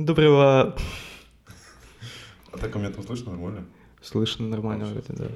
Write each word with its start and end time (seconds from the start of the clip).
Доброго... 0.00 0.74
А 2.52 2.58
так 2.58 2.74
у 2.74 2.78
меня 2.78 2.90
там 2.90 3.04
слышно 3.04 3.32
нормально? 3.32 3.66
Слышно 4.00 4.48
нормально 4.48 4.86
вроде, 4.86 5.12
да. 5.12 5.26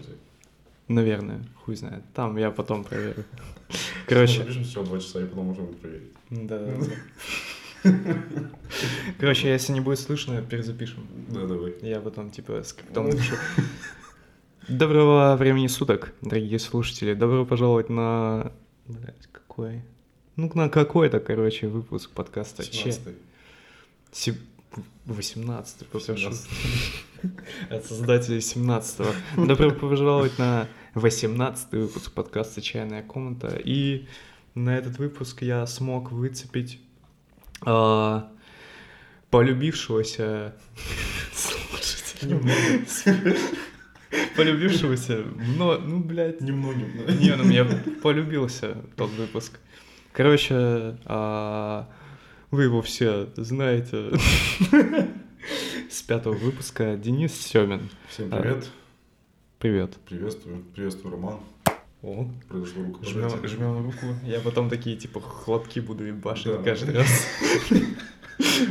Наверное, 0.89 1.44
хуй 1.63 1.76
знает. 1.76 2.02
Там 2.15 2.39
я 2.39 2.50
потом 2.50 2.83
проверю. 2.83 3.25
Мы 3.69 3.77
Короче, 4.08 4.39
запишем 4.39 4.65
все 4.65 4.83
два 4.83 4.99
часа, 5.00 5.21
и 5.21 5.27
потом 5.27 5.47
можем 5.49 5.75
проверить. 5.75 6.13
да. 6.31 6.67
Короче, 9.19 9.50
если 9.50 9.75
не 9.75 9.80
будет 9.80 9.98
слышно, 9.98 10.41
перезапишем. 10.41 11.07
Да, 11.29 11.46
давай. 11.46 11.75
Я 11.83 12.01
потом, 12.01 12.31
типа, 12.31 12.62
скриптом 12.62 13.11
напишу. 13.11 13.37
Доброго 14.67 15.37
времени 15.37 15.67
суток, 15.67 16.15
дорогие 16.23 16.59
слушатели. 16.59 17.12
Добро 17.12 17.45
пожаловать 17.45 17.91
на... 17.91 18.51
Блядь, 18.87 19.29
какой? 19.31 19.83
Ну, 20.37 20.51
на 20.55 20.71
какой-то, 20.71 21.21
короче, 21.21 21.69
выпуск 21.69 22.11
подкаста 22.12 22.65
Че. 22.65 22.89
17-й. 22.89 24.54
Се- 24.75 24.82
18 25.06 25.87
попрошу. 25.87 26.16
17. 26.16 26.48
От 27.70 27.87
создателей 27.87 28.38
17-го. 28.38 29.46
Добро 29.46 29.70
пожаловать 29.70 30.38
на 30.38 30.69
18 30.95 31.73
выпуск 31.73 32.12
подкаста 32.12 32.60
«Чайная 32.60 33.02
комната». 33.02 33.60
И 33.65 34.06
на 34.55 34.77
этот 34.77 34.98
выпуск 34.98 35.42
я 35.42 35.66
смог 35.66 36.12
выцепить 36.12 36.80
а, 37.62 38.30
полюбившегося... 39.30 40.55
Слушайте, 41.34 42.41
Полюбившегося, 44.37 45.24
но, 45.56 45.79
ну, 45.79 46.01
блядь, 46.01 46.41
Немногим, 46.41 47.18
не, 47.20 47.34
ну 47.34 47.45
мне 47.45 47.65
полюбился 48.02 48.77
тот 48.96 49.10
выпуск. 49.10 49.59
Короче, 50.12 50.96
а, 51.04 51.88
вы 52.51 52.65
его 52.65 52.83
все 52.83 53.29
знаете. 53.37 54.12
С 55.91 56.02
пятого 56.02 56.35
выпуска 56.35 56.96
Денис 56.96 57.32
Семин. 57.35 57.88
Всем 58.09 58.29
А, 58.32 58.41
привет. 58.41 58.71
Привет. 59.59 59.96
Приветствую. 60.07 60.63
Приветствую, 60.74 61.13
Роман. 61.13 61.41
О, 62.02 62.29
Произошло 62.49 62.83
жмем, 62.83 62.93
рукопожатие. 62.93 63.49
жмем 63.49 63.83
руку. 63.85 64.06
Я 64.24 64.41
потом 64.41 64.68
такие, 64.68 64.96
типа, 64.96 65.20
хлопки 65.20 65.80
буду 65.80 66.05
ебашить 66.05 66.46
Да. 66.46 66.62
каждый 66.62 66.94
раз. 66.96 67.27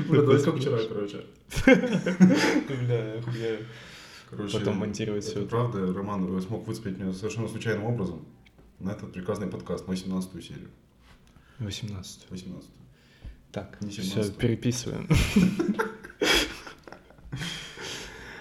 Бля, 0.10 0.22
давай 0.22 0.44
как 0.44 0.56
вчера, 0.58 0.78
короче. 0.88 1.26
Бля, 1.66 3.14
охуею. 3.20 3.66
Короче, 4.30 4.58
Потом 4.60 4.78
монтировать 4.78 5.28
это. 5.30 5.46
правда, 5.46 5.94
Роман 5.94 6.42
смог 6.42 6.68
выцепить 6.68 6.98
меня 6.98 7.14
совершенно 7.14 7.48
случайным 7.48 7.86
образом 7.86 8.26
на 8.80 8.92
этот 8.92 9.14
прекрасный 9.14 9.48
подкаст, 9.48 9.88
на 9.88 9.92
18 9.94 10.44
серию. 10.44 10.70
18. 11.60 12.28
18 12.30 12.70
Так, 13.54 13.78
все, 13.88 14.02
17. 14.02 14.36
переписываем. 14.36 15.08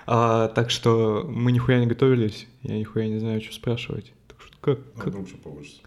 А, 0.07 0.49
так 0.49 0.71
что 0.71 1.25
мы 1.29 1.53
нихуя 1.53 1.79
не 1.79 1.87
готовились, 1.87 2.49
я 2.63 2.79
нихуя 2.79 3.07
не 3.09 3.19
знаю, 3.19 3.41
что 3.43 3.53
спрашивать. 3.53 4.13
Так 4.27 4.41
что 4.41 4.57
как, 4.61 4.95
как? 4.95 5.07
вдруг 5.09 5.29
что 5.29 5.37
получится. 5.37 5.83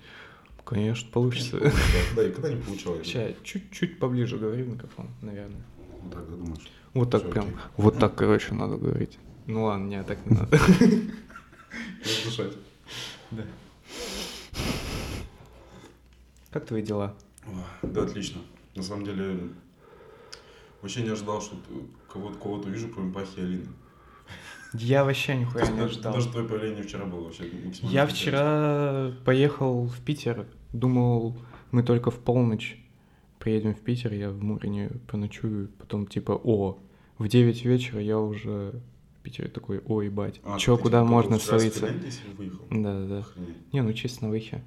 Конечно, 0.64 1.12
получится. 1.12 1.60
Да, 1.60 1.72
Да, 2.16 2.24
и 2.24 2.32
когда 2.32 2.54
не 2.54 2.62
получалось. 2.62 3.06
Сейчас 3.06 3.34
чуть-чуть 3.44 4.00
поближе 4.00 4.38
говори 4.38 4.62
в 4.62 4.70
микрофон, 4.70 5.10
наверное. 5.22 5.62
Вот 6.02 6.14
так, 6.14 6.30
думаешь? 6.30 6.72
Вот 6.94 7.10
так 7.10 7.30
прям, 7.30 7.46
окей. 7.46 7.58
вот 7.78 7.98
так, 7.98 8.16
короче, 8.16 8.54
надо 8.54 8.78
говорить. 8.78 9.18
Ну 9.48 9.66
ладно, 9.66 9.88
не, 9.88 10.04
так 10.04 10.24
не 10.26 10.38
надо. 10.38 10.58
Дышать. 12.04 12.54
Да. 13.32 13.44
Как 16.52 16.66
твои 16.68 16.84
дела? 16.84 17.16
Да, 17.82 18.04
отлично. 18.04 18.42
На 18.76 18.84
самом 18.84 19.06
деле, 19.06 19.50
вообще 20.82 21.02
не 21.02 21.10
ожидал, 21.10 21.42
что 21.42 21.56
кого-то 22.12 22.38
кого-то 22.38 22.68
увижу, 22.68 22.90
кроме 22.94 23.14
Пахи 23.14 23.40
и 23.40 23.42
Алины. 23.42 23.68
Я 24.74 25.06
вообще 25.06 25.36
нихуя 25.36 25.66
не 25.68 25.80
ожидал. 25.80 26.14
Даже 26.14 26.30
твое 26.30 26.48
появление 26.48 26.84
вчера 26.84 27.06
было 27.06 27.22
вообще 27.26 27.44
максимально 27.44 27.94
Я 27.94 28.06
вчера 28.06 29.14
поехал 29.24 29.88
в 29.88 30.00
Питер, 30.02 30.46
думал, 30.74 31.38
мы 31.72 31.84
только 31.84 32.12
в 32.12 32.20
полночь 32.20 32.78
приедем 33.40 33.74
в 33.74 33.80
Питер, 33.80 34.14
я 34.14 34.30
в 34.32 34.44
Мурине 34.44 34.92
поночую, 35.08 35.70
потом 35.78 36.08
типа, 36.08 36.34
о, 36.44 36.78
в 37.18 37.28
9 37.28 37.64
вечера 37.64 38.02
я 38.02 38.20
уже 38.20 38.82
в 39.20 39.24
Питере 39.24 39.48
такой, 39.48 39.80
о, 39.86 40.02
ебать, 40.02 40.42
А, 40.44 40.58
чё, 40.58 40.76
ты 40.76 40.84
куда 40.84 41.02
типа 41.02 41.10
можно 41.10 41.40
словиться? 41.40 41.88
Выехал? 42.38 42.66
Да-да-да. 42.70 43.20
Охренеть. 43.20 43.74
Не, 43.74 43.82
ну 43.82 43.94
чисто 43.94 44.26
на 44.26 44.30
выхе. 44.32 44.62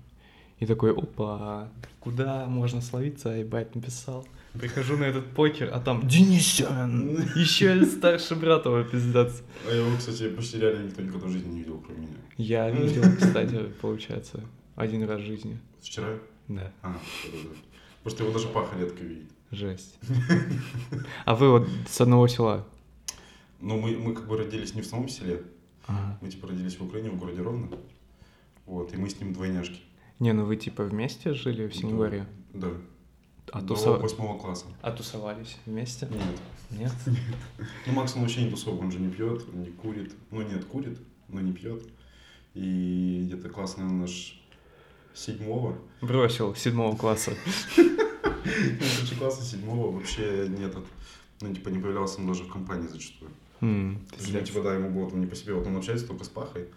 И 0.60 0.66
такой, 0.66 0.92
опа, 0.92 1.68
куда 2.00 2.46
можно 2.46 2.80
словиться, 2.80 3.28
ебать, 3.30 3.74
написал. 3.74 4.26
Прихожу 4.54 4.96
на 4.96 5.04
этот 5.04 5.26
покер, 5.34 5.70
а 5.72 5.78
там 5.78 6.08
Денисян, 6.08 7.16
еще 7.36 7.84
старший 7.86 8.36
брат 8.36 8.64
его 8.66 8.82
пиздец. 8.82 9.42
А 9.70 9.72
его, 9.74 9.96
кстати, 9.96 10.28
почти 10.30 10.58
реально 10.58 10.86
никто 10.88 11.02
никогда 11.02 11.26
в 11.26 11.30
жизни 11.30 11.50
не 11.52 11.58
видел, 11.60 11.80
кроме 11.86 12.00
меня. 12.06 12.16
Я 12.38 12.70
видел, 12.70 13.02
кстати, 13.20 13.66
получается, 13.80 14.40
один 14.74 15.04
раз 15.04 15.20
в 15.20 15.24
жизни. 15.26 15.58
Вчера? 15.80 16.08
Да, 16.48 16.72
А. 16.82 16.96
Потому 18.02 18.16
что 18.16 18.24
его 18.24 18.32
даже 18.32 18.48
Паха 18.48 18.76
редко 18.78 19.04
видит. 19.04 19.30
жесть. 19.52 19.96
А 21.24 21.34
вы 21.36 21.50
вот 21.50 21.68
с 21.88 22.00
одного 22.00 22.26
села? 22.26 22.66
Но 23.60 23.76
мы, 23.76 23.96
мы 23.96 24.14
как 24.14 24.26
бы 24.26 24.36
родились 24.38 24.74
не 24.74 24.82
в 24.82 24.86
самом 24.86 25.08
селе, 25.08 25.42
Ага. 25.86 26.18
мы 26.20 26.30
типа 26.30 26.48
родились 26.48 26.78
в 26.78 26.84
Украине, 26.84 27.10
в 27.10 27.18
городе 27.18 27.42
Ровно. 27.42 27.68
Вот, 28.66 28.92
и 28.92 28.96
мы 28.96 29.08
с 29.08 29.20
ним 29.20 29.32
двойняшки. 29.32 29.80
Не, 30.18 30.32
ну 30.32 30.44
вы 30.44 30.56
типа 30.56 30.82
вместе 30.84 31.34
жили 31.34 31.68
в 31.68 31.74
Синегорье? 31.74 32.26
Да. 32.52 32.68
А, 33.52 33.62
До 33.62 33.74
тусо- 33.74 33.98
восьмого 34.00 34.38
класса. 34.38 34.66
а 34.82 34.90
тусовались 34.92 35.56
вместе? 35.64 36.06
Нет. 36.10 36.80
Нет? 36.80 36.92
Ну, 37.86 37.92
Макс, 37.92 38.14
он 38.14 38.22
вообще 38.22 38.42
не 38.44 38.50
тусовок, 38.50 38.82
он 38.82 38.92
же 38.92 38.98
не 38.98 39.10
пьет, 39.10 39.52
не 39.54 39.66
курит. 39.70 40.12
Ну, 40.30 40.42
нет, 40.42 40.64
курит, 40.66 40.98
но 41.28 41.40
не 41.40 41.52
пьет. 41.52 41.82
И 42.54 43.22
где-то 43.26 43.48
класс, 43.48 43.76
наверное, 43.76 44.02
наш 44.02 44.38
седьмого. 45.14 45.78
Бросил 46.02 46.54
седьмого 46.54 46.96
класса. 46.96 47.32
Короче, 47.76 49.16
класса 49.18 49.42
седьмого 49.42 49.92
вообще 49.92 50.46
не 50.48 50.64
этот, 50.64 50.84
ну, 51.40 51.54
типа, 51.54 51.68
не 51.70 51.78
появлялся 51.78 52.20
он 52.20 52.26
даже 52.26 52.44
в 52.44 52.48
компании 52.52 52.88
зачастую. 52.88 53.30
Есть, 53.60 54.32
ну, 54.32 54.40
типа, 54.40 54.62
да, 54.62 54.74
ему 54.74 54.90
было 54.90 55.10
там 55.10 55.20
не 55.20 55.26
по 55.26 55.34
себе, 55.34 55.54
вот 55.54 55.66
он 55.66 55.76
общается 55.76 56.06
только 56.06 56.24
с 56.24 56.28
Пахой. 56.28 56.68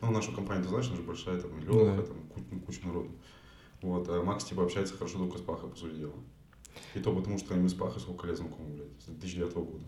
Ну, 0.00 0.10
нашу 0.12 0.32
компанию, 0.32 0.62
ты 0.64 0.68
знаешь, 0.70 0.86
она 0.88 0.96
же 0.96 1.02
большая, 1.02 1.40
там, 1.40 1.58
и 1.58 1.64
Лёха, 1.64 1.96
Да. 1.96 2.02
там, 2.02 2.16
ку- 2.28 2.40
ну, 2.50 2.60
куча 2.60 2.86
народу. 2.86 3.10
Вот, 3.82 4.08
а 4.08 4.22
Макс, 4.22 4.44
типа, 4.44 4.62
общается 4.64 4.94
хорошо 4.96 5.18
только 5.18 5.38
с 5.38 5.40
Пахой, 5.40 5.70
по 5.70 5.76
сути 5.76 5.94
дела. 5.96 6.12
И 6.94 7.00
то 7.00 7.12
потому, 7.14 7.38
что 7.38 7.54
мы 7.54 7.68
с 7.68 7.74
Пахой 7.74 8.00
сколько 8.00 8.26
лет 8.26 8.36
знакомы, 8.36 8.70
блядь, 8.74 8.88
с 9.00 9.06
2009 9.06 9.54
года. 9.54 9.84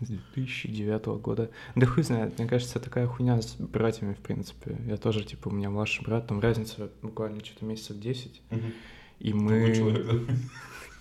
С 0.00 0.08
2009 0.08 1.06
года. 1.20 1.50
Да 1.74 1.86
хуй 1.86 2.02
знает, 2.02 2.38
мне 2.38 2.48
кажется, 2.48 2.80
такая 2.80 3.06
хуйня 3.06 3.40
с 3.42 3.56
братьями, 3.56 4.14
в 4.14 4.18
принципе. 4.18 4.76
Я 4.86 4.96
тоже, 4.96 5.24
типа, 5.24 5.48
у 5.48 5.52
меня 5.52 5.70
младший 5.70 6.04
брат, 6.04 6.26
там 6.26 6.40
разница 6.40 6.90
буквально 7.02 7.44
что-то 7.44 7.64
месяцев 7.66 7.98
10. 7.98 8.42
И 9.18 9.32
мы... 9.34 9.48
Другой 9.66 9.74
человек, 9.74 10.06
да? 10.06 10.34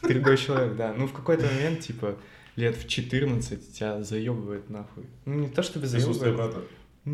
Другой 0.10 0.38
человек, 0.38 0.76
да. 0.76 0.94
Ну, 0.98 1.08
в 1.08 1.14
какой-то 1.14 1.46
момент, 1.46 1.80
типа, 1.82 2.18
лет 2.58 2.76
в 2.76 2.88
14 2.88 3.74
тебя 3.74 4.04
заебывает 4.04 4.70
нахуй. 4.70 5.06
Ну, 5.26 5.34
не 5.36 5.48
то 5.48 5.62
чтобы 5.64 5.88
Присутствие 5.88 6.14
заебывает. 6.34 6.54
брата 6.54 6.68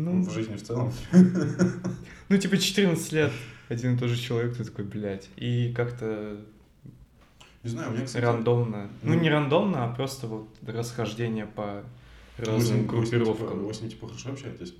Ну, 0.04 0.22
в 0.22 0.32
жизни 0.32 0.56
в 0.56 0.62
целом. 0.62 0.92
ну, 2.28 2.36
типа, 2.36 2.56
14 2.58 3.12
лет 3.12 3.32
один 3.68 3.94
и 3.94 3.98
тот 3.98 4.08
же 4.10 4.20
человек, 4.20 4.56
ты 4.56 4.64
такой, 4.64 4.84
блядь. 4.84 5.28
И 5.36 5.72
как-то 5.74 6.38
Не 7.62 7.70
знаю, 7.70 7.90
у 7.90 7.94
меня, 7.94 8.04
кстати... 8.04 8.22
рандомно. 8.22 8.90
Ну, 9.02 9.14
ну- 9.14 9.20
не 9.20 9.30
рандомно, 9.30 9.84
а 9.84 9.94
просто 9.94 10.26
вот 10.26 10.48
расхождение 10.66 11.46
по 11.46 11.82
разным 12.38 12.82
типа- 12.82 12.90
группировкам. 12.90 13.66
Вы 13.66 13.74
с 13.74 13.80
ним, 13.80 13.90
типа, 13.90 14.08
хорошо 14.08 14.30
общаетесь? 14.30 14.74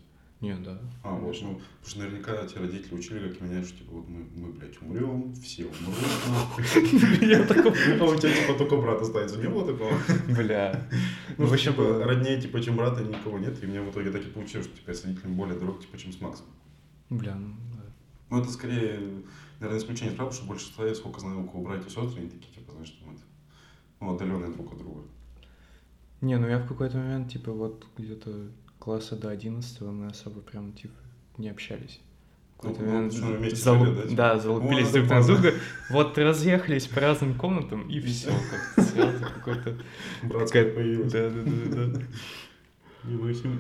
Не, 0.47 0.55
да. 0.55 0.79
А, 1.03 1.13
вот, 1.13 1.37
ну, 1.43 1.55
потому 1.55 1.87
что 1.87 1.99
наверняка 1.99 2.47
те 2.47 2.61
родители 2.61 2.95
учили, 2.95 3.29
как 3.29 3.41
меня, 3.41 3.65
что, 3.65 3.79
типа, 3.79 3.95
вот 3.95 4.09
мы, 4.09 4.25
мы, 4.37 4.53
блядь, 4.53 4.81
умрем, 4.81 5.35
все 5.35 5.65
умрут. 5.65 7.21
Я 7.21 7.45
такой, 7.45 7.73
А 8.01 8.05
у 8.05 8.15
тебя, 8.15 8.33
типа, 8.33 8.55
только 8.57 8.77
брат 8.77 9.03
остается, 9.03 9.39
не 9.39 9.49
было 9.49 9.67
такого? 9.67 9.93
бля. 10.29 10.89
Ну, 11.37 11.47
вообще 11.47 11.71
типа, 11.71 11.83
было. 11.83 12.05
роднее, 12.05 12.41
типа, 12.41 12.63
чем 12.63 12.77
брата 12.77 13.03
никого 13.03 13.41
нет, 13.41 13.61
и 13.61 13.67
у 13.67 13.69
меня 13.69 13.83
в 13.83 13.91
итоге 13.91 14.13
так 14.13 14.23
и 14.23 14.31
получилось, 14.31 14.67
что, 14.67 14.77
типа, 14.77 14.91
я 14.91 14.95
с 14.95 15.05
родителями 15.05 15.35
более 15.35 15.59
дорог, 15.59 15.81
типа, 15.81 15.99
чем 15.99 16.13
с 16.13 16.21
Максом. 16.21 16.47
Бля, 17.11 17.35
ну, 17.35 17.57
да. 17.75 17.83
Ну, 18.31 18.41
это 18.41 18.51
скорее, 18.53 19.01
наверное, 19.59 19.81
исключение 19.81 20.13
из 20.13 20.17
правил, 20.17 20.33
что 20.33 20.47
больше 20.47 20.71
я 20.79 20.95
сколько 20.95 21.19
знаю, 21.19 21.43
у 21.43 21.49
кого 21.49 21.65
братья 21.65 21.89
и 21.89 21.91
сестры, 21.91 22.21
они 22.21 22.31
такие, 22.31 22.55
типа, 22.55 22.71
знаешь, 22.71 22.91
там 22.91 23.15
это, 23.15 23.23
ну, 24.01 24.15
отдаленные 24.15 24.53
друг 24.53 24.73
от 24.73 24.79
друга. 24.79 25.03
Не, 26.21 26.39
ну 26.39 26.47
я 26.47 26.61
в 26.61 26.69
какой-то 26.69 26.99
момент, 26.99 27.33
типа, 27.33 27.51
вот 27.51 27.85
где-то 27.99 28.49
класса 28.87 29.17
до 29.17 29.31
11 29.31 29.81
мы 29.81 30.07
особо 30.07 30.41
прям, 30.41 30.73
типа, 30.73 30.95
не 31.39 31.49
общались. 31.49 31.99
В 32.55 32.61
какой-то 32.61 32.83
Ну, 32.83 33.11
ну, 33.13 33.33
момент 33.33 33.57
залу- 33.57 34.15
да, 34.15 34.39
залупились 34.39 34.85
Вот 34.87 34.93
друг 34.93 35.11
на 35.11 35.23
друга, 35.25 35.55
вот 35.91 36.17
разъехались 36.17 36.87
по 36.87 37.01
разным 37.01 37.35
комнатам, 37.35 37.89
и 37.91 37.99
все, 37.99 38.31
сразу 38.77 39.25
какой-то... 39.35 39.77
Братская 40.23 40.73
появилась. 40.73 41.13
Да, 41.13 41.29
да, 41.31 41.43
да, 41.43 41.87
да. 41.99 42.03
Не 43.03 43.17
восемь. 43.17 43.59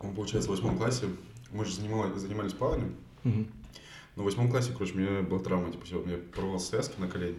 Он, 0.00 0.12
получается, 0.16 0.48
в 0.50 0.52
восьмом 0.54 0.76
классе, 0.76 1.06
мы 1.52 1.64
же 1.64 1.72
занимались, 1.74 2.20
занимались 2.20 2.54
плаванием, 2.54 2.96
но 3.22 4.22
в 4.22 4.24
восьмом 4.24 4.50
классе, 4.50 4.72
короче, 4.72 4.94
у 4.94 4.98
меня 4.98 5.22
была 5.22 5.38
травма, 5.38 5.70
типа, 5.70 5.84
всё, 5.84 6.02
у 6.02 6.04
меня 6.04 6.18
порвал 6.34 6.58
связки 6.58 6.98
на 7.00 7.06
колени. 7.06 7.38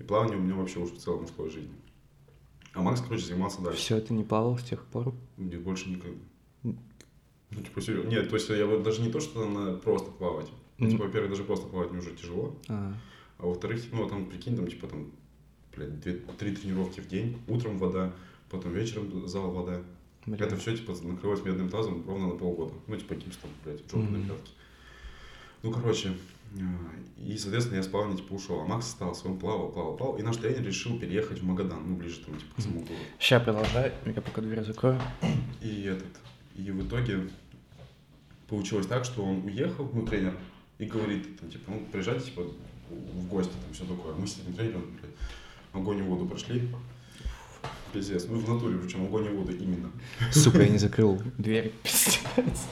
И 0.00 0.02
плавание 0.02 0.36
у 0.36 0.40
меня 0.40 0.56
вообще 0.56 0.80
уже 0.80 0.94
в 0.94 0.98
целом 0.98 1.24
ушло 1.24 1.46
из 1.46 1.52
жизни. 1.52 1.74
А 2.72 2.82
Макс, 2.82 3.00
короче, 3.00 3.26
занимался 3.26 3.60
дальше. 3.62 3.78
Все, 3.80 4.00
ты 4.00 4.14
не 4.14 4.22
плавал 4.24 4.56
с 4.58 4.62
тех 4.62 4.84
пор? 4.86 5.12
Нет, 5.36 5.60
больше 5.62 5.90
никогда. 5.90 6.18
Ну, 6.62 7.62
типа, 7.62 7.80
серьезно. 7.80 8.08
Нет, 8.08 8.28
то 8.30 8.36
есть 8.36 8.48
я 8.48 8.64
вот 8.64 8.82
даже 8.84 9.02
не 9.02 9.10
то, 9.10 9.18
что 9.20 9.44
на 9.48 9.74
просто 9.76 10.10
плавать. 10.12 10.46
М. 10.78 10.90
типа, 10.90 11.04
во-первых, 11.04 11.30
даже 11.30 11.42
просто 11.44 11.66
плавать 11.66 11.90
мне 11.90 11.98
уже 12.00 12.14
тяжело. 12.14 12.56
А, 12.68 12.94
А 13.38 13.46
во-вторых, 13.46 13.82
ну, 13.92 14.08
там, 14.08 14.26
прикинь, 14.26 14.54
там, 14.56 14.68
типа, 14.68 14.86
там, 14.86 15.10
блядь, 15.74 15.98
две, 16.00 16.14
три 16.38 16.54
тренировки 16.54 17.00
в 17.00 17.08
день. 17.08 17.38
Утром 17.48 17.78
вода, 17.78 18.12
потом 18.50 18.72
вечером 18.72 19.26
зал 19.26 19.50
вода. 19.50 19.82
бля. 20.26 20.46
Это 20.46 20.56
все, 20.56 20.76
типа, 20.76 20.94
накрывать 21.02 21.44
медным 21.44 21.70
тазом 21.70 22.04
ровно 22.06 22.28
на 22.28 22.34
полгода. 22.36 22.72
Ну, 22.86 22.96
типа, 22.96 23.14
каким-то 23.14 23.38
там, 23.38 23.50
блядь, 23.64 23.80
жопы 23.90 23.96
Мгм. 23.98 24.20
на 24.22 24.28
пятки. 24.28 24.52
Ну, 25.64 25.72
короче, 25.72 26.16
и, 27.16 27.36
соответственно, 27.36 27.76
я 27.76 27.82
с 27.82 27.86
плавания, 27.86 28.16
типа, 28.16 28.32
ушел. 28.32 28.60
А 28.60 28.64
Макс 28.64 28.86
остался, 28.86 29.28
он 29.28 29.38
плавал, 29.38 29.70
плавал, 29.70 29.96
плавал. 29.96 30.16
И 30.18 30.22
наш 30.22 30.36
тренер 30.36 30.64
решил 30.64 30.98
переехать 30.98 31.40
в 31.40 31.44
Магадан, 31.44 31.82
ну, 31.86 31.96
ближе, 31.96 32.20
там, 32.20 32.36
типа, 32.36 32.56
к 32.56 32.60
самому 32.60 32.80
городу. 32.80 32.98
Сейчас 33.18 33.42
продолжай, 33.42 33.92
я 34.04 34.22
пока 34.22 34.40
дверь 34.40 34.64
закрою. 34.64 35.00
И 35.60 35.82
этот, 35.82 36.08
и 36.56 36.70
в 36.70 36.86
итоге 36.86 37.28
получилось 38.48 38.86
так, 38.86 39.04
что 39.04 39.22
он 39.22 39.44
уехал, 39.44 39.88
ну, 39.92 40.04
тренер, 40.04 40.36
и 40.78 40.86
говорит, 40.86 41.38
там, 41.38 41.50
типа, 41.50 41.70
ну, 41.70 41.86
приезжайте, 41.92 42.26
типа, 42.26 42.42
в 42.88 43.28
гости, 43.28 43.52
там, 43.52 43.72
все 43.72 43.84
такое. 43.84 44.14
Мы 44.14 44.26
с 44.26 44.38
этим 44.38 44.54
тренером, 44.54 44.86
блядь, 45.00 45.14
огонь 45.72 45.98
и 45.98 46.02
воду 46.02 46.26
прошли. 46.26 46.68
Пиздец, 47.92 48.26
ну, 48.28 48.38
в 48.38 48.48
натуре, 48.48 48.78
причем 48.78 49.04
огонь 49.04 49.26
и 49.26 49.28
воду 49.30 49.52
именно. 49.52 49.90
Сука, 50.30 50.62
я 50.62 50.68
не 50.68 50.78
закрыл 50.78 51.20
дверь. 51.38 51.72
Пиздец. 51.82 52.66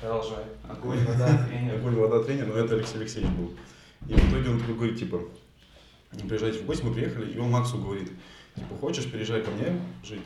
Продолжай. 0.00 0.44
Огонь, 0.68 1.04
вода, 1.04 1.46
тренер. 1.46 1.74
Огонь, 1.76 1.94
вода, 1.94 2.22
тренер, 2.22 2.46
но 2.46 2.54
это 2.54 2.74
Алексей 2.74 2.98
Алексеевич 2.98 3.30
был. 3.32 3.52
И 4.08 4.14
в 4.14 4.30
итоге 4.30 4.50
он 4.50 4.60
такой 4.60 4.74
говорит, 4.74 4.98
типа, 4.98 5.20
приезжайте 6.28 6.60
в 6.60 6.66
гости, 6.66 6.84
мы 6.84 6.94
приехали, 6.94 7.32
и 7.32 7.38
он 7.38 7.50
Максу 7.50 7.78
говорит, 7.78 8.10
типа, 8.54 8.74
хочешь, 8.80 9.10
переезжай 9.10 9.42
ко 9.42 9.50
мне 9.50 9.80
жить? 10.02 10.22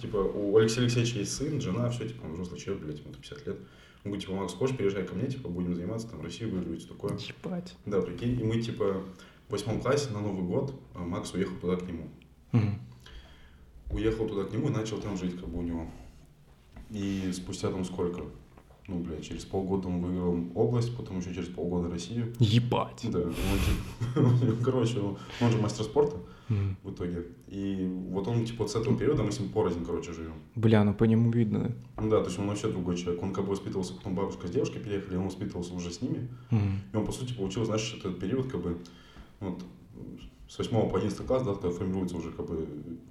Типа, 0.00 0.18
у 0.18 0.56
Алексея 0.56 0.84
Алексеевича 0.84 1.18
есть 1.18 1.34
сын, 1.34 1.60
жена, 1.60 1.90
все, 1.90 2.08
типа, 2.08 2.24
он 2.24 2.32
взрослый 2.34 2.60
человек, 2.60 2.84
блядь, 2.84 2.98
ему 3.00 3.12
там 3.12 3.20
50 3.20 3.46
лет. 3.46 3.56
Он 4.04 4.12
говорит, 4.12 4.24
типа, 4.24 4.36
Макс, 4.36 4.54
хочешь, 4.54 4.76
переезжай 4.76 5.04
ко 5.04 5.14
мне, 5.14 5.26
типа, 5.26 5.48
будем 5.48 5.74
заниматься, 5.74 6.08
там, 6.08 6.22
Россию 6.22 6.52
выигрывать, 6.52 6.80
всё 6.80 6.94
такое. 6.94 7.18
Ебать. 7.18 7.74
Да, 7.84 8.00
прикинь, 8.00 8.40
и 8.40 8.44
мы, 8.44 8.60
типа, 8.60 9.02
в 9.48 9.52
восьмом 9.52 9.80
классе 9.80 10.10
на 10.10 10.20
Новый 10.20 10.44
год 10.44 10.74
а 10.94 11.00
Макс 11.00 11.32
уехал 11.34 11.56
туда 11.56 11.76
к 11.76 11.82
нему. 11.82 12.08
Уехал 13.90 14.26
туда 14.28 14.44
к 14.44 14.52
нему 14.52 14.68
и 14.68 14.72
начал 14.72 14.98
там 14.98 15.16
жить, 15.16 15.36
как 15.38 15.48
бы, 15.48 15.58
у 15.58 15.62
него. 15.62 15.86
И 16.90 17.30
спустя 17.32 17.70
там 17.70 17.84
сколько? 17.84 18.22
Ну, 18.86 19.00
блядь, 19.00 19.22
через 19.22 19.44
полгода 19.44 19.88
он 19.88 20.00
выиграл 20.00 20.38
область, 20.54 20.96
потом 20.96 21.18
еще 21.18 21.34
через 21.34 21.48
полгода 21.48 21.90
Россию. 21.90 22.32
Ебать. 22.38 23.06
Да, 23.10 23.18
он 23.20 24.36
же- 24.38 24.56
короче, 24.64 24.98
он 25.00 25.18
он 25.42 25.50
же 25.50 25.58
мастер 25.58 25.84
спорта 25.84 26.16
в 26.48 26.90
итоге. 26.90 27.26
И 27.48 27.86
вот 28.08 28.26
он, 28.28 28.46
типа, 28.46 28.62
вот 28.62 28.70
с 28.70 28.76
этого 28.76 28.96
периода 28.98 29.22
мы 29.22 29.30
с 29.30 29.38
ним 29.40 29.50
порознь, 29.50 29.84
короче, 29.84 30.14
живем. 30.14 30.32
Бля, 30.54 30.82
ну 30.84 30.94
по 30.94 31.04
нему 31.04 31.30
видно. 31.30 31.74
Ну 31.98 32.08
да, 32.08 32.20
то 32.20 32.28
есть 32.28 32.38
он 32.38 32.48
вообще 32.48 32.68
другой 32.68 32.96
человек. 32.96 33.22
Он 33.22 33.34
как 33.34 33.44
бы 33.44 33.50
воспитывался, 33.50 33.92
потом 33.92 34.14
бабушка 34.14 34.46
с 34.48 34.50
девушкой 34.50 34.80
переехали, 34.80 35.16
он 35.16 35.24
воспитывался 35.26 35.74
уже 35.74 35.90
с 35.90 36.00
ними. 36.00 36.26
И 36.50 36.96
он, 36.96 37.04
по 37.04 37.12
сути, 37.12 37.34
получил, 37.34 37.66
знаешь, 37.66 37.94
этот 37.98 38.18
период, 38.18 38.50
как 38.50 38.62
бы, 38.62 38.78
вот, 39.40 39.62
с 40.48 40.58
8 40.58 40.90
по 40.90 40.96
11 40.96 41.26
класс, 41.26 41.42
да, 41.42 41.52
когда 41.54 41.70
формируется 41.70 42.16
уже, 42.16 42.32
как 42.32 42.46
бы, 42.46 42.66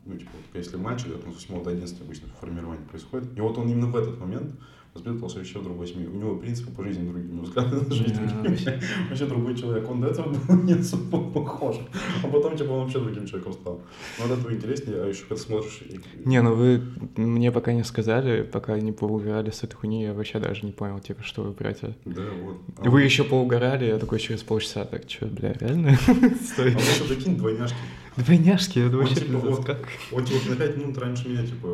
ну, 0.05 0.17
типа, 0.17 0.31
если 0.55 0.75
мальчик, 0.77 1.21
там 1.21 1.33
с 1.33 1.47
8 1.47 1.63
до 1.63 1.69
11 1.69 2.01
обычно 2.01 2.27
формирование 2.39 2.85
происходит. 2.87 3.37
И 3.37 3.41
вот 3.41 3.57
он 3.57 3.69
именно 3.69 3.87
в 3.87 3.95
этот 3.95 4.19
момент 4.19 4.55
воспитывался 4.97 5.37
вообще 5.37 5.59
в 5.59 5.63
другой 5.63 5.87
семье. 5.87 6.09
У 6.09 6.15
него 6.15 6.35
принципы 6.35 6.71
по 6.71 6.83
жизни 6.83 7.07
другие, 7.07 7.31
у 7.31 7.35
него 7.35 7.45
взгляды 7.45 7.75
на 7.87 7.95
жизнь 7.95 8.15
другие. 8.15 8.81
Вообще, 9.09 9.25
другой 9.25 9.55
человек. 9.55 9.89
Он 9.89 10.01
до 10.01 10.07
этого 10.07 10.29
был 10.29 10.55
не 10.63 10.73
особо 10.73 11.31
похож. 11.31 11.77
А 12.23 12.27
потом, 12.27 12.57
типа, 12.57 12.71
он 12.71 12.83
вообще 12.83 12.99
другим 12.99 13.25
человеком 13.27 13.53
стал. 13.53 13.81
Но 14.19 14.25
от 14.25 14.39
этого 14.39 14.53
интереснее, 14.53 15.03
а 15.03 15.07
еще 15.07 15.23
когда 15.25 15.41
смотришь... 15.41 15.83
Не, 16.25 16.41
ну 16.41 16.53
вы 16.53 16.81
мне 17.15 17.51
пока 17.51 17.73
не 17.73 17.83
сказали, 17.83 18.43
пока 18.43 18.79
не 18.79 18.91
поугорали 18.91 19.51
с 19.51 19.63
этой 19.63 19.75
хуйни, 19.75 20.03
я 20.03 20.13
вообще 20.13 20.39
даже 20.39 20.65
не 20.65 20.71
понял, 20.71 20.99
типа, 20.99 21.23
что 21.23 21.43
вы 21.43 21.51
брате. 21.51 21.95
Да, 22.05 22.23
вот. 22.43 22.57
А 22.77 22.89
Вы 22.89 23.03
еще 23.03 23.23
поугорали, 23.23 23.85
я 23.85 23.97
такой 23.97 24.19
через 24.19 24.43
полчаса, 24.43 24.85
так, 24.85 25.09
что, 25.09 25.27
бля, 25.27 25.53
реально? 25.53 25.95
Стой. 25.95 26.73
А 26.73 26.77
он 26.77 26.83
еще, 26.83 27.03
прикинь, 27.07 27.37
двойняшки. 27.37 27.77
Двойняшки, 28.17 28.79
это 28.79 28.97
вообще 28.97 29.15
типа, 29.15 29.63
как? 29.63 29.87
Он 30.11 30.25
типа 30.25 30.49
на 30.49 30.55
5 30.55 30.77
минут 30.77 30.97
раньше 30.97 31.29
меня, 31.29 31.45
типа, 31.45 31.67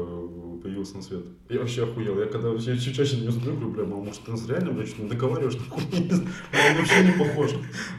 появился 0.63 0.95
на 0.95 1.03
свет. 1.03 1.25
Я 1.49 1.59
вообще 1.59 1.83
охуел. 1.83 2.19
Я 2.19 2.25
когда 2.27 2.49
вообще 2.49 2.77
чуть 2.79 2.95
чаще 2.95 3.17
на 3.17 3.23
него 3.23 3.31
смотрю, 3.33 3.53
говорю, 3.53 3.71
бля, 3.71 3.83
мам, 3.85 4.05
может, 4.05 4.23
ты 4.23 4.31
нас 4.31 4.47
реально, 4.47 4.71
бля, 4.71 4.85
что-то 4.85 5.03
не 5.03 5.09
договариваешь, 5.09 5.57
нахуй? 5.57 5.83
Он 5.83 6.77
вообще 6.77 7.05
не 7.05 7.11
похож. 7.11 7.51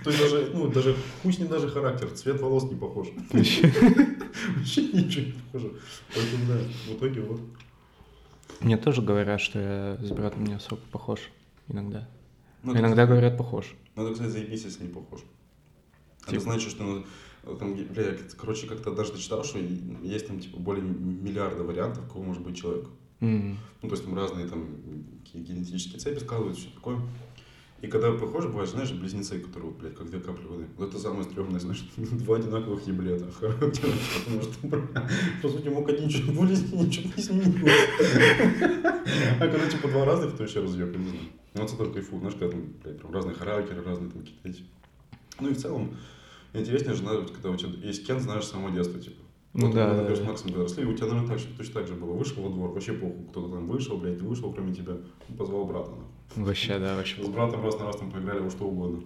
То 0.02 0.11
есть 0.11 0.22
даже, 0.22 0.50
ну, 0.55 0.69
даже, 0.69 0.96
хуй 1.22 1.32
с 1.32 1.38
ним 1.38 1.49
даже 1.49 1.69
характер, 1.69 2.11
цвет 2.11 2.40
волос 2.40 2.64
не 2.64 2.75
похож. 2.75 3.08
Вообще. 3.31 3.62
Вообще 4.56 4.82
ничего 4.82 5.26
не 5.26 5.32
похоже. 5.32 5.75
Поэтому, 6.14 6.46
да, 6.49 6.58
в 6.88 6.96
итоге 6.96 7.20
вот. 7.20 7.40
Мне 8.61 8.76
тоже 8.76 9.02
говорят, 9.02 9.40
что 9.40 9.58
я 9.58 9.99
с 10.05 10.11
братом 10.11 10.44
не 10.44 10.55
особо 10.55 10.81
похож 10.90 11.20
иногда. 11.69 12.08
Ну, 12.62 12.76
Иногда 12.76 13.06
говорят 13.06 13.37
похож. 13.37 13.75
Надо, 13.94 14.12
кстати, 14.12 14.31
заебись, 14.31 14.64
если 14.64 14.84
не 14.84 14.88
похож. 14.88 15.20
Это 16.22 16.32
Типа? 16.32 16.43
значит, 16.43 16.70
что, 16.70 16.82
ну, 16.82 17.05
там, 17.58 17.75
бля, 17.75 18.02
я, 18.02 18.17
короче, 18.37 18.67
как-то 18.67 18.93
даже 18.93 19.17
читал, 19.19 19.44
что 19.44 19.58
есть 19.58 20.26
там, 20.26 20.41
типа, 20.41 20.58
более 20.58 20.85
миллиарда 20.85 21.64
вариантов, 21.64 22.08
кого 22.11 22.25
может 22.25 22.43
быть 22.43 22.56
человек. 22.56 22.87
М. 23.20 23.56
Ну, 23.82 23.88
то 23.88 23.94
есть 23.94 24.05
там 24.05 24.14
разные 24.14 24.46
там 24.46 24.67
генетические 25.32 25.99
цепи 25.99 26.19
складываются, 26.20 26.62
все 26.62 26.75
такое. 26.75 27.00
И 27.85 27.87
когда 27.87 28.12
похоже, 28.12 28.49
бывает, 28.49 28.70
знаешь, 28.70 28.93
близнецы, 28.93 29.38
которые, 29.38 29.70
блядь, 29.73 29.94
как 29.94 30.08
две 30.08 30.19
капли 30.19 30.46
воды. 30.46 30.67
Вот 30.79 30.88
это 30.88 30.99
самое 30.99 31.25
стрёмное, 31.25 31.61
знаешь, 31.61 31.87
два 31.96 32.37
одинаковых 32.37 32.87
еблета. 32.87 33.26
Потому 33.41 34.43
что, 34.43 34.88
по 35.43 35.49
сути, 35.49 35.69
мог 35.69 35.87
один 35.88 36.08
чуть 36.08 36.35
более, 36.35 36.56
ничего 36.56 37.11
не 37.14 37.23
изменилось. 37.23 37.73
А 39.38 39.49
когда, 39.49 39.69
типа, 39.69 39.88
два 39.88 40.05
разных, 40.06 40.32
то 40.32 40.44
вообще 40.44 40.61
разъёб, 40.61 40.93
я 40.93 40.99
не 40.99 41.08
знаю. 41.08 41.25
Ну, 41.55 41.62
это 41.64 41.93
кайфу, 41.93 42.19
знаешь, 42.19 42.37
когда 42.38 42.52
там, 42.52 42.62
блядь, 42.82 42.99
прям 42.99 43.12
разные 43.12 43.35
характеры, 43.35 43.82
разные 43.82 44.11
там 44.11 44.23
какие-то 44.23 44.49
эти. 44.49 44.62
Ну, 45.40 45.50
и 45.50 45.52
в 45.52 45.58
целом, 45.58 45.97
интереснее 46.60 46.94
же, 46.94 47.00
знаешь, 47.02 47.30
когда 47.30 47.50
у 47.50 47.56
тебя 47.56 47.70
есть 47.86 48.06
Кен, 48.06 48.20
знаешь, 48.20 48.44
с 48.44 48.50
самого 48.50 48.70
детства, 48.70 49.00
типа. 49.00 49.22
Ну 49.54 49.66
Вот 49.66 49.74
да, 49.76 49.86
мы, 49.88 49.90
да, 49.90 49.96
например, 49.98 50.16
с 50.16 50.20
да. 50.20 50.26
Максом 50.26 50.48
когда 50.48 50.62
росли, 50.64 50.84
у 50.84 50.94
тебя, 50.96 51.06
наверное, 51.06 51.36
так, 51.38 51.46
точно 51.56 51.74
так 51.74 51.86
же 51.86 51.94
было. 51.94 52.12
Вышел 52.12 52.42
во 52.42 52.48
двор, 52.50 52.70
вообще 52.70 52.92
похуй, 52.92 53.26
кто-то 53.30 53.48
там 53.54 53.66
вышел, 53.68 53.96
блядь, 53.98 54.18
ты 54.18 54.24
вышел, 54.24 54.52
кроме 54.52 54.74
тебя, 54.74 54.96
позвал 55.38 55.64
брата. 55.66 55.90
нахуй. 55.90 56.44
Вообще, 56.44 56.78
да, 56.78 56.96
вообще. 56.96 57.22
С 57.22 57.28
братом 57.28 57.62
раз 57.62 57.78
на 57.78 57.84
раз 57.86 57.96
там 57.96 58.10
поиграли 58.10 58.40
во 58.40 58.50
что 58.50 58.64
угодно. 58.64 59.02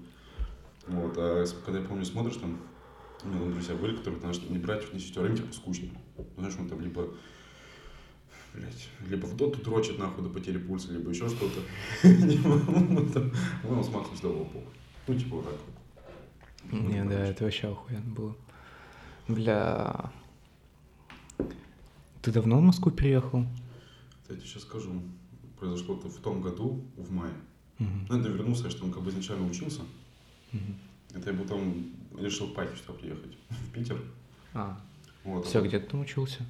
Вот, 0.86 1.14
а 1.18 1.44
с- 1.44 1.52
когда 1.52 1.80
я 1.80 1.84
помню, 1.84 2.04
смотришь 2.06 2.36
там, 2.36 2.58
у 3.24 3.28
меня 3.28 3.40
там 3.40 3.52
друзья 3.52 3.74
были, 3.74 3.94
которые, 3.96 4.20
знаешь, 4.20 4.40
ни 4.48 4.56
братьев, 4.58 4.94
ни 4.94 4.98
сестер, 4.98 5.26
им 5.26 5.36
типа 5.36 5.52
скучно. 5.52 5.88
Знаешь, 6.38 6.54
он 6.58 6.68
там 6.68 6.80
либо 6.80 7.08
блядь, 8.54 8.88
либо 9.06 9.26
в 9.26 9.36
доту 9.36 9.60
дрочит 9.62 9.98
нахуй 9.98 10.24
до 10.24 10.30
потери 10.30 10.58
пульса, 10.58 10.92
либо 10.92 11.10
еще 11.10 11.28
что-то. 11.28 11.60
Либо, 12.08 12.48
ну, 12.88 13.06
там, 13.10 13.30
ну, 13.64 13.82
с 13.82 13.88
Максом 13.90 14.14
всегда 14.14 14.30
похуй. 14.30 14.62
Ну, 15.06 15.14
типа 15.14 15.36
вот 15.36 15.44
так 15.44 15.54
вот. 15.54 15.74
Не, 16.72 17.02
Ну, 17.04 17.10
да, 17.10 17.26
это 17.26 17.44
вообще 17.44 17.68
охуенно 17.68 18.14
было. 18.14 18.36
Бля... 19.28 20.10
Ты 22.22 22.32
давно 22.32 22.58
в 22.58 22.62
Москву 22.62 22.90
переехал? 22.90 23.46
Я 24.28 24.36
тебе 24.36 24.44
сейчас 24.46 24.62
скажу. 24.62 25.02
Произошло 25.58 25.96
это 25.96 26.08
в 26.08 26.16
том 26.18 26.40
году, 26.40 26.84
в 26.96 27.10
мае. 27.12 27.32
Мгм. 27.78 28.06
Ну, 28.08 28.18
это 28.20 28.28
вернулся, 28.28 28.64
я 28.64 28.70
что 28.70 28.84
он 28.84 28.92
как 28.92 29.02
бы 29.02 29.10
изначально 29.10 29.46
учился. 29.48 29.82
Мгм. 30.52 30.76
Это 31.14 31.30
я 31.30 31.38
потом 31.38 31.86
решил 32.18 32.48
пахи 32.48 32.76
сюда 32.76 32.92
приехать, 32.98 33.36
в 33.50 33.70
Питер. 33.72 34.00
А, 34.54 34.78
Вот. 35.24 35.46
все, 35.46 35.62
где 35.62 35.78
ты 35.78 35.86
там 35.90 36.00
учился? 36.00 36.44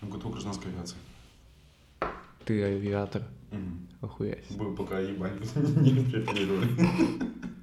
В 0.00 0.08
ГТУ 0.08 0.28
гражданской 0.30 0.70
авиации. 0.72 0.96
Ты 2.44 2.62
авиатор. 2.62 3.22
Мгм. 3.50 3.88
Охуеть. 4.00 4.50
Был 4.56 4.74
пока 4.76 5.00
ебать, 5.00 5.40
не 5.56 6.04
препарировали. 6.04 6.68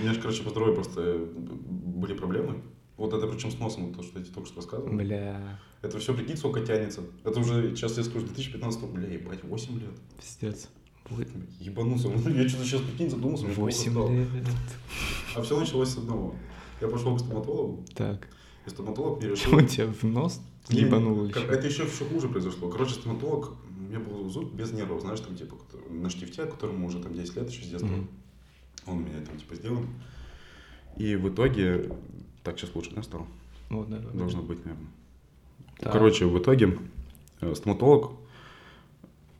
У 0.00 0.02
меня 0.02 0.14
же, 0.14 0.20
короче, 0.20 0.42
по 0.42 0.50
здоровью 0.50 0.74
просто 0.76 1.28
были 1.36 2.14
проблемы. 2.14 2.62
Вот 2.96 3.12
это 3.14 3.26
причем 3.26 3.50
с 3.50 3.58
носом, 3.58 3.94
то, 3.94 4.02
что 4.02 4.18
я 4.18 4.24
тебе 4.24 4.34
только 4.34 4.48
что 4.48 4.56
рассказывал. 4.56 4.92
Бля, 4.94 5.58
Это 5.82 5.98
все, 5.98 6.14
прикинь, 6.14 6.36
сколько 6.36 6.60
тянется. 6.60 7.02
Это 7.24 7.40
уже, 7.40 7.74
сейчас 7.74 7.96
я 7.96 8.04
скажу, 8.04 8.26
2015 8.26 8.82
бля, 8.90 9.08
ебать, 9.08 9.42
8 9.42 9.78
лет. 9.80 9.90
пиздец. 10.20 10.68
Ебанулся. 11.58 12.08
Я 12.08 12.48
что-то 12.48 12.64
сейчас, 12.64 12.82
прикинь, 12.82 13.10
задумался. 13.10 13.44
мне 13.46 13.54
плохо 13.54 13.66
Восемь 13.72 13.90
стало. 13.92 14.10
лет. 14.12 14.28
А 15.34 15.42
все 15.42 15.58
началось 15.58 15.88
с 15.88 15.98
одного. 15.98 16.34
Я 16.80 16.88
пошел 16.88 17.14
к 17.16 17.20
стоматологу, 17.20 17.84
Так. 17.94 18.28
и 18.66 18.70
стоматолог 18.70 19.18
мне 19.20 19.30
решил... 19.30 19.48
Что, 19.58 19.62
тебя 19.66 19.86
в 19.88 20.02
нос 20.04 20.40
ебанул 20.68 21.28
чё? 21.30 21.40
Это 21.40 21.66
еще 21.66 21.84
все 21.86 22.04
хуже 22.04 22.28
произошло. 22.28 22.68
Короче, 22.70 22.94
стоматолог, 22.94 23.52
у 23.78 23.82
меня 23.82 23.98
был 23.98 24.28
зуб 24.30 24.52
без 24.54 24.72
нервов, 24.72 25.00
знаешь, 25.02 25.20
там 25.20 25.36
типа 25.36 25.56
на 25.90 26.08
штифте, 26.10 26.44
которому 26.46 26.86
уже 26.86 27.00
там 27.02 27.12
10 27.14 27.36
лет 27.36 27.50
еще 27.50 27.64
с 27.64 27.68
детства. 27.68 27.88
Мгм. 27.88 28.08
Он 28.86 28.98
у 28.98 29.00
меня 29.00 29.24
там 29.24 29.36
типа 29.38 29.54
сделан. 29.54 29.86
И 30.96 31.16
в 31.16 31.28
итоге, 31.28 31.90
так 32.42 32.58
сейчас 32.58 32.74
лучше, 32.74 32.92
да, 32.94 33.02
стало? 33.02 33.26
Вот, 33.68 33.88
да, 33.88 33.98
да. 33.98 34.10
Должно 34.10 34.42
быть, 34.42 34.64
наверное. 34.64 34.88
Так. 35.78 35.92
Короче, 35.92 36.26
в 36.26 36.38
итоге 36.38 36.78
э, 37.40 37.54
стоматолог, 37.54 38.12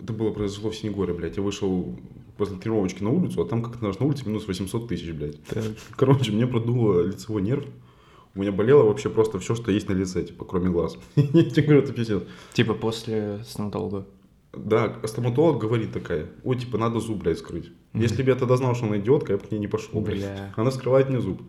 это 0.00 0.12
было 0.12 0.30
произошло 0.30 0.70
в 0.70 0.76
Синегоре, 0.76 1.12
блядь. 1.12 1.36
Я 1.36 1.42
вышел 1.42 1.98
после 2.36 2.56
тренировочки 2.56 3.02
на 3.02 3.10
улицу, 3.10 3.42
а 3.42 3.46
там 3.46 3.62
как-то 3.62 3.84
на 3.84 4.06
улице 4.06 4.26
минус 4.26 4.46
800 4.46 4.88
тысяч, 4.88 5.10
блядь. 5.12 5.42
Так. 5.44 5.64
Короче, 5.96 6.32
мне 6.32 6.46
продуло 6.46 7.02
лицевой 7.02 7.42
нерв. 7.42 7.66
У 8.34 8.40
меня 8.40 8.52
болело 8.52 8.84
вообще 8.84 9.10
просто 9.10 9.40
все, 9.40 9.54
что 9.56 9.72
есть 9.72 9.88
на 9.88 9.92
лице, 9.92 10.22
типа, 10.22 10.44
кроме 10.44 10.70
глаз. 10.70 10.96
Я 11.16 11.50
тебе 11.50 11.62
говорю, 11.64 11.82
это 11.82 11.92
пиздец. 11.92 12.22
Типа 12.52 12.74
после 12.74 13.42
стоматолога. 13.44 14.06
Да, 14.52 14.96
стоматолог 15.04 15.60
говорит 15.60 15.92
такая, 15.92 16.26
ой, 16.42 16.56
типа, 16.58 16.76
надо 16.76 17.00
зуб, 17.00 17.18
блядь, 17.22 17.38
скрыть. 17.38 17.70
Мгм. 17.92 18.02
Если 18.02 18.22
бы 18.22 18.30
я 18.30 18.36
тогда 18.36 18.56
знал, 18.56 18.74
что 18.74 18.86
она 18.86 18.98
идиотка, 18.98 19.32
я 19.32 19.38
бы 19.38 19.44
к 19.44 19.50
ней 19.50 19.58
не 19.58 19.68
пошел, 19.68 20.00
блядь. 20.00 20.18
Бля. 20.18 20.52
Она 20.56 20.70
скрывает 20.70 21.08
мне 21.08 21.20
зуб. 21.20 21.40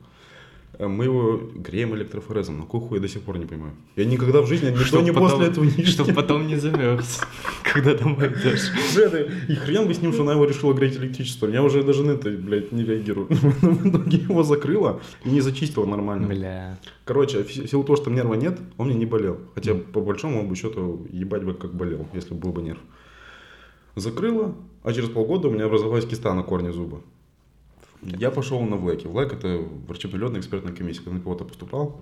Э, 0.81 0.87
Мы 0.87 1.05
его 1.05 1.39
греем 1.53 1.93
электрофорезом, 1.95 2.57
но 2.57 2.63
какой 2.63 2.79
хуй 2.81 2.97
я 2.97 3.01
до 3.01 3.07
сих 3.07 3.21
пор 3.21 3.37
не 3.37 3.45
понимаю. 3.45 3.73
Я 3.95 4.05
никогда 4.05 4.41
в 4.41 4.47
жизни, 4.47 4.69
ни 4.69 4.91
до, 4.91 5.01
ни 5.01 5.11
после 5.11 5.45
этого 5.47 5.63
не 5.63 5.85
Чтоб 5.85 6.07
видел. 6.07 6.21
потом 6.21 6.47
не 6.47 6.55
замерз, 6.55 7.21
когда 7.63 7.93
домой 7.93 8.29
идешь. 8.29 8.71
И 9.47 9.53
хрен 9.55 9.87
бы 9.87 9.93
с 9.93 10.01
ним, 10.01 10.11
что 10.11 10.23
она 10.23 10.33
его 10.33 10.45
решила 10.45 10.73
греть 10.73 10.97
электричеством. 10.97 11.51
Я 11.53 11.61
уже 11.61 11.83
даже 11.83 12.03
на 12.03 12.11
это, 12.11 12.31
блядь, 12.31 12.71
не 12.71 12.83
реагирую. 12.83 13.27
Но 13.61 13.69
в 13.69 13.89
итоге 13.89 14.17
его 14.17 14.41
закрыла 14.41 15.01
и 15.23 15.29
не 15.29 15.41
зачистила 15.41 15.85
нормально. 15.85 16.27
Бля. 16.27 16.79
Короче, 17.05 17.43
в 17.43 17.51
силу 17.51 17.83
того, 17.83 17.95
что 17.95 18.09
нерва 18.09 18.33
нет, 18.33 18.59
он 18.77 18.87
мне 18.87 18.95
не 18.95 19.05
болел. 19.05 19.37
Хотя, 19.53 19.75
по 19.75 20.01
большому 20.01 20.47
бы 20.47 20.55
счету, 20.55 21.05
ебать 21.11 21.43
бы 21.43 21.53
как 21.53 21.75
болел, 21.75 22.07
если 22.13 22.33
бы 22.33 22.39
был 22.39 22.53
бы 22.53 22.63
нерв. 22.63 22.79
Закрыла, 23.95 24.55
а 24.83 24.93
через 24.93 25.09
полгода 25.09 25.47
у 25.47 25.51
меня 25.51 25.65
образовалась 25.65 26.05
киста 26.05 26.33
на 26.33 26.41
корне 26.41 26.71
зуба. 26.71 27.01
Я 28.01 28.31
пошел 28.31 28.61
на 28.61 28.77
ВЛЭК. 28.77 29.05
ВЛЭК 29.05 29.33
это 29.33 29.57
врачебно-летная 29.87 30.39
экспертная 30.39 30.73
комиссия, 30.73 31.01
когда 31.01 31.17
на 31.17 31.23
кого-то 31.23 31.45
поступал. 31.45 32.01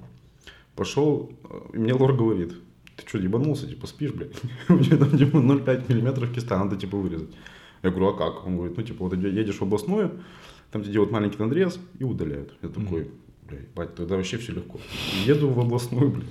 Пошел, 0.76 1.32
и 1.74 1.78
мне 1.78 1.94
лор 1.94 2.14
говорит, 2.14 2.54
ты 2.96 3.08
что, 3.08 3.18
ебанулся, 3.18 3.68
типа, 3.68 3.88
спишь, 3.88 4.14
блядь? 4.14 4.32
У 4.70 4.74
меня 4.74 4.98
там, 4.98 5.18
типа, 5.18 5.38
0,5 5.38 5.86
миллиметров 5.90 6.32
киста, 6.34 6.58
надо, 6.58 6.78
типа, 6.78 6.98
вырезать. 6.98 7.30
Я 7.84 7.90
говорю, 7.90 8.10
а 8.10 8.18
как? 8.18 8.46
Он 8.46 8.56
говорит, 8.58 8.78
ну, 8.78 8.84
типа, 8.84 9.06
вот 9.06 9.14
едешь 9.14 9.58
в 9.58 9.62
областную, 9.62 10.20
там 10.72 10.84
тебе 10.84 10.94
делают 10.94 11.12
маленький 11.12 11.38
надрез 11.38 11.80
и 11.98 12.04
удаляют. 12.04 12.54
Я 12.62 12.70
такой, 12.70 13.12
блядь, 13.48 13.70
бать, 13.76 13.96
тогда 13.96 14.16
вообще 14.16 14.38
все 14.38 14.54
легко. 14.54 14.80
Еду 15.26 15.50
в 15.50 15.60
областную, 15.60 16.12
блядь. 16.12 16.30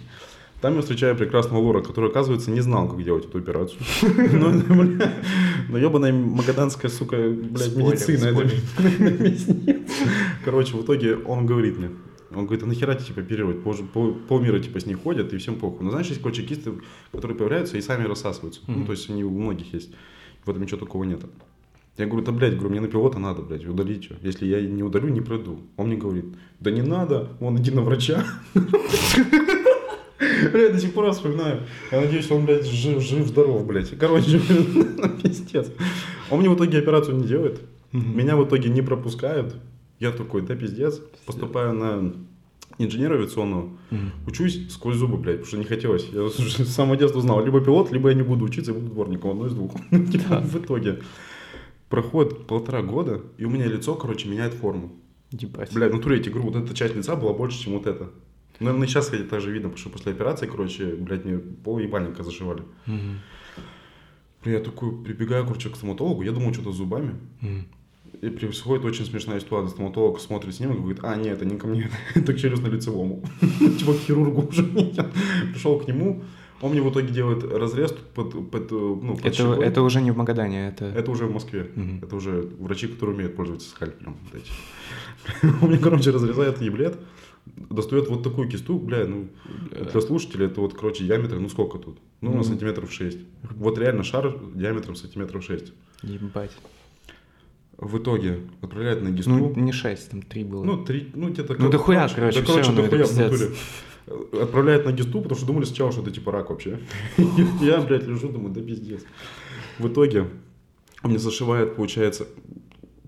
Там 0.61 0.75
я 0.75 0.81
встречаю 0.81 1.17
прекрасного 1.17 1.61
лора, 1.61 1.83
который, 1.83 2.11
оказывается, 2.11 2.51
не 2.51 2.61
знал, 2.61 2.89
как 2.89 3.03
делать 3.05 3.25
эту 3.27 3.39
операцию. 3.39 3.81
Ну, 4.33 4.85
бля, 4.85 5.13
Но 5.69 5.79
ебаная 5.79 6.13
магаданская, 6.13 6.91
сука, 6.91 7.17
блядь, 7.17 7.77
медицина. 7.77 8.37
Короче, 10.45 10.77
в 10.77 10.83
итоге 10.83 11.17
он 11.17 11.47
говорит 11.47 11.79
мне, 11.79 11.91
он 12.35 12.45
говорит, 12.47 12.63
а 12.65 12.67
нахера 12.67 12.95
типа, 12.97 13.21
оперировать? 13.21 13.63
Пол, 13.63 13.75
пол- 13.93 14.15
полмира 14.29 14.59
типа 14.59 14.81
с 14.81 14.87
них 14.87 14.99
ходят, 15.01 15.33
и 15.33 15.37
всем 15.39 15.55
похуй. 15.57 15.85
Но 15.85 15.91
знаешь, 15.91 16.09
есть 16.09 16.21
короче 16.21 16.43
кисты, 16.43 16.73
которые 17.13 17.37
появляются 17.37 17.79
и 17.79 17.81
сами 17.81 18.05
рассасываются. 18.05 18.61
Ну, 18.67 18.75
Мгм. 18.79 18.87
то 18.87 18.93
есть 18.93 19.09
они 19.11 19.23
у 19.25 19.31
многих 19.31 19.73
есть. 19.75 19.91
В 20.45 20.51
этом 20.51 20.63
ничего 20.63 20.79
такого 20.81 21.05
нет. 21.05 21.21
Я 21.97 22.07
говорю, 22.07 22.25
да, 22.25 22.33
блядь, 22.33 22.55
говорю, 22.55 22.71
мне 22.71 22.81
на 22.81 22.89
пилота 22.89 23.19
надо, 23.19 23.43
блядь, 23.43 23.67
удалить 23.67 24.05
что. 24.05 24.17
Если 24.23 24.47
я 24.47 24.61
не 24.61 24.83
удалю, 24.83 25.09
не 25.09 25.21
пройду. 25.21 25.61
Он 25.77 25.87
мне 25.89 25.97
говорит, 25.97 26.27
да 26.61 26.71
не 26.71 26.83
надо, 26.83 27.29
вон 27.41 27.57
иди 27.59 27.71
на 27.71 27.83
врача. 27.83 28.25
Бля, 30.53 30.69
до 30.71 30.79
сих 30.79 30.93
пор 30.93 31.11
вспоминаю. 31.13 31.63
Я 31.91 32.01
надеюсь, 32.01 32.31
он, 32.31 32.47
блядь, 32.47 32.67
жив, 32.67 33.03
жив, 33.03 33.27
здоров, 33.27 33.67
блядь. 33.67 33.97
Короче, 33.99 34.41
пиздец. 35.23 35.71
Он 36.31 36.41
мне 36.41 36.49
в 36.49 36.57
итоге 36.57 36.79
операцию 36.79 37.17
не 37.17 37.27
делает. 37.27 37.61
Меня 37.93 38.37
в 38.37 38.47
итоге 38.47 38.69
не 38.69 38.83
пропускают. 38.83 39.57
Я 39.99 40.13
такой, 40.13 40.43
да 40.43 40.55
пиздец. 40.55 41.01
Поступаю 41.27 41.73
на 41.73 42.13
инженера 42.79 43.15
авиационного. 43.15 43.71
Мгм. 43.91 44.13
Учусь 44.27 44.71
сквозь 44.71 44.97
зубы, 44.97 45.17
блядь, 45.17 45.37
потому 45.41 45.49
что 45.49 45.59
не 45.59 45.65
хотелось. 45.65 46.09
Я 46.13 46.29
с 46.29 46.69
самого 46.69 46.97
детства 46.97 47.21
знал, 47.21 47.45
либо 47.45 47.61
пилот, 47.61 47.91
либо 47.91 48.09
я 48.09 48.15
не 48.15 48.23
буду 48.23 48.45
учиться, 48.45 48.73
я 48.73 48.79
буду 48.79 48.93
дворником, 48.93 49.33
одно 49.33 49.47
из 49.47 49.53
двух. 49.55 49.73
Типа, 49.91 50.41
В 50.41 50.57
итоге 50.59 51.01
проходит 51.89 52.47
полтора 52.47 52.83
года, 52.83 53.23
и 53.37 53.45
у 53.45 53.51
меня 53.51 53.67
лицо, 53.67 53.95
короче, 53.95 54.29
меняет 54.29 54.55
форму. 54.55 54.93
Ебать. 55.31 55.75
Бля, 55.75 55.89
в 55.89 55.95
натуре 55.95 56.17
я 56.17 56.23
тебе 56.23 56.35
говорю, 56.35 56.53
вот 56.53 56.65
эта 56.65 56.75
часть 56.75 56.95
лица 56.95 57.15
была 57.17 57.33
больше, 57.35 57.63
чем 57.63 57.75
вот 57.75 57.87
эта. 57.87 58.11
Наверное, 58.61 58.89
сейчас, 58.89 59.05
кстати, 59.07 59.23
так 59.23 59.41
же 59.41 59.53
видно, 59.53 59.69
потому 59.69 59.79
что 59.81 59.91
после 59.91 60.13
операции, 60.13 60.47
короче, 60.47 60.95
блядь, 60.97 61.25
мне 61.25 61.39
пол 61.39 61.79
ебальника 61.79 62.23
зашивали. 62.23 62.63
Бля, 64.45 64.55
Я 64.55 64.61
такой 64.61 64.93
прибегаю, 65.03 65.45
короче, 65.47 65.69
к 65.71 65.77
стоматологу, 65.77 66.23
я 66.23 66.33
думал, 66.33 66.53
что-то 66.53 66.73
с 66.73 66.77
зубами. 66.77 67.15
Мгм. 67.41 67.67
И 68.21 68.31
происходит 68.31 68.85
очень 68.85 69.05
смешная 69.05 69.39
ситуация. 69.39 69.71
Стоматолог 69.71 70.19
смотрит 70.21 70.55
снимок 70.55 70.79
и 70.79 70.81
говорит, 70.81 71.01
а, 71.05 71.15
нет, 71.15 71.37
это 71.37 71.45
не 71.45 71.57
ко 71.57 71.67
мне, 71.69 71.89
это 72.15 72.33
к 72.33 72.37
челюстно-лицевому. 72.37 73.23
Типа 73.79 73.93
к 73.95 73.99
хирургу 73.99 74.49
уже. 74.49 74.65
Пришел 75.53 75.79
к 75.79 75.87
нему, 75.87 76.25
он 76.61 76.73
мне 76.73 76.83
в 76.83 76.91
итоге 76.91 77.09
делает 77.09 77.45
разрез 77.45 77.93
под, 78.15 78.51
под, 78.51 78.71
ну, 78.71 79.15
под 79.17 79.25
Это, 79.27 79.37
щекой. 79.37 79.65
это 79.65 79.83
уже 79.83 80.01
не 80.01 80.11
в 80.11 80.17
Магадане, 80.17 80.69
это... 80.69 80.87
Это 80.87 81.11
уже 81.13 81.27
в 81.27 81.33
Москве. 81.33 81.71
Мгм. 81.77 82.01
Это 82.03 82.17
уже 82.17 82.49
врачи, 82.59 82.89
которые 82.89 83.15
умеют 83.15 83.37
пользоваться 83.37 83.71
скальпелем. 83.71 84.17
Он 85.63 85.69
мне, 85.69 85.79
короче, 85.79 86.11
разрезает 86.11 86.61
еблет, 86.61 86.99
достает 87.71 88.09
вот 88.09 88.23
такую 88.23 88.49
кисту, 88.49 88.79
бля, 88.79 89.07
ну, 89.07 89.29
для 89.71 90.01
слушателей 90.01 90.47
это 90.47 90.61
вот, 90.61 90.75
короче, 90.75 91.05
диаметр, 91.05 91.37
ну 91.39 91.49
сколько 91.49 91.79
тут? 91.79 91.99
Ну, 92.21 92.31
на 92.31 92.37
Ну. 92.39 92.43
сантиметров 92.45 92.93
6. 92.93 93.19
Вот 93.57 93.79
реально 93.79 94.03
шар 94.03 94.37
диаметром 94.55 94.95
сантиметров 94.97 95.45
6. 95.45 95.73
Ебать. 96.03 96.51
В 97.77 97.99
итоге 97.99 98.41
отправляет 98.61 99.03
на 99.03 99.11
гисту. 99.11 99.31
Ну, 99.31 99.55
не 99.55 99.73
6, 99.73 100.11
там 100.11 100.23
3 100.23 100.45
было. 100.45 100.65
Ну, 100.65 100.85
три, 100.85 101.11
ну, 101.15 101.29
где-то... 101.31 101.55
Ну, 101.59 101.71
дохуя, 101.71 102.09
короче, 102.09 102.41
да, 102.41 102.47
короче, 102.47 102.73
это 102.73 102.83
дохуя 102.83 103.05
в 103.05 103.17
натуре. 103.17 103.51
Отправляет 104.43 104.85
на 104.85 104.93
гисту, 104.93 105.21
потому 105.21 105.37
что 105.37 105.47
думали 105.47 105.65
сначала, 105.65 105.93
что 105.93 106.03
это 106.03 106.11
типа 106.11 106.33
рак 106.33 106.51
вообще. 106.51 106.81
Я, 107.61 107.81
блядь, 107.81 108.07
лежу, 108.07 108.31
думаю, 108.31 108.53
да 108.53 108.61
пиздец. 108.63 109.05
В 109.79 109.87
итоге 109.87 110.29
мне 111.05 111.19
зашивает, 111.19 111.77
получается, 111.77 112.27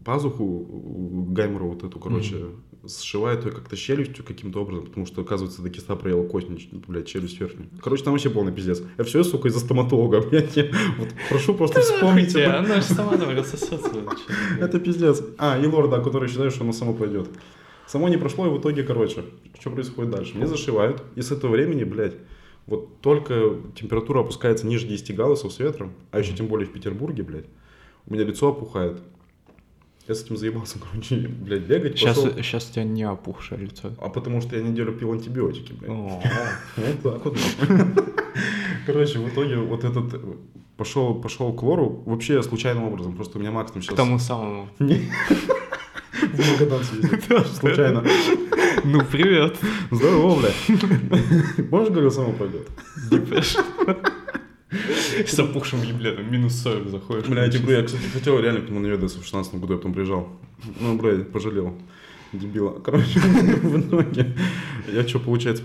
пазуху, 0.05 1.25
гаймору 1.31 1.71
вот 1.71 1.83
эту, 1.85 1.99
короче, 1.99 2.47
сшивает 2.87 3.45
ее 3.45 3.53
как-то 3.53 3.77
челюстью 3.77 4.25
каким-то 4.25 4.63
образом, 4.63 4.87
потому 4.87 5.07
что, 5.07 5.23
оказывается, 5.23 5.63
до 5.63 5.71
киста 5.71 5.97
проела 5.97 6.27
кость, 6.27 6.49
блядь, 6.73 7.07
челюсть 7.07 7.39
верхнюю. 7.41 7.69
Короче, 7.83 8.05
там 8.05 8.13
вообще 8.13 8.31
полный 8.31 8.53
пиздец. 8.53 8.83
Я 8.99 9.05
все, 9.05 9.23
сука, 9.23 9.49
из-за 9.49 9.61
стоматолога, 9.61 10.21
блядь. 10.31 10.57
я 10.57 10.71
вот 10.99 11.09
прошу 11.29 11.55
просто 11.55 11.81
вспомнить. 11.81 12.35
Она 12.37 12.77
же 12.77 12.83
сама. 12.83 13.13
Это 14.59 14.81
пиздец. 14.81 15.23
А, 15.39 15.59
и 15.59 15.67
лор, 15.67 15.89
да, 15.89 16.01
который 16.01 16.29
считает, 16.29 16.53
что 16.53 16.65
оно 16.65 16.73
само 16.73 16.95
пойдет. 16.95 17.29
Само 17.87 18.09
не 18.09 18.17
прошло, 18.17 18.47
и 18.47 18.51
в 18.51 18.61
итоге, 18.61 18.85
короче, 18.85 19.25
что 19.59 19.71
происходит 19.71 20.13
дальше? 20.13 20.37
Мне 20.37 20.47
зашивают, 20.47 21.03
и 21.17 21.23
с 21.23 21.33
этого 21.33 21.51
времени, 21.51 21.83
блядь, 21.83 22.15
вот 22.67 23.01
только 23.01 23.57
температура 23.75 24.21
опускается 24.21 24.65
ниже 24.67 24.87
10 24.87 25.17
градусов 25.17 25.53
с 25.53 25.59
ветром, 25.59 25.93
а 26.13 26.21
еще 26.21 26.33
тем 26.33 26.47
более 26.47 26.69
в 26.69 26.73
Петербурге, 26.73 27.25
блядь, 27.25 27.47
у 28.07 28.15
меня 28.15 28.25
лицо 28.25 28.49
опухает. 28.49 29.03
Я 30.11 30.17
с 30.17 30.25
этим 30.25 30.37
заебался, 30.37 30.77
короче, 30.91 31.29
блядь, 31.29 31.63
бегать. 31.63 31.97
Сейчас, 31.97 32.19
пошел. 32.19 32.43
сейчас 32.43 32.69
у 32.69 32.73
тебя 32.73 32.83
не 32.83 33.05
опухшее 33.05 33.61
лицо. 33.61 33.93
А 34.01 34.09
потому 34.09 34.41
что 34.41 34.57
я 34.57 34.63
неделю 34.63 34.93
пил 34.93 35.13
антибиотики, 35.13 35.73
блядь. 35.73 35.93
Вот 36.77 37.03
так 37.03 37.25
вот. 37.25 37.39
Короче, 38.87 39.21
в 39.21 39.29
итоге 39.29 39.59
вот 39.59 39.85
этот 39.85 40.13
э, 40.15 40.19
пошел, 40.77 41.15
пошел 41.15 41.53
к 41.53 41.63
лору 41.63 42.03
вообще 42.07 42.43
случайным 42.43 42.83
образом. 42.83 43.15
Просто 43.15 43.39
у 43.39 43.41
меня 43.41 43.53
Макс 43.53 43.71
там 43.71 43.83
К 43.83 43.85
сейчас... 43.85 43.97
тому 43.97 44.19
самому. 44.19 44.69
В 44.81 44.81
Магадан. 46.51 47.45
Случайно. 47.61 48.05
Ну, 48.83 49.03
привет. 49.13 49.59
Здорово, 49.93 50.41
бля. 50.41 50.51
Можешь, 51.71 51.91
говорю, 51.91 52.11
само 52.11 52.33
пойдет? 52.33 52.67
Депеш. 53.13 53.57
С 55.27 55.39
опухшим 55.39 55.83
еблетом, 55.83 56.31
минус 56.31 56.55
40 56.63 56.89
заходишь. 56.89 57.27
Бля, 57.27 57.45
я 57.45 57.59
говорю, 57.59 57.79
я, 57.79 57.85
кстати, 57.85 58.05
хотел 58.13 58.39
реально 58.39 58.61
к 58.61 58.71
наведаться 58.71 59.21
в 59.21 59.25
16 59.25 59.55
году, 59.55 59.73
я 59.73 59.79
потом 59.79 59.95
приезжал. 59.95 60.29
Ну, 60.81 60.97
бля, 60.97 61.25
пожалел. 61.25 61.75
Дебила. 62.33 62.79
Короче, 62.85 63.19
в 63.19 63.81
итоге, 63.81 64.37
я 64.93 65.07
что, 65.07 65.19
получается, 65.19 65.65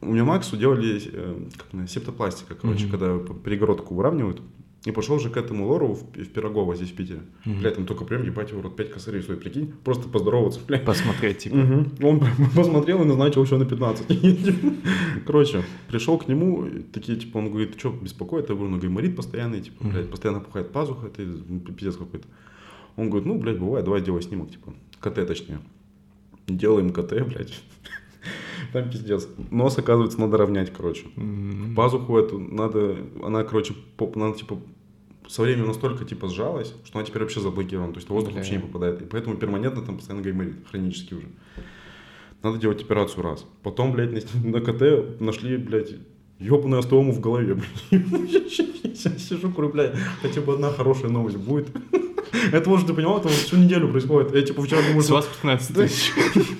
у 0.00 0.06
меня 0.06 0.24
Максу 0.24 0.56
делали 0.56 1.02
э, 1.04 1.48
как 1.56 1.88
септопластика, 1.88 2.54
короче, 2.54 2.88
когда 2.88 3.18
перегородку 3.44 3.94
выравнивают. 3.94 4.40
И 4.84 4.90
пошел 4.90 5.20
же 5.20 5.30
к 5.30 5.36
этому 5.36 5.68
лору 5.68 5.94
в, 5.94 6.02
в 6.16 6.28
Пирогово 6.28 6.74
здесь, 6.74 6.90
в 6.90 6.94
Питере. 6.94 7.20
Мгм. 7.44 7.60
Бля, 7.60 7.70
там 7.70 7.86
только 7.86 8.04
прям, 8.04 8.24
ебать 8.24 8.50
его, 8.50 8.62
рот 8.62 8.74
5 8.74 8.90
косарей 8.90 9.22
стоит, 9.22 9.40
прикинь. 9.40 9.72
Просто 9.84 10.08
поздороваться, 10.08 10.60
бля. 10.66 10.78
Посмотреть, 10.78 11.38
типа. 11.38 11.56
Мгм. 11.56 11.92
Он 12.02 12.20
посмотрел 12.56 13.02
и 13.02 13.04
назначил 13.04 13.44
еще 13.44 13.58
на 13.58 13.64
15. 13.64 14.06
Короче, 15.26 15.62
пришел 15.88 16.18
к 16.18 16.26
нему, 16.26 16.68
такие, 16.92 17.16
типа, 17.16 17.38
он 17.38 17.50
говорит, 17.50 17.78
что 17.78 17.90
беспокоит? 17.90 18.48
Я 18.48 18.56
говорю, 18.56 18.72
ну, 18.72 18.80
гайморит 18.80 19.14
постоянный, 19.14 19.60
типа, 19.60 19.84
блядь, 19.84 20.10
постоянно 20.10 20.40
пухает 20.40 20.72
пазуха, 20.72 21.06
это 21.06 21.22
ну, 21.22 21.60
пиздец 21.60 21.96
какой-то. 21.96 22.26
Он 22.96 23.08
говорит, 23.08 23.26
ну, 23.26 23.38
блядь, 23.38 23.58
бывает, 23.58 23.84
давай 23.84 24.02
делай 24.02 24.22
снимок, 24.22 24.50
типа, 24.50 24.74
КТ 25.00 25.26
точнее. 25.26 25.60
Делаем 26.48 26.90
КТ, 26.90 27.12
блядь. 27.24 27.62
Там 28.72 28.90
пиздец. 28.90 29.28
Нос, 29.50 29.76
оказывается, 29.78 30.20
надо 30.20 30.36
равнять, 30.38 30.72
короче. 30.72 31.06
М. 31.16 31.74
Пазуху 31.76 32.16
эту 32.18 32.38
надо, 32.38 32.96
она, 33.22 33.44
короче, 33.44 33.74
по- 33.96 34.10
надо, 34.14 34.38
типа, 34.38 34.58
со 35.28 35.42
временем 35.42 35.66
настолько, 35.68 36.04
типа, 36.04 36.28
сжалась, 36.28 36.74
что 36.84 36.98
она 36.98 37.06
теперь 37.06 37.22
вообще 37.22 37.40
заблокирована, 37.40 37.92
то 37.92 37.98
есть 37.98 38.08
воздух 38.08 38.32
Бля. 38.32 38.40
вообще 38.40 38.56
не 38.56 38.62
попадает. 38.62 39.02
И 39.02 39.04
поэтому 39.04 39.36
перманентно 39.36 39.82
там 39.82 39.96
постоянно 39.96 40.22
гайморит, 40.22 40.54
хронически 40.70 41.14
уже. 41.14 41.26
Надо 42.42 42.58
делать 42.58 42.82
операцию 42.82 43.22
раз. 43.22 43.46
Потом, 43.62 43.92
блядь, 43.92 44.12
на, 44.34 44.50
на 44.50 44.60
КТ 44.60 45.20
нашли, 45.20 45.56
блядь, 45.56 45.94
ебаную 46.38 46.80
остеому 46.80 47.12
в 47.12 47.20
голове. 47.20 47.54
блядь. 47.54 48.02
Я 49.04 49.18
сижу, 49.18 49.48
говорю, 49.48 49.70
блядь, 49.72 49.94
хотя 50.22 50.40
бы 50.40 50.54
одна 50.54 50.70
хорошая 50.70 51.10
новость 51.10 51.36
будет. 51.36 51.68
Это, 52.52 52.68
может, 52.68 52.86
ты 52.86 52.94
понимал, 52.94 53.18
это 53.18 53.28
всю 53.28 53.56
неделю 53.56 53.88
происходит. 53.88 54.34
Я, 54.34 54.42
типа, 54.42 54.62
вчера 54.62 54.80
думал, 54.82 55.02
С 55.02 55.04
что... 55.04 55.14
вас 55.14 55.26
15 55.26 55.76
тысяч. 55.76 56.12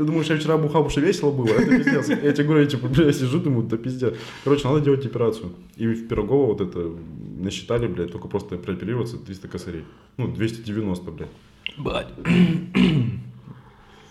Ты 0.00 0.06
думаешь, 0.06 0.28
я 0.28 0.38
вчера 0.38 0.56
бухал, 0.56 0.82
потому 0.82 0.88
что 0.88 1.02
весело 1.02 1.30
было? 1.30 1.48
Это 1.48 1.76
пиздец. 1.76 2.08
Я 2.08 2.32
тебе 2.32 2.44
говорю, 2.44 2.62
я 2.62 2.66
типа, 2.66 2.88
бля, 2.88 3.04
я 3.04 3.12
сижу, 3.12 3.38
думаю, 3.38 3.66
да 3.66 3.76
пиздец. 3.76 4.14
Короче, 4.44 4.66
надо 4.66 4.80
делать 4.80 5.04
операцию. 5.04 5.52
И 5.76 5.86
в 5.86 6.08
Пирогово 6.08 6.46
вот 6.46 6.62
это 6.62 6.96
насчитали, 7.38 7.86
блядь, 7.86 8.10
только 8.10 8.26
просто 8.26 8.56
прооперироваться 8.56 9.18
300 9.18 9.48
косарей. 9.48 9.84
Ну, 10.16 10.28
290, 10.28 11.10
блядь. 11.10 11.28
Бать. 11.76 12.08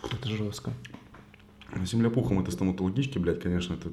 Это 0.03 0.29
жестко. 0.29 0.73
Земля 1.85 2.11
пухом 2.11 2.39
это 2.39 2.51
стоматологички, 2.51 3.17
блядь, 3.17 3.41
конечно, 3.41 3.73
это 3.73 3.89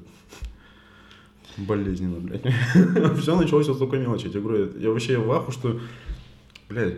болезненно, 1.57 2.19
блядь. 2.19 2.43
Все 3.19 3.35
началось 3.35 3.69
вот 3.69 3.77
с 3.77 3.79
такой 3.79 3.97
мелочи. 3.97 4.25
Я 4.25 4.29
тебе 4.29 4.41
говорю, 4.41 4.71
я 4.77 4.91
вообще 4.91 5.17
в 5.17 5.31
аху, 5.31 5.51
что, 5.51 5.79
блядь, 6.69 6.97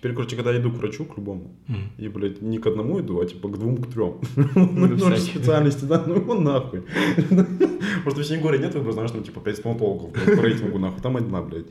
Теперь, 0.00 0.14
короче, 0.14 0.34
когда 0.34 0.56
иду 0.56 0.72
к 0.72 0.76
врачу, 0.76 1.04
к 1.04 1.18
любому, 1.18 1.54
mm. 1.68 1.74
и, 1.98 2.08
блядь, 2.08 2.40
не 2.40 2.58
к 2.58 2.66
одному 2.66 3.00
иду, 3.00 3.20
а 3.20 3.26
типа 3.26 3.50
к 3.50 3.58
двум, 3.58 3.76
к 3.76 3.86
трем. 3.92 4.18
Ну, 4.54 4.86
ну 4.86 5.16
специальности, 5.16 5.84
да, 5.84 6.02
ну 6.06 6.14
его 6.14 6.34
нахуй. 6.34 6.84
Может, 8.04 8.18
в 8.18 8.24
Синегоре 8.24 8.58
нет 8.58 8.74
выбора, 8.74 8.92
знаешь, 8.92 9.10
там 9.10 9.22
типа 9.22 9.40
5 9.40 9.56
стоматологов 9.58 10.12
по 10.12 10.42
рейтингу, 10.42 10.78
нахуй, 10.78 11.02
там 11.02 11.18
одна, 11.18 11.42
блядь. 11.42 11.66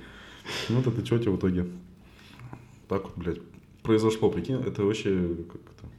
Ну, 0.70 0.76
вот 0.76 0.86
это 0.86 1.04
что 1.04 1.18
тебе 1.18 1.32
в 1.32 1.38
итоге? 1.38 1.66
Так 2.88 3.06
вот, 3.06 3.14
блядь, 3.16 3.40
произошло, 3.82 4.30
прикинь, 4.30 4.62
это 4.62 4.84
вообще, 4.84 5.36
как 5.52 5.62
это, 5.62 5.90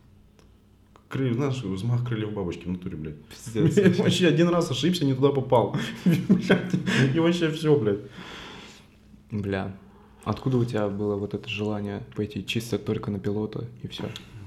крылья, 1.08 1.34
знаешь, 1.34 1.64
взмах 1.64 2.06
крыльев 2.06 2.32
бабочки 2.32 2.66
в 2.66 2.70
натуре, 2.70 2.96
блядь. 2.96 3.16
Пиздец. 3.25 3.99
Вообще 3.99 4.28
один 4.28 4.50
раз 4.50 4.70
ошибся, 4.70 5.04
не 5.04 5.14
туда 5.14 5.30
попал. 5.30 5.76
И 7.14 7.18
вообще 7.18 7.50
все, 7.50 7.76
блядь. 7.76 8.02
Бля. 9.32 9.76
Откуда 10.30 10.58
у 10.58 10.64
тебя 10.64 10.87
было 10.87 11.16
вот 11.16 11.34
это 11.34 11.49
желание 11.49 12.04
пойти 12.14 12.46
чисто 12.46 12.78
только 12.78 13.10
на 13.10 13.18
пилота 13.18 13.64
и 13.82 13.88
все? 13.88 14.04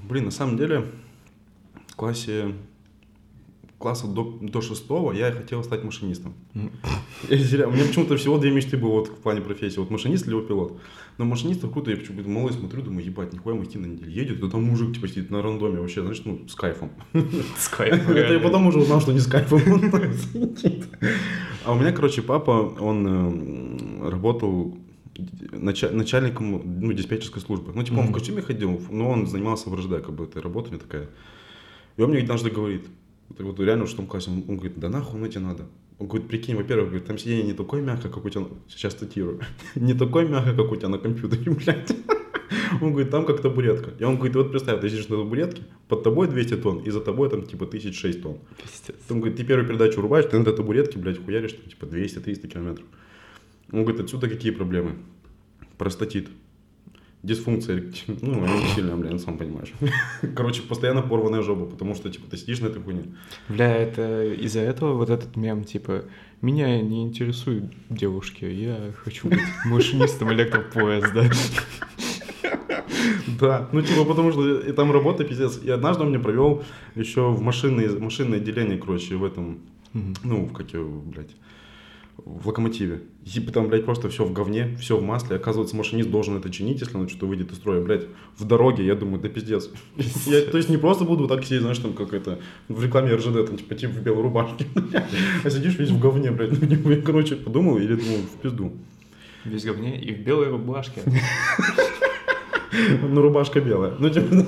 Блин, 0.08 0.24
на 0.24 0.30
самом 0.30 0.56
деле, 0.56 0.86
в 1.88 1.94
классе 1.94 2.54
класса 3.76 4.06
до, 4.06 4.38
до 4.40 4.62
шестого 4.62 5.12
я 5.12 5.30
хотел 5.30 5.62
стать 5.62 5.84
машинистом. 5.84 6.32
Mm. 6.54 7.66
У 7.66 7.70
меня 7.70 7.84
почему-то 7.84 8.16
всего 8.16 8.38
две 8.38 8.50
мечты 8.50 8.78
было 8.78 8.92
вот 8.92 9.08
в 9.08 9.16
плане 9.16 9.42
профессии. 9.42 9.78
Вот 9.78 9.90
машинист 9.90 10.26
либо 10.26 10.40
пилот. 10.40 10.80
Но 11.18 11.26
машинистов 11.26 11.70
круто, 11.70 11.90
я 11.90 11.98
почему-то 11.98 12.26
малый 12.30 12.54
смотрю, 12.54 12.80
думаю, 12.80 13.04
ебать, 13.04 13.34
нихуя 13.34 13.54
махи 13.54 13.76
на 13.76 13.84
неделю 13.84 14.10
едет, 14.10 14.40
да 14.40 14.48
там 14.48 14.64
мужик 14.64 14.94
типа 14.94 15.06
сидит 15.08 15.30
на 15.30 15.42
рандоме 15.42 15.80
вообще, 15.80 16.00
значит, 16.00 16.24
ну, 16.24 16.48
с 16.48 16.54
кайфом. 16.54 16.92
С 17.58 17.68
кайфом. 17.68 18.16
Это 18.16 18.32
я 18.32 18.40
потом 18.40 18.66
уже 18.68 18.78
узнал, 18.78 19.02
что 19.02 19.12
не 19.12 19.20
с 19.20 19.26
кайфом. 19.26 19.60
А 21.66 21.72
у 21.72 21.76
меня, 21.76 21.92
короче, 21.92 22.20
папа, 22.20 22.74
он 22.78 23.06
э, 24.06 24.10
работал 25.14 25.90
начальником 25.92 26.80
ну, 26.80 26.92
диспетчерской 26.92 27.40
службы. 27.40 27.72
Ну, 27.74 27.82
типа, 27.82 28.00
он 28.00 28.08
в 28.08 28.12
костюме 28.12 28.42
ходил, 28.42 28.80
но 28.90 29.10
он 29.10 29.26
занимался 29.26 29.70
в 29.70 29.74
РЖД, 29.74 30.04
как 30.04 30.12
бы, 30.12 30.24
этой 30.24 30.42
работой 30.42 30.78
такая. 30.78 31.08
И 31.96 32.02
он 32.02 32.10
мне 32.10 32.20
однажды 32.20 32.50
говорит, 32.50 32.86
вот 33.38 33.58
реально 33.60 33.84
в 33.84 33.88
шестом 33.88 34.06
классе, 34.06 34.30
он, 34.30 34.44
он 34.48 34.56
говорит, 34.56 34.78
да 34.78 34.88
нахуй 34.88 35.18
оно 35.18 35.28
тебе 35.28 35.40
надо. 35.40 35.66
Он 35.98 36.08
говорит, 36.08 36.28
прикинь, 36.28 36.56
во-первых, 36.56 36.88
говорит, 36.88 37.06
там 37.06 37.18
сиденье 37.18 37.44
не 37.44 37.52
такое 37.52 37.80
мягкое, 37.80 38.10
как 38.10 38.24
у 38.24 38.28
тебя, 38.28 38.46
сейчас 38.68 38.94
цитирую, 38.94 39.40
не 39.76 39.94
такое 39.94 40.26
мягкое, 40.26 40.54
как 40.54 40.72
у 40.72 40.76
тебя 40.76 40.88
на 40.88 40.98
компьютере, 40.98 41.50
блядь. 41.52 41.92
Он 42.80 42.90
говорит, 42.90 43.10
там 43.10 43.24
как 43.24 43.40
табуретка. 43.40 43.92
И 44.00 44.04
он 44.04 44.16
говорит, 44.16 44.34
вот 44.34 44.50
представь, 44.50 44.80
ты 44.80 44.88
сидишь 44.88 45.08
на 45.08 45.18
табуретке, 45.18 45.62
под 45.86 46.02
тобой 46.02 46.26
200 46.26 46.56
тонн, 46.56 46.78
и 46.80 46.90
за 46.90 47.00
тобой 47.00 47.30
там 47.30 47.46
типа 47.46 47.66
1006 47.66 48.22
тонн. 48.22 48.38
Пиздец. 48.60 48.96
Он 49.08 49.20
говорит, 49.20 49.36
ты 49.36 49.44
первую 49.44 49.68
передачу 49.68 50.00
рубаешь, 50.00 50.26
ты 50.26 50.36
на 50.36 50.42
этой 50.42 50.56
табуретке, 50.56 50.98
блядь, 50.98 51.24
хуяришь, 51.24 51.52
там, 51.52 51.66
типа 51.66 51.84
200-300 51.84 52.48
километров. 52.48 52.86
Он 53.74 53.84
говорит, 53.84 54.00
отсюда 54.00 54.28
какие 54.28 54.52
проблемы? 54.52 54.96
Простатит. 55.78 56.28
Дисфункция, 57.22 57.90
ну, 58.06 58.44
они 58.44 58.66
сильная, 58.74 58.96
блин, 58.96 59.18
сам 59.18 59.38
понимаешь. 59.38 59.72
Короче, 60.36 60.60
постоянно 60.60 61.00
порванная 61.00 61.40
жопа, 61.40 61.64
потому 61.64 61.94
что, 61.94 62.10
типа, 62.10 62.30
ты 62.30 62.36
сидишь 62.36 62.60
на 62.60 62.66
этой 62.66 62.82
хуйне. 62.82 63.04
Бля, 63.48 63.74
это 63.74 64.24
из-за 64.24 64.60
этого 64.60 64.92
вот 64.92 65.08
этот 65.08 65.34
мем, 65.34 65.64
типа, 65.64 66.04
меня 66.42 66.78
не 66.82 67.02
интересуют 67.02 67.72
девушки, 67.88 68.44
я 68.44 68.92
хочу 69.02 69.28
быть 69.28 69.40
машинистом 69.64 70.32
электропоезда. 70.32 71.30
Да, 73.40 73.68
ну 73.72 73.82
типа 73.82 74.04
потому 74.04 74.32
что 74.32 74.60
и 74.60 74.72
там 74.72 74.92
работа 74.92 75.24
пиздец. 75.24 75.60
И 75.62 75.70
однажды 75.70 76.04
он 76.04 76.10
мне 76.10 76.18
провел 76.18 76.62
еще 76.94 77.30
в 77.30 77.40
машинное, 77.40 77.88
машинное 77.98 78.38
отделение, 78.38 78.78
короче, 78.78 79.16
в 79.16 79.24
этом, 79.24 79.58
ну, 80.22 80.46
в 80.46 80.52
как 80.52 80.72
его, 80.72 81.00
блядь, 81.00 81.34
в 82.16 82.46
локомотиве. 82.46 83.02
Типа 83.24 83.52
там, 83.52 83.68
блядь, 83.68 83.84
просто 83.84 84.08
все 84.08 84.24
в 84.24 84.32
говне, 84.32 84.76
все 84.80 84.96
в 84.96 85.02
масле. 85.02 85.36
Оказывается, 85.36 85.76
машинист 85.76 86.10
должен 86.10 86.36
это 86.36 86.50
чинить, 86.50 86.80
если 86.80 86.96
он 86.96 87.08
что-то 87.08 87.26
выйдет 87.26 87.52
из 87.52 87.56
строя. 87.56 87.82
Блядь, 87.82 88.06
в 88.36 88.44
дороге, 88.44 88.86
я 88.86 88.94
думаю, 88.94 89.20
да 89.20 89.28
пиздец. 89.28 89.70
Я, 90.26 90.42
то 90.42 90.56
есть 90.56 90.68
не 90.68 90.76
просто 90.76 91.04
буду 91.04 91.26
вот 91.26 91.34
так 91.34 91.44
сидеть, 91.44 91.62
знаешь, 91.62 91.78
там 91.78 91.92
как 91.92 92.12
это, 92.14 92.38
в 92.68 92.82
рекламе 92.82 93.14
РЖД, 93.14 93.46
там 93.46 93.56
типа 93.56 93.74
типа 93.74 93.92
в 93.94 94.02
белой 94.02 94.22
рубашке. 94.22 94.66
А 95.44 95.50
сидишь 95.50 95.78
весь 95.78 95.90
в 95.90 95.98
говне, 95.98 96.30
блядь. 96.30 96.52
Я, 96.60 97.02
короче, 97.02 97.36
подумал 97.36 97.78
или 97.78 97.94
думал, 97.94 98.18
в 98.18 98.40
пизду. 98.40 98.72
Весь 99.44 99.62
в 99.62 99.66
говне 99.66 100.00
и 100.00 100.14
в 100.14 100.20
белой 100.20 100.48
рубашке. 100.48 101.00
Ну, 103.02 103.20
рубашка 103.20 103.60
белая. 103.60 103.94
Ну, 103.98 104.10
типа... 104.10 104.44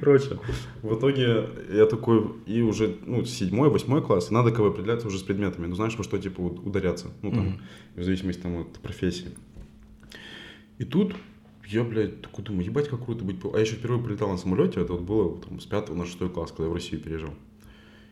Короче, 0.00 0.38
в 0.82 0.98
итоге 0.98 1.48
я 1.72 1.86
такой, 1.86 2.24
и 2.46 2.60
уже, 2.60 2.96
ну, 3.06 3.24
седьмой, 3.24 3.70
восьмой 3.70 4.02
класс, 4.02 4.30
надо 4.30 4.50
как 4.50 4.60
бы 4.60 4.68
определяться 4.68 5.06
уже 5.06 5.18
с 5.18 5.22
предметами. 5.22 5.66
Ну, 5.66 5.74
знаешь, 5.76 5.96
во 5.96 6.04
что, 6.04 6.18
типа, 6.18 6.40
ударяться. 6.40 7.08
Ну, 7.22 7.30
там, 7.30 7.46
mm-hmm. 7.46 8.00
в 8.00 8.04
зависимости 8.04 8.40
там, 8.40 8.60
от 8.60 8.72
профессии. 8.80 9.28
И 10.78 10.84
тут 10.84 11.14
я, 11.66 11.84
блядь, 11.84 12.20
такой 12.20 12.44
думаю, 12.44 12.66
ебать, 12.66 12.88
как 12.88 13.04
круто 13.04 13.24
быть. 13.24 13.36
А 13.44 13.56
я 13.56 13.62
еще 13.62 13.76
впервые 13.76 14.02
прилетал 14.02 14.28
на 14.30 14.36
самолете, 14.36 14.80
это 14.80 14.92
вот 14.92 15.02
было 15.02 15.40
там, 15.40 15.60
с 15.60 15.66
пятого 15.66 15.96
на 15.96 16.04
шестой 16.04 16.28
класс, 16.28 16.50
когда 16.50 16.64
я 16.64 16.70
в 16.70 16.74
Россию 16.74 17.00
переезжал. 17.00 17.34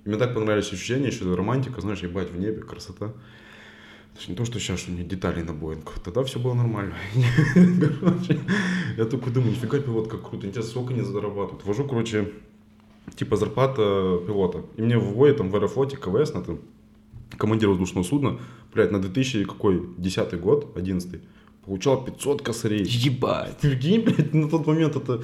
И 0.05 0.09
мне 0.09 0.19
так 0.19 0.35
понравились 0.35 0.73
ощущения, 0.73 1.09
еще 1.09 1.33
романтика, 1.35 1.81
знаешь, 1.81 2.03
ебать, 2.03 2.31
в 2.31 2.39
небе, 2.39 2.63
красота. 2.63 3.13
То 4.15 4.31
не 4.31 4.37
то, 4.37 4.45
что 4.45 4.61
сейчас 4.61 4.89
у 4.89 4.93
меня 4.93 5.05
деталей 5.05 5.43
на 5.43 5.53
Боинг. 5.53 5.91
Тогда 6.05 6.23
все 6.23 6.39
было 6.39 6.55
нормально. 6.55 6.95
Короче, 8.01 8.39
я 8.97 9.05
такой 9.07 9.33
думаю, 9.33 9.53
нифига 9.53 9.79
пилот 9.79 10.09
как 10.09 10.29
круто. 10.29 10.47
Интересно, 10.47 10.71
сколько 10.71 10.93
они 10.93 11.03
зарабатывают. 11.03 11.65
Вожу, 11.65 11.85
короче, 11.85 12.31
типа 13.15 13.37
зарплата 13.37 14.21
пилота. 14.27 14.65
И 14.77 14.83
мне 14.83 14.99
вводят 14.99 15.39
там 15.39 15.51
в 15.51 15.57
Аэрофлоте 15.57 15.97
КВС 15.97 16.35
на 16.35 16.43
там, 16.43 16.61
командир 17.39 17.71
воздушного 17.71 18.05
судна, 18.05 18.39
блядь, 18.75 18.93
на 18.93 19.01
2000 19.01 19.45
какой, 19.45 19.83
10 19.97 20.41
год, 20.41 20.77
11 20.77 21.21
получал 21.65 22.05
500 22.05 22.43
косарей. 22.43 22.85
Ебать. 22.85 23.59
Прикинь, 23.59 24.03
блядь, 24.03 24.35
на 24.35 24.49
тот 24.49 24.67
момент 24.67 24.97
это 24.97 25.23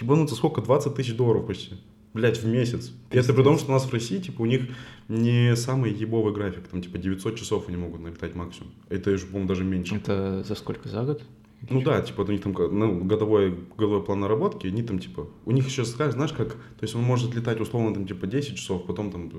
ебануться 0.00 0.34
сколько, 0.34 0.60
20 0.60 0.94
тысяч 0.94 1.14
долларов 1.14 1.46
почти 1.46 1.74
блядь, 2.14 2.38
в 2.38 2.46
месяц. 2.46 2.92
И 3.10 3.18
это 3.18 3.34
при 3.34 3.42
том, 3.42 3.58
что 3.58 3.70
у 3.70 3.72
нас 3.72 3.84
в 3.84 3.92
России, 3.92 4.18
типа, 4.18 4.42
у 4.42 4.46
них 4.46 4.62
не 5.08 5.54
самый 5.56 5.92
ебовый 5.92 6.32
график, 6.32 6.68
там, 6.68 6.80
типа, 6.80 6.96
900 6.96 7.36
часов 7.36 7.68
они 7.68 7.76
могут 7.76 8.00
налетать 8.00 8.34
максимум. 8.34 8.72
Это 8.88 9.10
уже, 9.10 9.26
по-моему, 9.26 9.48
даже 9.48 9.64
меньше. 9.64 9.96
Это 9.96 10.42
за 10.44 10.54
сколько, 10.54 10.88
за 10.88 11.02
год? 11.02 11.22
Ну 11.70 11.82
да, 11.82 12.00
типа, 12.02 12.22
у 12.22 12.26
них 12.30 12.42
там 12.42 12.52
ну, 12.52 13.04
годовой, 13.04 13.56
годовой 13.76 14.04
план 14.04 14.20
наработки, 14.20 14.66
они 14.66 14.82
там, 14.82 14.98
типа, 14.98 15.28
у 15.44 15.50
них 15.50 15.66
еще, 15.66 15.84
знаешь, 15.84 16.32
как, 16.32 16.52
то 16.52 16.82
есть 16.82 16.94
он 16.94 17.02
может 17.02 17.34
летать 17.34 17.60
условно, 17.60 17.94
там, 17.94 18.06
типа, 18.06 18.26
10 18.26 18.56
часов, 18.56 18.86
потом 18.86 19.10
там 19.10 19.30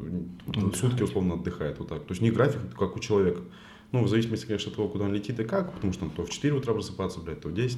ну, 0.48 0.74
сутки 0.74 1.04
условно 1.04 1.36
отдыхает, 1.36 1.80
вот 1.80 1.90
так. 1.90 2.00
То 2.00 2.12
есть 2.12 2.22
не 2.22 2.32
график, 2.32 2.62
как 2.78 2.96
у 2.96 3.00
человека. 3.00 3.42
Ну, 3.92 4.04
в 4.04 4.10
зависимости, 4.10 4.46
конечно, 4.48 4.72
от 4.72 4.76
того, 4.76 4.90
куда 4.90 5.06
он 5.06 5.14
летит 5.14 5.40
и 5.40 5.44
как, 5.44 5.72
потому 5.74 5.94
что 5.94 6.02
там 6.02 6.10
то 6.10 6.26
в 6.26 6.30
4 6.30 6.54
утра 6.56 6.74
просыпаться, 6.74 7.20
блядь, 7.20 7.42
то 7.42 7.50
в 7.50 7.54
10. 7.54 7.78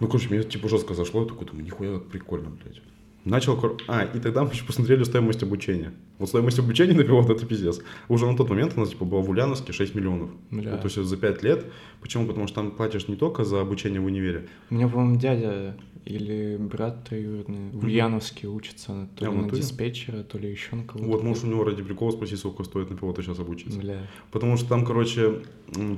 Ну, 0.00 0.06
короче, 0.06 0.28
мне, 0.28 0.42
типа, 0.44 0.68
жестко 0.68 0.94
зашло, 0.94 1.22
я 1.22 1.28
такой 1.28 1.46
думаю, 1.46 1.64
нихуя 1.64 1.98
как 1.98 2.06
прикольно, 2.06 2.50
блядь. 2.50 2.80
Начал... 3.24 3.78
А, 3.88 4.04
и 4.04 4.20
тогда 4.20 4.44
мы 4.44 4.50
еще 4.50 4.64
посмотрели 4.64 5.02
стоимость 5.04 5.42
обучения. 5.42 5.92
Вот 6.18 6.28
стоимость 6.28 6.58
обучения 6.58 6.92
на 6.92 7.04
пилота 7.04 7.32
это 7.32 7.46
пиздец. 7.46 7.80
Уже 8.08 8.26
на 8.26 8.36
тот 8.36 8.50
момент 8.50 8.74
у 8.76 8.80
нас 8.80 8.90
типа 8.90 9.04
было 9.04 9.20
в 9.20 9.30
Ульяновске 9.30 9.72
6 9.72 9.94
миллионов. 9.94 10.30
Бля. 10.50 10.72
Вот, 10.72 10.82
то 10.82 10.88
есть 10.88 10.96
за 10.96 11.16
5 11.16 11.42
лет. 11.42 11.64
Почему? 12.00 12.26
Потому 12.26 12.46
что 12.46 12.56
там 12.56 12.70
платишь 12.70 13.08
не 13.08 13.16
только 13.16 13.44
за 13.44 13.60
обучение 13.60 14.00
в 14.00 14.04
универе. 14.04 14.48
У 14.70 14.74
меня, 14.74 14.88
по-моему, 14.88 15.18
дядя 15.18 15.76
или 16.04 16.58
брат 16.58 17.04
троюродный 17.08 17.70
в 17.70 17.82
Ульяновске 17.82 18.46
учится 18.46 19.08
то 19.16 19.26
а, 19.26 19.30
ли 19.30 19.36
на 19.36 19.50
диспетчера, 19.50 20.22
то 20.22 20.36
ли 20.36 20.50
еще 20.50 20.76
на 20.76 20.84
кого-то. 20.84 21.10
Вот, 21.10 21.22
можешь 21.22 21.44
у 21.44 21.46
него 21.46 21.64
ради 21.64 21.82
прикола 21.82 22.10
спросить, 22.10 22.38
сколько 22.38 22.62
стоит 22.64 22.90
на 22.90 22.96
пилота 22.96 23.22
сейчас 23.22 23.38
обучиться. 23.38 23.78
Бля. 23.78 24.06
Потому 24.30 24.58
что 24.58 24.68
там, 24.68 24.84
короче, 24.84 25.40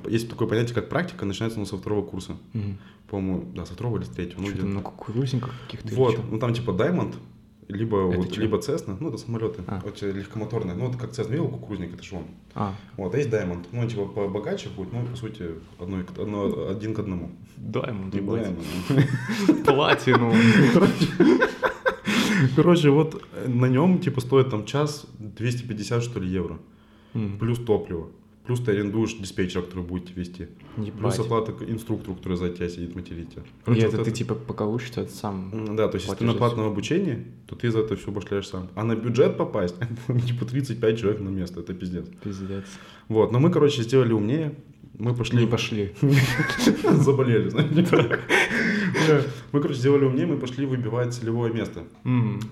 есть 0.08 0.30
такое 0.30 0.46
понятие, 0.46 0.74
как 0.74 0.88
практика, 0.88 1.24
начинается 1.24 1.58
ну, 1.58 1.66
со 1.66 1.76
второго 1.76 2.06
курса. 2.06 2.36
Угу 2.54 2.76
по-моему, 3.08 3.52
да, 3.54 3.64
со 3.66 3.74
второго 3.74 3.98
или 3.98 4.04
с 4.04 4.08
третьего. 4.08 4.40
Ну, 4.40 4.52
там 4.52 4.74
на 4.74 4.82
кукурузниках 4.82 5.52
каких-то. 5.64 5.94
Вот, 5.94 6.18
ну 6.30 6.38
там 6.38 6.52
типа 6.54 6.70
Diamond, 6.70 7.14
либо, 7.68 8.08
это 8.08 8.18
вот, 8.18 8.32
что? 8.32 8.40
либо 8.40 8.58
Cessna, 8.58 8.96
ну 9.00 9.08
это 9.08 9.18
самолеты, 9.18 9.62
а. 9.66 9.80
вот, 9.84 10.00
легкомоторные, 10.02 10.76
ну 10.76 10.88
это 10.88 10.98
как 10.98 11.10
Cessna, 11.10 11.30
видел 11.30 11.48
кукурузник, 11.48 11.94
это 11.94 12.02
же 12.02 12.16
он. 12.16 12.24
А. 12.54 12.74
Вот, 12.96 13.14
а 13.14 13.18
есть 13.18 13.30
Diamond, 13.30 13.66
ну 13.72 13.80
он 13.80 13.88
типа 13.88 14.06
побогаче 14.06 14.68
будет, 14.70 14.92
ну 14.92 15.04
по 15.04 15.16
сути 15.16 15.44
одно, 15.78 15.98
одно, 16.18 16.68
один 16.68 16.94
к 16.94 16.98
одному. 16.98 17.30
Diamond, 17.56 18.10
Diamond. 18.10 19.64
Платину. 19.64 20.32
Короче, 22.54 22.90
вот 22.90 23.22
на 23.46 23.66
нем 23.66 23.98
типа 23.98 24.20
стоит 24.20 24.50
там 24.50 24.66
час 24.66 25.06
250 25.18 26.02
что 26.02 26.20
ли 26.20 26.28
евро, 26.28 26.58
плюс 27.38 27.58
топливо 27.58 28.08
Плюс 28.46 28.60
ты 28.60 28.70
арендуешь 28.70 29.14
диспетчера, 29.14 29.62
который 29.62 29.84
будет 29.84 30.06
тебя 30.06 30.22
вести. 30.22 30.48
Плюс 30.76 31.14
Ебать. 31.14 31.18
оплата 31.18 31.52
к 31.52 31.62
инструктору, 31.62 32.14
который 32.14 32.36
за 32.36 32.48
тебя 32.50 32.68
сидит 32.68 32.94
материть 32.94 33.30
тебя. 33.30 33.42
И 33.42 33.64
Короче, 33.64 33.86
это 33.86 33.96
вот 33.96 34.04
ты 34.04 34.12
типа 34.12 34.34
пока 34.34 34.66
учишься, 34.66 35.00
это 35.00 35.12
сам... 35.12 35.76
Да, 35.76 35.88
то 35.88 35.96
есть, 35.96 36.06
если 36.06 36.18
ты 36.20 36.24
на 36.24 36.34
платном 36.34 36.66
обучении, 36.66 37.26
то 37.46 37.56
ты 37.56 37.70
за 37.70 37.80
это 37.80 37.96
все 37.96 38.10
башляешь 38.12 38.48
сам. 38.48 38.68
А 38.76 38.84
на 38.84 38.94
бюджет 38.94 39.36
попасть, 39.36 39.74
типа 40.26 40.44
35 40.44 40.98
человек 40.98 41.20
на 41.20 41.28
место, 41.28 41.60
это 41.60 41.74
пиздец. 41.74 42.06
Пиздец. 42.22 42.64
Вот, 43.08 43.32
но 43.32 43.40
мы, 43.40 43.50
короче, 43.50 43.82
сделали 43.82 44.12
умнее. 44.12 44.54
Мы 44.98 45.14
пошли... 45.14 45.40
Не 45.40 45.46
пошли. 45.46 45.92
Заболели, 46.92 47.48
знаете. 47.48 48.20
Да. 49.08 49.22
Мы, 49.52 49.60
короче, 49.60 49.78
сделали 49.78 50.04
умнее, 50.04 50.26
мы 50.26 50.36
пошли 50.36 50.66
выбивать 50.66 51.14
целевое 51.14 51.52
место. 51.52 51.84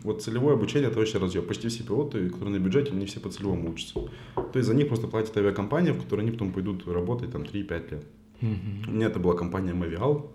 Вот 0.03 0.23
целевое 0.23 0.55
обучение 0.55 0.89
это 0.89 0.99
вообще 0.99 1.19
разъем. 1.19 1.45
Почти 1.45 1.69
все 1.69 1.83
пилоты, 1.83 2.29
которые 2.31 2.59
на 2.59 2.65
бюджете, 2.65 2.93
они 2.93 3.07
все 3.07 3.21
по 3.21 3.29
целевому 3.29 3.71
учатся. 3.71 3.95
То 4.35 4.59
есть 4.59 4.69
за 4.69 4.75
них 4.75 4.89
просто 4.89 5.07
платит 5.07 5.37
авиакомпания, 5.37 5.93
в 5.93 6.03
которой 6.03 6.21
они 6.21 6.31
потом 6.31 6.53
пойдут 6.53 6.87
работать 6.87 7.33
там 7.33 7.43
3-5 7.43 7.91
лет. 7.91 8.05
У 8.43 8.91
меня 8.91 9.07
это 9.07 9.19
была 9.19 9.35
компания 9.35 9.73
Mavial, 9.73 10.27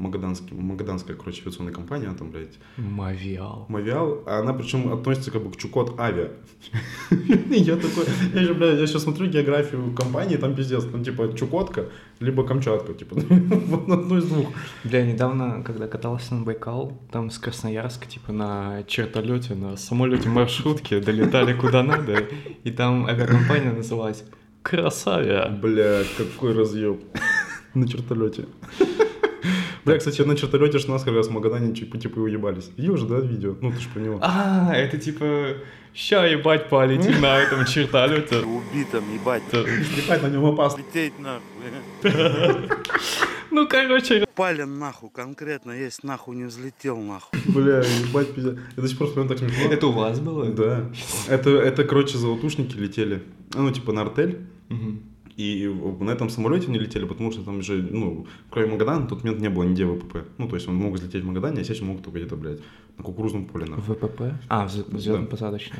Магаданский, 0.00 0.56
Магаданская, 0.56 1.14
короче, 1.14 1.42
авиационная 1.42 1.72
компания, 1.72 2.06
она 2.06 2.16
там, 2.16 2.30
блядь, 2.30 2.58
Мавиал. 2.76 3.66
Мавиал, 3.68 4.22
а 4.26 4.40
она 4.40 4.54
причем 4.54 4.92
относится 4.92 5.30
как 5.30 5.42
бы 5.42 5.50
к 5.50 5.56
Чукот 5.56 6.00
Авиа. 6.00 6.30
Я 7.50 7.76
такой, 7.76 8.04
я 8.34 8.42
же, 8.42 8.54
блядь, 8.54 8.78
я 8.78 8.86
сейчас 8.86 9.02
смотрю 9.02 9.26
географию 9.26 9.94
компании, 9.94 10.36
там 10.36 10.54
пиздец, 10.54 10.84
там 10.84 11.04
типа 11.04 11.34
Чукотка, 11.36 11.86
либо 12.20 12.46
Камчатка, 12.46 12.94
типа, 12.94 13.16
вот 13.66 13.88
одно 13.88 14.18
из 14.18 14.24
двух. 14.24 14.48
Бля, 14.84 15.04
недавно, 15.04 15.62
когда 15.62 15.86
катался 15.86 16.34
на 16.34 16.44
Байкал, 16.44 17.00
там 17.12 17.30
с 17.30 17.38
Красноярска, 17.38 18.06
типа, 18.06 18.32
на 18.32 18.82
чертолете, 18.86 19.54
на 19.54 19.76
самолете 19.76 20.28
маршрутки 20.28 21.00
долетали 21.00 21.52
куда 21.52 21.82
надо, 21.82 22.24
и 22.64 22.70
там 22.70 23.06
авиакомпания 23.06 23.72
называлась 23.72 24.24
Красавия. 24.62 25.48
Бля, 25.48 26.02
какой 26.16 26.54
разъеб 26.54 27.00
на 27.74 27.88
чертолете. 27.88 28.46
Бля, 29.90 29.98
кстати, 29.98 30.22
на 30.22 30.36
чертолете 30.36 30.78
ж 30.78 30.88
нас 30.88 31.02
как 31.02 31.14
раз 31.14 31.26
в 31.26 31.30
Магадане 31.30 31.74
типа, 31.74 31.98
типа 31.98 32.20
уебались. 32.20 32.70
Видел 32.76 32.96
же, 32.96 33.06
да, 33.06 33.16
видео? 33.16 33.56
Ну, 33.60 33.72
ты 33.72 33.80
ж 33.80 33.88
про 33.92 34.00
него. 34.00 34.18
А, 34.22 34.72
это 34.72 34.98
типа, 34.98 35.56
ща 35.94 36.26
ебать 36.26 36.68
полетим 36.68 37.20
на 37.20 37.38
этом 37.38 37.64
чертолете. 37.66 38.36
Убитым, 38.44 39.04
ебать. 39.12 39.42
Ебать, 39.52 40.22
на 40.22 40.28
нем 40.28 40.44
опасно. 40.44 40.78
Лететь 40.78 41.14
нахуй. 41.18 41.42
Ну, 43.52 43.66
короче, 43.66 44.26
Пали 44.36 44.62
нахуй, 44.62 45.10
конкретно 45.12 45.72
есть, 45.72 46.04
нахуй 46.04 46.36
не 46.36 46.44
взлетел 46.44 46.96
нахуй. 46.98 47.36
Бля, 47.46 47.80
ебать, 47.80 48.32
пиздец. 48.32 48.56
До 48.76 48.86
сих 48.86 48.96
пор 48.96 49.08
вспоминаю 49.08 49.36
так 49.36 49.38
смешно. 49.38 49.72
это 49.72 49.86
у 49.88 49.92
вас 49.92 50.20
было? 50.20 50.46
Да. 50.46 50.88
Это, 51.28 51.50
это, 51.50 51.82
короче, 51.82 52.16
золотушники 52.16 52.76
летели. 52.76 53.24
Ну, 53.54 53.72
типа 53.72 53.92
на 53.92 54.02
артель. 54.02 54.38
И 55.40 55.66
в- 55.68 56.04
на 56.04 56.10
этом 56.10 56.28
самолете 56.30 56.70
не 56.70 56.78
летели, 56.78 57.06
потому 57.06 57.32
что 57.32 57.42
там 57.42 57.62
же, 57.62 57.88
ну, 57.92 58.26
кроме 58.50 58.72
Магадана, 58.72 59.00
на 59.00 59.06
тот 59.06 59.24
момент 59.24 59.40
не 59.42 59.48
было 59.50 59.64
нигде 59.64 59.84
ВПП. 59.86 60.24
Ну, 60.38 60.48
то 60.48 60.56
есть 60.56 60.68
он 60.68 60.74
мог 60.74 60.94
взлететь 60.94 61.22
в 61.22 61.26
Магадане, 61.26 61.60
а 61.60 61.64
сесть 61.64 61.82
мог 61.82 62.02
только 62.02 62.18
где-то, 62.18 62.36
блядь, 62.36 62.60
на 62.98 63.04
кукурузном 63.04 63.44
поле. 63.46 63.64
нахуй. 63.66 63.94
ВПП? 63.94 64.20
А, 64.48 64.66
взлетно-посадочный. 64.66 65.78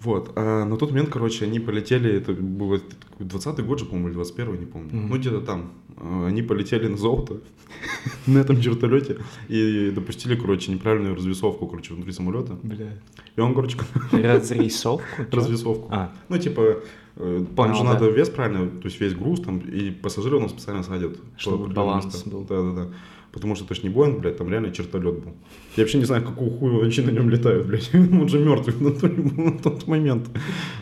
Вот. 0.00 0.32
А 0.36 0.64
на 0.64 0.76
тот 0.76 0.90
момент, 0.90 1.10
короче, 1.10 1.44
они 1.44 1.60
полетели, 1.60 2.10
это 2.12 2.32
был 2.32 2.80
20-й 3.20 3.62
год 3.62 3.78
же, 3.78 3.84
по-моему, 3.84 4.08
или 4.08 4.16
21-й, 4.18 4.58
не 4.58 4.66
помню. 4.66 4.88
Мгм. 4.92 5.08
Ну, 5.10 5.16
где-то 5.18 5.40
там. 5.40 5.70
А, 5.96 6.26
Они 6.26 6.42
полетели 6.42 6.88
на 6.88 6.96
золото 6.96 7.34
на 8.26 8.38
этом 8.38 8.60
чертолете 8.60 9.16
и 9.48 9.90
допустили, 9.94 10.34
короче, 10.36 10.72
неправильную 10.72 11.14
развесовку, 11.14 11.66
короче, 11.66 11.94
внутри 11.94 12.12
самолета. 12.12 12.58
Бля. 12.62 12.88
И 13.36 13.40
он, 13.40 13.54
короче, 13.54 13.76
Разрисовку? 14.12 15.06
Чё? 15.30 15.36
развесовку. 15.36 15.88
А, 15.90 16.10
Ну, 16.28 16.38
типа, 16.38 16.76
там 17.16 17.46
Понял, 17.46 17.74
же 17.74 17.84
да. 17.84 17.92
надо 17.92 18.08
вес 18.08 18.30
правильно, 18.30 18.68
то 18.68 18.86
есть 18.86 19.00
весь 19.00 19.14
груз 19.14 19.40
там, 19.40 19.58
и 19.58 19.90
пассажиры 19.90 20.36
у 20.36 20.40
нас 20.40 20.50
специально 20.50 20.82
садят. 20.82 21.16
Чтобы 21.36 21.68
баланс 21.68 22.06
местам. 22.06 22.32
был. 22.32 22.44
Да-да-да. 22.44 22.88
Потому 23.32 23.54
что 23.54 23.64
это 23.64 23.74
ж 23.74 23.82
не 23.82 23.88
Боинг, 23.88 24.20
блядь, 24.20 24.36
там 24.36 24.50
реально 24.50 24.72
чертолет 24.72 25.24
был. 25.24 25.32
Я 25.76 25.84
вообще 25.84 25.98
не 25.98 26.04
знаю, 26.04 26.22
какого 26.22 26.50
хуя 26.50 26.74
вообще 26.74 27.02
на 27.02 27.10
нем 27.10 27.30
летают, 27.30 27.66
блядь. 27.66 27.90
Он 27.94 28.28
же 28.28 28.38
мертвый 28.38 28.74
на 28.78 28.90
тот, 28.90 29.16
на 29.16 29.58
тот 29.58 29.86
момент. 29.86 30.28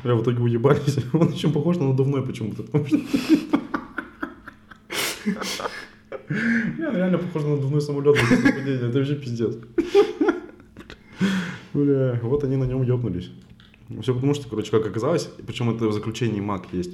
Бля, 0.03 0.17
в 0.17 0.23
итоге 0.23 0.43
уебались. 0.43 0.99
Он 1.13 1.33
еще 1.33 1.49
похож 1.49 1.77
на 1.77 1.89
надувной 1.89 2.23
почему-то. 2.23 2.65
Бля, 2.73 2.91
реально 6.93 7.19
похож 7.19 7.43
на 7.45 7.51
надувной 7.51 7.81
самолет. 7.81 8.17
Это 8.17 8.99
вообще 8.99 9.15
пиздец. 9.15 9.57
Бля, 11.73 12.19
вот 12.23 12.43
они 12.43 12.57
на 12.57 12.65
нем 12.65 12.83
ёбнулись. 12.83 13.31
Все 14.03 14.15
потому 14.15 14.35
что, 14.35 14.49
короче, 14.49 14.71
как 14.71 14.87
оказалось, 14.87 15.29
причем 15.47 15.71
это 15.71 15.89
в 15.89 15.93
заключении 15.93 16.41
МАК 16.41 16.73
есть, 16.73 16.93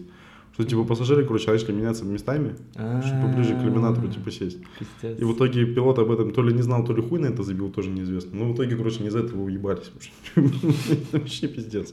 что 0.54 0.64
типа 0.64 0.84
пассажиры, 0.84 1.24
короче, 1.24 1.50
начали 1.50 1.72
меняться 1.72 2.04
местами, 2.04 2.56
чтобы 2.72 3.22
поближе 3.28 3.54
к 3.54 3.62
иллюминатору 3.62 4.08
типа 4.08 4.30
сесть. 4.30 4.58
Пиздец. 4.78 5.20
И 5.20 5.24
в 5.24 5.34
итоге 5.34 5.66
пилот 5.66 5.98
об 5.98 6.10
этом 6.10 6.32
то 6.32 6.42
ли 6.42 6.54
не 6.54 6.62
знал, 6.62 6.84
то 6.84 6.94
ли 6.94 7.02
хуй 7.02 7.18
на 7.20 7.26
это 7.26 7.42
забил, 7.42 7.70
тоже 7.70 7.90
неизвестно. 7.90 8.30
Но 8.38 8.50
в 8.50 8.54
итоге, 8.54 8.76
короче, 8.76 9.00
не 9.02 9.08
из-за 9.08 9.18
этого 9.18 9.42
уебались. 9.42 9.90
Вообще 11.12 11.48
пиздец. 11.54 11.92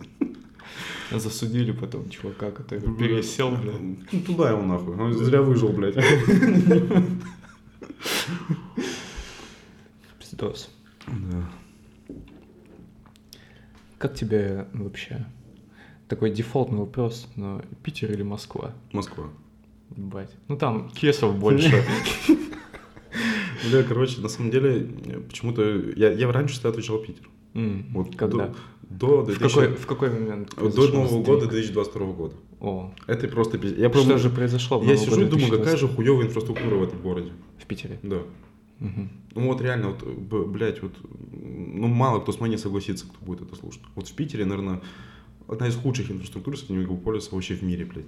Засудили 1.11 1.73
потом 1.73 2.09
чувака, 2.09 2.51
который 2.51 2.81
пересел, 2.95 3.51
бля. 3.51 3.73
Ну, 4.11 4.21
Туда 4.21 4.51
его 4.51 4.61
нахуй. 4.63 4.95
Он 4.95 5.13
зря 5.13 5.41
выжил, 5.41 5.69
блядь. 5.69 5.95
Пиздос. 10.19 10.69
Да. 11.07 11.49
Как 14.03 14.15
тебе 14.15 14.67
вообще? 14.73 15.25
Такой 16.09 16.29
дефолтный 16.29 16.79
вопрос, 16.79 17.29
но 17.37 17.61
Питер 17.83 18.11
или 18.11 18.21
Москва? 18.21 18.73
Москва. 18.91 19.29
Ебать. 19.95 20.29
Ну 20.49 20.57
там 20.57 20.89
кесов 20.89 21.39
больше. 21.39 21.71
Бля, 23.69 23.81
короче, 23.83 24.19
на 24.19 24.27
самом 24.27 24.51
деле, 24.51 24.89
почему-то... 25.29 25.63
Я, 25.95 26.11
я 26.11 26.29
раньше 26.29 26.55
всегда 26.55 26.67
отвечал 26.71 26.97
Питер. 26.97 27.29
Вот 27.93 28.13
Когда? 28.17 28.53
До, 28.81 29.21
до, 29.21 29.21
В 29.21 29.25
2000 29.37 29.53
какой, 29.55 29.67
в 29.77 29.85
какой 29.87 30.09
момент? 30.09 30.53
до 30.57 30.87
Нового 30.91 31.23
года 31.23 31.45
сдвиг? 31.45 31.51
2022 31.63 32.05
года. 32.07 32.35
О, 32.59 32.91
Это 33.07 33.29
просто 33.29 33.57
пиздец. 33.57 33.79
Я 33.79 33.87
что 33.87 33.99
просто- 33.99 34.17
же 34.17 34.29
произошло 34.31 34.79
в 34.79 34.85
Я 34.85 34.97
сижу 34.97 35.21
и 35.21 35.25
думаю, 35.29 35.49
какая 35.49 35.77
2020? 35.77 35.79
же 35.79 35.87
хуевая 35.87 36.25
инфраструктура 36.25 36.75
в 36.75 36.83
этом 36.83 36.99
городе. 36.99 37.31
В 37.57 37.65
Питере. 37.65 37.99
Да. 38.03 38.17
Ну 39.35 39.47
вот 39.47 39.61
реально, 39.61 39.89
вот, 39.89 40.03
б- 40.03 40.45
блядь, 40.45 40.81
вот, 40.81 40.93
ну 41.31 41.87
мало 41.87 42.19
кто 42.19 42.31
с 42.31 42.37
мной 42.37 42.49
не 42.49 42.57
согласится, 42.57 43.05
кто 43.07 43.25
будет 43.25 43.41
это 43.41 43.55
слушать. 43.55 43.81
Вот 43.95 44.07
в 44.07 44.13
Питере, 44.13 44.45
наверное, 44.45 44.81
одна 45.47 45.67
из 45.67 45.75
худших 45.75 46.11
инфраструктур 46.11 46.55
мегаполиса 46.69 47.33
вообще 47.33 47.55
в 47.55 47.63
мире, 47.63 47.85
блядь. 47.85 48.05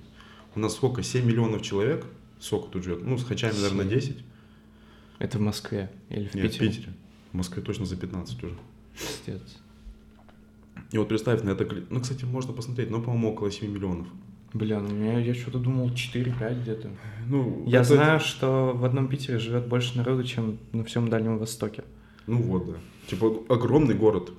У 0.55 0.59
нас 0.59 0.73
сколько? 0.75 1.01
7 1.03 1.25
миллионов 1.25 1.61
человек? 1.61 2.05
Сколько 2.39 2.67
тут 2.69 2.83
живет? 2.83 3.03
Ну, 3.03 3.17
с 3.17 3.23
хачами, 3.23 3.53
наверное, 3.55 3.85
10. 3.85 4.17
Это 5.19 5.37
в 5.37 5.41
Москве 5.41 5.91
или 6.09 6.27
в 6.27 6.35
Нет, 6.35 6.51
Питере? 6.51 6.69
в 6.69 6.75
Питере. 6.75 6.93
В 7.31 7.37
Москве 7.37 7.61
точно 7.63 7.85
за 7.85 7.95
15 7.95 8.43
уже. 8.43 8.55
Пиздец. 9.25 9.57
И 10.91 10.97
вот 10.97 11.07
представь 11.07 11.41
на 11.43 11.51
это... 11.51 11.67
Ну, 11.89 11.99
кстати, 12.01 12.25
можно 12.25 12.53
посмотреть, 12.53 12.89
но, 12.89 13.01
по-моему, 13.01 13.31
около 13.33 13.49
7 13.51 13.71
миллионов. 13.71 14.07
Бля, 14.55 14.79
ну 14.79 15.03
я, 15.03 15.19
я 15.19 15.33
что-то 15.33 15.59
думал 15.59 15.89
4-5 15.89 16.61
где-то. 16.61 16.87
Ну, 17.27 17.65
Я 17.67 17.81
это- 17.81 17.95
знаю, 17.95 18.19
что 18.21 18.71
в 18.73 18.85
одном 18.85 19.09
Питере 19.09 19.37
живет 19.37 19.67
больше 19.67 19.97
народу, 19.97 20.23
чем 20.23 20.57
на 20.71 20.85
всем 20.85 21.09
Дальнем 21.09 21.37
Востоке. 21.37 21.83
Ну 22.25 22.41
вот, 22.41 22.65
да. 22.67 22.73
Типа, 23.07 23.33
огромный 23.49 23.95
город. 23.95 24.31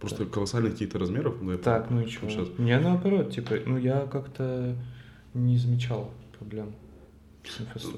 Просто 0.00 0.26
колоссальных 0.26 0.72
каких-то 0.72 0.98
размеров. 0.98 1.36
да, 1.46 1.56
Так, 1.58 1.90
ну 1.90 2.00
и 2.00 2.08
что? 2.08 2.28
щас. 2.28 2.48
Мне 2.58 2.80
наоборот, 2.80 3.30
типа, 3.32 3.54
ну 3.64 3.78
я 3.78 4.00
как-то 4.06 4.76
не 5.32 5.56
замечал 5.58 6.10
проблем. 6.36 6.72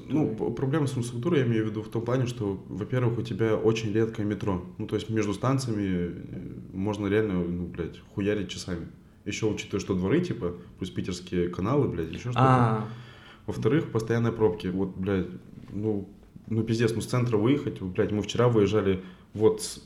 Ну, 0.07 0.35
проблема 0.51 0.85
с 0.85 0.91
инфраструктурой 0.91 1.39
я 1.41 1.47
имею 1.47 1.65
в 1.65 1.69
виду 1.69 1.81
в 1.81 1.89
том 1.89 2.03
плане, 2.03 2.27
что, 2.27 2.63
во-первых, 2.69 3.17
у 3.17 3.21
тебя 3.23 3.55
очень 3.55 3.91
редкое 3.91 4.23
метро. 4.23 4.63
Ну, 4.77 4.85
то 4.85 4.95
есть 4.95 5.09
между 5.09 5.33
станциями 5.33 5.81
э, 5.87 6.11
можно 6.73 7.07
реально, 7.07 7.33
ну, 7.43 7.65
блядь, 7.67 7.99
хуярить 8.13 8.49
часами. 8.49 8.87
Еще 9.25 9.47
учитывая, 9.47 9.79
что 9.79 9.95
дворы, 9.95 10.21
типа, 10.21 10.53
плюс 10.77 10.89
питерские 10.91 11.49
каналы, 11.49 11.87
блядь, 11.87 12.09
еще 12.09 12.31
что-то. 12.31 12.39
а, 12.39 12.87
Во-вторых, 13.47 13.91
постоянные 13.91 14.31
пробки. 14.31 14.67
Вот, 14.67 14.95
блядь, 14.95 15.27
ну, 15.73 16.07
ну, 16.47 16.63
пиздец, 16.63 16.93
ну, 16.93 17.01
с 17.01 17.07
центра 17.07 17.37
выехать, 17.37 17.81
блядь, 17.81 18.11
мы 18.11 18.21
вчера 18.21 18.47
выезжали 18.49 19.01
вот 19.33 19.61
с, 19.61 19.81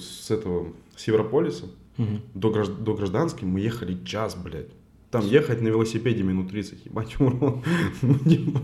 с 0.00 0.30
этого, 0.30 0.72
с 0.96 1.08
Европолиса 1.08 1.66
мгм. 1.96 2.20
до, 2.34 2.50
гражд- 2.50 2.82
до 2.82 2.94
гражданской, 2.94 3.48
мы 3.48 3.60
ехали 3.60 3.96
час, 4.04 4.34
блядь. 4.36 4.68
Там 5.10 5.26
ехать 5.26 5.60
на 5.62 5.68
велосипеде 5.68 6.22
минут 6.22 6.50
30, 6.50 6.86
ебать, 6.86 7.18
урон. 7.20 7.62
Ну, 8.02 8.16
не- 8.24 8.54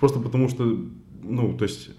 Просто 0.00 0.18
потому 0.20 0.48
что, 0.48 0.64
ну, 1.22 1.56
то 1.56 1.64
есть, 1.64 1.90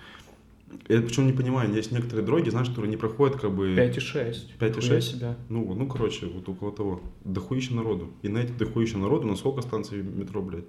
я 0.88 1.01
причем 1.01 1.27
не 1.27 1.33
понимаю, 1.33 1.73
есть 1.73 1.91
некоторые 1.91 2.25
дороги, 2.25 2.49
знаешь, 2.49 2.69
которые 2.69 2.89
не 2.89 2.97
проходят 2.97 3.39
как 3.39 3.51
бы... 3.51 3.75
5,6. 3.75 4.35
5,6? 4.59 4.75
Нихуя 4.75 5.01
себя. 5.01 5.38
Ну, 5.49 5.73
ну, 5.73 5.88
короче, 5.88 6.27
вот 6.27 6.47
около 6.47 6.71
того. 6.71 7.01
Дохуища 7.23 7.73
народу. 7.73 8.11
И 8.21 8.29
на 8.29 8.39
эти 8.39 8.51
дохуища 8.51 8.97
народу, 8.97 9.27
на 9.27 9.35
сколько 9.35 9.61
станций 9.61 10.01
метро, 10.01 10.41
блядь? 10.41 10.65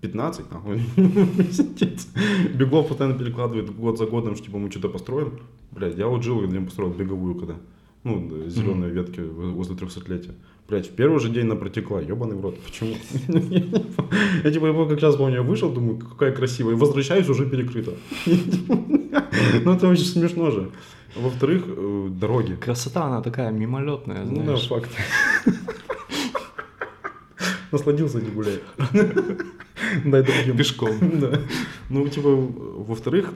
15, 0.00 0.50
нахуй. 0.50 0.80
Беглов 2.54 2.88
постоянно 2.88 3.18
перекладывает 3.18 3.74
год 3.74 3.98
за 3.98 4.06
годом, 4.06 4.34
что 4.34 4.46
типа 4.46 4.58
мы 4.58 4.70
что-то 4.70 4.88
построим. 4.88 5.40
Блядь, 5.72 5.98
я 5.98 6.06
вот 6.06 6.22
жил, 6.22 6.40
где 6.46 6.60
построил 6.60 6.90
беговую 6.90 7.34
когда. 7.34 7.56
Ну, 8.04 8.48
зеленые 8.48 8.90
ветки 8.92 9.20
возле 9.20 9.76
трехсотлетия. 9.76 10.34
Блять, 10.68 10.86
в 10.86 10.90
первый 10.90 11.18
же 11.18 11.30
день 11.30 11.44
она 11.44 11.56
протекла, 11.56 12.00
ебаный 12.00 12.36
в 12.36 12.40
рот. 12.40 12.58
Почему? 12.60 12.94
Я 14.44 14.50
типа, 14.50 14.86
как 14.86 15.00
сейчас 15.00 15.16
помню, 15.16 15.36
я 15.36 15.42
вышел, 15.42 15.72
думаю, 15.72 15.98
какая 15.98 16.32
красивая. 16.32 16.74
И 16.74 16.76
возвращаюсь, 16.76 17.28
уже 17.28 17.48
перекрыто. 17.48 17.94
Ну, 19.64 19.72
это 19.72 19.88
очень 19.88 20.04
смешно 20.04 20.50
же. 20.50 20.70
Во-вторых, 21.16 21.64
э, 21.66 22.08
дороги. 22.10 22.54
Красота, 22.54 23.04
она 23.04 23.22
такая 23.22 23.50
мимолетная, 23.50 24.24
Ну 24.24 24.36
да, 24.36 24.56
знаешь. 24.56 24.68
факт. 24.68 24.90
Насладился, 27.72 28.20
не 28.20 28.30
гуляй. 28.30 28.60
Дай 30.04 30.22
другим. 30.22 30.56
Пешком. 30.56 30.90
Да. 31.20 31.40
Ну, 31.90 32.08
типа, 32.08 32.28
во-вторых, 32.30 33.32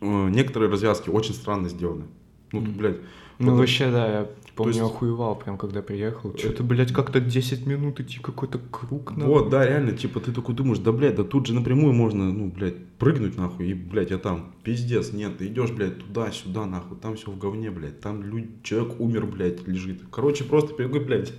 э, 0.00 0.28
некоторые 0.30 0.70
развязки 0.70 1.08
очень 1.10 1.34
странно 1.34 1.68
сделаны. 1.68 2.04
Ну, 2.52 2.60
блядь. 2.60 2.98
Ну, 3.38 3.56
вообще, 3.56 3.90
да, 3.90 4.06
я 4.06 4.30
помню, 4.56 4.72
есть- 4.72 4.84
охуевал 4.84 5.36
прям, 5.36 5.58
когда 5.58 5.80
приехал. 5.80 6.36
Что-то, 6.36 6.64
блядь, 6.64 6.92
как-то 6.92 7.20
10 7.20 7.66
минут 7.66 8.00
идти 8.00 8.18
какой-то 8.18 8.58
круг 8.58 9.16
надо. 9.16 9.30
Вот, 9.30 9.48
да, 9.48 9.64
реально, 9.64 9.92
типа, 9.92 10.18
ты 10.20 10.32
такой 10.32 10.54
думаешь, 10.54 10.78
да, 10.78 10.90
блядь, 10.90 11.14
да 11.14 11.22
тут 11.22 11.46
же 11.46 11.54
напрямую 11.54 11.92
можно, 11.92 12.32
ну, 12.32 12.50
блядь, 12.50 12.84
прыгнуть, 12.98 13.36
нахуй, 13.36 13.68
и, 13.68 13.74
блядь, 13.74 14.10
я 14.10 14.18
там, 14.18 14.54
пиздец, 14.64 15.12
нет, 15.12 15.38
ты 15.38 15.46
идешь, 15.46 15.70
блядь, 15.70 15.98
туда-сюда, 15.98 16.66
нахуй, 16.66 16.98
там 16.98 17.14
все 17.16 17.30
в 17.30 17.38
говне, 17.38 17.70
блядь, 17.70 18.00
там 18.00 18.22
люд... 18.22 18.62
человек 18.64 19.00
умер, 19.00 19.26
блядь, 19.26 19.66
лежит. 19.68 20.02
Короче, 20.10 20.44
просто 20.44 20.74
перегой, 20.74 21.00
блядь. 21.00 21.32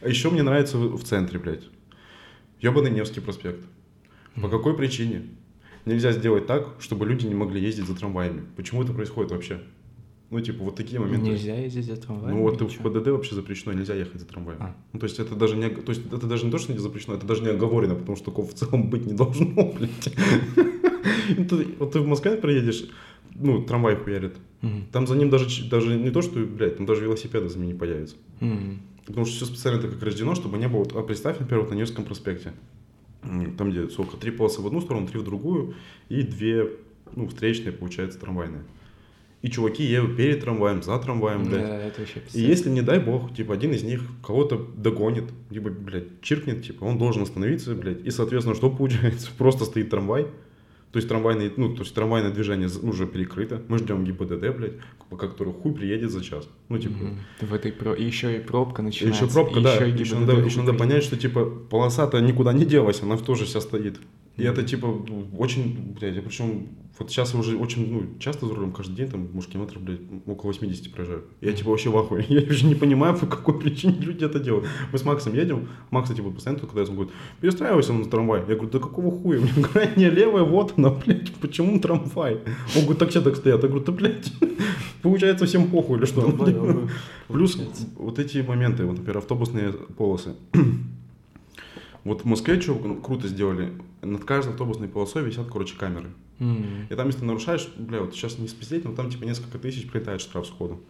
А 0.00 0.08
еще 0.08 0.30
мне 0.30 0.42
нравится 0.42 0.78
в 0.78 0.96
в 0.96 1.04
центре, 1.04 1.38
блядь, 1.38 1.64
ебаный 2.60 2.90
Невский 2.90 3.20
проспект. 3.20 3.64
По 4.40 4.48
какой 4.48 4.76
причине? 4.76 5.24
Нельзя 5.84 6.12
сделать 6.12 6.46
так, 6.46 6.76
чтобы 6.78 7.06
люди 7.06 7.26
не 7.26 7.34
могли 7.34 7.60
ездить 7.60 7.86
за 7.86 7.96
трамваями. 7.96 8.44
Почему 8.56 8.82
это 8.84 8.92
происходит 8.92 9.32
вообще? 9.32 9.60
Ну, 10.32 10.40
типа, 10.40 10.64
вот 10.64 10.76
такие 10.76 10.98
моменты. 10.98 11.26
Нельзя 11.30 11.54
ездить 11.56 11.84
за 11.84 11.96
трамваем? 11.96 12.34
Ну 12.36 12.42
вот 12.42 12.60
в? 12.60 12.78
ПДД 12.78 13.08
вообще 13.08 13.34
запрещено, 13.34 13.74
нельзя 13.74 13.94
ехать 13.94 14.18
за 14.20 14.26
трамваем. 14.26 14.58
А. 14.62 14.74
Ну, 14.94 14.98
то 14.98 15.04
есть 15.04 15.18
это 15.18 15.34
даже 15.36 15.56
не, 15.56 15.68
то 15.68 15.92
есть 15.92 16.02
это 16.10 16.26
даже 16.26 16.46
не 16.46 16.50
то, 16.50 16.56
что 16.58 16.72
не 16.72 16.78
запрещено, 16.78 17.14
это 17.16 17.26
даже 17.26 17.42
не 17.42 17.48
оговорено, 17.50 17.94
потому 17.94 18.16
что 18.16 18.26
такого 18.26 18.46
в 18.46 18.54
целом 18.54 18.88
быть 18.88 19.04
не 19.06 19.12
должно, 19.12 19.46
блядь. 19.78 20.14
Ты- 21.48 21.66
Вот 21.78 21.92
ты 21.92 22.00
в 22.00 22.06
Москве 22.06 22.36
приедешь, 22.36 22.88
ну, 23.34 23.62
трамвай 23.62 23.96
хуярит. 23.96 24.36
Там 24.92 25.06
за 25.06 25.16
ним 25.16 25.28
даже, 25.30 25.68
даже 25.68 25.96
не 25.96 26.10
то, 26.10 26.22
что, 26.22 26.38
блядь, 26.40 26.76
там 26.76 26.86
даже 26.86 27.02
велосипеды 27.02 27.48
за 27.48 27.58
ним 27.58 27.68
не 27.68 27.74
появятся. 27.74 28.16
Потому 29.06 29.26
что 29.26 29.36
все 29.36 29.46
специально 29.46 29.80
так 29.82 29.90
как 29.92 30.02
рождено, 30.02 30.34
чтобы 30.36 30.58
не 30.58 30.68
было... 30.68 30.86
А 30.94 31.02
представь, 31.02 31.40
например, 31.40 31.62
вот 31.64 31.70
на 31.72 31.74
Невском 31.74 32.04
проспекте. 32.04 32.52
Там, 33.58 33.70
где, 33.70 33.88
сколько, 33.90 34.16
три 34.16 34.30
полосы 34.30 34.62
в 34.62 34.66
одну 34.66 34.80
сторону, 34.80 35.06
три 35.08 35.18
в 35.18 35.24
другую, 35.24 35.74
и 36.08 36.22
две, 36.22 36.70
ну, 37.16 37.26
встречные, 37.28 37.72
получается, 37.72 38.18
трамвайные. 38.20 38.62
И 39.42 39.50
чуваки 39.50 39.82
едут 39.82 40.16
перед 40.16 40.40
трамваем, 40.40 40.82
за 40.84 40.96
трамваем, 40.98 41.42
блядь. 41.44 41.62
Да, 41.62 41.76
это 41.82 42.00
вообще 42.00 42.20
И 42.20 42.22
пиздец. 42.22 42.48
если, 42.48 42.70
не 42.70 42.80
дай 42.80 43.00
бог, 43.00 43.34
типа, 43.34 43.54
один 43.54 43.72
из 43.72 43.82
них 43.82 44.00
кого-то 44.24 44.68
догонит, 44.76 45.24
либо, 45.50 45.68
блядь, 45.70 46.20
чиркнет, 46.22 46.64
типа, 46.64 46.84
он 46.84 46.96
должен 46.96 47.22
остановиться, 47.22 47.74
блядь, 47.74 48.04
и, 48.04 48.10
соответственно, 48.10 48.54
что 48.54 48.70
получается? 48.70 49.30
Просто 49.38 49.64
стоит 49.64 49.90
трамвай, 49.90 50.28
то 50.92 50.98
есть 50.98 51.08
трамвайный, 51.08 51.50
ну, 51.56 51.74
то 51.74 51.82
есть 51.82 51.94
трамвайное 51.94 52.30
движение 52.30 52.68
уже 52.82 53.06
перекрыто, 53.06 53.62
мы 53.66 53.78
ждем 53.78 54.04
ГИБДД, 54.04 54.56
блядь, 54.56 54.72
по 55.08 55.16
который 55.16 55.52
хуй 55.54 55.72
приедет 55.72 56.10
за 56.12 56.22
час. 56.22 56.46
Ну, 56.68 56.78
типа, 56.78 56.94
Мгм. 56.94 57.18
В 57.40 57.54
этой 57.54 57.72
про... 57.72 57.94
и 57.94 58.04
еще 58.04 58.36
и 58.36 58.40
пробка 58.40 58.82
и 58.82 58.84
начинается. 58.84 59.24
еще 59.24 59.32
пробка, 59.32 59.58
и 59.58 59.62
да, 59.62 59.74
еще 59.74 59.88
и 59.88 59.98
еще 59.98 60.18
надо, 60.18 60.34
еще 60.34 60.60
надо 60.60 60.74
понять, 60.74 61.02
что, 61.02 61.16
типа, 61.16 61.46
полоса-то 61.46 62.20
никуда 62.20 62.52
не 62.52 62.64
делась, 62.64 63.02
она 63.02 63.16
тоже 63.16 63.46
вся 63.46 63.60
стоит. 63.60 63.98
И 64.36 64.44
это, 64.44 64.62
типа, 64.62 64.86
ну, 64.86 65.26
очень, 65.36 65.94
блядь, 65.98 66.16
я 66.16 66.22
причем, 66.22 66.68
вот 66.98 67.10
сейчас 67.10 67.34
я 67.34 67.40
уже 67.40 67.56
очень, 67.56 67.92
ну, 67.92 68.18
часто 68.18 68.46
за 68.46 68.54
рулем, 68.54 68.72
каждый 68.72 68.96
день, 68.96 69.08
там, 69.08 69.28
может, 69.30 69.50
километров, 69.50 69.82
блядь, 69.82 70.00
около 70.26 70.48
80 70.48 70.90
проезжаю. 70.90 71.24
Я, 71.42 71.52
типа, 71.52 71.70
вообще 71.70 71.90
в 71.90 71.98
ахуе. 71.98 72.24
Я 72.28 72.40
уже 72.40 72.66
не 72.66 72.74
понимаю, 72.74 73.14
по 73.14 73.26
какой 73.26 73.60
причине 73.60 73.98
люди 74.00 74.24
это 74.24 74.40
делают. 74.40 74.66
Мы 74.90 74.98
с 74.98 75.04
Максом 75.04 75.34
едем, 75.34 75.68
Макс, 75.90 76.10
типа, 76.10 76.30
постоянно 76.30 76.60
когда 76.60 76.80
я 76.80 76.86
говорит, 76.86 77.12
перестраивайся 77.40 77.92
на 77.92 78.06
трамвай. 78.06 78.40
Я 78.40 78.54
говорю, 78.54 78.70
да 78.70 78.78
какого 78.78 79.10
хуя? 79.10 79.38
У 79.38 79.42
меня 79.42 79.68
крайняя 79.68 80.10
левая, 80.10 80.44
вот 80.44 80.74
она, 80.78 80.90
блядь, 80.90 81.30
почему 81.34 81.78
трамвай? 81.78 82.40
Он 82.74 82.82
говорит, 82.82 82.98
так 82.98 83.10
все 83.10 83.20
так 83.20 83.36
стоят. 83.36 83.62
Я 83.62 83.68
говорю, 83.68 83.84
да, 83.84 83.92
блядь, 83.92 84.32
получается 85.02 85.44
всем 85.44 85.70
похуй 85.70 85.98
или 85.98 86.06
что? 86.06 86.22
Плюс 87.28 87.58
вот 87.96 88.18
эти 88.18 88.38
моменты, 88.38 88.86
вот, 88.86 88.96
например, 88.96 89.18
автобусные 89.18 89.72
полосы. 89.72 90.34
Вот 92.04 92.22
в 92.22 92.24
Москве 92.24 92.60
что 92.60 92.74
круто 92.74 93.28
сделали, 93.28 93.72
над 94.02 94.24
каждой 94.24 94.50
автобусной 94.50 94.88
полосой 94.88 95.24
висят, 95.24 95.48
короче, 95.50 95.76
камеры. 95.76 96.10
М. 96.40 96.86
И 96.90 96.94
там, 96.94 97.06
если 97.06 97.20
ты 97.20 97.26
нарушаешь, 97.26 97.68
бля, 97.76 98.00
вот 98.00 98.14
сейчас 98.14 98.38
не 98.38 98.48
спиздеть, 98.48 98.84
но 98.84 98.92
там 98.92 99.10
типа 99.10 99.24
несколько 99.24 99.58
тысяч 99.58 99.88
прилетает 99.88 100.20
штраф 100.20 100.46
сходу. 100.46 100.80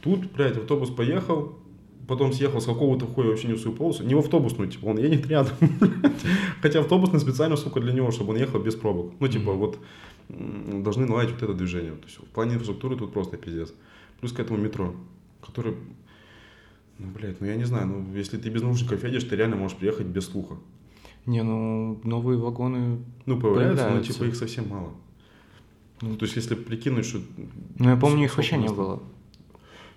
Тут, 0.00 0.30
блядь, 0.32 0.56
автобус 0.56 0.90
поехал, 0.90 1.58
потом 2.06 2.32
съехал 2.32 2.60
с 2.60 2.66
какого-то 2.66 3.06
хуя 3.06 3.28
вообще 3.28 3.48
не 3.48 3.54
в 3.54 3.60
свою 3.60 3.76
полосу, 3.76 4.04
не 4.04 4.14
в 4.14 4.18
автобусную, 4.18 4.70
типа, 4.70 4.86
он 4.86 4.98
едет 4.98 5.26
рядом. 5.26 5.54
Хотя 6.60 6.80
автобусный 6.80 7.20
специально, 7.20 7.56
сука, 7.56 7.80
для 7.80 7.92
него, 7.92 8.10
чтобы 8.10 8.32
он 8.32 8.38
ехал 8.38 8.60
без 8.60 8.74
пробок. 8.76 9.12
Ну, 9.18 9.28
типа, 9.28 9.52
Мгм. 9.52 9.58
вот 9.58 9.78
должны 10.28 11.06
наладить 11.06 11.32
вот 11.32 11.42
это 11.42 11.54
движение. 11.54 11.92
То 11.92 12.06
есть 12.06 12.18
в 12.18 12.24
плане 12.26 12.54
инфраструктуры 12.54 12.96
тут 12.96 13.12
просто 13.12 13.36
пиздец. 13.36 13.72
Плюс 14.20 14.32
к 14.32 14.40
этому 14.40 14.58
метро, 14.58 14.94
который, 15.44 15.74
ну, 17.02 17.12
блядь, 17.12 17.40
ну 17.40 17.46
я 17.46 17.56
не 17.56 17.64
знаю, 17.64 17.86
ну, 17.86 18.16
если 18.16 18.38
ты 18.38 18.48
без 18.48 18.62
наушников 18.62 19.04
едешь, 19.04 19.24
ты 19.24 19.36
реально 19.36 19.56
можешь 19.56 19.76
приехать 19.76 20.06
без 20.06 20.26
слуха. 20.26 20.56
Не, 21.26 21.42
ну, 21.42 22.00
новые 22.04 22.38
вагоны... 22.38 22.98
Ну, 23.26 23.40
появляются, 23.40 23.90
но 23.90 24.00
типа 24.00 24.24
их 24.24 24.36
совсем 24.36 24.68
мало. 24.68 24.92
Ну, 26.00 26.16
то 26.16 26.24
есть, 26.24 26.34
если 26.36 26.54
прикинуть, 26.56 27.04
что... 27.04 27.20
Ну, 27.78 27.90
я 27.90 27.96
помню, 27.96 28.24
их 28.24 28.36
вообще 28.36 28.56
не 28.56 28.68
было. 28.68 29.02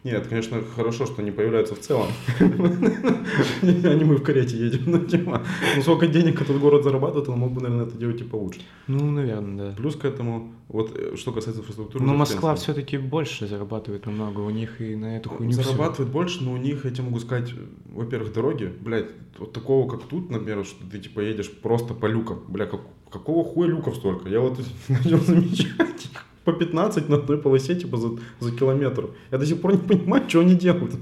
Нет, 0.06 0.28
конечно, 0.28 0.62
хорошо, 0.76 1.08
что 1.08 1.24
они 1.24 1.32
появляются 1.32 1.74
в 1.74 1.80
целом. 1.80 2.10
Не 2.40 4.04
мы 4.04 4.18
в 4.18 4.24
карете 4.24 4.56
едем. 4.56 4.84
Ну, 4.86 5.00
типа, 5.00 5.42
ну, 5.76 5.82
сколько 5.82 6.06
денег 6.06 6.40
этот 6.40 6.60
город 6.60 6.84
зарабатывает, 6.84 7.28
он 7.28 7.40
мог 7.40 7.54
бы, 7.54 7.62
наверное, 7.62 7.88
это 7.88 7.98
делать 7.98 8.22
и 8.22 8.24
получше. 8.24 8.60
Ну, 8.86 9.10
наверное, 9.10 9.72
да. 9.72 9.76
Плюс 9.76 9.96
к 9.96 10.06
этому, 10.06 10.54
вот 10.68 10.96
э, 10.96 11.16
что 11.16 11.32
касается 11.32 11.62
инфраструктуры... 11.64 12.06
Но 12.06 12.14
Москва 12.14 12.54
все-таки 12.54 13.00
больше 13.00 13.48
зарабатывает 13.48 14.06
намного. 14.06 14.42
У 14.42 14.52
них 14.52 14.80
и 14.80 14.96
на 14.96 15.18
эту 15.18 15.32
хуйню. 15.32 15.54
Зарабатывает 15.54 16.12
больше, 16.12 16.44
но 16.44 16.54
у 16.54 16.58
них, 16.58 16.86
я 16.86 16.92
тебе 16.92 17.06
могу 17.06 17.20
сказать, 17.20 17.52
во-первых, 17.92 18.32
дороги, 18.32 18.72
блядь, 18.80 19.10
вот 19.40 19.54
такого, 19.54 19.90
как 19.90 20.04
тут, 20.04 20.30
например, 20.30 20.66
что 20.66 20.86
ты, 20.88 21.00
типа, 21.00 21.22
едешь 21.22 21.52
просто 21.52 21.96
по 21.96 22.06
люкам. 22.06 22.44
Бля, 22.48 22.68
как, 22.68 22.82
какого 23.10 23.44
хуя 23.44 23.70
люков 23.70 23.96
столько? 23.96 24.30
Я 24.30 24.40
вот 24.40 24.60
начал 24.88 25.18
замечать 25.18 26.12
по 26.46 26.54
15 26.54 27.10
на 27.10 27.16
одной 27.18 27.38
полосе, 27.38 27.76
типа, 27.76 27.98
за, 27.98 28.10
за 28.40 28.52
километр. 28.52 29.10
Я 29.32 29.38
до 29.38 29.46
сих 29.46 29.60
пор 29.62 29.72
не 29.74 29.78
понимаю, 29.80 30.30
что 30.30 30.40
они 30.40 30.56
делают. 30.56 30.94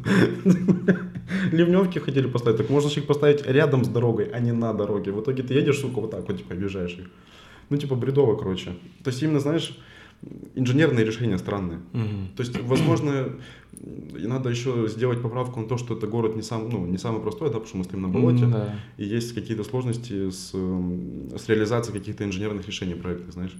Ливневки 1.51 1.99
хотели 1.99 2.27
поставить, 2.27 2.57
так 2.57 2.69
можно 2.69 2.89
же 2.89 2.99
их 2.99 3.07
поставить 3.07 3.45
рядом 3.45 3.83
с 3.83 3.87
дорогой, 3.87 4.25
а 4.33 4.39
не 4.39 4.51
на 4.53 4.73
дороге. 4.73 5.11
В 5.11 5.21
итоге 5.21 5.43
ты 5.43 5.53
едешь, 5.53 5.79
сука, 5.79 5.99
вот 6.01 6.11
так 6.11 6.27
вот, 6.27 6.37
типа, 6.37 6.53
объезжаешь 6.53 6.93
их. 6.93 7.09
Ну, 7.69 7.77
типа, 7.77 7.95
бредово, 7.95 8.35
короче. 8.37 8.71
То 9.03 9.09
есть, 9.11 9.21
именно, 9.23 9.39
знаешь, 9.39 9.77
инженерные 10.55 11.05
решения 11.05 11.37
странные. 11.37 11.79
Мгм. 11.91 12.29
То 12.37 12.43
есть, 12.43 12.59
возможно, 12.61 13.29
и 14.17 14.27
надо 14.27 14.49
еще 14.49 14.87
сделать 14.87 15.21
поправку 15.21 15.59
на 15.59 15.67
то, 15.67 15.77
что 15.77 15.95
это 15.95 16.07
город 16.07 16.35
не, 16.35 16.41
сам, 16.41 16.69
ну, 16.69 16.85
не 16.85 16.97
самый 16.97 17.21
простой, 17.21 17.49
да, 17.49 17.53
потому 17.59 17.67
что 17.67 17.77
мы 17.77 17.83
стоим 17.83 18.01
на 18.03 18.07
болоте, 18.07 18.45
М, 18.45 18.51
Да. 18.51 18.75
и 18.97 19.03
есть 19.03 19.33
какие-то 19.33 19.63
сложности 19.65 20.29
с, 20.29 20.51
с 20.51 21.49
реализацией 21.49 21.97
каких-то 21.99 22.23
инженерных 22.23 22.65
решений 22.67 22.95
проекта, 22.95 23.31
знаешь. 23.31 23.55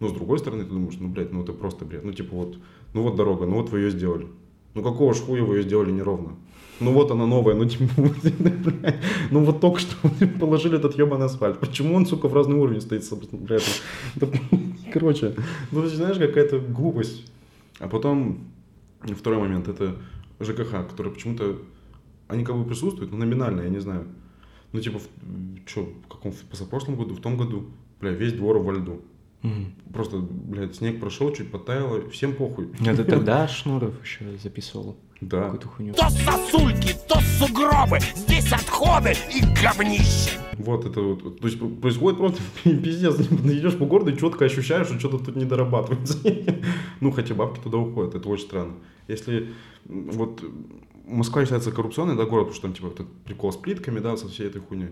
Но 0.00 0.08
с 0.08 0.12
другой 0.12 0.38
стороны, 0.38 0.64
ты 0.64 0.70
думаешь, 0.70 0.96
ну, 0.98 1.08
блядь, 1.08 1.32
ну 1.32 1.42
это 1.42 1.52
просто 1.52 1.84
бред. 1.84 2.04
Ну, 2.04 2.12
типа 2.12 2.34
вот, 2.34 2.58
ну 2.94 3.02
вот 3.02 3.16
дорога, 3.16 3.46
ну 3.46 3.56
вот 3.56 3.70
вы 3.70 3.80
ее 3.80 3.90
сделали. 3.90 4.26
Ну 4.74 4.82
какого 4.82 5.14
ж 5.14 5.18
хуя 5.18 5.44
вы 5.44 5.58
ее 5.58 5.62
сделали 5.62 5.90
неровно? 5.90 6.36
Ну 6.80 6.92
вот 6.92 7.10
она 7.10 7.26
новая, 7.26 7.54
ну 7.54 7.64
типа, 7.64 7.84
блядь, 7.96 8.96
ну 9.30 9.44
вот 9.44 9.60
только 9.60 9.80
что 9.80 9.96
положили 10.40 10.76
этот 10.76 10.98
ебаный 10.98 11.26
асфальт. 11.26 11.58
Почему 11.58 11.94
он, 11.94 12.06
сука, 12.06 12.28
в 12.28 12.34
разный 12.34 12.56
уровень 12.56 12.80
стоит? 12.80 13.04
блядь? 13.32 13.82
Короче, 14.92 15.34
ну 15.70 15.86
знаешь, 15.86 16.18
какая-то 16.18 16.58
глупость. 16.58 17.30
А 17.78 17.88
потом 17.88 18.40
второй 19.16 19.38
момент, 19.38 19.68
это 19.68 19.96
ЖКХ, 20.40 20.88
который 20.88 21.12
почему-то, 21.12 21.58
они 22.28 22.44
как 22.44 22.56
бы 22.56 22.64
присутствуют, 22.64 23.12
но 23.12 23.18
номинально, 23.18 23.62
я 23.62 23.68
не 23.68 23.80
знаю. 23.80 24.06
Ну 24.72 24.80
типа, 24.80 25.00
что, 25.66 25.82
в 25.82 26.08
каком, 26.08 26.32
в 26.32 26.42
позапрошлом 26.44 26.96
году, 26.96 27.14
в 27.14 27.20
том 27.20 27.36
году, 27.36 27.66
бля, 28.00 28.10
весь 28.10 28.32
двор 28.32 28.58
во 28.58 28.72
льду. 28.72 29.00
Мгм. 29.42 29.74
Просто, 29.92 30.18
блядь, 30.18 30.76
снег 30.76 31.00
прошел, 31.00 31.32
чуть 31.32 31.50
подтаяло, 31.50 32.08
всем 32.10 32.34
похуй. 32.34 32.68
Это 32.84 33.04
тогда 33.16 33.48
Шнуров 33.48 33.92
еще 34.02 34.36
записывал 34.42 34.96
Да. 35.20 35.42
какую-то 35.44 35.68
хуйню. 35.68 35.94
То 35.94 36.08
сосульки, 36.10 36.94
то 37.08 37.18
сугробы, 37.38 37.98
здесь 38.14 38.52
отходы 38.52 39.14
и 39.34 39.40
говнище. 39.62 40.38
Вот 40.58 40.84
это 40.84 41.00
вот. 41.00 41.40
То 41.40 41.46
есть 41.48 41.58
происходит 41.80 42.18
просто 42.20 42.40
пиздец. 42.64 43.16
Ты 43.16 43.58
идешь 43.58 43.76
по 43.76 43.84
городу 43.84 44.12
и 44.12 44.18
четко 44.18 44.44
ощущаешь, 44.44 44.86
что 44.86 44.98
что-то 44.98 45.18
тут 45.18 45.36
не 45.36 45.44
дорабатывается. 45.44 46.18
Ну, 47.00 47.10
хотя 47.10 47.34
бабки 47.34 47.58
туда 47.60 47.78
уходят, 47.78 48.14
это 48.14 48.28
очень 48.28 48.44
странно. 48.46 48.74
Если 49.08 49.52
вот 49.86 50.40
Москва 51.04 51.42
считается 51.42 51.72
коррупционной, 51.72 52.16
да, 52.16 52.26
город, 52.26 52.44
потому 52.46 52.54
что 52.54 52.62
там 52.62 52.74
типа 52.74 52.86
этот 52.94 53.12
прикол 53.24 53.52
с 53.52 53.56
плитками, 53.56 53.98
да, 53.98 54.16
со 54.16 54.28
всей 54.28 54.46
этой 54.46 54.60
хуйней. 54.60 54.90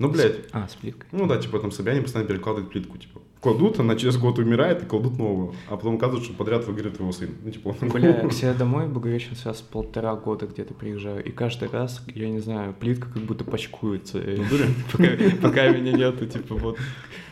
Ну, 0.00 0.08
блядь, 0.10 0.40
А, 0.50 0.66
с 0.66 0.74
плиткой. 0.74 1.06
ну 1.12 1.28
да, 1.28 1.36
типа 1.36 1.60
там 1.60 1.70
Собянин 1.70 2.02
постоянно 2.02 2.28
перекладывает 2.28 2.68
плитку, 2.72 2.98
типа. 2.98 3.20
Кладут, 3.42 3.80
она 3.80 3.96
через 3.96 4.16
год 4.18 4.38
умирает 4.38 4.84
и 4.84 4.86
кладут 4.86 5.18
новую. 5.18 5.54
А 5.68 5.76
потом 5.76 5.96
оказывается, 5.96 6.28
что 6.28 6.38
подряд 6.38 6.64
выгорит 6.64 7.00
его 7.00 7.10
сын. 7.10 7.28
Ну, 7.44 7.50
типа, 7.50 7.74
он- 7.80 7.88
Бля, 7.88 8.12
к 8.28 8.32
себе 8.32 8.54
домой 8.54 8.86
в 8.86 8.92
Благовещенск 8.92 9.44
раз 9.46 9.60
полтора 9.60 10.14
года 10.14 10.46
где-то 10.46 10.74
приезжаю, 10.74 11.24
и 11.24 11.32
каждый 11.32 11.68
раз, 11.68 12.04
я 12.14 12.28
не 12.28 12.38
знаю, 12.38 12.72
плитка 12.78 13.08
как 13.12 13.22
будто 13.24 13.42
почкуется. 13.42 14.20
И 14.20 14.36
пока, 15.42 15.68
меня 15.70 15.90
нету, 15.90 16.24
типа 16.26 16.54
вот 16.54 16.78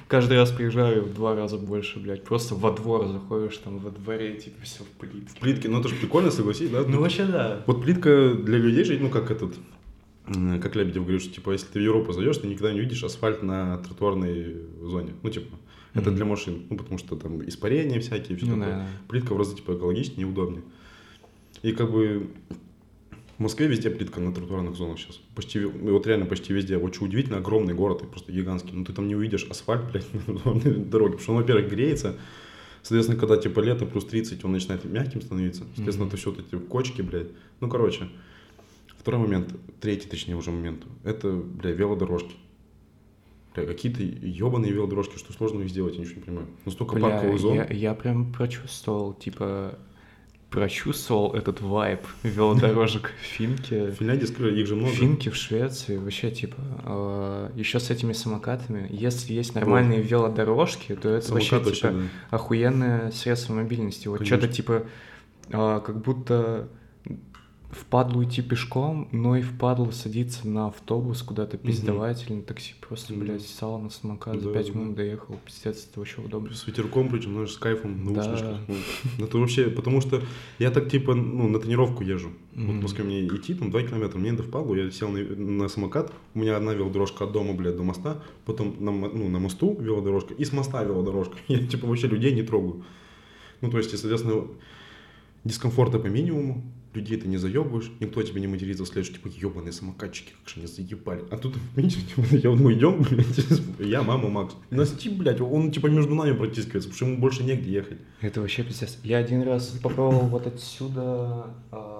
каждый 0.08 0.36
раз 0.36 0.50
приезжаю 0.50 1.04
в 1.04 1.14
два 1.14 1.36
раза 1.36 1.56
больше, 1.58 2.00
блядь. 2.00 2.24
Просто 2.24 2.56
во 2.56 2.72
двор 2.72 3.06
заходишь, 3.06 3.56
там 3.58 3.78
во 3.78 3.90
дворе, 3.90 4.34
типа 4.34 4.56
все 4.64 4.82
в 4.82 4.88
плитке. 4.98 5.40
Плитки, 5.40 5.68
ну 5.68 5.78
это 5.78 5.88
же 5.88 5.94
прикольно, 5.94 6.32
согласись, 6.32 6.70
да? 6.70 6.82
Ну 6.86 7.00
вообще 7.00 7.24
да. 7.24 7.62
Вот 7.66 7.82
плитка 7.84 8.34
для 8.34 8.58
людей 8.58 8.82
же, 8.82 8.98
ну 8.98 9.10
как 9.10 9.30
этот, 9.30 9.54
как 10.60 10.74
Лебедев 10.74 11.02
говорит, 11.04 11.22
что 11.22 11.32
типа 11.34 11.52
если 11.52 11.68
ты 11.68 11.78
в 11.78 11.82
Европу 11.82 12.12
зайдешь, 12.12 12.38
ты 12.38 12.48
никогда 12.48 12.72
не 12.72 12.80
увидишь 12.80 13.04
асфальт 13.04 13.44
на 13.44 13.78
тротуарной 13.78 14.56
зоне. 14.82 15.12
Ну 15.22 15.30
типа, 15.30 15.56
это 15.94 16.10
для 16.10 16.24
машин, 16.24 16.66
ну 16.70 16.76
потому 16.76 16.98
что 16.98 17.16
там 17.16 17.46
испарения 17.48 18.00
всякие, 18.00 18.36
все 18.36 18.46
Ну 18.46 18.58
такое. 18.60 18.76
да. 18.76 18.86
Плитка 19.08 19.34
в 19.34 19.38
разы 19.38 19.56
типа 19.56 19.72
экологичнее 19.76 20.22
и 20.22 20.24
удобнее. 20.30 20.62
И 21.62 21.72
как 21.72 21.90
бы 21.90 22.28
в 23.38 23.42
Москве 23.42 23.66
везде 23.66 23.90
плитка 23.90 24.20
на 24.20 24.32
тротуарных 24.34 24.76
зонах 24.76 24.98
сейчас. 24.98 25.18
Почти, 25.34 25.58
ве- 25.60 25.90
вот 25.92 26.06
реально 26.06 26.26
почти 26.26 26.52
везде. 26.52 26.76
Очень 26.76 27.06
удивительно, 27.06 27.38
огромный 27.38 27.74
город, 27.74 28.02
и 28.02 28.06
просто 28.06 28.32
гигантский. 28.32 28.72
Но 28.72 28.84
ты 28.84 28.92
там 28.92 29.08
не 29.08 29.14
увидишь 29.16 29.46
асфальт, 29.50 29.82
блядь, 29.92 30.06
на 30.28 30.34
дороге. 30.84 31.12
Потому 31.12 31.18
что 31.18 31.32
он, 31.32 31.38
во-первых, 31.38 31.70
греется. 31.70 32.16
Соответственно, 32.82 33.18
когда 33.18 33.36
типа 33.36 33.60
лето 33.60 33.84
плюс 33.86 34.04
30, 34.06 34.44
он 34.44 34.52
начинает 34.52 34.84
мягким 34.84 35.20
становиться. 35.22 35.64
Соответственно, 35.74 36.04
Мгм. 36.06 36.08
это 36.08 36.16
все 36.16 36.30
вот 36.30 36.40
эти 36.40 36.58
кочки, 36.62 37.02
блядь. 37.02 37.28
Ну, 37.60 37.68
короче. 37.68 38.08
Второй 38.98 39.20
момент, 39.22 39.54
третий, 39.80 40.08
точнее, 40.08 40.36
уже 40.36 40.50
момент. 40.50 40.82
Это, 41.04 41.32
бля, 41.32 41.70
велодорожки. 41.72 42.34
Бля, 43.54 43.66
какие-то 43.66 44.02
ебаные 44.02 44.72
велодорожки, 44.72 45.18
что 45.18 45.32
сложно 45.32 45.62
их 45.62 45.70
сделать, 45.70 45.94
я 45.94 46.00
ничего 46.00 46.16
не 46.16 46.22
понимаю. 46.22 46.46
Ну, 46.64 46.70
столько 46.70 46.94
Бля, 46.94 47.08
парковых 47.10 47.40
зон. 47.40 47.54
я, 47.54 47.66
я 47.70 47.94
прям 47.94 48.32
прочувствовал, 48.32 49.12
типа, 49.14 49.78
прочувствовал 50.50 51.34
этот 51.34 51.60
вайб 51.60 52.00
велодорожек 52.22 53.12
в 53.20 53.24
Финке. 53.24 53.86
В 53.86 53.94
Финляндии 53.94 54.26
сказали, 54.26 54.60
их 54.60 54.66
же 54.66 54.76
много. 54.76 54.92
Финки 54.92 55.28
в 55.30 55.36
Швеции, 55.36 55.96
вообще, 55.96 56.30
типа, 56.30 57.50
еще 57.54 57.80
с 57.80 57.90
этими 57.90 58.12
самокатами, 58.12 58.86
если 58.90 59.32
есть 59.32 59.54
нормальные 59.54 60.02
велодорожки, 60.02 60.94
то 60.94 61.08
это 61.08 61.26
Самокат 61.26 61.52
вообще, 61.52 61.56
вообще, 61.58 61.80
типа, 61.80 61.92
да. 61.92 62.36
охуенное 62.36 63.10
средство 63.10 63.54
мобильности. 63.54 64.08
Вот 64.08 64.24
что-то, 64.26 64.48
типа, 64.48 64.86
а, 65.52 65.80
как 65.80 66.00
будто 66.02 66.68
впадлу 67.70 68.24
идти 68.24 68.42
пешком, 68.42 69.08
но 69.12 69.36
и 69.36 69.42
впадлу 69.42 69.92
садиться 69.92 70.48
на 70.48 70.66
автобус 70.66 71.22
куда-то 71.22 71.56
пиздовать 71.56 72.24
или 72.26 72.36
на 72.36 72.42
такси. 72.42 72.74
Просто, 72.80 73.12
Мгм. 73.12 73.22
блядь, 73.22 73.60
на 73.60 73.90
самокат, 73.90 74.40
за 74.40 74.48
Да, 74.48 74.54
пять 74.54 74.72
да. 74.72 74.78
минут 74.78 74.96
доехал. 74.96 75.38
Пиздец, 75.44 75.86
это 75.88 76.00
вообще 76.00 76.20
удобно. 76.20 76.52
С 76.52 76.66
ветерком, 76.66 77.08
причем, 77.08 77.32
знаешь, 77.34 77.52
с 77.52 77.58
кайфом, 77.58 78.04
на 78.04 78.12
Да. 78.14 78.60
Ну, 79.18 79.24
Это 79.24 79.38
вообще, 79.38 79.70
потому 79.70 80.00
что 80.00 80.20
я 80.58 80.70
так, 80.70 80.90
типа, 80.90 81.14
ну, 81.14 81.48
на 81.48 81.60
тренировку 81.60 82.02
езжу. 82.02 82.30
Вот 82.54 82.74
в 82.74 82.82
Москве 82.82 83.04
мне 83.04 83.24
идти, 83.26 83.54
там, 83.54 83.70
2 83.70 83.82
километра, 83.84 84.18
мне 84.18 84.32
до 84.32 84.42
впадлу, 84.42 84.74
я 84.74 84.90
сел 84.90 85.08
на, 85.08 85.20
на 85.20 85.68
самокат, 85.68 86.12
у 86.34 86.40
меня 86.40 86.56
одна 86.56 86.74
велодорожка 86.74 87.24
от 87.24 87.32
дома, 87.32 87.54
блядь, 87.54 87.76
до 87.76 87.84
моста, 87.84 88.20
потом 88.44 88.74
на, 88.80 88.90
ну, 88.90 89.28
на 89.28 89.38
мосту 89.38 89.76
велодорожка 89.80 90.34
и 90.34 90.44
с 90.44 90.52
моста 90.52 90.82
велодорожка. 90.82 91.36
Я, 91.48 91.64
типа, 91.64 91.86
вообще 91.86 92.08
людей 92.08 92.32
не 92.32 92.42
трогаю. 92.42 92.84
Ну, 93.60 93.70
то 93.70 93.78
есть, 93.78 93.94
и, 93.94 93.96
соответственно, 93.96 94.48
дискомфорта 95.44 95.98
по 95.98 96.06
минимуму, 96.08 96.62
людей 96.94 97.18
ты 97.18 97.28
не 97.28 97.36
заебываешь, 97.36 97.90
никто 98.00 98.22
тебе 98.22 98.40
не 98.40 98.46
матерится 98.46 98.84
вслед, 98.84 99.04
что, 99.04 99.14
типа, 99.14 99.28
ебаные 99.28 99.72
самокатчики, 99.72 100.32
как 100.40 100.48
же 100.48 100.60
они 100.60 100.66
заебали. 100.66 101.24
А 101.30 101.36
тут, 101.36 101.54
видите, 101.76 102.00
типа, 102.00 102.34
я, 102.34 102.50
мы 102.50 102.74
идем, 102.74 103.02
блядь, 103.10 103.60
я, 103.78 104.02
мама, 104.02 104.28
Макс. 104.28 104.54
Нас, 104.70 104.90
типа, 104.92 105.16
блядь, 105.16 105.40
он, 105.40 105.70
типа, 105.70 105.86
между 105.86 106.14
нами 106.14 106.32
протискивается, 106.32 106.88
потому 106.88 106.96
что 106.96 107.06
ему 107.06 107.18
больше 107.18 107.44
негде 107.44 107.70
ехать. 107.70 107.98
Это 108.20 108.40
вообще 108.40 108.62
пиздец. 108.62 108.98
Я 109.02 109.18
один 109.18 109.42
раз 109.42 109.68
попробовал 109.82 110.26
вот 110.26 110.46
отсюда 110.46 111.54
а, 111.70 111.99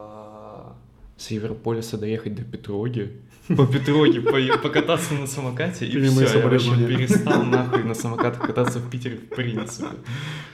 с 1.20 1.30
Европолиса 1.30 1.98
доехать 1.98 2.34
до 2.34 2.42
Петроги. 2.42 3.10
По 3.56 3.66
Петроге 3.66 4.20
по- 4.20 4.58
покататься 4.62 5.12
на 5.14 5.26
самокате, 5.26 5.84
и 5.84 6.00
все, 6.00 6.38
я 6.38 6.48
вообще 6.48 6.70
перестал 6.86 7.44
нахуй 7.44 7.82
на 7.84 7.94
самокатах 7.94 8.46
кататься 8.46 8.78
в 8.78 8.88
Питере 8.88 9.16
в 9.16 9.34
принципе. 9.34 9.88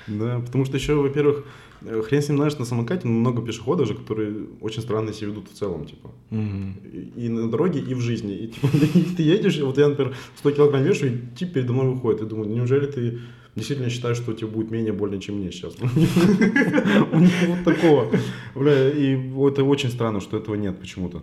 Да, 0.06 0.40
потому 0.40 0.64
что 0.64 0.76
еще, 0.76 0.94
во-первых, 0.94 1.44
э, 1.82 2.02
хрен 2.02 2.22
с 2.22 2.28
ним 2.28 2.38
знаешь, 2.38 2.58
на 2.58 2.64
самокате 2.64 3.06
много 3.06 3.42
пешеходов 3.42 3.86
же, 3.86 3.94
которые 3.94 4.46
очень 4.60 4.82
странно 4.82 5.12
себя 5.12 5.28
ведут 5.28 5.50
в 5.50 5.54
целом, 5.54 5.84
типа. 5.84 6.10
И, 6.30 7.12
и 7.26 7.28
на 7.28 7.50
дороге, 7.50 7.80
и 7.80 7.94
в 7.94 8.00
жизни. 8.00 8.34
И, 8.34 8.48
типа, 8.48 8.68
и 8.94 9.02
ты 9.16 9.22
едешь, 9.22 9.58
и 9.58 9.62
вот 9.62 9.78
я, 9.78 9.88
например, 9.88 10.16
100 10.38 10.50
килограмм 10.52 10.82
вешу, 10.82 11.06
и 11.06 11.18
тип 11.36 11.52
передо 11.52 11.74
мной 11.74 11.88
выходит. 11.92 12.22
И 12.22 12.24
думаю, 12.26 12.48
неужели 12.48 12.86
ты 12.86 13.18
действительно 13.56 13.90
считаешь, 13.90 14.16
что 14.18 14.32
тебе 14.32 14.46
будет 14.48 14.70
менее 14.70 14.92
больно, 14.92 15.20
чем 15.20 15.36
мне 15.38 15.50
сейчас? 15.50 15.74
У 15.80 15.84
него 17.18 17.54
вот 17.54 17.64
такого. 17.64 18.10
Бля, 18.54 18.90
и 18.90 19.16
это 19.48 19.64
очень 19.64 19.90
странно, 19.90 20.20
что 20.20 20.36
этого 20.36 20.54
нет 20.54 20.78
почему-то. 20.78 21.22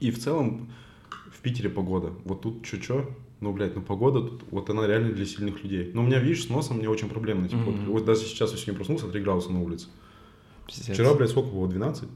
И 0.00 0.10
в 0.10 0.18
целом 0.18 0.68
в 1.32 1.40
Питере 1.40 1.68
погода. 1.70 2.12
Вот 2.24 2.40
тут 2.42 2.64
чё-чё, 2.64 3.08
ну, 3.40 3.52
блядь, 3.52 3.74
ну 3.76 3.82
погода 3.82 4.20
тут, 4.22 4.42
вот 4.50 4.70
она 4.70 4.86
реально 4.86 5.12
для 5.12 5.26
сильных 5.26 5.62
людей. 5.62 5.90
Но 5.94 6.02
у 6.02 6.06
меня, 6.06 6.18
видишь, 6.18 6.44
с 6.44 6.48
носом 6.48 6.78
мне 6.78 6.88
очень 6.88 7.08
проблемно. 7.08 7.48
Типа, 7.48 7.62
вот, 7.66 7.74
Мгм. 7.76 7.92
вот 7.92 8.04
даже 8.04 8.20
сейчас 8.22 8.50
я 8.52 8.56
сегодня 8.56 8.74
проснулся, 8.74 9.06
3 9.08 9.20
градуса 9.20 9.52
на 9.52 9.62
улице. 9.62 9.88
Пиздец. 10.66 10.94
Вчера, 10.94 11.14
блядь, 11.14 11.30
сколько 11.30 11.48
было? 11.50 11.68
12? 11.68 12.08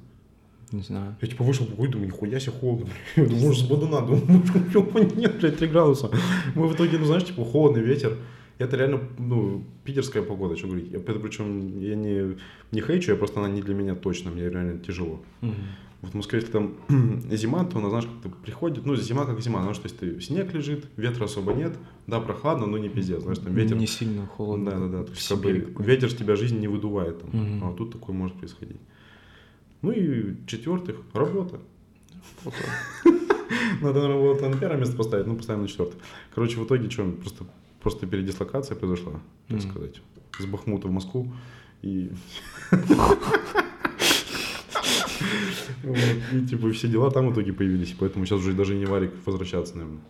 Не 0.72 0.82
знаю. 0.82 1.16
Я 1.20 1.28
типа 1.28 1.44
вышел 1.44 1.66
покурить, 1.66 1.92
думаю, 1.92 2.08
нихуя 2.08 2.40
себе 2.40 2.52
холодно. 2.52 2.88
Я 3.16 3.24
думаю, 3.26 3.46
может, 3.46 3.64
с 3.64 3.68
бодуна, 3.68 4.00
думаю, 4.02 5.10
нет, 5.16 5.38
блядь, 5.38 5.58
3 5.58 5.68
градуса. 5.68 6.10
Мы 6.54 6.66
в 6.66 6.74
итоге, 6.74 6.98
ну, 6.98 7.04
знаешь, 7.04 7.24
типа, 7.24 7.44
холодный 7.44 7.82
ветер. 7.82 8.16
Это 8.58 8.76
реально, 8.76 9.00
ну, 9.18 9.64
питерская 9.84 10.22
погода, 10.22 10.56
что 10.56 10.66
говорить. 10.66 10.90
Я, 10.90 10.98
причем, 10.98 11.78
я 11.78 11.94
не, 11.94 12.36
не 12.72 12.80
хейчу, 12.80 13.12
я 13.12 13.16
просто 13.16 13.38
она 13.40 13.48
не 13.48 13.62
для 13.62 13.74
меня 13.74 13.94
точно, 13.94 14.30
мне 14.30 14.50
реально 14.50 14.78
тяжело. 14.78 15.22
Вот 16.00 16.12
в 16.12 16.14
Москве, 16.14 16.38
если 16.38 16.52
там 16.52 16.74
зима, 17.30 17.64
то 17.64 17.78
она, 17.78 17.88
знаешь, 17.88 18.06
как-то 18.06 18.28
приходит, 18.28 18.86
ну, 18.86 18.94
зима 18.94 19.26
как 19.26 19.40
зима, 19.40 19.62
знаешь, 19.62 19.78
то 19.78 19.86
есть 19.86 19.98
ты, 19.98 20.20
снег 20.20 20.54
лежит, 20.54 20.86
ветра 20.96 21.24
особо 21.24 21.52
нет, 21.54 21.76
да, 22.06 22.20
прохладно, 22.20 22.66
но 22.66 22.78
не 22.78 22.88
пиздец, 22.88 23.22
знаешь, 23.22 23.38
там 23.38 23.52
ветер. 23.52 23.76
Не 23.76 23.88
сильно 23.88 24.24
холодно. 24.26 24.70
Да, 24.70 24.78
да, 24.78 24.86
да. 24.86 25.04
То 25.04 25.10
есть, 25.10 25.28
как 25.28 25.40
бы, 25.40 25.84
ветер 25.84 26.08
с 26.08 26.14
тебя 26.14 26.36
жизнь 26.36 26.60
не 26.60 26.68
выдувает 26.68 27.20
там. 27.20 27.30
Мгм. 27.32 27.64
А 27.64 27.66
вот 27.68 27.78
тут 27.78 27.92
такое 27.92 28.14
может 28.14 28.36
происходить. 28.36 28.80
Ну 29.82 29.90
и 29.90 30.32
в-четвертых, 30.32 31.00
работа. 31.14 31.60
Надо 33.80 34.02
на 34.02 34.08
работу 34.08 34.48
на 34.48 34.56
первое 34.56 34.78
место 34.78 34.96
поставить, 34.96 35.26
ну 35.26 35.36
поставим 35.36 35.62
на 35.62 35.68
четвертое. 35.68 35.98
Короче, 36.32 36.60
в 36.60 36.64
итоге 36.64 36.90
что, 36.90 37.10
просто, 37.10 37.44
просто 37.80 38.06
передислокация 38.06 38.76
произошла, 38.76 39.12
так 39.48 39.58
Мгм. 39.58 39.70
сказать. 39.70 40.00
С 40.38 40.46
Бахмута 40.46 40.88
в 40.88 40.90
Москву. 40.92 41.32
И... 41.82 42.10
И 46.32 46.46
типа 46.46 46.70
все 46.72 46.88
дела 46.88 47.10
там 47.10 47.28
в 47.28 47.32
итоге 47.32 47.52
появились, 47.52 47.94
поэтому 47.98 48.26
сейчас 48.26 48.40
уже 48.40 48.52
даже 48.52 48.74
не 48.74 48.84
варик 48.86 49.12
возвращаться, 49.26 49.76
наверное. 49.76 50.00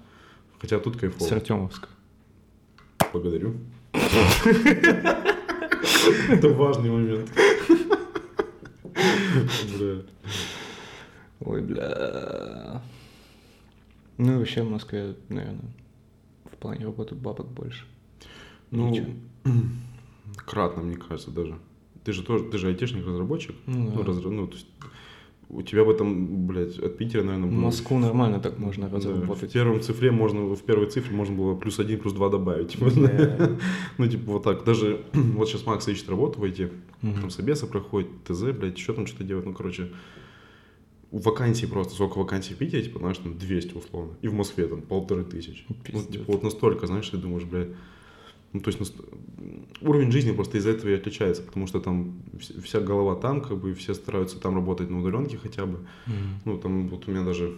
Хотя 0.61 0.79
тут 0.79 0.97
С 0.97 0.99
кайфово. 0.99 1.35
Артемовска. 1.37 1.89
Благодарю. 3.13 3.55
Это 6.29 6.49
важный 6.51 6.91
момент. 6.91 7.31
Бля. 9.79 10.03
Ой, 11.41 11.63
бля. 11.63 12.83
Ну 14.19 14.35
и 14.35 14.37
вообще 14.39 14.63
в 14.63 14.71
Москве, 14.71 15.15
наверное, 15.29 15.61
плане 16.59 16.85
работы 16.85 17.15
бабок 17.15 17.47
больше. 17.49 17.85
Ну, 18.71 18.91
Ничего. 18.91 19.07
кратно, 20.47 20.83
мне 20.83 20.97
кажется, 20.97 21.31
даже. 21.31 21.57
Ты 22.05 22.13
же 22.13 22.23
тоже, 22.23 22.45
ты 22.45 22.59
же 22.59 22.69
айтишник-разработчик. 22.69 23.55
Ну, 23.67 23.91
Ну, 23.95 24.03
да. 24.03 24.11
разра- 24.13 24.31
ну, 24.31 24.47
то 24.47 24.55
есть, 24.55 24.67
у 25.51 25.63
тебя 25.63 25.83
в 25.85 25.91
этом, 25.91 26.47
блядь, 26.47 26.79
от 26.79 26.97
Питера, 26.99 27.23
наверное, 27.23 27.51
было... 27.51 27.61
Москву 27.61 27.99
нормально 27.99 28.39
так 28.41 28.59
можно 28.59 28.89
Да, 28.89 28.97
разработать. 28.97 29.51
в 29.51 29.53
первом 29.53 29.81
цифре 29.81 30.11
можно, 30.11 30.43
в 30.55 30.63
первой 30.63 30.87
цифре 30.91 31.15
можно 31.17 31.35
было 31.37 31.55
плюс 31.55 31.79
один, 31.79 31.99
плюс 32.01 32.13
два 32.13 32.29
добавить. 32.29 32.77
Да. 32.79 33.57
Ну, 33.99 34.07
типа, 34.07 34.33
вот 34.33 34.43
так. 34.43 34.65
Даже 34.65 35.05
вот 35.13 35.49
сейчас 35.49 35.67
Макс 35.67 35.89
ищет 35.89 36.09
работу 36.09 36.41
в 36.41 36.45
IT, 36.45 36.71
Мгм. 37.03 37.21
там 37.21 37.31
собесы 37.31 37.67
проходит, 37.67 38.09
ТЗ, 38.25 38.43
блядь, 38.59 38.77
еще 38.79 38.93
там 38.93 39.07
что-то 39.07 39.25
делать. 39.25 39.47
Ну, 39.47 39.53
короче, 39.55 39.91
вакансий 41.13 41.67
просто, 41.67 41.95
сколько 41.95 42.19
вакансий 42.19 42.55
в 42.55 42.59
Питере, 42.59 42.83
типа, 42.83 42.99
знаешь, 42.99 43.19
там 43.19 43.39
200 43.39 43.75
условно. 43.77 44.13
И 44.23 44.29
в 44.29 44.35
Москве 44.35 44.67
там 44.67 44.83
полторы 44.83 45.25
тысячи. 45.25 45.65
Ну, 45.93 46.03
типа, 46.03 46.25
вот 46.27 46.43
настолько, 46.43 46.87
знаешь, 46.87 47.09
ты 47.09 47.17
думаешь, 47.17 47.45
блядь, 47.45 47.69
ну, 48.53 48.61
то 48.61 48.69
есть 48.69 48.79
наст- 48.81 48.97
уровень 49.83 50.11
жизни 50.13 50.33
просто 50.33 50.59
из-за 50.59 50.71
этого 50.71 50.91
и 50.91 50.95
отличается, 50.95 51.43
потому 51.43 51.67
что 51.67 51.81
там 51.81 52.23
вс- 52.35 52.61
вся 52.63 52.81
голова 52.81 53.15
там, 53.15 53.41
как 53.41 53.59
бы 53.59 53.75
все 53.75 53.95
стараются 53.95 54.39
там 54.41 54.55
работать 54.55 54.91
на 54.91 55.01
удаленке 55.01 55.37
хотя 55.39 55.67
бы. 55.67 55.79
Мгм. 56.07 56.41
Ну, 56.45 56.59
там 56.59 56.89
вот 56.89 57.07
у 57.09 57.11
меня 57.11 57.25
даже, 57.25 57.57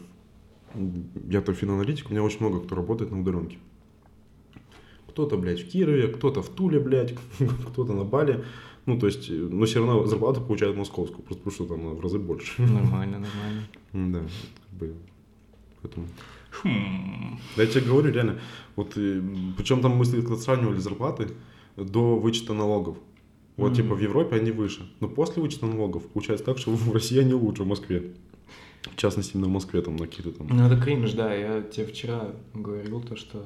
м, 0.75 1.05
я 1.31 1.41
то 1.41 1.53
финаналитик, 1.55 2.09
у 2.09 2.13
меня 2.13 2.23
очень 2.23 2.41
много 2.41 2.61
кто 2.61 2.75
работает 2.75 3.11
на 3.13 3.21
удаленке. 3.21 3.59
Кто-то, 5.09 5.37
блядь, 5.37 5.61
в 5.61 5.69
Кирове, 5.69 6.09
кто-то 6.09 6.41
в 6.43 6.49
Туле, 6.49 6.79
блядь, 6.81 7.15
кто-то 7.73 7.93
на 7.95 8.05
Бали. 8.05 8.45
Ну, 8.91 8.99
то 8.99 9.07
есть, 9.07 9.31
э, 9.31 9.33
но 9.33 9.67
все 9.67 9.79
равно 9.79 10.07
зарплату 10.07 10.41
получают 10.41 10.77
московскую, 10.77 11.23
просто 11.23 11.45
потому 11.45 11.55
что 11.55 11.67
там 11.67 11.95
в 11.95 12.01
разы 12.01 12.19
больше. 12.19 12.61
Нормально, 12.61 13.19
нормально. 13.19 13.63
Да, 13.93 14.21
как 14.21 14.79
бы 14.79 14.95
Поэтому... 15.83 16.07
Хм. 16.51 17.39
Да 17.57 17.63
я 17.63 17.69
тебе 17.69 17.83
говорю, 17.83 18.13
реально, 18.13 18.41
вот, 18.75 18.95
причем 18.95 19.81
там 19.81 19.97
мы 19.97 20.05
сравнивали 20.05 20.79
зарплаты 20.79 21.29
до 21.77 22.17
вычета 22.17 22.53
налогов. 22.53 22.99
Вот, 23.57 23.75
типа, 23.75 23.95
в 23.95 24.01
Европе 24.01 24.37
они 24.37 24.51
выше. 24.51 24.91
Но 25.01 25.09
после 25.09 25.43
вычета 25.43 25.67
налогов 25.67 26.07
получается 26.09 26.45
так, 26.45 26.59
что 26.59 26.71
в 26.75 26.93
России 26.93 27.19
они 27.21 27.35
лучше, 27.35 27.63
в 27.63 27.67
Москве. 27.67 28.13
В 28.83 28.97
частности, 28.97 29.33
именно 29.35 29.49
в 29.49 29.53
Москве, 29.53 29.83
там, 29.83 29.97
на 29.97 30.07
какие-то 30.07 30.33
там... 30.33 30.49
Ну, 30.51 30.67
это 30.67 30.81
кринж, 30.81 31.13
да. 31.13 31.33
Я 31.33 31.63
тебе 31.63 31.87
вчера 31.87 32.33
говорил 32.55 33.03
то, 33.03 33.15
что 33.15 33.45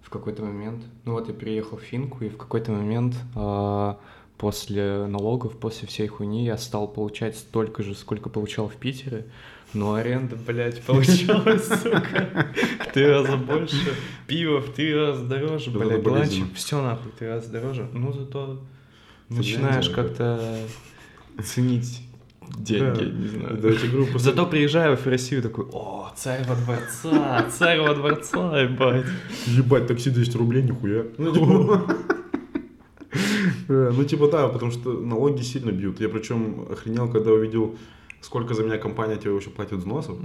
в 0.00 0.10
какой-то 0.10 0.42
момент... 0.42 0.82
Ну, 1.04 1.12
вот 1.12 1.28
я 1.28 1.34
переехал 1.34 1.76
в 1.76 1.82
Финку, 1.82 2.24
и 2.24 2.28
в 2.28 2.36
какой-то 2.36 2.72
момент 2.72 3.14
а, 3.34 3.98
после 4.38 5.06
налогов, 5.06 5.56
после 5.58 5.86
всей 5.88 6.06
хуйни 6.08 6.44
я 6.44 6.58
стал 6.58 6.88
получать 6.88 7.36
столько 7.36 7.82
же, 7.82 7.94
сколько 7.94 8.28
получал 8.28 8.68
в 8.68 8.74
Питере, 8.74 9.26
но 9.72 9.94
аренда, 9.94 10.36
блядь, 10.36 10.80
получалась, 10.86 11.66
сука, 11.66 12.48
в 12.88 12.92
три 12.92 13.06
раза 13.06 13.36
больше, 13.36 13.76
пиво 14.26 14.60
в 14.60 14.72
три 14.72 14.94
раза 14.94 15.24
дороже, 15.24 15.70
блядь, 15.70 16.06
ланчик, 16.06 16.44
все 16.54 16.82
нахуй 16.82 17.10
в 17.12 17.14
три 17.14 17.28
раза 17.28 17.50
дороже. 17.50 17.88
Ну, 17.92 18.12
зато 18.12 18.60
начинаешь 19.28 19.88
как-то 19.88 20.58
ценить 21.42 22.02
деньги, 22.58 22.98
Да, 22.98 23.04
не 23.04 23.26
знаю. 23.28 23.56
да, 23.56 23.68
говорю, 23.70 24.06
после- 24.12 24.18
Зато 24.18 24.46
приезжаю 24.46 24.96
в 24.96 25.06
Россию 25.06 25.42
такой, 25.42 25.64
о, 25.72 26.12
царь 26.14 26.44
во 26.46 26.54
дворца, 26.54 27.46
царь 27.50 27.80
во 27.80 27.94
дворца, 27.94 28.60
ебать. 28.60 29.06
Ебать, 29.46 29.86
такси 29.86 30.10
200 30.10 30.36
рублей, 30.36 30.62
нихуя. 30.62 31.04
Ну, 31.16 31.32
типа, 31.32 31.96
ну, 33.68 34.04
типа, 34.04 34.28
да, 34.28 34.48
потому 34.48 34.72
что 34.72 34.92
налоги 34.92 35.42
сильно 35.42 35.70
бьют. 35.70 36.00
Я 36.00 36.08
причем 36.08 36.66
охренел, 36.70 37.08
когда 37.10 37.30
увидел, 37.32 37.76
сколько 38.20 38.54
за 38.54 38.62
меня 38.64 38.78
компания 38.78 39.16
тебе 39.16 39.32
вообще 39.32 39.50
платит 39.50 39.78
взносов. 39.78 40.16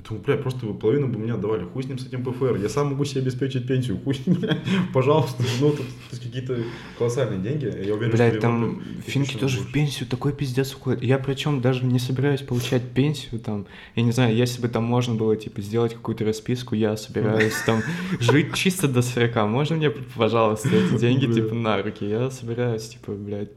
Я 0.00 0.08
думаю, 0.08 0.24
бля, 0.24 0.36
просто 0.36 0.66
вы 0.66 0.74
половину 0.74 1.08
бы 1.08 1.18
мне 1.18 1.34
отдавали. 1.34 1.64
Хуй 1.64 1.82
с 1.82 1.86
ним 1.86 1.98
с 1.98 2.06
этим 2.06 2.24
ПФР. 2.24 2.56
Я 2.56 2.68
сам 2.68 2.88
могу 2.88 3.04
себе 3.04 3.20
обеспечить 3.20 3.66
пенсию. 3.66 3.98
Хуй 4.02 4.14
с 4.14 4.26
ним. 4.26 4.40
Пожалуйста. 4.94 5.42
Ну, 5.60 5.72
то 5.72 5.82
есть 6.10 6.22
какие-то 6.22 6.58
колоссальные 6.96 7.40
деньги. 7.40 7.66
Я 7.86 7.94
уверен, 7.94 8.12
Блядь, 8.12 8.32
что 8.32 8.40
там 8.40 8.82
финки 9.06 9.36
тоже 9.36 9.60
в 9.60 9.70
пенсию 9.72 10.08
такой 10.08 10.32
пиздец 10.32 10.74
уходит. 10.74 11.02
Я 11.02 11.18
причем 11.18 11.60
даже 11.60 11.84
не 11.84 11.98
собираюсь 11.98 12.40
получать 12.40 12.82
пенсию 12.82 13.40
там. 13.40 13.66
Я 13.94 14.02
не 14.02 14.12
знаю, 14.12 14.34
если 14.34 14.62
бы 14.62 14.68
там 14.68 14.84
можно 14.84 15.14
было, 15.14 15.36
типа, 15.36 15.60
сделать 15.60 15.92
какую-то 15.92 16.24
расписку, 16.24 16.74
я 16.74 16.96
собираюсь 16.96 17.54
там 17.66 17.82
жить 18.20 18.54
чисто 18.54 18.88
до 18.88 19.02
40. 19.02 19.36
Можно 19.48 19.76
мне, 19.76 19.90
пожалуйста, 19.90 20.68
эти 20.68 20.98
деньги, 20.98 21.30
типа, 21.30 21.54
на 21.54 21.82
руки? 21.82 22.08
Я 22.08 22.30
собираюсь, 22.30 22.88
типа, 22.88 23.12
блядь, 23.12 23.50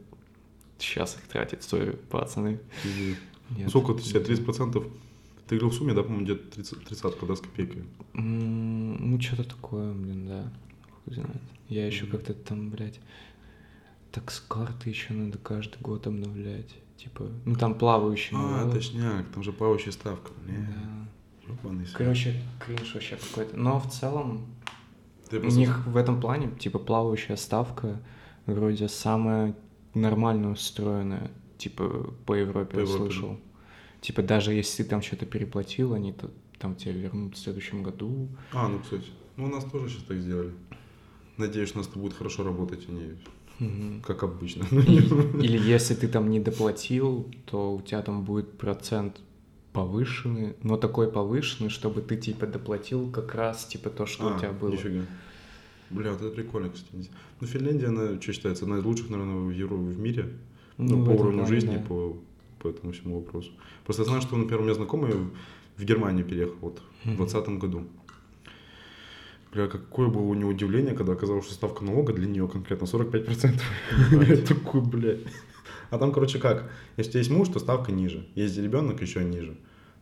сейчас 0.78 1.16
их 1.16 1.32
тратить, 1.32 1.64
сори, 1.64 1.96
пацаны. 2.10 2.60
Сколько 3.70 3.94
ты 3.94 4.04
себе? 4.04 4.20
30%? 4.20 4.84
Ты 5.54 5.60
говорил 5.60 5.70
в 5.76 5.78
сумме, 5.78 5.94
да, 5.94 6.02
по-моему, 6.02 6.24
где-то 6.26 6.50
30, 6.56 6.84
30 6.86 7.28
да, 7.28 7.36
с 7.36 7.42
копейкой. 7.42 7.84
Ну, 8.14 9.22
что-то 9.22 9.44
такое, 9.44 9.94
блин, 9.94 10.26
да. 10.28 10.52
Хуй 11.06 11.14
знает. 11.14 11.42
Я 11.70 11.86
еще 11.86 12.08
как-то 12.08 12.34
там, 12.34 12.72
блядь, 12.72 13.00
так 14.12 14.32
с 14.32 14.40
карты 14.40 14.90
еще 14.90 15.14
надо 15.14 15.38
каждый 15.38 15.80
год 15.80 16.08
обновлять. 16.08 16.74
Типа, 16.98 17.28
ну 17.46 17.56
там 17.56 17.76
плавающий. 17.76 18.36
А, 18.36 18.62
налог. 18.62 18.74
точняк, 18.74 19.28
там 19.30 19.44
же 19.44 19.54
плавающая 19.54 19.92
ставка. 19.92 20.32
Бля, 20.44 20.56
Да. 21.46 21.86
свет. 21.86 21.98
Короче, 21.98 22.42
кринж 22.66 22.96
вообще 22.96 23.18
какой-то. 23.18 23.56
Но 23.56 23.80
в 23.80 23.88
целом 23.92 24.48
Ты 25.30 25.38
у 25.38 25.42
просто- 25.42 25.60
них 25.60 25.86
в 25.86 25.98
этом 25.98 26.20
плане, 26.20 26.50
типа, 26.58 26.80
плавающая 26.80 27.36
ставка 27.36 28.02
вроде 28.48 28.88
самая 28.88 29.56
нормально 29.94 30.50
устроенная, 30.50 31.30
типа, 31.60 32.12
по 32.26 32.34
Европе, 32.34 32.74
По 32.74 32.80
я 32.80 32.86
Европе, 32.86 32.98
слышал. 33.12 33.40
Типа, 34.04 34.22
даже 34.22 34.52
если 34.54 34.84
ты 34.84 34.90
там 34.90 35.02
что-то 35.02 35.26
переплатил, 35.26 35.94
они 35.94 36.12
то, 36.12 36.30
там 36.60 36.76
тебе 36.76 36.92
вернут 36.92 37.36
в 37.36 37.40
следующем 37.40 37.84
году. 37.84 38.28
А, 38.52 38.68
ну, 38.68 38.80
кстати. 38.80 39.06
Ну, 39.38 39.46
у 39.46 39.48
нас 39.48 39.64
тоже 39.64 39.88
сейчас 39.88 40.04
так 40.04 40.18
сделали. 40.18 40.52
Надеюсь, 41.38 41.74
у 41.74 41.78
нас 41.78 41.88
это 41.88 41.98
будет 42.00 42.14
хорошо 42.14 42.44
работать, 42.44 42.86
а 42.90 42.92
не 42.92 43.16
Мгм. 43.60 44.02
как 44.02 44.24
обычно. 44.24 44.64
Или 45.42 45.58
если 45.58 45.96
ты 45.96 46.10
там 46.10 46.30
не 46.30 46.42
доплатил, 46.42 47.32
то 47.46 47.76
у 47.76 47.82
тебя 47.82 48.02
там 48.02 48.26
будет 48.26 48.58
процент 48.58 49.22
повышенный, 49.72 50.56
но 50.64 50.76
такой 50.76 51.10
повышенный, 51.10 51.70
чтобы 51.70 52.02
ты 52.02 52.18
типа 52.18 52.46
доплатил 52.46 53.10
как 53.10 53.34
раз 53.34 53.66
типа 53.66 53.90
то, 53.90 54.06
что 54.06 54.28
А, 54.28 54.36
у 54.36 54.40
тебя 54.40 54.52
было. 54.52 54.72
Нифига. 54.72 55.06
Бля, 55.90 56.12
вот 56.12 56.22
это 56.22 56.30
прикольно, 56.30 56.70
кстати. 56.72 57.10
Ну, 57.40 57.48
Финляндия, 57.48 57.88
она, 57.88 58.20
что 58.22 58.34
считается, 58.34 58.66
одна 58.66 58.80
из 58.80 58.84
лучших, 58.84 59.10
наверное, 59.10 59.36
в, 59.36 59.50
Евро, 59.52 59.76
в 59.76 59.98
мире. 59.98 60.30
Ну, 60.78 61.02
в 61.02 61.06
по 61.06 61.12
уровню 61.12 61.40
плане, 61.40 61.48
жизни, 61.48 61.78
да. 61.78 61.84
по, 61.88 62.18
по 62.64 62.70
этому 62.70 62.94
всему 62.94 63.20
вопросу. 63.20 63.52
Просто 63.84 64.04
я 64.04 64.08
знаю, 64.08 64.22
что, 64.22 64.36
например, 64.36 64.62
у 64.62 64.64
меня 64.64 64.74
знакомый 64.74 65.12
в 65.78 65.84
Германию 65.84 66.26
переехал 66.26 66.56
вот 66.62 66.82
в 67.04 67.08
Мгм. 67.08 67.18
2020 67.18 67.60
году. 67.60 67.84
Бля, 69.52 69.68
какое 69.68 70.08
было 70.08 70.24
у 70.24 70.34
него 70.34 70.50
удивление, 70.50 70.96
когда 70.96 71.14
оказалось, 71.14 71.46
что 71.46 71.54
ставка 71.54 71.84
налога 71.84 72.14
для 72.14 72.26
нее 72.28 72.48
конкретно 72.48 72.86
45%. 72.86 73.62
Я 74.28 74.38
такой, 74.38 74.82
блядь. 74.82 75.20
А 75.92 76.00
там, 76.00 76.12
короче, 76.12 76.40
как? 76.40 76.72
Если 76.98 77.20
есть 77.20 77.30
муж, 77.30 77.50
то 77.50 77.60
ставка 77.60 77.92
ниже. 77.92 78.26
Есть 78.34 78.58
ребенок, 78.58 79.02
еще 79.02 79.24
ниже. 79.24 79.56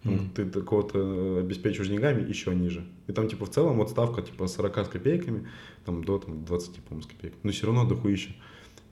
Там 0.03 0.13
Мгм. 0.13 0.29
Ты 0.29 0.45
такого-то 0.45 1.39
обеспечиваешь 1.39 1.89
деньгами, 1.89 2.27
еще 2.27 2.55
ниже. 2.55 2.85
И 3.07 3.11
там, 3.11 3.27
типа, 3.27 3.45
в 3.45 3.49
целом, 3.49 3.77
вот 3.77 3.89
ставка, 3.89 4.21
типа, 4.21 4.47
40 4.47 4.85
с 4.85 4.87
копейками, 4.87 5.47
там, 5.85 6.03
до 6.03 6.17
там, 6.17 6.45
20, 6.45 6.75
по-моему, 6.83 7.03
с 7.03 7.07
копейками. 7.07 7.39
Но 7.43 7.51
все 7.51 7.65
равно 7.67 7.85
дохуища. 7.85 8.31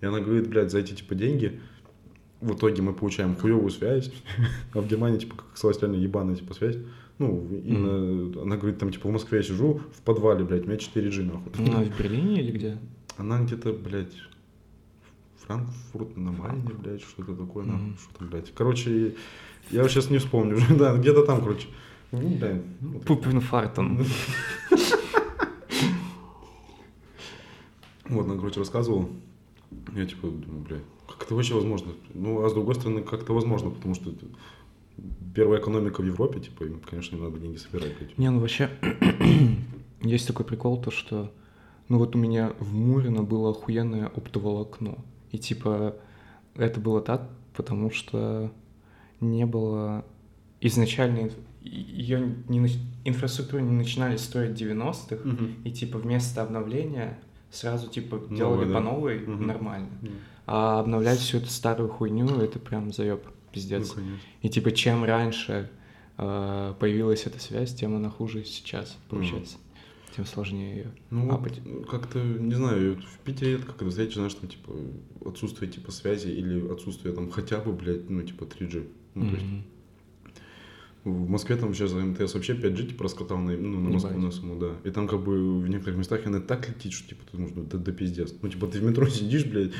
И 0.01 0.05
она 0.05 0.19
говорит, 0.19 0.47
блядь, 0.49 0.71
за 0.71 0.79
эти, 0.79 0.93
типа, 0.93 1.15
деньги 1.15 1.61
в 2.41 2.53
итоге 2.55 2.81
мы 2.81 2.93
получаем 2.93 3.35
хуевую 3.35 3.69
связь, 3.69 4.11
а 4.73 4.81
в 4.81 4.87
Германии, 4.87 5.19
типа, 5.19 5.35
как 5.35 5.45
оказалось, 5.51 5.79
реально 5.81 5.95
ебаная, 5.97 6.35
типа, 6.35 6.53
связь. 6.53 6.77
Ну, 7.17 7.47
именно, 7.65 8.41
она 8.43 8.55
говорит, 8.55 8.79
там, 8.79 8.91
типа, 8.91 9.09
в 9.09 9.11
Москве 9.11 9.39
я 9.39 9.43
сижу, 9.43 9.81
в 9.93 10.01
подвале, 10.03 10.45
блядь, 10.45 10.63
у 10.63 10.67
меня 10.67 10.77
4G, 10.77 11.23
нахуй. 11.25 11.51
Ну, 11.57 11.77
а 11.79 11.83
в 11.83 11.97
Берлине 11.97 12.41
или 12.41 12.51
где? 12.51 12.77
Она 13.17 13.41
где-то, 13.41 13.73
блядь, 13.73 14.13
Франкфурт 15.45 16.15
на 16.15 16.31
Майне, 16.31 16.69
блядь, 16.81 17.01
что-то 17.01 17.35
такое, 17.35 17.65
нахуй, 17.65 17.87
Мгм. 17.87 17.97
что 17.97 18.19
там, 18.19 18.29
блядь. 18.29 18.53
Короче, 18.53 19.15
я 19.71 19.87
сейчас 19.89 20.09
не 20.09 20.17
вспомню 20.19 20.55
уже, 20.55 20.73
да, 20.77 20.95
где-то 20.95 21.23
там, 21.25 21.41
короче. 21.41 21.67
Ну, 22.11 22.19
блядь. 22.37 22.61
ну, 22.81 22.89
вот 22.93 23.03
Пупенфартен. 23.05 24.05
Вот, 28.07 28.25
она, 28.25 28.35
короче, 28.37 28.59
рассказывала. 28.59 29.07
Я 29.93 30.05
типа 30.07 30.27
думаю, 30.29 30.63
блядь, 30.67 30.81
как 31.09 31.23
это 31.23 31.35
вообще 31.35 31.55
возможно? 31.55 31.91
Ну, 32.13 32.43
а 32.43 32.49
с 32.49 32.53
другой 32.53 32.75
стороны, 32.75 33.01
как 33.01 33.23
это 33.23 33.33
возможно, 33.33 33.69
потому 33.69 33.95
что 33.95 34.11
это 34.11 34.25
первая 35.33 35.59
экономика 35.59 36.01
в 36.01 36.05
Европе, 36.05 36.39
типа, 36.39 36.63
им, 36.63 36.79
конечно, 36.79 37.15
не 37.15 37.21
надо 37.21 37.39
деньги 37.39 37.57
собирать. 37.57 38.17
Не, 38.17 38.29
ну 38.29 38.39
вообще, 38.39 38.69
есть 40.01 40.27
такой 40.27 40.45
прикол, 40.45 40.81
то 40.81 40.91
что, 40.91 41.31
ну 41.87 41.97
вот 41.97 42.15
у 42.15 42.19
меня 42.19 42.53
в 42.59 42.73
Мурино 42.73 43.23
было 43.23 43.51
охуенное 43.51 44.07
оптоволокно. 44.07 44.97
И 45.31 45.37
типа, 45.37 45.95
это 46.55 46.79
было 46.79 47.01
так, 47.01 47.29
потому 47.55 47.91
что 47.91 48.51
не 49.21 49.45
было 49.45 50.05
изначально 50.61 51.29
ее 51.61 52.35
не, 52.47 52.69
инфраструктуру 53.03 53.63
не 53.63 53.71
начинали 53.71 54.17
строить 54.17 54.59
в 54.59 54.61
90-х, 54.61 55.29
и 55.63 55.71
типа 55.71 55.97
вместо 55.97 56.41
обновления 56.41 57.19
сразу 57.51 57.89
типа 57.89 58.21
делали 58.29 58.67
да. 58.67 58.75
по 58.75 58.79
новой 58.79 59.19
Мгм. 59.19 59.47
нормально. 59.47 59.89
Ну, 60.01 60.11
А 60.51 60.79
обновлять 60.79 61.19
всю 61.19 61.37
эту 61.37 61.47
старую 61.47 61.89
хуйню, 61.89 62.27
это 62.41 62.57
прям 62.57 62.91
заеб, 62.91 63.21
пиздец. 63.51 63.89
Ну, 63.89 63.93
конечно. 63.93 64.19
И 64.41 64.49
типа 64.49 64.71
чем 64.71 65.03
раньше 65.03 65.69
э, 66.17 66.73
появилась 66.79 67.27
эта 67.27 67.39
связь, 67.39 67.75
тем 67.75 67.95
она 67.95 68.09
хуже 68.09 68.43
сейчас 68.45 68.97
получается. 69.09 69.57
Тем 70.15 70.25
сложнее 70.25 70.75
ее. 70.75 70.91
Ну, 71.11 71.29
как-то, 71.87 72.19
не 72.19 72.55
знаю, 72.55 72.99
в 72.99 73.19
Питере 73.19 73.57
это 73.57 73.67
как-то, 73.67 73.91
знаете, 73.91 74.15
знаешь, 74.15 74.33
там, 74.33 74.49
типа, 74.49 74.73
отсутствие, 75.23 75.71
типа, 75.71 75.91
связи 75.91 76.29
или 76.29 76.67
отсутствие, 76.67 77.13
там, 77.13 77.29
хотя 77.29 77.59
бы, 77.59 77.71
блядь, 77.71 78.09
ну, 78.09 78.23
типа, 78.23 78.45
3G. 78.45 78.87
Ну, 79.13 79.29
то 79.29 79.35
есть, 79.35 79.45
в 81.03 81.29
Москве 81.29 81.57
там 81.57 81.75
сейчас 81.75 81.93
МТС 81.93 82.33
вообще 82.33 82.53
5G, 82.53 82.87
типа, 82.87 83.03
раскатал 83.03 83.37
на, 83.37 83.55
ну, 83.55 83.79
на 83.79 83.89
Москву 83.91 84.17
на 84.17 84.31
саму, 84.31 84.59
да. 84.59 84.71
И 84.83 84.89
там, 84.89 85.07
как 85.07 85.23
бы, 85.23 85.61
в 85.61 85.69
некоторых 85.69 85.99
местах 85.99 86.25
она 86.25 86.39
так 86.39 86.67
летит, 86.67 86.91
что, 86.91 87.09
типа, 87.09 87.21
ты 87.29 87.37
думаешь, 87.37 87.53
ну, 87.55 87.63
да, 87.63 87.77
да 87.77 87.91
пиздец. 87.91 88.33
Ну, 88.41 88.49
типа, 88.49 88.65
ты 88.65 88.79
в 88.79 88.83
метро 88.83 89.07
сидишь, 89.07 89.45
блядь, 89.45 89.73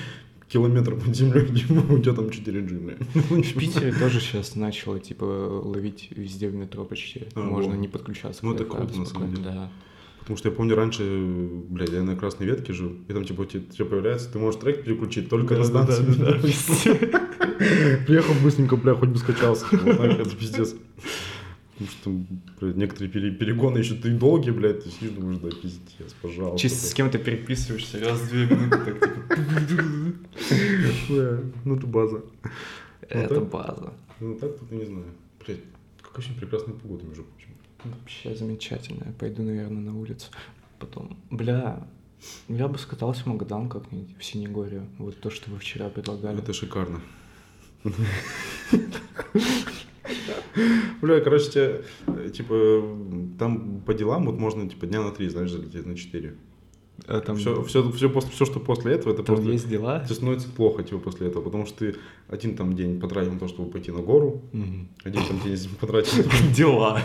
километр 0.50 0.96
под 0.96 1.16
землей, 1.16 1.48
у 1.90 2.00
тебя 2.00 2.14
там 2.14 2.26
4G, 2.26 2.80
блядь. 2.84 3.46
В 3.46 3.58
Питере 3.58 3.94
тоже 3.94 4.20
сейчас 4.20 4.56
начало 4.56 5.00
типа 5.00 5.24
ловить 5.24 6.10
везде 6.12 6.50
в 6.50 6.56
метро 6.56 6.84
почти. 6.84 7.24
А, 7.36 7.42
Можно 7.42 7.72
вот. 7.72 7.80
не 7.80 7.88
подключаться. 7.88 8.46
Ну, 8.46 8.54
это 8.54 8.66
круто, 8.66 8.98
на 8.98 9.06
самом 9.06 9.34
деле. 9.34 9.44
Да. 9.44 9.72
Потому 10.20 10.38
что 10.38 10.50
я 10.50 10.56
помню 10.56 10.76
раньше, 10.76 11.04
блядь, 11.70 11.90
я 11.90 12.04
на 12.04 12.16
Красной 12.16 12.46
Ветке 12.46 12.74
жил, 12.74 12.94
и 13.08 13.14
там, 13.14 13.26
типа, 13.26 13.46
тебе, 13.46 13.86
появляется, 13.86 14.32
ты 14.32 14.38
можешь 14.38 14.60
трек 14.60 14.84
переключить 14.84 15.30
только 15.30 15.56
на 15.56 15.64
станции. 15.64 16.04
Приехал 18.06 18.34
быстренько, 18.44 18.76
бля, 18.76 18.94
хоть 18.94 19.10
бы 19.10 19.18
скачался. 19.18 19.66
Вот 19.72 19.98
так, 19.98 20.20
это 20.20 20.36
пиздец. 20.36 20.76
Потому 21.80 21.90
что 21.92 22.10
блядь, 22.60 22.76
некоторые 22.76 23.10
пере- 23.10 23.32
перегоны 23.32 23.78
еще 23.78 23.96
ты 23.96 24.12
долгие, 24.12 24.52
блядь, 24.52 24.84
ты 24.84 24.90
сидишь, 24.90 25.12
думаешь, 25.12 25.38
да, 25.40 25.50
пиздец, 25.50 26.14
пожалуйста. 26.22 26.58
Чисто 26.60 26.86
с 26.88 26.94
кем-то 26.94 27.18
переписываешься, 27.20 28.00
раз 28.02 28.20
в 28.20 28.30
две 28.30 28.46
минуты, 28.48 28.96
так 28.96 29.68
типа, 29.68 31.44
Ну, 31.66 31.76
это 31.76 31.88
база. 31.88 32.22
это 33.08 33.36
так? 33.36 33.50
база. 33.50 33.94
Ну, 34.20 34.36
так 34.36 34.58
тут 34.60 34.70
я 34.72 34.78
не 34.78 34.86
знаю. 34.86 35.06
Блядь, 35.46 35.60
какая 36.02 36.20
очень 36.20 36.36
прекрасная 36.36 36.74
погода, 36.76 37.06
между 37.06 37.24
прочим. 37.24 37.50
Вообще 37.86 38.36
замечательно. 38.36 39.04
Я 39.06 39.14
пойду, 39.14 39.42
наверное, 39.44 39.82
на 39.82 39.98
улицу. 39.98 40.28
Потом, 40.80 41.18
бля, 41.32 41.88
я 42.50 42.68
бы 42.68 42.78
скатался 42.78 43.24
в 43.24 43.28
Магадан 43.28 43.70
как-нибудь, 43.70 44.18
в 44.20 44.26
Синегорию. 44.26 44.86
Вот 44.98 45.18
то, 45.22 45.30
что 45.30 45.50
вы 45.50 45.60
вчера 45.60 45.88
предлагали. 45.88 46.40
Это 46.40 46.52
шикарно. 46.52 47.00
Бля, 51.02 51.20
короче, 51.22 51.82
э, 52.08 52.30
типа, 52.34 52.84
там 53.38 53.82
по 53.86 53.94
делам 53.94 54.26
вот 54.26 54.38
можно, 54.40 54.68
типа, 54.70 54.86
дня 54.88 55.02
на 55.02 55.12
три, 55.12 55.30
знаешь, 55.30 55.52
залететь 55.52 55.86
на 55.86 55.96
четыре. 55.96 56.36
А 57.08 57.22
там, 57.22 57.38
Все, 57.38 57.64
все, 57.64 57.90
все, 57.94 58.10
после, 58.10 58.30
все, 58.32 58.44
что 58.46 58.60
после 58.60 58.92
этого, 58.92 59.14
это 59.14 59.24
там 59.24 59.36
просто... 59.38 59.52
есть 59.52 59.70
дела? 59.70 60.02
Тебе 60.02 60.16
становится 60.16 60.50
плохо, 60.50 60.84
типа, 60.84 61.00
после 61.00 61.28
этого, 61.28 61.42
потому 61.42 61.66
что 61.66 61.80
ты 61.80 61.96
один 62.28 62.58
там 62.58 62.76
день 62.76 63.00
потратил 63.00 63.32
на 63.32 63.40
то, 63.40 63.48
чтобы 63.48 63.72
пойти 63.72 63.90
на 63.92 64.00
гору, 64.02 64.42
Мгм. 64.52 64.90
один 65.06 65.22
там 65.26 65.40
день 65.40 65.58
потратил 65.80 66.24
Дела. 66.56 67.00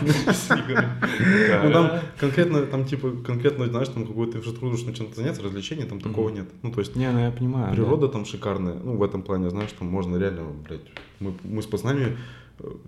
Ну, 1.63 1.71
там 1.71 1.91
конкретно, 2.19 2.65
там, 2.65 2.85
типа, 2.85 3.11
конкретно, 3.25 3.67
знаешь, 3.67 3.87
там 3.87 4.05
какой-то 4.05 4.37
инфраструктурой 4.37 4.77
что 4.77 4.91
чем-то 4.91 5.15
заняться, 5.15 5.41
развлечений 5.41 5.85
там 5.85 6.01
такого 6.01 6.29
нет. 6.29 6.47
Ну, 6.61 6.71
то 6.71 6.79
есть, 6.81 6.95
Не, 6.95 7.09
ну 7.11 7.19
я 7.19 7.31
понимаю. 7.31 7.69
да. 7.69 7.75
природа 7.75 8.07
там 8.09 8.25
шикарная, 8.25 8.75
ну, 8.75 8.97
в 8.97 9.03
этом 9.03 9.21
плане, 9.21 9.49
знаешь, 9.49 9.71
там 9.79 9.87
можно 9.87 10.17
реально, 10.17 10.43
блядь, 10.67 10.81
мы, 11.19 11.33
мы 11.43 11.61
с 11.61 11.65
пацанами 11.65 12.17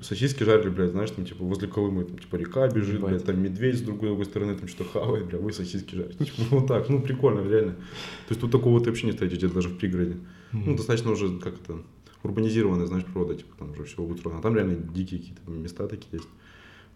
сосиски 0.02 0.44
жарили, 0.44 0.70
блядь, 0.70 0.92
знаешь, 0.92 1.12
там, 1.12 1.26
типа, 1.26 1.44
возле 1.44 1.68
Колымы, 1.68 2.06
там, 2.06 2.18
типа, 2.18 2.36
река 2.36 2.68
бежит, 2.68 3.02
блядь, 3.02 3.26
там 3.26 3.42
медведь 3.42 3.78
с 3.78 3.82
другой, 3.82 4.10
другой 4.10 4.26
стороны, 4.26 4.56
там, 4.56 4.68
что-то 4.68 4.90
хавает, 4.90 5.28
бля, 5.28 5.40
вы 5.40 5.52
сосиски 5.52 5.96
жарите. 5.96 6.26
Типа, 6.26 6.44
вот 6.52 6.68
так, 6.68 6.90
ну, 6.90 7.02
прикольно, 7.02 7.48
реально. 7.48 7.74
То 7.74 8.30
есть, 8.30 8.42
тут 8.42 8.52
такого 8.52 8.80
ты 8.80 8.90
вообще 8.90 9.08
не 9.08 9.12
встретите 9.12 9.48
даже 9.48 9.70
в 9.70 9.78
пригороде. 9.78 10.18
Ну, 10.54 10.76
достаточно 10.76 11.12
уже, 11.12 11.38
как 11.40 11.56
это, 11.56 11.82
урбанизированная, 12.24 12.86
знаешь, 12.86 13.06
природа, 13.06 13.36
типа, 13.36 13.56
там 13.58 13.72
уже 13.72 13.84
все 13.84 14.02
устроено. 14.02 14.40
А 14.40 14.42
там 14.42 14.56
реально 14.56 14.76
дикие 14.76 15.20
какие-то 15.20 15.52
места 15.52 15.88
такие 15.88 16.10
есть. 16.14 16.30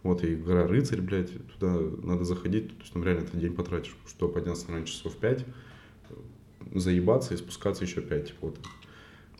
Вот, 0.04 0.24
и 0.24 0.36
гора 0.36 0.66
Рыцарь, 0.66 1.02
блядь, 1.02 1.32
туда 1.54 1.78
надо 2.04 2.24
заходить, 2.24 2.70
то 2.70 2.82
есть 2.82 2.94
там 2.94 3.04
реально 3.04 3.24
ты 3.26 3.38
день 3.38 3.54
потратишь, 3.54 3.96
чтобы 4.08 4.34
подняться 4.34 4.66
наверное, 4.68 4.88
часов 4.88 5.16
5, 5.16 5.46
заебаться 6.74 7.36
и 7.36 7.38
спускаться 7.38 7.84
еще 7.84 8.02
5, 8.02 8.28
типа, 8.28 8.38
вот. 8.42 8.58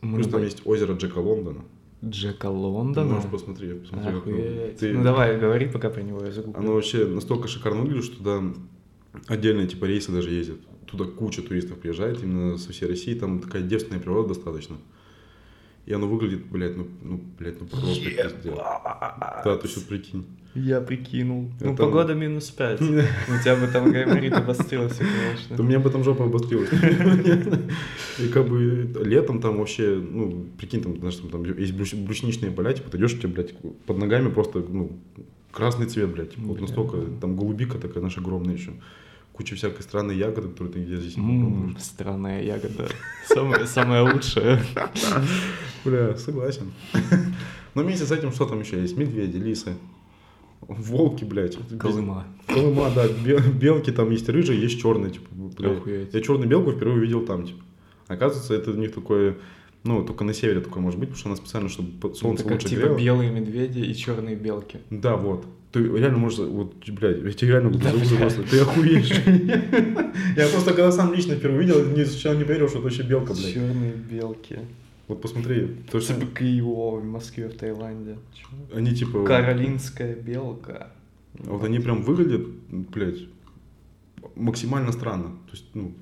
Мы 0.02 0.18
Плюс 0.18 0.28
там 0.28 0.44
есть 0.44 0.62
озеро 0.66 0.94
Джека 0.94 1.20
Лондона. 1.20 1.64
Джека 2.04 2.48
Ты 2.48 2.50
Лондона. 2.50 3.14
можешь 3.16 3.30
посмотри, 3.30 3.80
как 3.80 3.94
оно. 4.10 4.18
Охуеть. 4.20 4.78
Ты- 4.78 4.94
Ну 4.94 5.04
давай, 5.04 5.38
говори 5.40 5.68
пока 5.68 5.90
про 5.90 6.02
него, 6.02 6.24
я 6.26 6.32
загуглю. 6.32 6.60
Оно 6.60 6.74
вообще 6.74 7.06
настолько 7.06 7.48
шикарно 7.48 7.82
выглядит, 7.82 8.06
что 8.06 8.18
туда 8.18 8.42
отдельные 9.28 9.68
типа 9.68 9.86
рейсы 9.86 10.12
даже 10.12 10.32
ездят. 10.32 10.58
Туда 10.88 11.06
куча 11.06 11.42
туристов 11.42 11.78
приезжает 11.80 12.24
именно 12.24 12.58
со 12.58 12.72
всей 12.72 12.88
России, 12.88 13.14
там 13.14 13.40
такая 13.40 13.62
девственная 13.62 14.02
природа 14.02 14.30
достаточно. 14.30 14.78
И 15.86 15.94
оно 15.94 16.08
выглядит, 16.08 16.46
блядь, 16.48 16.76
ну, 16.78 16.88
ну 17.02 17.22
блядь, 17.40 17.60
ну 17.60 17.68
просто 17.68 17.88
пиздец. 17.88 18.34
Да, 18.44 19.58
ты 19.58 19.68
что 19.68 19.82
прикинь. 19.82 20.26
Я 20.54 20.82
прикинул. 20.82 21.50
Ну, 21.62 21.74
Это- 21.74 21.84
погода 21.84 22.14
минус 22.14 22.50
5. 22.52 22.82
У 22.82 22.86
тебя 22.86 23.56
бы 23.56 23.68
там 23.68 23.92
гайморит 23.92 24.34
обострился, 24.34 25.00
То 25.00 25.06
конечно. 25.06 25.56
у 25.60 25.64
меня 25.64 25.80
бы 25.80 25.90
там 25.90 26.04
жопа 26.04 26.26
обострилась. 26.26 26.70
И 28.20 28.28
как 28.28 28.48
бы 28.50 28.92
летом 29.04 29.40
там 29.40 29.58
вообще, 29.58 29.96
ну, 29.96 30.46
прикинь, 30.58 30.82
там, 30.82 30.98
знаешь, 31.00 31.16
там, 31.32 31.44
есть 31.58 31.74
брусничные 31.74 32.52
поля, 32.52 32.74
типа, 32.74 32.90
ты 32.90 32.98
идешь, 32.98 33.14
у 33.14 33.18
тебя, 33.18 33.30
блядь, 33.30 33.56
под 33.86 33.98
ногами 33.98 34.30
просто, 34.30 34.60
ну, 34.60 34.92
красный 35.52 35.86
цвет, 35.86 36.12
блядь, 36.14 36.38
вот 36.38 36.60
настолько, 36.60 36.98
там 37.22 37.36
голубика 37.38 37.78
такая 37.78 38.04
наша 38.04 38.20
огромная 38.20 38.56
еще. 38.56 38.72
Куча 39.34 39.56
всякой 39.56 39.82
странной 39.82 40.18
ягоды, 40.18 40.50
которую 40.50 40.74
ты 40.74 40.80
нигде 40.80 40.98
здесь 40.98 41.16
не 41.18 41.42
попробуешь. 41.44 41.82
странная 41.82 42.44
ягода. 42.44 42.90
Самая, 43.26 43.66
самая 43.66 44.04
лучшая. 44.04 44.62
Бля, 45.86 46.16
согласен. 46.18 46.74
Но 47.74 47.84
вместе 47.84 48.06
с 48.06 48.12
этим 48.12 48.34
что 48.34 48.46
там 48.46 48.60
еще 48.60 48.80
есть? 48.82 48.98
Медведи, 48.98 49.38
лисы, 49.38 49.74
волки, 50.78 51.24
блядь. 51.24 51.58
Колыма. 51.80 52.26
Колыма, 52.48 52.90
да, 52.96 53.08
бе- 53.08 53.40
белки 53.40 53.92
там 53.92 54.12
есть 54.12 54.28
рыжие, 54.30 54.60
есть 54.62 54.80
черные, 54.82 55.12
типа, 55.12 55.28
блядь. 55.32 55.78
Охуеть. 55.78 56.14
Я 56.14 56.22
черную 56.22 56.48
белку 56.50 56.72
впервые 56.72 57.00
увидел 57.00 57.26
там, 57.26 57.46
типа. 57.48 57.60
Оказывается, 58.08 58.54
это 58.54 58.72
у 58.72 58.76
них 58.76 58.94
такое, 58.94 59.38
ну, 59.84 60.04
только 60.04 60.24
на 60.24 60.34
севере 60.34 60.60
такое 60.60 60.82
может 60.84 61.00
быть, 61.00 61.10
потому 61.10 61.20
что 61.20 61.30
она 61.30 61.36
специально, 61.38 61.70
чтобы 61.70 62.14
солнце 62.16 62.42
Это 62.44 62.50
как 62.50 62.52
лучше 62.64 62.70
типа 62.70 62.82
грело. 62.88 62.98
белые 62.98 63.32
медведи 63.32 63.80
и 63.80 63.96
черные 63.96 64.36
белки. 64.36 64.78
Да, 64.90 65.16
вот. 65.16 65.46
Ты 65.72 65.80
реально 65.84 66.18
можешь, 66.18 66.40
вот, 66.40 66.74
блядь, 66.90 67.24
я 67.24 67.32
тебе 67.32 67.52
реально 67.52 67.70
буду 67.70 67.86
Да, 67.86 67.92
просто, 68.18 68.44
ты 68.44 68.60
охуеешь. 68.60 69.10
Я 70.36 70.48
просто, 70.48 70.72
когда 70.74 70.92
сам 70.92 71.14
лично 71.14 71.36
впервые 71.36 71.62
видел, 71.68 71.86
не, 71.86 72.04
сначала 72.06 72.36
не 72.36 72.44
поверил, 72.44 72.68
что 72.68 72.78
это 72.80 72.84
вообще 72.86 73.04
белка, 73.04 73.34
блядь. 73.34 73.54
Черные 73.54 73.94
белки. 73.94 74.60
Вот 75.08 75.22
посмотри, 75.22 75.68
то 75.92 75.98
есть 75.98 76.08
Типа 76.08 76.26
Киево 76.26 76.98
в 77.00 77.04
Москве, 77.04 77.50
в 77.50 77.58
Таиланде. 77.58 78.18
Чё? 78.34 78.48
они 78.78 78.94
типа... 78.96 79.26
Каролинская 79.26 80.16
белка. 80.16 80.92
Вот 81.34 81.64
они 81.64 81.80
прям 81.80 82.04
выглядят, 82.04 82.48
блядь, 82.70 83.28
максимально 84.36 84.92
странно. 84.92 85.30
То 85.48 85.52
есть, 85.52 85.66
ну, 85.74 85.94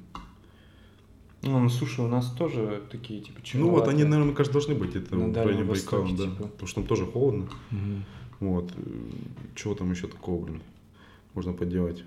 Ну, 1.41 1.59
ну, 1.59 1.69
слушай, 1.69 2.03
у 2.03 2.07
нас 2.07 2.31
тоже 2.31 2.81
такие, 2.91 3.21
типа, 3.21 3.39
ну 3.53 3.69
вот 3.69 3.87
они, 3.87 4.03
наверное, 4.03 4.35
кажется, 4.35 4.53
должны 4.53 4.75
быть. 4.75 4.95
Это 4.95 5.15
в 5.15 5.33
районе 5.35 5.63
Байкала, 5.63 6.07
да. 6.09 6.23
типа. 6.25 6.43
Потому 6.43 6.67
что 6.67 6.75
там 6.81 6.87
тоже 6.87 7.05
холодно. 7.05 7.47
Мгм. 7.71 8.03
Вот. 8.39 8.73
Чего 9.55 9.75
там 9.75 9.91
еще 9.91 10.07
такого, 10.07 10.45
блин, 10.45 10.61
можно 11.33 11.53
поделать? 11.53 12.03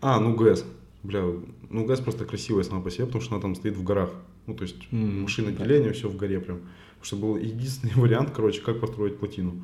А, 0.00 0.20
ну 0.20 0.34
ГЭС. 0.34 0.64
Бля, 1.02 1.22
ну 1.70 1.84
ГЭС 1.86 2.00
просто 2.00 2.24
красивая 2.24 2.64
сама 2.64 2.80
по 2.80 2.90
себе, 2.90 3.06
потому 3.06 3.22
что 3.22 3.34
она 3.34 3.42
там 3.42 3.54
стоит 3.54 3.76
в 3.76 3.82
горах. 3.84 4.10
Ну, 4.46 4.54
то 4.54 4.62
есть 4.62 4.76
М, 4.90 5.22
машиноделение, 5.22 5.92
все 5.92 6.08
в 6.08 6.16
горе 6.16 6.40
прям. 6.40 6.58
Потому 6.98 7.04
что 7.04 7.16
был 7.16 7.36
единственный 7.36 7.92
вариант, 7.96 8.30
короче, 8.34 8.60
как 8.60 8.80
построить 8.80 9.18
плотину. 9.18 9.62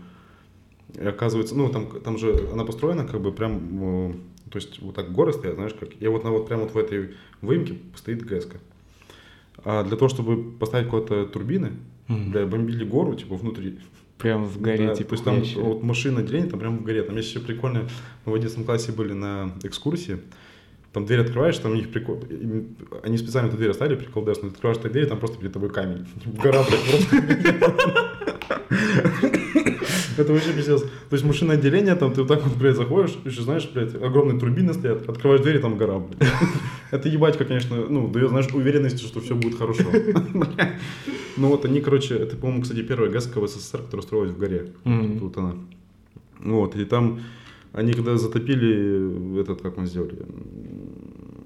И 0.94 1.04
оказывается, 1.04 1.56
ну, 1.56 1.68
там, 1.70 1.86
там 2.02 2.18
же 2.18 2.48
она 2.52 2.64
построена 2.64 3.04
как 3.04 3.20
бы 3.20 3.32
прям, 3.32 4.10
э, 4.10 4.14
то 4.50 4.58
есть 4.58 4.80
вот 4.80 4.94
так 4.94 5.12
горы 5.12 5.32
стоят, 5.32 5.56
знаешь, 5.56 5.74
как. 5.74 5.88
И 6.00 6.06
вот, 6.06 6.22
на, 6.22 6.30
вот 6.30 6.46
прям 6.46 6.60
вот 6.60 6.72
в 6.72 6.78
этой 6.78 7.14
выемке 7.42 7.78
стоит 7.96 8.24
ГЭСка. 8.24 8.58
А 9.64 9.82
для 9.82 9.96
того, 9.96 10.08
чтобы 10.08 10.52
поставить 10.52 10.88
куда-то 10.88 11.26
турбины, 11.26 11.72
Мгм. 12.08 12.30
бля, 12.32 12.46
бомбили 12.46 12.84
гору, 12.84 13.14
типа, 13.14 13.34
внутри. 13.36 13.78
Прям 14.18 14.44
в 14.44 14.60
горе, 14.60 14.88
Да, 14.88 14.94
типа, 14.94 15.16
то 15.16 15.32
есть 15.34 15.54
там 15.54 15.64
вот 15.64 15.82
машина 15.82 16.20
отделения, 16.20 16.48
там 16.48 16.60
прям 16.60 16.78
в 16.78 16.84
горе. 16.84 17.02
Там 17.02 17.16
еще 17.16 17.40
прикольно, 17.40 17.88
мы 18.24 18.32
в 18.32 18.34
11 18.34 18.64
классе 18.64 18.92
были 18.92 19.12
на 19.12 19.52
экскурсии, 19.64 20.18
там 20.94 21.04
дверь 21.06 21.22
открываешь, 21.22 21.58
там 21.58 21.72
у 21.72 21.74
них 21.74 21.90
прикол... 21.90 22.22
Они 23.02 23.18
специально 23.18 23.48
эту 23.48 23.56
дверь 23.56 23.70
оставили, 23.70 23.96
прикол 23.96 24.24
дэс, 24.24 24.40
но 24.40 24.48
ты 24.48 24.54
открываешь 24.54 24.78
эту 24.78 24.90
дверь, 24.90 25.06
там 25.06 25.18
просто 25.18 25.38
перед 25.38 25.52
тобой 25.52 25.70
камень. 25.70 26.06
Гора, 26.42 26.62
блядь, 26.62 26.84
просто. 26.84 27.16
Это 30.16 30.32
вообще 30.32 30.52
пиздец. 30.52 30.82
То 30.82 31.16
есть 31.16 31.24
машина 31.24 31.54
отделения, 31.54 31.96
там 31.96 32.14
ты 32.14 32.22
вот 32.22 32.28
так 32.28 32.44
вот, 32.44 32.56
блядь, 32.56 32.76
заходишь, 32.76 33.18
еще 33.24 33.42
знаешь, 33.42 33.68
блядь, 33.74 33.96
огромные 33.96 34.38
турбины 34.38 34.72
стоят, 34.72 35.08
открываешь 35.08 35.42
дверь, 35.42 35.56
и 35.56 35.58
там 35.58 35.76
гора, 35.76 35.98
блядь. 35.98 36.30
Это 36.92 37.08
ебать, 37.08 37.36
как, 37.36 37.48
конечно, 37.48 37.76
ну, 37.88 38.06
дает, 38.06 38.28
знаешь, 38.28 38.46
уверенности, 38.54 39.04
что 39.04 39.20
все 39.20 39.34
будет 39.34 39.58
хорошо. 39.58 39.82
Ну 41.36 41.48
вот 41.48 41.64
они, 41.64 41.80
короче, 41.80 42.14
это, 42.14 42.36
по-моему, 42.36 42.62
кстати, 42.62 42.84
первая 42.84 43.10
ГЭСка 43.10 43.40
в 43.40 43.48
СССР, 43.48 43.82
которая 43.82 44.06
строилась 44.06 44.30
в 44.30 44.38
горе. 44.38 44.68
Тут 45.18 45.36
она. 45.36 45.56
Вот, 46.38 46.76
и 46.76 46.84
там 46.84 47.18
они 47.74 47.92
когда 47.92 48.16
затопили 48.16 49.40
этот, 49.40 49.60
как 49.60 49.76
мы 49.76 49.86
сделали, 49.86 50.16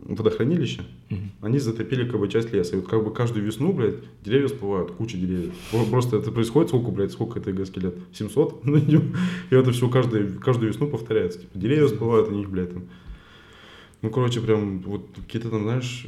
водохранилище, 0.07 0.83
Мгм. 1.11 1.31
они 1.43 1.59
затопили 1.59 2.09
как 2.09 2.19
бы 2.21 2.29
часть 2.29 2.53
леса. 2.53 2.77
И 2.77 2.81
вот 2.81 2.89
как 2.89 3.05
бы 3.05 3.13
каждую 3.13 3.45
весну, 3.45 3.73
блядь, 3.73 3.97
деревья 4.25 4.47
всплывают, 4.49 4.93
куча 4.93 5.17
деревьев. 5.19 5.53
Про- 5.71 5.85
Просто 5.85 6.17
это 6.17 6.31
происходит 6.33 6.69
сколько, 6.71 6.91
блядь, 6.91 7.13
сколько 7.13 7.39
этой 7.39 7.53
ГЭСки 7.53 7.79
лет? 7.79 7.95
700? 8.13 8.65
Ну, 8.69 8.77
и 8.79 9.55
это 9.55 9.71
все 9.73 9.89
каждую, 9.89 10.39
каждую 10.41 10.71
весну 10.73 10.87
повторяется. 10.89 11.41
Типа, 11.41 11.59
деревья 11.59 11.87
всплывают, 11.87 12.29
они 12.29 12.43
их, 12.43 12.51
блядь, 12.51 12.73
там. 12.73 12.85
Ну, 14.01 14.11
короче, 14.11 14.41
прям 14.41 14.81
вот 14.81 15.09
какие-то 15.17 15.51
там, 15.51 15.65
знаешь, 15.65 16.07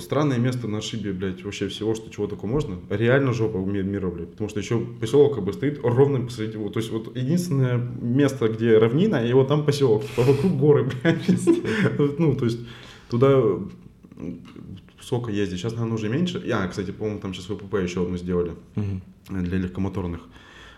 странное 0.00 0.38
место 0.38 0.68
на 0.68 0.80
шибе, 0.80 1.12
блядь, 1.12 1.44
вообще 1.44 1.68
всего, 1.68 1.94
что 1.94 2.10
чего 2.10 2.26
только 2.26 2.46
можно. 2.46 2.78
Реально 2.88 3.32
жопа 3.32 3.58
мира, 3.58 4.08
блядь. 4.08 4.30
Потому 4.30 4.48
что 4.48 4.60
еще 4.60 4.80
поселок 4.80 5.34
как 5.34 5.44
бы 5.44 5.52
стоит 5.52 5.80
ровно 5.82 6.20
посреди. 6.20 6.56
Вот, 6.56 6.72
то 6.72 6.80
есть 6.80 6.90
вот 6.90 7.14
единственное 7.16 7.76
место, 7.76 8.48
где 8.48 8.78
равнина, 8.78 9.16
и 9.16 9.32
вот 9.34 9.48
там 9.48 9.64
поселок. 9.64 10.04
Типа 10.04 10.22
вокруг 10.22 10.52
горы, 10.56 10.90
блядь. 11.02 12.18
Ну, 12.18 12.34
то 12.36 12.44
есть 12.46 12.60
туда 13.10 13.42
сколько 15.00 15.30
ездить. 15.30 15.58
Сейчас, 15.58 15.72
наверное, 15.72 15.96
уже 15.96 16.08
меньше. 16.08 16.42
Я, 16.44 16.66
кстати, 16.66 16.90
по-моему, 16.90 17.20
там 17.20 17.34
сейчас 17.34 17.46
ВПП 17.46 17.82
еще 17.82 18.02
одну 18.02 18.16
сделали 18.16 18.52
для 19.28 19.58
легкомоторных. 19.58 20.22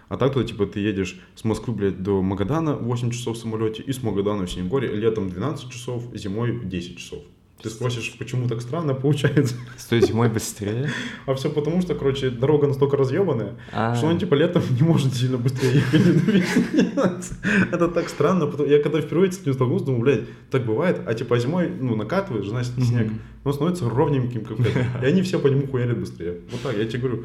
А 0.08 0.16
так, 0.16 0.32
то, 0.32 0.42
типа, 0.42 0.66
ты 0.66 0.80
едешь 0.80 1.18
с 1.34 1.44
Москвы, 1.44 1.74
блядь, 1.74 2.02
до 2.02 2.22
Магадана 2.22 2.76
8 2.76 3.10
часов 3.10 3.36
в 3.36 3.40
самолете, 3.40 3.82
и 3.82 3.92
с 3.92 4.02
Магадана 4.02 4.46
в 4.46 4.50
Синегоре 4.50 4.88
летом 4.88 5.30
12 5.30 5.68
часов, 5.70 6.04
зимой 6.14 6.60
10 6.64 6.98
часов. 6.98 7.22
Ты 7.62 7.70
спросишь, 7.70 8.14
почему 8.18 8.46
так 8.48 8.60
странно 8.60 8.92
получается? 8.94 9.54
Стой, 9.78 10.02
зимой 10.02 10.28
быстрее. 10.28 10.90
А 11.24 11.34
все 11.34 11.48
потому, 11.50 11.80
что, 11.80 11.94
короче, 11.94 12.28
дорога 12.28 12.66
настолько 12.66 12.98
разъебанная, 12.98 13.54
А, 13.72 13.94
что 13.94 14.06
он, 14.06 14.18
типа, 14.18 14.34
летом 14.34 14.62
не 14.70 14.82
может 14.82 15.14
сильно 15.14 15.38
быстрее 15.38 15.82
ехать. 15.92 17.32
Это 17.72 17.88
так 17.88 18.08
странно. 18.10 18.52
Я 18.66 18.82
когда 18.82 19.00
впервые 19.00 19.32
с 19.32 19.40
этим 19.40 19.54
столкнулся, 19.54 19.86
думаю, 19.86 20.02
блядь, 20.02 20.50
так 20.50 20.66
бывает. 20.66 21.00
А, 21.06 21.14
типа, 21.14 21.38
зимой, 21.38 21.70
ну, 21.70 21.96
накатывает, 21.96 22.44
значит, 22.44 22.74
снег. 22.74 23.10
Он 23.42 23.52
становится 23.54 23.88
ровненьким 23.88 24.44
какой-то. 24.44 24.78
И 25.02 25.06
они 25.06 25.22
все 25.22 25.38
по 25.38 25.46
нему 25.46 25.66
хуярят 25.66 25.98
быстрее. 25.98 26.40
Вот 26.50 26.60
так, 26.60 26.76
я 26.76 26.84
тебе 26.84 27.00
говорю. 27.00 27.24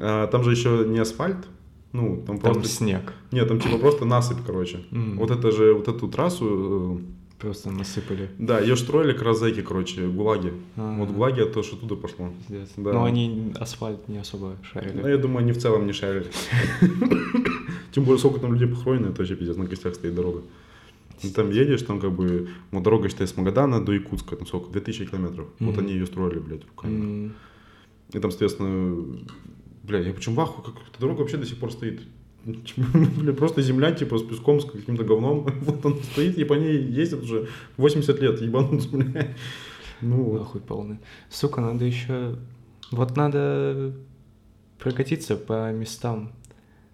А, 0.00 0.26
Там 0.26 0.42
же 0.42 0.50
еще 0.50 0.84
не 0.88 0.98
асфальт, 0.98 1.46
Ну, 1.92 2.22
там 2.26 2.38
Там 2.38 2.54
просто... 2.54 2.68
снег. 2.76 3.12
Нет, 3.32 3.48
там 3.48 3.60
типа 3.60 3.78
просто 3.78 4.04
насыпь, 4.04 4.38
короче. 4.46 4.78
М. 4.92 5.16
Вот 5.18 5.30
это 5.30 5.50
же, 5.50 5.74
вот 5.74 5.88
эту 5.88 6.08
трассу, 6.08 7.00
Просто 7.38 7.70
насыпали. 7.70 8.24
э, 8.24 8.28
да, 8.38 8.60
ее 8.60 8.76
строили 8.76 9.16
зэки, 9.34 9.62
короче, 9.62 10.06
гулаги. 10.06 10.52
А. 10.76 10.96
Вот 10.98 11.10
гулаги 11.10 11.40
это 11.40 11.54
тоже 11.54 11.72
оттуда 11.72 11.96
пошло. 11.96 12.28
Да. 12.76 12.92
Но 12.92 13.04
они 13.04 13.52
асфальт 13.58 14.08
не 14.08 14.18
особо 14.18 14.56
шарили. 14.62 15.00
Ну, 15.00 15.08
я 15.08 15.16
думаю, 15.16 15.38
они 15.44 15.52
в 15.52 15.58
целом 15.58 15.86
не 15.86 15.92
шарили. 15.92 16.26
Тем 17.92 18.04
более, 18.04 18.18
сколько 18.18 18.40
там 18.40 18.52
людей 18.54 18.68
похоронено, 18.68 19.06
это 19.08 19.18
вообще 19.18 19.34
пиздец, 19.36 19.56
на 19.56 19.66
костях 19.66 19.94
стоит 19.94 20.14
дорога. 20.14 20.42
Ну, 21.22 21.30
там 21.30 21.50
едешь, 21.50 21.82
там 21.82 22.00
как 22.00 22.12
бы, 22.12 22.48
вот 22.70 22.82
дорога, 22.82 23.08
считай, 23.08 23.26
с 23.26 23.36
Магадана 23.36 23.84
до 23.84 23.92
Якутска, 23.92 24.36
там 24.36 24.46
сколько, 24.46 24.70
2000 24.70 25.06
километров. 25.06 25.46
Вот 25.58 25.76
они 25.78 25.92
ее 25.92 26.06
строили, 26.06 26.38
блядь, 26.38 26.64
руками. 26.66 26.94
М, 27.26 27.32
И 28.12 28.18
там, 28.18 28.30
соответственно, 28.30 29.18
блядь, 29.90 30.06
я 30.06 30.14
почему 30.14 30.36
в 30.36 30.40
ахуе, 30.40 30.64
как 30.64 30.74
эта 30.88 31.00
дорога 31.00 31.20
вообще 31.20 31.36
до 31.36 31.46
сих 31.46 31.58
пор 31.58 31.72
стоит. 31.72 32.00
Ну, 32.44 32.54
типа, 32.54 32.82
Бля, 33.18 33.32
просто 33.32 33.60
земля, 33.60 33.92
типа, 33.92 34.18
с 34.18 34.22
песком, 34.22 34.60
с 34.60 34.64
каким-то 34.64 35.04
говном. 35.04 35.46
Вот 35.62 35.84
он 35.84 36.02
стоит, 36.02 36.38
и 36.38 36.44
по 36.44 36.54
ней 36.54 36.78
ездят 36.78 37.22
уже 37.22 37.48
80 37.76 38.20
лет, 38.20 38.40
ебанутся, 38.40 38.88
бля. 38.92 39.34
Ну, 40.00 40.22
вот. 40.22 40.38
Нахуй 40.38 40.60
полный. 40.60 40.98
Сука, 41.28 41.60
надо 41.60 41.84
еще... 41.84 42.36
Вот 42.90 43.16
надо 43.16 43.92
прокатиться 44.78 45.36
по 45.36 45.70
местам 45.72 46.32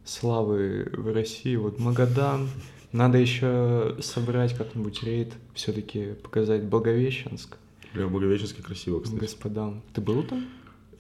славы 0.04 0.90
в 0.92 1.12
России. 1.12 1.56
Вот 1.56 1.78
Магадан. 1.78 2.48
Надо 2.92 3.18
еще 3.18 3.96
собрать 4.00 4.56
как-нибудь 4.56 5.02
рейд, 5.02 5.34
все-таки 5.54 6.14
показать 6.22 6.64
Благовещенск 6.64 7.58
Бля, 7.92 8.06
в 8.06 8.10
Благовещенске 8.10 8.62
красиво, 8.62 9.00
кстати. 9.00 9.20
господам. 9.20 9.82
Ты 9.92 10.00
был 10.00 10.22
там? 10.22 10.46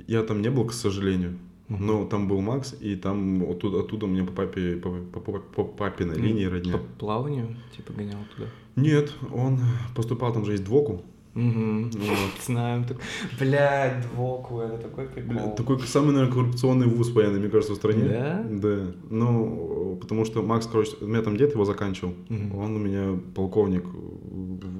Я 0.06 0.22
там 0.22 0.42
не 0.42 0.50
был, 0.50 0.66
к 0.66 0.72
сожалению. 0.72 1.38
Но 1.68 2.04
там 2.04 2.28
был 2.28 2.40
Макс, 2.40 2.74
и 2.80 2.94
там 2.96 3.42
оттуда, 3.50 3.80
оттуда 3.80 4.06
мне 4.06 4.22
по 4.22 4.32
папе, 4.32 4.76
по, 4.76 4.90
по- 4.90 5.38
по- 5.40 5.64
папиной 5.64 6.16
линии 6.16 6.44
родня. 6.44 6.72
По 6.74 6.78
плаванию, 6.98 7.56
типа, 7.76 7.92
гонял 7.92 8.18
туда? 8.36 8.48
Нет, 8.76 9.12
он 9.32 9.58
поступал, 9.94 10.32
там 10.32 10.44
же 10.44 10.52
есть 10.52 10.64
двоку. 10.64 11.02
Угу. 11.34 11.90
Вот. 11.92 12.42
Знаем. 12.46 12.84
Так... 12.84 12.96
Блядь, 13.38 14.02
Двоку, 14.10 14.60
это 14.60 14.78
такой 14.78 15.06
Бля, 15.06 15.22
прикол. 15.22 15.54
такой 15.54 15.80
самый, 15.80 16.12
наверное, 16.14 16.32
коррупционный 16.32 16.86
вуз 16.86 17.10
военный, 17.10 17.40
мне 17.40 17.50
кажется, 17.50 17.74
в 17.74 17.76
стране. 17.76 18.08
Да? 18.08 18.46
Да. 18.48 18.86
Ну, 19.10 19.98
потому 20.00 20.24
что 20.24 20.42
Макс, 20.42 20.66
короче, 20.66 20.92
у 21.02 21.06
меня 21.06 21.20
там 21.20 21.36
дед 21.36 21.52
его 21.52 21.64
заканчивал. 21.66 22.14
Он 22.30 22.76
у 22.76 22.78
меня 22.78 23.18
полковник, 23.34 23.84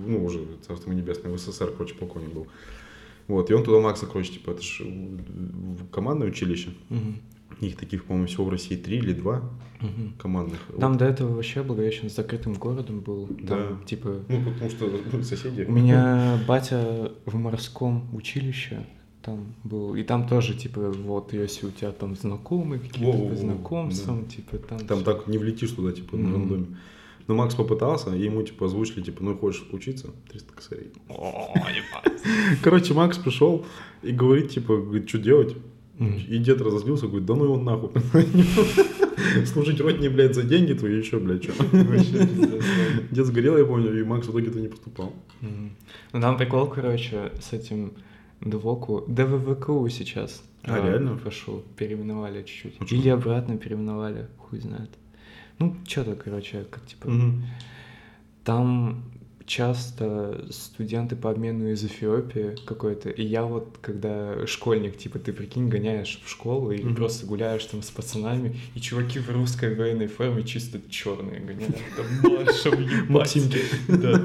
ну, 0.06 0.24
уже, 0.24 0.46
царство 0.66 0.92
небесное, 0.92 1.30
в 1.32 1.38
СССР, 1.38 1.72
короче, 1.76 1.94
полковник 1.94 2.32
был. 2.32 2.46
Вот, 3.28 3.50
и 3.50 3.54
он 3.54 3.64
туда 3.64 3.80
Макса, 3.80 4.06
короче, 4.06 4.32
типа, 4.34 4.50
это 4.52 4.62
же 4.62 4.84
командное 5.90 6.28
училище. 6.28 6.70
Мгм. 6.90 7.16
Их 7.60 7.76
таких, 7.76 8.04
по-моему, 8.04 8.26
всего 8.28 8.44
в 8.44 8.50
России 8.50 8.76
три 8.76 8.98
или 8.98 9.12
два 9.14 9.42
Мгм. 9.80 10.12
командных. 10.18 10.60
Там 10.78 10.92
Вот. 10.92 10.98
до 10.98 11.04
этого 11.06 11.34
вообще 11.34 11.62
Благовещенск 11.62 12.14
закрытым 12.16 12.54
городом 12.54 13.00
был. 13.00 13.26
Там, 13.26 13.46
Да. 13.46 13.68
типа, 13.86 14.20
Ну, 14.28 14.52
потому 14.52 14.70
что 14.70 14.86
соседи. 15.22 15.62
у 15.62 15.72
меня 15.72 16.38
батя 16.46 17.12
в 17.24 17.34
морском 17.36 18.04
училище 18.14 18.84
там 19.22 19.54
был, 19.64 19.96
и 19.96 20.02
там 20.04 20.28
тоже, 20.28 20.54
типа, 20.54 20.90
вот, 20.90 21.32
если 21.32 21.66
у 21.66 21.70
тебя 21.70 21.90
там 21.92 22.14
знакомые 22.14 22.78
какие-то 22.80 23.28
по 23.28 23.34
знакомствам, 23.34 24.26
типа, 24.26 24.58
там... 24.58 24.78
Там 24.86 24.98
всё. 24.98 25.04
так 25.04 25.26
не 25.26 25.38
влетишь 25.38 25.70
туда, 25.72 25.92
типа, 25.92 26.16
на 26.16 26.32
рандоме. 26.32 26.66
Но 27.26 27.34
Макс 27.34 27.54
попытался, 27.54 28.14
и 28.14 28.22
ему, 28.22 28.42
типа, 28.42 28.66
озвучили, 28.66 29.02
типа, 29.02 29.24
ну, 29.24 29.36
хочешь 29.36 29.66
учиться? 29.72 30.10
300 30.30 30.52
косарей. 30.52 30.92
Короче, 32.62 32.94
Макс 32.94 33.18
пришел 33.18 33.66
и 34.02 34.12
говорит, 34.12 34.50
типа, 34.50 34.76
говорит, 34.76 35.08
что 35.08 35.18
делать? 35.18 35.56
И 35.98 36.38
дед 36.38 36.60
разозлился, 36.60 37.06
говорит, 37.06 37.26
да 37.26 37.34
ну 37.34 37.44
его 37.44 37.56
нахуй. 37.56 37.90
Служить 39.46 39.80
родне, 39.80 40.10
блядь, 40.10 40.34
за 40.34 40.42
деньги 40.42 40.74
твои 40.74 40.98
еще, 40.98 41.18
блядь, 41.18 41.42
что? 41.42 41.52
Дед 43.10 43.26
сгорел, 43.26 43.56
я 43.56 43.64
помню, 43.64 43.98
и 43.98 44.04
Макс 44.04 44.26
в 44.26 44.30
итоге-то 44.30 44.60
не 44.60 44.68
поступал. 44.68 45.14
Ну 45.40 46.20
там 46.20 46.36
прикол, 46.36 46.66
короче, 46.66 47.32
с 47.40 47.52
этим 47.52 47.94
ДВОКу, 48.40 49.04
ДВВКУ 49.08 49.88
сейчас. 49.88 50.42
А, 50.64 50.84
реально? 50.84 51.16
Прошу, 51.16 51.62
переименовали 51.76 52.42
чуть-чуть. 52.42 52.92
Или 52.92 53.08
обратно 53.08 53.56
переименовали, 53.56 54.26
хуй 54.38 54.58
знает. 54.60 54.90
Ну, 55.58 55.76
что-то, 55.86 56.14
короче, 56.16 56.64
как 56.70 56.84
типа... 56.86 57.08
Мгм. 57.08 57.44
Там 58.44 59.02
часто 59.46 60.46
студенты 60.50 61.14
по 61.16 61.30
обмену 61.30 61.68
из 61.70 61.84
Эфиопии 61.84 62.56
какой-то, 62.66 63.10
и 63.10 63.22
я 63.24 63.44
вот, 63.44 63.78
когда 63.80 64.44
школьник, 64.46 64.98
типа, 64.98 65.20
ты 65.20 65.32
прикинь, 65.32 65.68
гоняешь 65.68 66.20
в 66.24 66.28
школу 66.28 66.72
и 66.72 66.82
Мгм. 66.82 66.96
просто 66.96 67.26
гуляешь 67.26 67.64
там 67.64 67.82
с 67.82 67.90
пацанами, 67.90 68.56
и 68.74 68.80
чуваки 68.80 69.20
в 69.20 69.30
русской 69.30 69.74
военной 69.74 70.08
форме 70.08 70.42
чисто 70.42 70.80
черные 70.90 71.40
гоняют. 71.40 71.76
Там 71.96 72.32
маршем. 72.32 72.88
Максимки. 73.08 73.60
Да. 73.88 74.20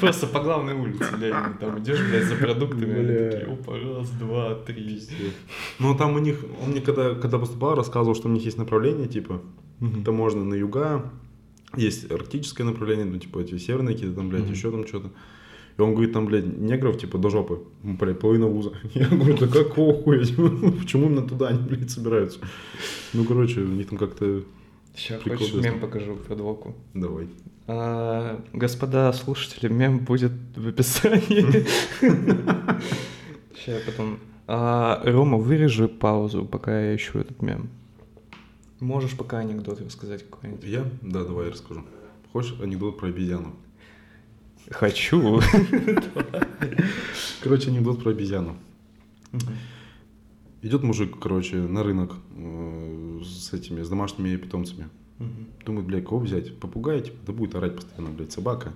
Просто 0.00 0.26
по 0.26 0.40
главной 0.40 0.74
улице, 0.74 1.04
блядь, 1.16 1.58
там 1.60 1.78
идешь, 1.80 2.00
блядь, 2.08 2.24
за 2.24 2.36
продуктами, 2.36 2.94
они 2.94 3.30
такие, 3.30 3.52
опа, 3.52 3.72
раз, 3.78 4.10
два, 4.10 4.54
три. 4.54 5.02
Ну, 5.78 5.94
там 5.94 6.14
у 6.14 6.18
них, 6.18 6.44
он 6.62 6.70
мне 6.70 6.80
когда, 6.80 7.14
когда 7.14 7.38
поступал, 7.38 7.74
рассказывал, 7.74 8.14
что 8.14 8.28
у 8.28 8.32
них 8.32 8.44
есть 8.44 8.58
направление, 8.58 9.06
типа, 9.08 9.42
Мгм. 9.80 10.00
это 10.02 10.12
можно 10.12 10.44
на 10.44 10.54
юга, 10.54 11.10
есть 11.76 12.10
арктическое 12.10 12.66
направление, 12.66 13.04
ну, 13.06 13.18
типа, 13.18 13.38
эти 13.40 13.58
северные 13.58 13.94
какие-то 13.94 14.16
там, 14.16 14.28
блядь, 14.28 14.42
Мгм. 14.44 14.52
еще 14.52 14.70
там 14.70 14.86
что-то. 14.86 15.10
И 15.76 15.80
он 15.80 15.92
говорит, 15.94 16.12
там, 16.12 16.26
блядь, 16.26 16.44
негров, 16.58 16.98
типа, 16.98 17.18
до 17.18 17.30
жопы, 17.30 17.60
М, 17.84 17.96
блядь, 17.96 18.18
половина 18.18 18.46
вуза. 18.48 18.72
Я 18.94 19.06
говорю, 19.08 19.36
да 19.38 19.46
какого 19.46 19.94
хуя? 20.02 20.18
Почему 20.20 21.06
именно 21.06 21.22
туда 21.28 21.48
они, 21.48 21.60
блядь, 21.68 21.90
собираются? 21.90 22.40
Ну, 23.12 23.24
короче, 23.24 23.60
у 23.60 23.66
них 23.68 23.88
там 23.88 23.98
как-то... 23.98 24.42
Сейчас 24.96 25.22
хочешь 25.22 25.54
мем 25.54 25.78
покажу 25.78 26.16
про 26.16 26.34
двоку? 26.34 26.74
Давай. 26.94 27.28
А, 27.68 28.42
господа 28.52 29.12
слушатели, 29.12 29.68
мем 29.68 29.98
будет 30.00 30.32
в 30.56 30.66
описании. 30.66 31.64
Сейчас 33.54 33.66
я 33.66 33.80
потом... 33.86 34.18
А, 34.46 35.00
Рома, 35.04 35.36
вырежи 35.36 35.88
паузу, 35.88 36.44
пока 36.44 36.80
я 36.80 36.96
ищу 36.96 37.18
этот 37.18 37.42
мем. 37.42 37.68
Можешь 38.80 39.16
пока 39.16 39.38
анекдот 39.38 39.80
рассказать 39.80 40.28
какой-нибудь? 40.28 40.64
Я? 40.64 40.88
Да, 41.02 41.24
давай 41.24 41.46
я 41.46 41.52
расскажу. 41.52 41.84
Хочешь 42.32 42.56
анекдот 42.60 42.98
про 42.98 43.08
обезьяну? 43.08 43.56
Хочу. 44.70 45.40
Короче, 47.42 47.70
анекдот 47.70 48.02
про 48.02 48.10
обезьяну. 48.10 48.56
Идет 50.60 50.82
мужик, 50.82 51.18
короче, 51.20 51.56
на 51.56 51.84
рынок 51.84 52.14
э, 52.36 53.20
с 53.24 53.52
этими, 53.52 53.82
с 53.82 53.88
домашними 53.88 54.36
питомцами. 54.36 54.88
Думает, 55.64 55.86
блядь, 55.86 56.04
кого 56.04 56.18
взять? 56.18 56.58
Попугай, 56.58 57.00
типа, 57.00 57.16
да 57.26 57.32
будет 57.32 57.54
орать 57.54 57.76
постоянно, 57.76 58.10
блядь, 58.10 58.32
собака. 58.32 58.72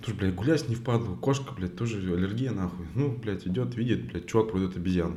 Тоже, 0.00 0.16
блядь, 0.16 0.34
гулять 0.34 0.68
не 0.68 0.74
впадло. 0.74 1.14
Кошка, 1.16 1.54
блядь, 1.54 1.76
тоже 1.76 1.98
аллергия, 2.12 2.50
нахуй. 2.50 2.86
Ну, 2.94 3.16
блядь, 3.16 3.46
идет, 3.46 3.74
видит, 3.74 4.06
блядь, 4.06 4.26
чувак 4.26 4.50
продает 4.50 4.76
обезьяну. 4.76 5.16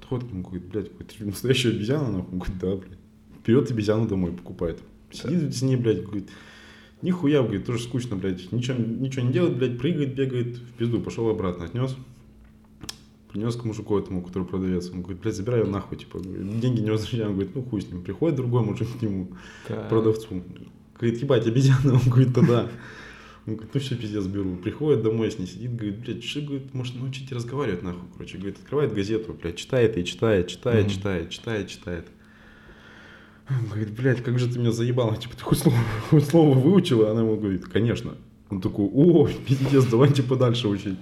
Подходит 0.00 0.28
к 0.28 0.32
нему, 0.32 0.42
говорит, 0.42 0.64
блядь, 0.68 0.88
какой 0.90 1.06
ты 1.06 1.24
настоящая 1.26 1.70
обезьяна, 1.70 2.10
нахуй? 2.10 2.32
Он 2.32 2.38
говорит, 2.38 2.58
да, 2.58 2.76
блядь. 2.76 2.98
Берет 3.46 3.70
обезьяну 3.70 4.08
домой, 4.08 4.32
покупает. 4.32 4.78
Сидит 5.10 5.54
с 5.54 5.62
ней, 5.62 5.76
блядь, 5.76 6.04
говорит, 6.04 6.28
нихуя, 7.02 7.42
говорит, 7.42 7.66
тоже 7.66 7.82
скучно, 7.82 8.16
блядь. 8.16 8.50
Ничего, 8.50 8.78
ничего 8.78 9.26
не 9.26 9.32
делает, 9.32 9.58
блядь, 9.58 9.78
прыгает, 9.78 10.14
бегает, 10.14 10.56
в 10.56 10.72
пизду, 10.72 11.00
пошел 11.00 11.28
обратно, 11.28 11.66
отнес. 11.66 11.96
Принес 13.30 13.54
к 13.56 13.64
мужику 13.64 13.98
этому, 13.98 14.22
который 14.22 14.44
продавец. 14.46 14.90
Он 14.90 15.02
говорит, 15.02 15.20
блядь, 15.20 15.36
забирай 15.36 15.60
ее 15.60 15.66
нахуй, 15.66 15.98
типа, 15.98 16.18
говорит, 16.18 16.60
деньги 16.60 16.80
не 16.80 16.90
возвращай. 16.90 17.26
Он 17.26 17.34
говорит, 17.34 17.54
ну 17.54 17.62
хуй 17.62 17.82
с 17.82 17.88
ним. 17.88 18.02
Приходит 18.02 18.36
другой 18.36 18.62
мужик 18.62 18.88
к 18.98 19.02
нему, 19.02 19.28
Так. 19.68 19.88
продавцу. 19.88 20.42
Говорит, 20.98 21.22
ебать, 21.22 21.46
обезьяна. 21.46 21.94
Он 21.94 22.00
говорит, 22.10 22.32
да 22.32 22.42
да. 22.42 22.68
Он 23.46 23.54
говорит, 23.54 23.74
ну 23.74 23.80
все, 23.80 23.96
пиздец, 23.96 24.26
беру. 24.26 24.56
Приходит 24.56 25.02
домой 25.02 25.30
с 25.30 25.38
ней, 25.38 25.46
сидит, 25.46 25.74
говорит, 25.74 25.98
блядь, 26.00 26.22
что, 26.22 26.40
говорит, 26.42 26.74
может 26.74 26.94
научите 26.96 27.34
разговаривать 27.34 27.82
нахуй, 27.82 28.02
короче. 28.12 28.36
Говорит, 28.36 28.58
открывает 28.58 28.92
газету, 28.92 29.36
блядь, 29.40 29.56
читает 29.56 29.96
и 29.96 30.04
читает, 30.04 30.48
читает, 30.48 30.84
Мгм. 30.86 30.90
читает, 30.94 31.30
читает, 31.30 31.68
читает. 31.68 32.06
Он 33.48 33.66
говорит, 33.66 33.90
блядь, 33.90 34.22
как 34.22 34.38
же 34.38 34.46
ты 34.52 34.58
меня 34.58 34.70
заебала, 34.70 35.16
типа, 35.16 35.36
ты 35.36 35.42
хоть 35.42 35.58
слово, 35.58 35.76
хоть 36.10 36.24
слово 36.24 36.56
выучила? 36.56 37.10
Она 37.10 37.22
ему 37.22 37.36
говорит, 37.36 37.64
конечно. 37.64 38.14
Он 38.48 38.60
такой, 38.60 38.86
о, 38.92 39.28
пиздец, 39.46 39.84
давайте 39.86 40.22
подальше 40.24 40.66
учить. 40.68 40.98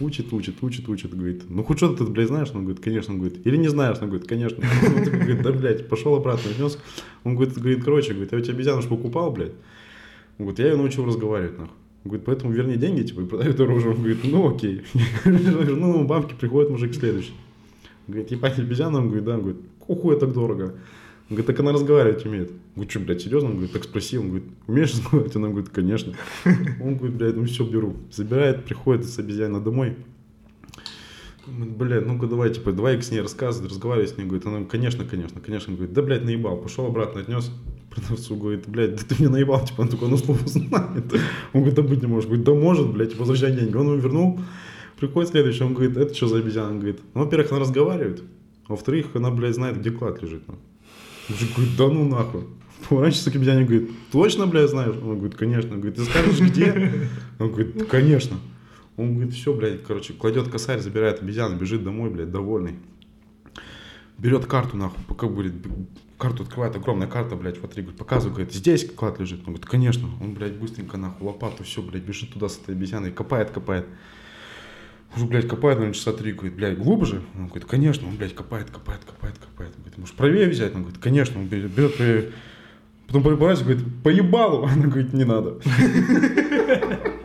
Учит, 0.00 0.32
учит, 0.32 0.56
учит, 0.62 0.88
учит, 0.88 1.14
говорит, 1.14 1.44
ну 1.48 1.62
хоть 1.62 1.76
что-то 1.78 2.04
ты, 2.04 2.10
блядь, 2.10 2.26
знаешь? 2.26 2.48
Он 2.52 2.64
говорит, 2.64 2.82
конечно, 2.82 3.14
он 3.14 3.20
говорит, 3.20 3.46
или 3.46 3.56
не 3.56 3.68
знаешь? 3.68 3.98
Он 4.00 4.08
говорит, 4.08 4.26
конечно. 4.28 4.58
Он 4.58 5.04
такой 5.04 5.18
говорит, 5.20 5.42
да, 5.42 5.52
блядь, 5.52 5.88
пошел 5.88 6.14
обратно, 6.16 6.50
внес. 6.50 6.76
Он 7.24 7.36
говорит, 7.36 7.54
говорит, 7.56 7.84
короче, 7.84 8.12
говорит, 8.14 8.32
я 8.32 8.38
у 8.38 8.40
тебя 8.40 8.54
обезьяну 8.54 8.82
покупал, 8.82 9.30
блядь. 9.30 9.52
Он 10.38 10.44
говорит, 10.44 10.58
я 10.60 10.66
ее 10.66 10.76
научил 10.76 11.04
разговаривать, 11.04 11.58
нахуй. 11.58 11.74
Он 12.04 12.10
говорит, 12.10 12.26
поэтому 12.26 12.52
верни 12.52 12.76
деньги, 12.76 13.02
типа, 13.02 13.22
и 13.22 13.26
продай 13.26 13.52
дороже. 13.52 13.90
Он 13.90 13.96
говорит, 13.96 14.18
ну 14.22 14.54
окей. 14.54 14.82
Ну, 15.24 16.04
бабки, 16.06 16.34
приходит 16.38 16.70
мужик 16.70 16.94
следующий. 16.94 17.32
Он 18.06 18.14
говорит, 18.14 18.30
ебать, 18.30 18.58
обезьяна? 18.58 18.98
Он 18.98 19.06
говорит, 19.08 19.24
да. 19.24 19.34
Он 19.34 19.40
говорит, 19.40 19.60
хуй 19.80 20.18
так 20.18 20.32
дорого. 20.32 20.74
Он 21.30 21.36
говорит, 21.36 21.46
так 21.46 21.60
она 21.60 21.72
разговаривать 21.72 22.24
умеет. 22.24 22.50
Он 22.50 22.56
говорит, 22.76 22.90
что, 22.90 23.00
блядь, 23.00 23.20
серьезно? 23.20 23.48
Он 23.50 23.56
говорит, 23.56 23.72
так 23.72 23.84
спроси. 23.84 24.16
Он 24.16 24.28
говорит, 24.28 24.46
умеешь 24.66 24.92
разговаривать? 24.92 25.36
Она 25.36 25.48
говорит, 25.48 25.68
конечно. 25.70 26.14
Он 26.80 26.96
говорит, 26.96 27.16
блядь, 27.16 27.36
ну 27.36 27.44
все, 27.44 27.64
беру. 27.64 27.96
Забирает, 28.12 28.64
приходит 28.64 29.06
с 29.06 29.18
обезьяной 29.18 29.60
домой. 29.60 29.96
Блядь, 31.48 32.06
ну-ка 32.06 32.26
давай, 32.26 32.52
типа, 32.52 32.72
давай 32.72 33.00
с 33.00 33.10
ней 33.10 33.20
рассказывать, 33.20 33.70
разговаривать 33.70 34.10
с 34.10 34.16
ней. 34.16 34.24
Говорит, 34.24 34.46
она, 34.46 34.64
конечно, 34.64 35.04
конечно, 35.04 35.40
конечно. 35.40 35.74
Говорит, 35.74 35.92
да, 35.92 36.02
блядь, 36.02 36.24
наебал. 36.24 36.56
Пошел 36.56 36.86
обратно, 36.86 37.20
отнес 37.20 37.50
продавцу, 37.90 38.36
говорит, 38.36 38.68
блядь, 38.68 38.96
да 38.96 39.02
ты 39.08 39.16
меня 39.18 39.30
наебал, 39.30 39.64
типа, 39.64 39.82
он 39.82 39.88
такой, 39.88 40.08
ну, 40.08 40.16
слово 40.16 40.38
знает. 40.46 41.12
Он 41.52 41.60
говорит, 41.60 41.74
да 41.74 41.82
быть 41.82 42.02
не 42.02 42.08
может. 42.08 42.26
Говорит, 42.26 42.44
да 42.44 42.54
может, 42.54 42.92
блядь, 42.92 43.10
типа, 43.10 43.20
возвращай 43.20 43.52
деньги. 43.52 43.74
Он 43.74 43.86
ему 43.86 43.96
вернул. 43.96 44.40
Приходит 44.98 45.30
следующий, 45.30 45.62
он 45.62 45.74
говорит, 45.74 45.96
это 45.96 46.14
что 46.14 46.26
за 46.26 46.38
обезьяна? 46.38 46.70
Он 46.70 46.78
говорит, 46.78 47.00
ну, 47.14 47.24
во-первых, 47.24 47.52
она 47.52 47.60
разговаривает, 47.60 48.22
а 48.66 48.72
во-вторых, 48.72 49.06
она, 49.14 49.30
блядь, 49.30 49.54
знает, 49.54 49.78
где 49.78 49.90
клад 49.90 50.22
лежит. 50.22 50.46
нахуй». 50.48 50.62
Мужик 51.28 51.54
говорит, 51.54 51.76
да 51.76 51.88
ну 51.88 52.08
нахуй. 52.08 52.44
Поворачивается 52.88 53.30
к 53.30 53.36
обезьяне, 53.36 53.64
говорит, 53.64 53.90
точно, 54.10 54.46
блядь, 54.46 54.70
знаешь? 54.70 54.94
Он 54.96 55.18
говорит, 55.18 55.36
конечно. 55.36 55.74
Он 55.74 55.80
говорит, 55.80 55.96
ты 55.96 56.04
скажешь, 56.04 56.40
где? 56.40 56.92
Он 57.38 57.50
говорит, 57.50 57.86
конечно. 57.88 58.36
Он 58.98 59.14
говорит, 59.14 59.32
все, 59.32 59.54
блядь, 59.54 59.84
короче, 59.84 60.12
кладет 60.12 60.48
косарь, 60.48 60.80
забирает 60.80 61.22
обезьяну, 61.22 61.56
бежит 61.56 61.84
домой, 61.84 62.10
блядь, 62.10 62.32
довольный. 62.32 62.74
Берет 64.18 64.46
карту, 64.46 64.76
нахуй, 64.76 64.98
пока, 65.06 65.28
говорит, 65.28 65.54
карту 66.18 66.42
открывает, 66.42 66.74
огромная 66.74 67.06
карта, 67.06 67.36
блядь, 67.36 67.60
вот, 67.60 67.74
говорит, 67.74 67.96
показывает, 67.96 68.34
говорит, 68.34 68.52
здесь 68.52 68.90
клад 68.90 69.20
лежит. 69.20 69.38
Он 69.40 69.54
говорит, 69.54 69.66
конечно. 69.66 70.08
Он, 70.20 70.34
блядь, 70.34 70.56
быстренько, 70.56 70.96
нахуй, 70.96 71.28
лопату, 71.28 71.62
все, 71.62 71.80
блядь, 71.80 72.02
бежит 72.02 72.32
туда 72.32 72.48
с 72.48 72.58
этой 72.58 72.74
обезьяной, 72.74 73.12
копает, 73.12 73.52
копает. 73.52 73.86
Уже, 75.14 75.26
блядь, 75.26 75.46
копает, 75.46 75.78
наверное, 75.78 75.94
часа 75.94 76.12
три, 76.12 76.32
говорит, 76.32 76.56
блядь, 76.56 76.76
глубже? 76.76 77.22
Он 77.36 77.46
говорит, 77.46 77.68
конечно, 77.68 78.08
он, 78.08 78.16
блядь, 78.16 78.34
копает, 78.34 78.68
копает, 78.68 79.04
копает, 79.04 79.38
копает. 79.38 79.74
Он 79.76 79.82
говорит, 79.82 79.98
может, 79.98 80.16
правее 80.16 80.48
взять? 80.48 80.74
Он 80.74 80.82
говорит, 80.82 81.00
конечно, 81.00 81.38
он 81.38 81.46
берет, 81.46 81.70
берет 81.70 81.96
правее. 81.96 82.32
Потом 83.06 83.22
поворачивается, 83.22 83.64
говорит, 83.64 84.02
по 84.02 84.08
ебалу. 84.08 84.66
Она 84.72 84.88
говорит, 84.88 85.12
не 85.12 85.24
надо. 85.24 85.60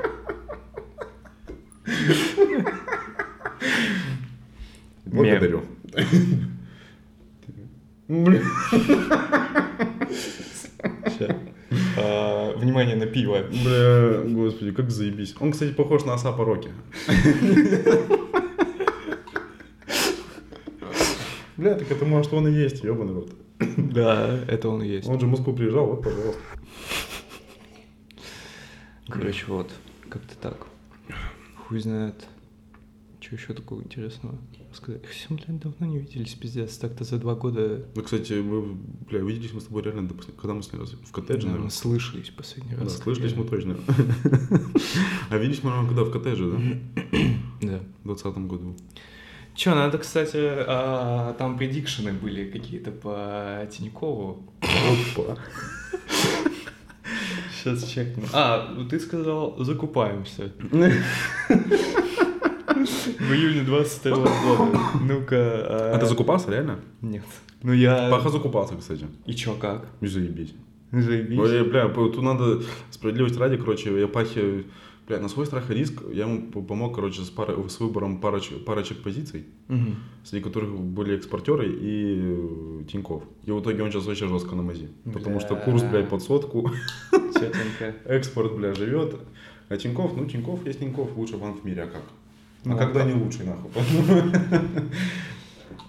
Благодарю. 5.06 5.62
Ща. 11.18 11.38
А, 11.98 12.54
Внимание 12.58 12.96
на 12.96 13.06
пиво. 13.06 13.40
Бля, 13.64 14.24
господи, 14.26 14.72
как 14.72 14.92
заебись. 14.92 15.36
Он, 15.40 15.52
кстати, 15.52 15.74
похож 15.74 16.06
на 16.06 16.14
Асапа 16.14 16.46
Роки. 16.46 16.70
Бля, 21.58 21.76
так 21.76 21.92
это 21.92 22.06
может 22.06 22.34
он 22.34 22.48
и 22.48 22.52
есть, 22.52 22.84
ебаный 22.84 23.14
рот. 23.14 23.30
Да, 23.78 24.40
это 24.48 24.70
он 24.70 24.82
и 24.82 24.88
есть. 24.88 25.08
Он 25.08 25.20
же 25.20 25.28
в 25.28 25.30
Москву 25.30 25.54
приезжал, 25.54 25.86
вот, 25.86 26.04
пожалуйста. 26.04 26.42
Короче, 29.08 29.46
вот, 29.48 29.72
как-то 30.10 30.36
так. 30.38 30.68
Хуй 31.74 31.80
знает. 31.80 32.28
Что 33.20 33.36
еще 33.36 33.54
такого 33.56 33.82
интересного 33.82 34.36
сказать? 34.76 35.04
Все, 35.08 35.26
блядь, 35.30 35.58
давно 35.60 35.88
не 35.88 35.98
виделись, 35.98 36.36
пиздец. 36.36 36.78
Так-то 36.78 37.04
за 37.04 37.18
два 37.18 37.34
года, 37.34 37.84
Ну, 37.96 38.04
кстати, 38.04 38.34
мы, 38.34 38.62
бля, 39.10 39.22
виделись 39.22 39.54
мы 39.54 39.60
с 39.60 39.64
тобой 39.64 39.82
реально, 39.82 40.08
допустим, 40.08 40.36
когда 40.36 40.54
мы 40.54 40.62
с 40.62 40.72
ней 40.72 40.78
раз 40.78 40.92
в 40.92 41.12
коттедже, 41.12 41.48
наверное, 41.48 41.70
наверное. 41.70 41.70
слышались 41.72 42.30
последний 42.30 42.76
Да, 42.76 42.84
раз. 42.84 43.00
слышались 43.00 43.36
мы 43.36 43.46
точно. 43.46 43.76
А 45.32 45.38
виделись 45.40 45.64
мы, 45.64 45.72
наверное, 45.72 45.88
когда 45.90 46.04
в 46.04 46.12
коттедже, 46.12 46.52
да? 46.52 46.60
Да. 47.68 47.80
В 48.02 48.04
двадцатом 48.04 48.48
году. 48.48 48.76
Че, 49.56 49.74
надо, 49.74 49.98
кстати, 49.98 50.38
а, 50.38 51.34
там 51.40 51.58
предикшены 51.58 52.14
были 52.14 52.52
какие-то 52.52 52.92
по 52.92 53.68
Тинькову. 53.72 54.44
Опа. 54.62 55.40
Сейчас 57.64 57.88
чекнем. 57.88 58.26
А, 58.34 58.74
ну 58.76 58.86
ты 58.86 59.00
сказал, 59.00 59.56
закупаемся. 59.60 60.52
В 60.70 60.76
июне 63.32 63.64
22 63.64 64.18
года. 64.18 64.80
Ну-ка. 65.02 65.94
А 65.94 65.98
ты 65.98 66.06
закупался, 66.06 66.52
реально? 66.52 66.82
Нет. 67.02 67.24
Ну 67.62 67.72
я... 67.72 68.10
Паха 68.10 68.28
закупался, 68.30 68.76
кстати. 68.76 69.08
И 69.26 69.34
чё, 69.34 69.56
как? 69.56 69.86
Не 70.02 70.10
заебись. 70.10 70.54
Заебись. 70.92 71.40
Ой, 71.40 71.64
бля, 71.64 71.88
тут 71.88 72.22
надо 72.22 72.62
справедливость 72.92 73.38
ради, 73.38 73.56
короче, 73.56 73.98
я 73.98 74.08
Пахе, 74.08 74.66
бля, 75.08 75.20
на 75.20 75.28
свой 75.30 75.46
страх 75.46 75.70
и 75.72 75.74
риск, 75.74 76.02
я 76.12 76.24
ему 76.26 76.52
помог, 76.64 76.96
короче, 76.96 77.22
с, 77.22 77.30
парой, 77.30 77.56
с 77.70 77.80
выбором 77.80 78.20
парочек, 78.22 78.64
парочек 78.66 79.02
позиций, 79.04 79.46
Мгм. 79.68 79.96
среди 80.24 80.44
которых 80.44 80.70
были 80.80 81.16
экспортеры 81.16 81.68
и 81.70 82.20
э, 82.22 82.84
Тиньков. 82.92 83.24
И 83.46 83.52
в 83.52 83.60
итоге 83.62 83.84
он 83.84 83.92
сейчас 83.92 84.06
вообще 84.06 84.28
жестко 84.28 84.56
на 84.56 84.64
мази. 84.64 84.90
Потому 85.14 85.40
что 85.40 85.56
Бля. 85.56 85.64
курс, 85.66 85.84
блядь, 85.84 86.10
под 86.10 86.22
сотку, 86.24 86.70
Чётенько. 87.12 87.96
экспорт, 88.06 88.56
бля, 88.56 88.74
живет. 88.74 89.16
А 89.70 89.78
Тиньков, 89.78 90.16
ну, 90.16 90.26
Тиньков 90.26 90.66
есть 90.66 90.80
Тиньков, 90.80 91.16
лучший 91.18 91.38
банк 91.38 91.62
в 91.62 91.66
мире, 91.66 91.84
а 91.84 91.88
как? 91.88 92.04
Ну, 92.66 92.76
А 92.76 92.78
когда 92.78 93.04
не 93.04 93.14
лучший, 93.14 93.46
нахуй. 93.46 93.72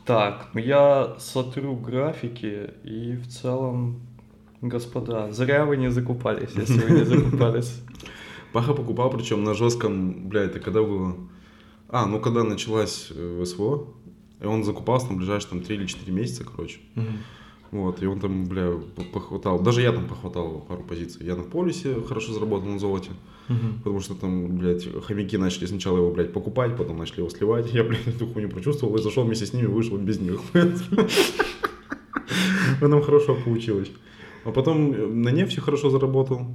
Так, 0.07 0.51
ну 0.53 0.61
я 0.61 1.17
сотру 1.19 1.77
графики 1.77 2.71
и 2.85 3.17
в 3.17 3.27
целом, 3.29 4.01
господа, 4.61 5.33
зря 5.33 5.65
вы 5.65 5.79
не 5.79 5.91
закупались, 5.91 6.51
если 6.55 6.79
вы 6.79 6.99
не 6.99 7.05
закупались. 7.05 7.81
Паха 8.55 8.73
покупал, 8.73 9.11
причем 9.11 9.43
на 9.43 9.53
жестком, 9.53 10.29
бля, 10.29 10.43
это 10.43 10.61
когда 10.61 10.81
было... 10.81 11.17
А, 11.89 12.07
ну, 12.07 12.21
когда 12.21 12.45
началась 12.45 13.09
э, 13.11 13.43
СВО, 13.45 13.89
и 14.41 14.47
он 14.47 14.63
закупался 14.63 15.09
там 15.09 15.17
ближайшие 15.17 15.51
там 15.51 15.61
3 15.61 15.75
или 15.75 15.87
4 15.87 16.13
месяца, 16.13 16.45
короче. 16.45 16.79
Мгм. 16.95 17.19
Вот, 17.73 18.01
и 18.01 18.07
он 18.07 18.21
там, 18.21 18.45
бля, 18.45 18.71
похватал. 19.13 19.61
Даже 19.61 19.83
я 19.83 19.91
там 19.91 20.07
похватал 20.07 20.65
пару 20.69 20.85
позиций. 20.85 21.27
Я 21.27 21.35
на 21.35 21.43
полисе 21.43 22.01
хорошо 22.03 22.33
заработал 22.33 22.69
на 22.69 22.79
золоте. 22.79 23.11
Мгм. 23.49 23.81
Потому 23.83 23.99
что 23.99 24.15
там, 24.15 24.57
блядь, 24.57 24.87
хомяки 25.05 25.37
начали 25.37 25.67
сначала 25.67 25.97
его, 25.97 26.13
блядь, 26.13 26.33
покупать, 26.33 26.77
потом 26.77 26.99
начали 26.99 27.19
его 27.19 27.31
сливать. 27.31 27.75
Я, 27.75 27.83
блядь, 27.83 28.07
эту 28.07 28.29
хуйню 28.29 28.51
прочувствовал 28.51 28.95
и 28.95 29.03
зашел 29.03 29.25
вместе 29.25 29.47
с 29.47 29.53
ними, 29.53 29.67
вышел 29.67 29.99
без 29.99 30.21
них. 30.21 30.41
Потом 32.81 33.03
хорошо 33.03 33.35
получилось. 33.35 33.91
А 34.45 34.53
потом 34.53 34.93
э, 34.93 35.07
на 35.07 35.31
нефти 35.31 35.59
хорошо 35.59 35.91
заработал, 35.91 36.47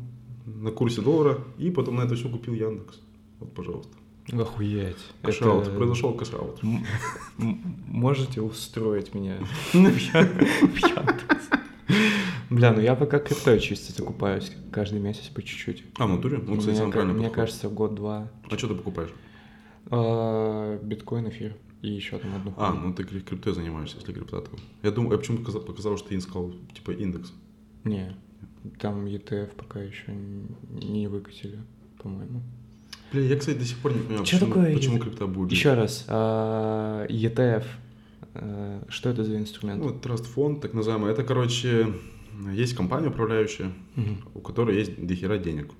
на 0.46 0.72
курсе 0.72 1.02
доллара, 1.02 1.40
и 1.58 1.70
потом 1.72 1.96
на 1.98 2.02
это 2.02 2.16
все 2.16 2.30
купил 2.30 2.54
Яндекс. 2.54 3.00
Вот, 3.40 3.54
пожалуйста. 3.54 3.92
Охуеть. 4.32 4.98
Cash-out. 5.24 5.68
Это- 5.68 5.76
Произошел 5.78 6.14
cash-out. 6.14 6.62
Можете 7.38 8.42
устроить 8.42 9.14
меня 9.14 9.38
в 9.74 9.76
Яндекс? 9.76 11.50
Бля, 12.50 12.72
ну 12.74 12.82
я 12.82 12.96
пока 12.96 13.20
криптой 13.20 13.60
чисто 13.60 13.94
закупаюсь 13.94 14.52
каждый 14.72 15.00
месяц 15.00 15.28
по 15.28 15.42
чуть-чуть. 15.42 15.84
А, 15.98 16.08
в 16.08 16.10
натуре? 16.10 16.40
Ну, 16.44 16.58
кстати, 16.58 16.80
ка- 16.80 16.90
правильно 16.90 17.14
мне 17.14 17.30
кажется, 17.30 17.70
год-два. 17.70 18.28
А 18.50 18.58
что 18.58 18.68
ты 18.68 18.76
покупаешь? 18.76 19.10
А, 19.92 20.78
Биткоин, 20.84 21.30
эфир 21.30 21.56
и 21.82 21.90
еще 21.90 22.18
там 22.18 22.36
одну. 22.36 22.54
А, 22.58 22.74
ну 22.74 22.94
ты 22.94 23.04
крип- 23.04 23.24
криптой 23.24 23.54
занимаешься, 23.54 23.98
если 23.98 24.14
крипта 24.14 24.42
то. 24.42 24.52
Я 24.84 24.92
думаю, 24.92 25.14
я 25.14 25.18
почему-то 25.20 25.60
показал, 25.60 25.98
что 25.98 26.10
ты 26.10 26.20
сказал, 26.22 26.52
типа, 26.74 26.92
индекс. 26.92 27.34
Не, 27.84 28.16
там 28.80 29.06
ETF 29.06 29.50
пока 29.56 29.82
еще 29.82 30.14
не 30.70 31.08
выкатили, 31.08 31.60
по-моему. 32.02 32.42
Бля, 33.12 33.22
я, 33.22 33.36
кстати, 33.38 33.58
до 33.58 33.66
сих 33.66 33.78
пор 33.80 33.94
не 33.94 34.00
понимаю, 34.02 34.26
Чё 34.26 34.38
почему, 34.38 34.54
такое 34.54 34.74
почему 34.76 34.98
E- 34.98 35.00
крипта 35.00 35.28
будет. 35.28 35.52
Еще 35.52 35.74
раз, 35.74 36.06
а, 36.08 37.06
ETF, 37.08 37.64
а, 38.36 38.86
что 38.90 39.10
это 39.10 39.24
за 39.24 39.38
инструмент? 39.38 39.84
Ну, 39.84 39.90
Trust 39.92 40.24
фонд, 40.26 40.62
так 40.62 40.74
называемый. 40.74 41.12
Это, 41.12 41.24
короче, 41.24 41.94
есть 42.54 42.76
компания 42.76 43.08
управляющая, 43.10 43.72
Мгм. 43.96 44.18
у 44.36 44.40
которой 44.40 44.78
есть 44.78 45.06
дохера 45.06 45.38
денег. 45.38 45.72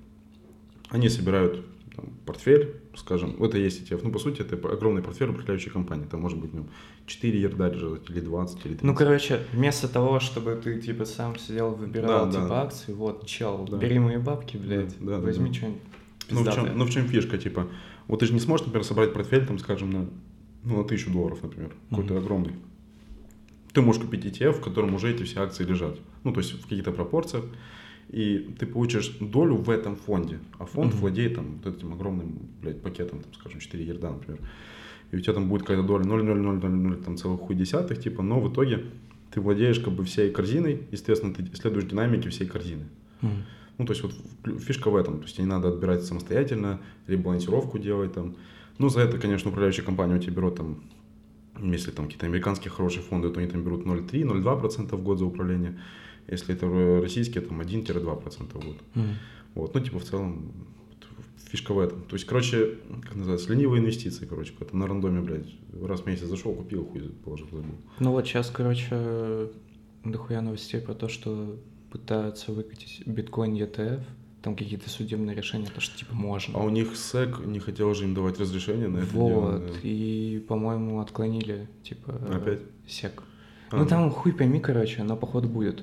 Они 0.88 1.08
собирают 1.08 1.64
там, 1.94 2.06
портфель, 2.26 2.74
скажем, 2.96 3.40
это 3.42 3.58
есть 3.58 3.80
ETF. 3.82 4.00
Ну, 4.02 4.10
по 4.12 4.18
сути, 4.18 4.40
это 4.42 4.56
огромный 4.56 5.02
портфель 5.02 5.28
управляющей 5.30 5.70
компании. 5.70 6.06
Там 6.10 6.20
может 6.20 6.38
быть 6.38 6.50
в 6.50 6.54
нем 6.54 6.68
4 7.10 7.40
ярда 7.40 7.68
лежат, 7.68 8.08
или 8.08 8.20
20, 8.20 8.56
или 8.58 8.62
30. 8.74 8.82
Ну, 8.84 8.94
короче, 8.94 9.44
вместо 9.52 9.88
того, 9.88 10.20
чтобы 10.20 10.54
ты, 10.62 10.80
типа, 10.80 11.04
сам 11.04 11.36
сидел, 11.38 11.74
выбирал, 11.74 12.26
Да, 12.26 12.32
типа, 12.32 12.48
да. 12.48 12.62
акции, 12.62 12.92
вот, 12.92 13.26
чел, 13.26 13.66
Да. 13.70 13.76
бери 13.78 13.98
мои 13.98 14.16
бабки, 14.16 14.56
блядь, 14.56 14.94
Да, 15.00 15.16
да, 15.16 15.18
возьми 15.18 15.48
да. 15.48 15.54
что-нибудь 15.54 15.80
Ну 16.30 16.44
в, 16.44 16.54
чем, 16.54 16.78
ну, 16.78 16.84
в 16.84 16.90
чем 16.90 17.06
фишка, 17.08 17.36
типа, 17.38 17.66
вот 18.06 18.20
ты 18.20 18.26
же 18.26 18.32
не 18.32 18.40
сможешь, 18.40 18.66
например, 18.66 18.84
собрать 18.86 19.12
портфель, 19.12 19.44
там, 19.46 19.58
скажем, 19.58 19.90
на, 19.90 20.08
ну, 20.62 20.78
на 20.78 20.84
тысячу 20.84 21.10
долларов, 21.10 21.42
например, 21.42 21.72
какой-то 21.90 22.14
Мгм. 22.14 22.22
огромный. 22.22 22.52
Ты 23.72 23.82
можешь 23.82 24.02
купить 24.02 24.24
ETF, 24.24 24.52
в 24.52 24.60
котором 24.60 24.94
уже 24.94 25.10
эти 25.12 25.24
все 25.24 25.40
акции 25.42 25.64
лежат. 25.64 25.96
Ну, 26.24 26.32
то 26.32 26.40
есть 26.40 26.52
в 26.52 26.62
каких-то 26.62 26.92
пропорциях. 26.92 27.44
И 28.08 28.54
ты 28.58 28.66
получишь 28.66 29.16
долю 29.20 29.54
в 29.56 29.70
этом 29.70 29.94
фонде. 29.96 30.38
А 30.58 30.64
фонд 30.64 30.92
Мгм. 30.92 31.00
владеет 31.00 31.34
там 31.36 31.60
вот 31.62 31.76
этим 31.76 31.92
огромным, 31.92 32.38
блядь, 32.60 32.82
пакетом, 32.82 33.20
там, 33.20 33.32
скажем, 33.34 33.60
4 33.60 33.84
ерда, 33.84 34.10
например. 34.10 34.40
И 35.10 35.16
у 35.16 35.20
тебя 35.20 35.34
там 35.34 35.48
будет 35.48 35.62
какая-то 35.62 35.82
доля 35.82 36.04
0,0000, 36.04 37.04
там 37.04 37.16
целых 37.16 37.40
хуй 37.40 37.56
десятых, 37.56 38.00
типа, 38.00 38.22
но 38.22 38.40
в 38.40 38.52
итоге 38.52 38.84
ты 39.32 39.40
владеешь 39.40 39.80
как 39.80 39.92
бы 39.94 40.04
всей 40.04 40.30
корзиной, 40.30 40.82
естественно, 40.90 41.34
ты 41.34 41.44
следуешь 41.56 41.86
динамике 41.86 42.30
всей 42.30 42.46
корзины. 42.46 42.86
Мгм. 43.20 43.44
Ну, 43.78 43.86
то 43.86 43.92
есть 43.92 44.02
вот 44.02 44.12
фишка 44.60 44.90
в 44.90 44.96
этом. 44.96 45.18
То 45.18 45.24
есть 45.24 45.36
тебе 45.36 45.44
не 45.44 45.50
надо 45.50 45.68
отбирать 45.68 46.04
самостоятельно, 46.04 46.80
ребалансировку 47.06 47.78
делать 47.78 48.12
там. 48.12 48.36
Ну, 48.78 48.88
за 48.88 49.00
это, 49.00 49.18
конечно, 49.18 49.50
управляющая 49.50 49.84
компания 49.84 50.16
у 50.16 50.18
тебя 50.18 50.34
берет 50.34 50.56
там, 50.56 50.82
если 51.60 51.90
там 51.90 52.06
какие-то 52.06 52.26
американские 52.26 52.70
хорошие 52.70 53.02
фонды, 53.02 53.30
то 53.30 53.40
они 53.40 53.48
там 53.48 53.62
берут 53.62 53.86
0,3-0,2% 53.86 54.96
в 54.96 55.02
год 55.02 55.18
за 55.18 55.24
управление. 55.24 55.78
Если 56.28 56.54
это 56.54 57.00
российские, 57.02 57.42
там 57.42 57.60
1-2% 57.60 58.58
в 58.58 58.64
год. 58.64 58.76
Мгм. 58.94 59.14
Вот, 59.54 59.74
ну, 59.74 59.80
типа, 59.80 59.98
в 59.98 60.04
целом, 60.04 60.52
фишка 61.50 61.72
в 61.72 61.78
этом. 61.78 62.02
То 62.02 62.14
есть, 62.14 62.26
короче, 62.26 62.78
как 63.02 63.14
называется, 63.14 63.52
ленивые 63.52 63.80
инвестиции, 63.80 64.26
короче, 64.26 64.52
какой-то 64.52 64.76
на 64.76 64.86
рандоме, 64.86 65.20
блядь, 65.20 65.48
раз 65.82 66.00
в 66.00 66.06
месяц 66.06 66.26
зашел, 66.26 66.54
купил, 66.54 66.84
хуй 66.86 67.00
положил, 67.24 67.48
забыл. 67.50 67.74
Ну 67.98 68.12
вот 68.12 68.26
сейчас, 68.26 68.50
короче, 68.50 69.50
дохуя 70.04 70.40
новостей 70.40 70.80
про 70.80 70.94
то, 70.94 71.08
что 71.08 71.58
пытаются 71.90 72.52
выкатить 72.52 73.02
биткоин 73.06 73.54
ETF, 73.54 74.02
там 74.42 74.56
какие-то 74.56 74.88
судебные 74.88 75.36
решения, 75.36 75.68
то 75.74 75.80
что 75.80 75.98
типа 75.98 76.14
можно. 76.14 76.58
А 76.58 76.62
у 76.62 76.70
них 76.70 76.96
СЭК 76.96 77.40
не 77.44 77.58
хотел 77.58 77.92
же 77.94 78.04
им 78.04 78.14
давать 78.14 78.38
разрешение 78.40 78.88
на 78.88 78.98
это 78.98 79.12
дело. 79.12 79.28
Вот, 79.28 79.66
да. 79.66 79.72
и, 79.82 80.38
по-моему, 80.48 81.00
отклонили, 81.00 81.68
типа, 81.82 82.14
Опять? 82.32 82.60
сек. 82.86 83.22
А, 83.70 83.76
ну 83.76 83.86
там 83.86 84.10
хуй 84.10 84.32
пойми, 84.32 84.60
короче, 84.60 85.02
но 85.02 85.16
походу 85.16 85.48
будет. 85.48 85.82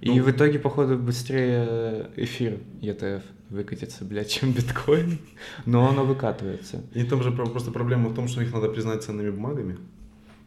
И 0.00 0.10
Ну. 0.10 0.24
в 0.24 0.30
итоге, 0.30 0.58
походу, 0.58 0.98
быстрее 0.98 2.10
эфир 2.16 2.58
ETF 2.80 3.22
выкатится, 3.52 4.04
блядь, 4.04 4.30
чем 4.30 4.52
биткоин, 4.52 5.18
но 5.66 5.88
оно 5.88 6.04
выкатывается. 6.04 6.82
И 6.94 7.04
там 7.04 7.22
же 7.22 7.30
про- 7.30 7.46
просто 7.46 7.70
проблема 7.70 8.08
в 8.08 8.14
том, 8.14 8.26
что 8.28 8.42
их 8.42 8.52
надо 8.52 8.68
признать 8.68 9.02
ценными 9.04 9.30
бумагами. 9.30 9.78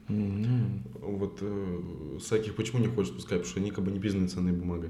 М, 0.10 0.84
Вот 1.02 1.40
э, 1.42 2.18
СЭК 2.22 2.48
их 2.48 2.56
почему 2.56 2.80
не 2.82 2.88
хочет 2.88 3.14
пускать, 3.16 3.40
потому 3.40 3.46
что 3.52 3.60
они 3.60 3.72
как 3.72 3.84
бы 3.84 3.92
не 3.92 4.00
признаны 4.00 4.28
ценной 4.28 4.52
бумагой. 4.54 4.90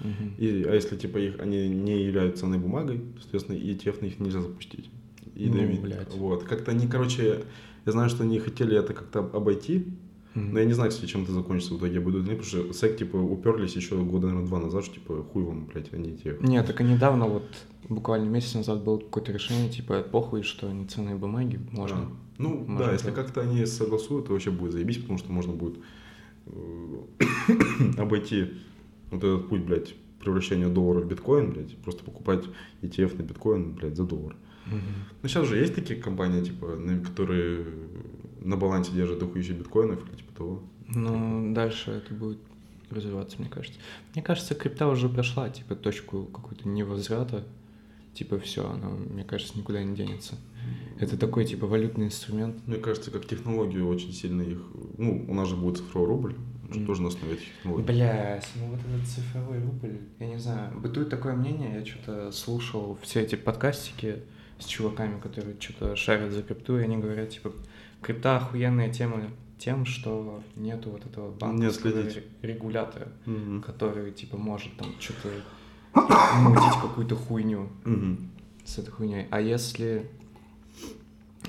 мгм. 0.00 0.34
И, 0.38 0.64
а 0.64 0.74
если 0.74 0.96
типа 0.96 1.18
их 1.18 1.38
они 1.40 1.68
не 1.68 2.04
являются 2.04 2.40
ценной 2.42 2.58
бумагой, 2.58 2.98
то, 2.98 3.20
соответственно, 3.20 3.56
и 3.56 3.72
ETF 3.74 4.00
на 4.00 4.06
них 4.06 4.18
нельзя 4.20 4.40
запустить. 4.40 4.90
И 5.36 5.46
Ну, 5.48 5.54
давить. 5.54 5.80
блядь. 5.80 6.14
Вот. 6.16 6.44
Как-то 6.44 6.70
они, 6.72 6.86
короче, 6.88 7.44
я 7.86 7.92
знаю, 7.92 8.08
что 8.10 8.24
они 8.24 8.38
хотели 8.38 8.76
это 8.76 8.94
как-то 8.94 9.20
обойти, 9.20 9.86
Мгм. 10.34 10.52
но 10.52 10.58
я 10.60 10.64
не 10.64 10.72
знаю, 10.72 10.90
кстати, 10.90 11.10
чем 11.10 11.22
это 11.24 11.32
закончится 11.32 11.74
в 11.74 11.78
итоге. 11.78 11.94
Я 11.94 12.00
буду 12.00 12.18
или 12.20 12.34
потому 12.34 12.44
что 12.44 12.72
СЭК, 12.72 12.96
типа, 12.96 13.16
уперлись 13.16 13.76
еще 13.76 13.96
года, 13.96 14.26
наверное, 14.28 14.46
два 14.48 14.60
назад, 14.60 14.84
что, 14.84 14.94
типа, 14.94 15.22
хуй 15.32 15.42
вам, 15.44 15.66
блядь, 15.66 15.92
они 15.92 16.10
ETF. 16.10 16.46
Нет, 16.46 16.66
так 16.66 16.80
и 16.80 16.84
недавно, 16.84 17.26
вот 17.26 17.44
буквально 17.88 18.28
месяц 18.28 18.54
назад 18.54 18.82
было 18.82 18.98
какое-то 18.98 19.32
решение, 19.32 19.68
типа, 19.70 20.02
похуй, 20.02 20.42
что 20.42 20.68
они 20.68 20.86
ценные 20.86 21.16
бумаги, 21.16 21.60
можно. 21.72 21.96
А, 21.98 22.08
Ну, 22.38 22.64
Можно 22.66 22.78
да, 22.86 22.92
если 22.92 23.10
делать. 23.10 23.20
как-то 23.26 23.40
они 23.42 23.66
согласуют, 23.66 24.26
то 24.26 24.32
вообще 24.32 24.50
будет 24.50 24.72
заебись, 24.72 24.98
потому 24.98 25.18
что 25.18 25.30
можно 25.32 25.52
будет 25.52 25.78
э, 26.46 26.96
обойти 27.98 28.52
вот 29.10 29.22
этот 29.24 29.48
путь, 29.48 29.62
блядь, 29.64 29.94
превращения 30.20 30.68
доллара 30.68 31.00
в 31.00 31.06
биткоин, 31.08 31.52
блядь, 31.52 31.76
просто 31.78 32.04
покупать 32.04 32.44
ETF 32.82 33.18
на 33.18 33.22
биткоин, 33.22 33.72
блядь, 33.74 33.96
за 33.96 34.04
доллар. 34.04 34.36
Мгм. 34.66 34.80
Ну, 35.22 35.28
сейчас 35.28 35.46
же 35.48 35.56
есть 35.58 35.74
такие 35.74 36.00
компании, 36.00 36.42
типа, 36.44 36.78
которые 37.04 37.66
на 38.44 38.56
балансе 38.56 38.92
держат 38.92 39.18
дохуища 39.18 39.52
биткоинов 39.52 40.06
или 40.08 40.16
типа 40.16 40.32
того. 40.36 40.62
Ну, 40.88 41.52
дальше 41.54 41.90
это 41.90 42.14
будет 42.14 42.38
развиваться, 42.90 43.38
мне 43.38 43.48
кажется. 43.48 43.78
Мне 44.14 44.22
кажется, 44.22 44.54
крипта 44.54 44.86
уже 44.88 45.08
прошла, 45.08 45.48
типа, 45.48 45.74
точку 45.74 46.24
какую-то 46.24 46.68
невозврата. 46.68 47.44
Типа, 48.14 48.38
все, 48.38 48.68
она, 48.68 48.88
мне 48.90 49.24
кажется, 49.24 49.56
никуда 49.58 49.82
не 49.82 49.96
денется. 49.96 50.34
Это 51.00 51.16
такой, 51.16 51.46
типа, 51.46 51.66
валютный 51.66 52.06
инструмент. 52.06 52.56
Мне 52.66 52.76
кажется, 52.76 53.10
как 53.10 53.26
технологию 53.26 53.88
очень 53.88 54.12
сильно 54.12 54.42
их... 54.42 54.58
Ну, 54.98 55.24
у 55.26 55.34
нас 55.34 55.48
же 55.48 55.56
будет 55.56 55.78
цифровой 55.78 56.08
рубль, 56.08 56.34
он 56.68 56.72
же 56.74 56.80
Мгм. 56.80 56.86
тоже 56.86 57.02
на 57.02 57.08
основе 57.08 57.34
этих 57.34 57.46
технологий. 57.56 57.84
Блять, 57.86 58.48
ну 58.56 58.66
вот 58.66 58.80
этот 58.80 59.08
цифровой 59.08 59.58
рубль, 59.60 59.98
я 60.20 60.26
не 60.26 60.38
знаю, 60.38 60.78
бытует 60.78 61.08
такое 61.08 61.34
мнение, 61.34 61.78
я 61.80 61.86
что-то 61.86 62.30
слушал 62.32 62.98
все 63.02 63.22
эти 63.22 63.34
подкастики 63.34 64.18
с 64.58 64.66
чуваками, 64.66 65.18
которые 65.18 65.56
что-то 65.58 65.96
шарят 65.96 66.32
за 66.32 66.42
крипту, 66.42 66.78
и 66.78 66.82
они 66.82 66.98
говорят, 66.98 67.30
типа, 67.30 67.52
крипта 68.02 68.36
охуенная 68.36 68.92
тема 68.92 69.30
тем, 69.58 69.84
что 69.86 70.42
нету 70.56 70.90
вот 70.90 71.06
этого 71.06 71.30
банковского 71.30 72.02
регулятора, 72.42 73.08
Мгм. 73.26 73.62
который, 73.62 74.10
типа, 74.12 74.36
может 74.36 74.76
там 74.76 74.88
что-то 74.98 75.28
мутить 76.40 76.80
какую-то 76.80 77.14
хуйню 77.16 77.68
Мгм. 77.84 78.30
с 78.64 78.78
этой 78.78 78.90
хуйней. 78.90 79.26
А 79.30 79.40
если... 79.40 80.10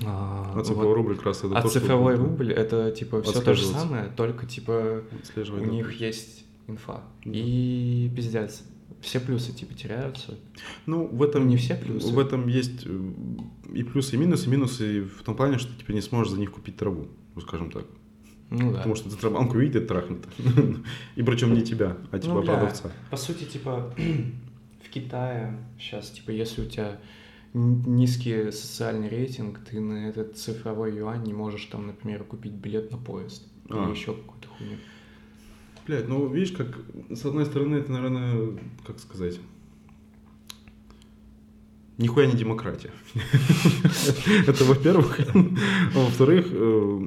а, 0.04 0.50
А 0.52 0.54
вот- 0.54 0.66
цифровой 0.66 0.94
рубль 0.94 1.16
как 1.16 1.26
раз 1.26 1.38
это 1.44 1.58
а 1.58 1.62
то, 1.62 1.68
что- 1.68 1.80
цифровой 1.80 2.14
рубль 2.16 2.52
это 2.52 2.90
типа 2.92 3.22
все 3.22 3.40
то 3.40 3.54
же 3.54 3.64
самое, 3.66 4.06
только 4.16 4.46
типа 4.46 5.02
у 5.36 5.64
них 5.64 5.92
есть 6.00 6.44
инфа. 6.66 7.02
Да. 7.24 7.30
И 7.32 8.10
пиздец. 8.14 8.62
Все 9.00 9.20
плюсы 9.20 9.52
типа 9.52 9.74
теряются. 9.74 10.38
Ну, 10.86 11.06
в 11.06 11.22
этом 11.22 11.46
Не 11.46 11.56
все 11.56 11.74
плюсы. 11.74 12.12
В 12.12 12.18
этом 12.18 12.48
есть 12.48 12.86
э, 12.86 13.12
и 13.74 13.82
плюсы, 13.82 14.16
и 14.16 14.18
минусы. 14.18 14.48
Минусы 14.48 15.02
в 15.02 15.22
том 15.22 15.36
плане, 15.36 15.58
что 15.58 15.72
ты 15.72 15.80
теперь 15.80 15.96
не 15.96 16.02
сможешь 16.02 16.32
за 16.32 16.38
них 16.38 16.52
купить 16.52 16.76
траву, 16.76 17.08
ну, 17.34 17.40
скажем 17.40 17.70
так. 17.70 17.84
Ну 18.50 18.70
да. 18.70 18.78
Потому 18.78 18.94
что 18.94 19.10
Центробанк 19.10 19.52
увидит 19.54 19.76
и 19.82 19.86
трахнет. 19.86 20.24
И 21.16 21.22
причем 21.22 21.54
не 21.54 21.62
тебя, 21.62 21.96
а 22.10 22.18
типа 22.18 22.34
Ну, 22.34 22.42
продавца. 22.42 22.92
По 23.10 23.16
сути, 23.16 23.44
типа, 23.44 23.94
в 24.84 24.88
Китае 24.90 25.58
сейчас, 25.78 26.10
типа, 26.10 26.30
если 26.30 26.62
у 26.62 26.66
тебя 26.66 26.98
низкий 27.54 28.50
социальный 28.50 29.08
рейтинг, 29.08 29.60
ты 29.60 29.80
на 29.80 30.08
этот 30.08 30.36
цифровой 30.36 30.96
юань 30.96 31.22
не 31.24 31.32
можешь 31.32 31.64
там, 31.66 31.86
например, 31.86 32.24
купить 32.24 32.52
билет 32.52 32.90
на 32.90 32.98
поезд 32.98 33.46
А. 33.70 33.84
или 33.84 33.92
еще 33.92 34.12
какую-то 34.14 34.48
хуйню. 34.48 34.76
Блядь, 35.86 36.08
ну 36.08 36.26
видишь, 36.28 36.52
как 36.52 36.78
с 37.10 37.24
одной 37.24 37.44
стороны, 37.44 37.76
это, 37.76 37.92
наверное, 37.92 38.58
как 38.86 38.98
сказать, 38.98 39.38
нихуя 41.98 42.26
не 42.26 42.36
демократия. 42.36 42.90
Это 44.46 44.64
во-первых. 44.64 45.20
А 45.20 45.98
Во-вторых, 45.98 46.46
э, 46.50 46.98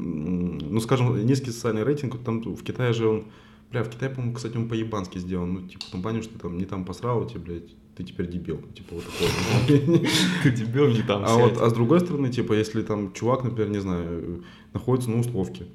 ну, 0.70 0.80
скажем, 0.80 1.26
низкий 1.26 1.52
социальный 1.52 1.84
рейтинг, 1.84 2.24
там 2.24 2.42
в 2.42 2.64
Китае 2.64 2.94
же 2.94 3.08
он, 3.08 3.26
бля, 3.72 3.84
в 3.84 3.90
Китае, 3.90 4.12
по-моему, 4.12 4.36
кстати, 4.36 4.58
он 4.58 4.70
по-ебански 4.70 5.18
сделан, 5.18 5.54
ну, 5.54 5.62
типа, 5.62 5.86
в 5.86 5.92
том 5.92 6.02
плане, 6.02 6.22
что 6.22 6.34
ты 6.34 6.40
там 6.40 6.58
не 6.58 6.66
там 6.66 6.86
посрал, 6.86 7.28
тебе, 7.28 7.40
блядь, 7.40 7.76
ты 7.96 8.04
теперь 8.04 8.28
дебил, 8.28 8.62
типа, 8.76 8.96
вот 8.96 9.06
такое. 9.06 10.08
Ты 10.44 10.52
дебил 10.52 10.88
не 10.88 11.02
там 11.02 11.24
А 11.26 11.36
вот, 11.36 11.58
а 11.58 11.68
с 11.68 11.74
другой 11.74 12.00
стороны, 12.00 12.30
типа, 12.30 12.54
если 12.54 12.84
там 12.84 13.12
чувак, 13.12 13.44
например, 13.44 13.72
не 13.72 13.80
знаю, 13.80 14.44
находится 14.72 15.10
на 15.10 15.20
условке, 15.20 15.66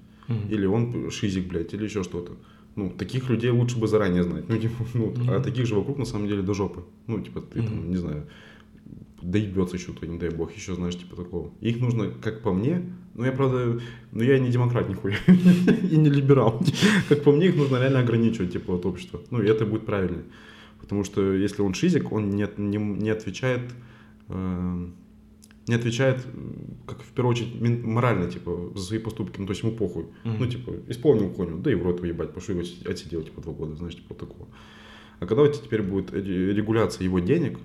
или 0.49 0.65
он 0.65 1.11
шизик, 1.11 1.49
блядь, 1.49 1.75
или 1.75 1.85
еще 1.85 2.05
что-то. 2.05 2.37
Ну, 2.77 2.91
таких 2.91 3.29
людей 3.29 3.51
лучше 3.51 3.79
бы 3.79 3.87
заранее 3.87 4.23
знать. 4.23 4.49
Ну, 4.49 4.57
типа, 4.57 4.85
ну, 4.95 5.14
а 5.29 5.35
Мгм. 5.35 5.43
таких 5.43 5.66
же 5.66 5.75
вокруг 5.75 5.99
на 5.99 6.05
самом 6.07 6.29
деле 6.29 6.43
до 6.43 6.55
жопы. 6.55 6.85
Ну, 7.07 7.20
типа, 7.20 7.41
ты 7.41 7.62
там, 7.62 7.77
Мгм. 7.81 7.91
не 7.91 7.97
знаю, 7.97 8.27
доебется 9.20 9.77
еще, 9.77 9.93
то 9.93 10.07
не 10.07 10.18
дай 10.18 10.31
бог, 10.31 10.53
еще 10.57 10.75
знаешь, 10.75 10.97
типа 10.97 11.16
такого. 11.16 11.51
Их 11.61 11.81
нужно, 11.81 12.11
как 12.23 12.41
по 12.43 12.53
мне, 12.53 12.83
ну, 13.14 13.25
я, 13.25 13.33
правда, 13.33 13.79
ну, 14.12 14.23
я 14.23 14.39
не 14.39 14.51
демократ 14.51 14.89
нихуя, 14.89 15.16
и 15.91 15.97
не 15.97 16.09
либерал. 16.11 16.62
Как 17.09 17.23
по 17.23 17.31
мне, 17.33 17.47
их 17.49 17.57
нужно 17.57 17.79
реально 17.79 18.01
ограничивать, 18.01 18.53
типа, 18.53 18.73
от 18.75 18.87
общества. 18.87 19.20
Ну, 19.31 19.43
и 19.43 19.47
это 19.47 19.66
будет 19.66 19.87
правильно. 19.87 20.23
Потому 20.81 21.05
что 21.05 21.33
если 21.35 21.62
он 21.62 21.75
шизик, 21.75 22.11
он 22.11 22.31
не, 22.31 22.49
не, 22.57 22.79
не 22.79 23.11
отвечает, 23.11 23.61
э, 24.29 24.87
не 25.69 25.75
отвечает, 25.75 26.27
как 26.87 27.03
в 27.03 27.13
первую 27.13 27.33
очередь, 27.33 27.85
морально, 27.85 28.31
типа, 28.31 28.73
за 28.75 28.83
свои 28.85 28.99
поступки. 28.99 29.39
Ну, 29.41 29.47
то 29.47 29.53
есть 29.53 29.63
ему 29.63 29.73
похуй. 29.73 30.07
Мгм. 30.25 30.37
Ну, 30.41 30.47
типа, 30.47 30.73
исполнил 30.89 31.31
хуйню, 31.31 31.59
да 31.59 31.71
и 31.71 31.75
в 31.75 31.83
рот 31.83 32.01
выебать, 32.01 32.33
пошел 32.35 32.55
его 32.55 32.63
отси- 32.65 32.91
отсидел, 32.91 33.23
типа, 33.23 33.41
два 33.43 33.53
года, 33.53 33.77
знаешь, 33.77 33.95
типа, 33.95 34.07
вот 34.11 34.19
такого. 34.19 34.49
А 35.21 35.27
когда 35.27 35.43
у 35.43 35.47
тебя 35.47 35.63
теперь 35.65 35.83
будет 35.83 36.13
ре- 36.13 36.53
регуляция 36.53 37.05
его 37.05 37.21
денег, 37.21 37.59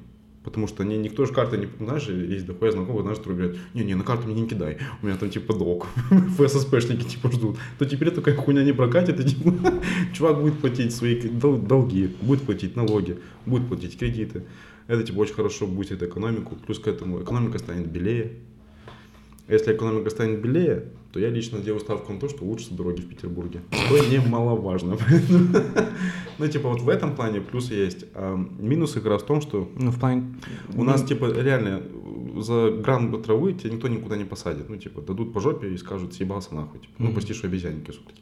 потому 0.44 0.68
что 0.68 0.84
не, 0.84 0.96
никто 0.98 1.26
же 1.26 1.34
карты 1.34 1.58
не, 1.58 1.68
знаешь, 1.84 2.08
есть 2.08 2.46
дохуя 2.46 2.72
знакомых, 2.72 3.02
знаешь, 3.02 3.18
которые 3.18 3.40
говорят, 3.42 3.58
не-не, 3.74 3.96
на 3.96 4.04
карту 4.04 4.28
мне 4.28 4.42
не 4.42 4.48
кидай, 4.48 4.78
у 5.02 5.06
меня 5.08 5.18
там, 5.18 5.30
типа, 5.32 5.54
долг, 5.54 5.88
ФССПшники, 6.38 7.04
типа, 7.04 7.32
ждут, 7.32 7.58
то 7.80 7.86
теперь 7.86 8.12
такая 8.12 8.36
хуйня 8.36 8.64
не 8.64 8.74
прокатит, 8.74 9.20
и, 9.20 9.24
типа, 9.24 9.54
чувак 10.14 10.40
будет 10.42 10.60
платить 10.60 10.94
свои 10.94 11.20
дол- 11.20 11.58
долги, 11.58 12.16
будет 12.22 12.44
платить 12.44 12.76
налоги, 12.76 13.18
будет 13.48 13.68
платить 13.68 13.98
кредиты, 13.98 14.44
это, 14.88 15.04
типа, 15.04 15.20
очень 15.20 15.34
хорошо 15.34 15.68
будет 15.68 16.02
экономику, 16.02 16.56
плюс 16.56 16.80
к 16.80 16.88
этому 16.88 17.22
экономика 17.22 17.60
станет 17.60 17.88
белее, 17.88 18.34
если 19.48 19.74
экономика 19.74 20.10
станет 20.10 20.42
белее, 20.42 20.86
то 21.14 21.22
я 21.22 21.30
лично 21.30 21.60
делаю 21.60 21.80
ставку 21.80 22.12
на 22.12 22.20
то, 22.20 22.28
что 22.28 22.44
улучшатся 22.44 22.74
дороги 22.74 23.00
в 23.00 23.08
Петербурге. 23.08 23.62
Что 23.72 24.06
немаловажно. 24.06 24.98
Ну, 26.38 26.48
типа, 26.48 26.70
вот 26.70 26.82
в 26.82 26.90
этом 26.90 27.16
плане 27.16 27.42
плюсы 27.42 27.74
есть. 27.74 28.06
А 28.14 28.36
минусы 28.36 29.00
как 29.00 29.14
раз 29.14 29.24
в 29.24 29.26
том, 29.26 29.42
что 29.42 29.72
Ну, 29.76 29.92
в 29.92 30.00
плане... 30.00 30.36
у 30.76 30.84
нас, 30.84 31.04
типа, 31.04 31.32
реально 31.32 31.82
за 32.40 32.72
грамм 32.72 33.22
травы 33.24 33.54
тебя 33.54 33.74
никто 33.74 33.88
никуда 33.88 34.18
не 34.18 34.26
посадит. 34.26 34.70
Ну, 34.70 34.76
типа, 34.76 35.02
дадут 35.02 35.34
по 35.34 35.40
жопе 35.40 35.74
и 35.74 35.78
скажут, 35.78 36.14
съебался 36.14 36.54
нахуй. 36.54 36.82
Типа, 36.82 36.94
ну, 37.00 37.14
прости, 37.14 37.34
что 37.34 37.48
обезьянники 37.48 37.92
все-таки. 37.92 38.22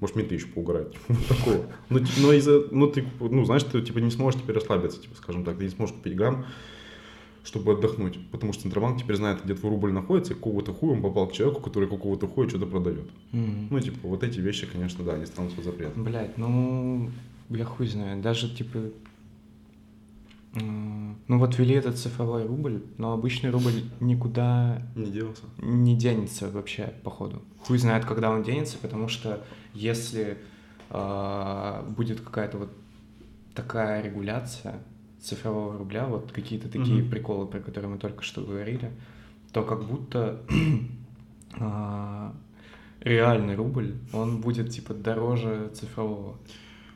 Может, 0.00 0.16
менты 0.16 0.34
еще 0.34 0.46
поугарать. 0.46 0.94
Такого. 1.28 1.66
Но, 1.90 1.98
ти- 2.00 2.20
но 2.22 2.32
из-за, 2.32 2.62
ну, 2.70 2.86
ты, 2.90 3.04
ну, 3.20 3.44
знаешь, 3.44 3.62
ты, 3.64 3.82
типа, 3.82 3.98
не 3.98 4.10
сможешь 4.10 4.40
теперь 4.40 4.56
расслабиться, 4.56 5.00
типа, 5.00 5.14
скажем 5.16 5.44
так. 5.44 5.58
Ты 5.58 5.64
не 5.64 5.70
сможешь 5.70 5.94
купить 5.94 6.16
грамм, 6.16 6.46
чтобы 7.44 7.72
отдохнуть. 7.72 8.18
Потому 8.30 8.52
что 8.54 8.62
Центробанк 8.62 8.98
теперь 9.02 9.16
знает, 9.16 9.44
где 9.44 9.54
твой 9.54 9.70
рубль 9.72 9.92
находится, 9.92 10.32
и 10.32 10.36
какого-то 10.36 10.72
хуя 10.72 10.92
он 10.94 11.02
попал 11.02 11.26
к 11.28 11.32
человеку, 11.32 11.60
который 11.60 11.88
какого-то 11.88 12.26
хуя 12.28 12.48
что-то 12.48 12.66
продает. 12.66 13.10
Мгм. 13.32 13.68
Ну, 13.70 13.80
типа, 13.80 14.08
вот 14.08 14.22
эти 14.24 14.40
вещи, 14.40 14.66
конечно, 14.66 15.04
да, 15.04 15.14
они 15.14 15.26
станут 15.26 15.52
под 15.54 15.64
запретом. 15.64 16.02
Блять, 16.04 16.38
ну, 16.38 17.10
я 17.50 17.64
хуй 17.66 17.86
знаю. 17.86 18.22
Даже, 18.22 18.48
типа, 18.54 18.78
ну 20.54 21.38
вот 21.38 21.56
ввели 21.58 21.74
этот 21.76 21.96
цифровой 21.96 22.44
рубль, 22.44 22.82
но 22.98 23.12
обычный 23.12 23.50
рубль 23.50 23.84
никуда 24.00 24.82
Не 24.96 25.06
делался. 25.10 25.42
не 25.58 25.94
денется 25.96 26.50
вообще, 26.50 26.92
походу. 27.04 27.40
Хуй 27.60 27.78
знает, 27.78 28.04
когда 28.04 28.30
он 28.30 28.42
денется, 28.42 28.76
потому 28.78 29.06
что 29.06 29.44
если 29.74 30.38
а, 30.90 31.84
будет 31.96 32.20
какая-то 32.20 32.58
вот 32.58 32.72
такая 33.54 34.02
регуляция, 34.02 34.82
цифрового 35.20 35.76
рубля, 35.76 36.06
вот 36.06 36.32
какие-то 36.32 36.68
такие 36.68 37.02
Мгм. 37.02 37.10
приколы, 37.10 37.46
про 37.46 37.60
которые 37.60 37.90
мы 37.90 37.98
только 37.98 38.22
что 38.22 38.40
говорили, 38.42 38.90
то 39.52 39.62
как 39.62 39.84
будто 39.84 40.40
а, 41.60 42.34
реальный 43.00 43.54
рубль, 43.54 43.96
он 44.12 44.40
будет 44.40 44.70
типа 44.70 44.94
дороже 44.94 45.70
цифрового. 45.74 46.36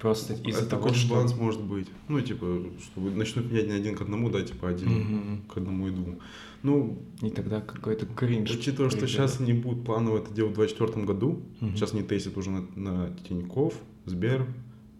Просто 0.05 0.34
из-за 0.34 0.61
Это 0.61 0.68
того, 0.68 0.82
такой 0.82 0.98
что... 0.98 1.14
баланс 1.14 1.34
может 1.34 1.62
быть. 1.62 1.88
Ну, 2.09 2.20
типа, 2.20 2.62
что 2.78 3.00
начнут 3.00 3.50
менять 3.50 3.68
не 3.68 3.72
один 3.72 3.96
к 3.96 4.02
одному, 4.02 4.28
да, 4.28 4.42
типа 4.42 4.68
один 4.68 5.40
к 5.48 5.57
одному 5.57 5.88
и 5.88 5.92
двум. 5.92 6.18
Ну, 6.62 6.98
И 7.22 7.30
тогда 7.30 7.62
какой-то 7.62 8.05
кринж. 8.05 8.50
учитывая, 8.50 8.90
что 8.90 9.07
сейчас 9.07 9.40
они 9.40 9.55
будут 9.55 9.86
планово 9.86 10.18
это 10.18 10.30
делать 10.30 10.52
в 10.52 10.57
2024 10.57 11.07
году, 11.07 11.40
сейчас 11.74 11.94
они 11.94 12.02
тестят 12.02 12.36
уже 12.36 12.50
на, 12.50 12.66
на 12.76 13.16
Тинькофф, 13.26 13.72
Сбер, 14.05 14.46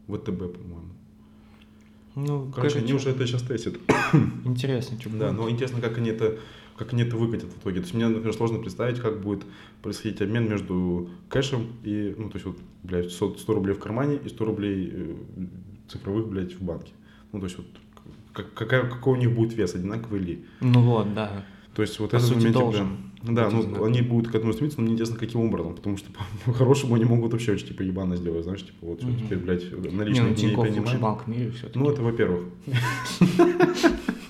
ВТБ, 0.07 0.38
по-моему. 0.38 0.88
Ну, 2.14 2.50
Короче, 2.55 2.78
они 2.78 2.94
уже 2.94 3.11
это 3.11 3.26
сейчас 3.26 3.42
тестят. 3.42 3.74
Интересно, 4.46 4.98
что 4.98 5.11
Да, 5.11 5.32
но 5.32 5.50
интересно, 5.50 5.82
как 5.82 5.98
они 5.98 6.09
это 6.09 6.38
как 6.77 6.93
они 6.93 7.03
это 7.03 7.16
выкатят 7.16 7.51
в 7.53 7.59
итоге. 7.61 7.77
То 7.77 7.83
есть 7.83 7.95
мне, 7.95 8.09
например, 8.09 8.33
сложно 8.35 8.59
представить, 8.59 8.99
как 9.01 9.20
будет 9.20 9.45
происходить 9.83 10.20
обмен 10.22 10.49
между 10.49 11.09
кэшем 11.29 11.68
и, 11.85 12.14
ну, 12.18 12.29
то 12.31 12.37
есть 12.37 12.47
вот, 12.47 12.59
блядь, 12.83 13.11
100, 13.12 13.37
100 13.39 13.55
рублей 13.55 13.75
в 13.75 13.79
кармане 13.79 14.16
и 14.25 14.29
100 14.29 14.45
рублей 14.45 14.91
э, 14.93 15.14
цифровых, 15.89 16.27
блядь, 16.29 16.55
в 16.55 16.62
банке. 16.62 16.93
Ну, 17.33 17.39
то 17.41 17.47
есть 17.47 17.57
вот 17.59 17.66
как, 18.33 18.53
какая, 18.55 18.83
какой 18.89 19.12
у 19.12 19.16
них 19.20 19.33
будет 19.35 19.55
вес, 19.55 19.75
одинаковый 19.75 20.20
ли. 20.20 20.45
Ну 20.61 20.81
вот, 20.83 21.14
да. 21.14 21.45
То 21.75 21.83
есть 21.83 21.99
вот 22.01 22.11
По 22.11 22.16
этот 22.16 22.31
момент, 22.37 22.53
должен 22.55 22.89
да, 23.22 23.51
ну, 23.51 23.61
одинаковый. 23.61 23.91
они 23.91 24.03
будут 24.03 24.31
к 24.31 24.35
этому 24.35 24.53
стремиться, 24.53 24.79
но 24.81 24.85
мне 24.85 24.95
интересно, 24.95 25.16
каким 25.18 25.41
образом, 25.41 25.75
потому 25.75 25.97
что 25.97 26.09
по-хорошему 26.45 26.95
они 26.95 27.05
могут 27.05 27.33
вообще 27.33 27.53
очень, 27.53 27.68
типа, 27.68 27.83
ебано 27.83 28.16
сделать, 28.16 28.45
знаешь, 28.45 28.64
типа, 28.64 28.79
вот 28.87 29.03
Мгм. 29.03 29.16
теперь, 29.18 29.39
блядь, 29.39 29.64
Не, 29.72 29.91
наличные 29.91 30.22
ну 30.25 30.29
не 30.31 30.35
Тинькофф 30.37 30.59
лучший 30.59 30.72
принимаем. 30.75 31.01
банк 31.01 31.25
в 31.25 31.29
мире 31.29 31.51
все-таки. 31.51 31.79
Ну, 31.79 31.91
это 31.91 32.03
во-первых. 32.03 32.45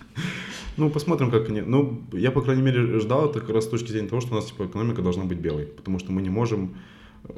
Ну, 0.77 0.91
посмотрим, 0.91 1.31
как 1.31 1.49
они... 1.49 1.61
Ну, 1.61 2.03
я, 2.13 2.31
по 2.31 2.41
крайней 2.43 2.63
мере, 2.63 2.99
ждал 3.01 3.31
это 3.31 3.41
как 3.41 3.51
раз 3.51 3.65
с 3.65 3.69
точки 3.69 3.91
зрения 3.93 4.09
того, 4.09 4.21
что 4.21 4.33
у 4.33 4.37
нас, 4.37 4.47
типа, 4.47 4.65
экономика 4.65 5.03
должна 5.03 5.25
быть 5.25 5.39
белой. 5.39 5.67
Потому 5.67 5.99
что 5.99 6.13
мы 6.13 6.23
не 6.23 6.31
можем... 6.31 6.77
э, 7.25 7.33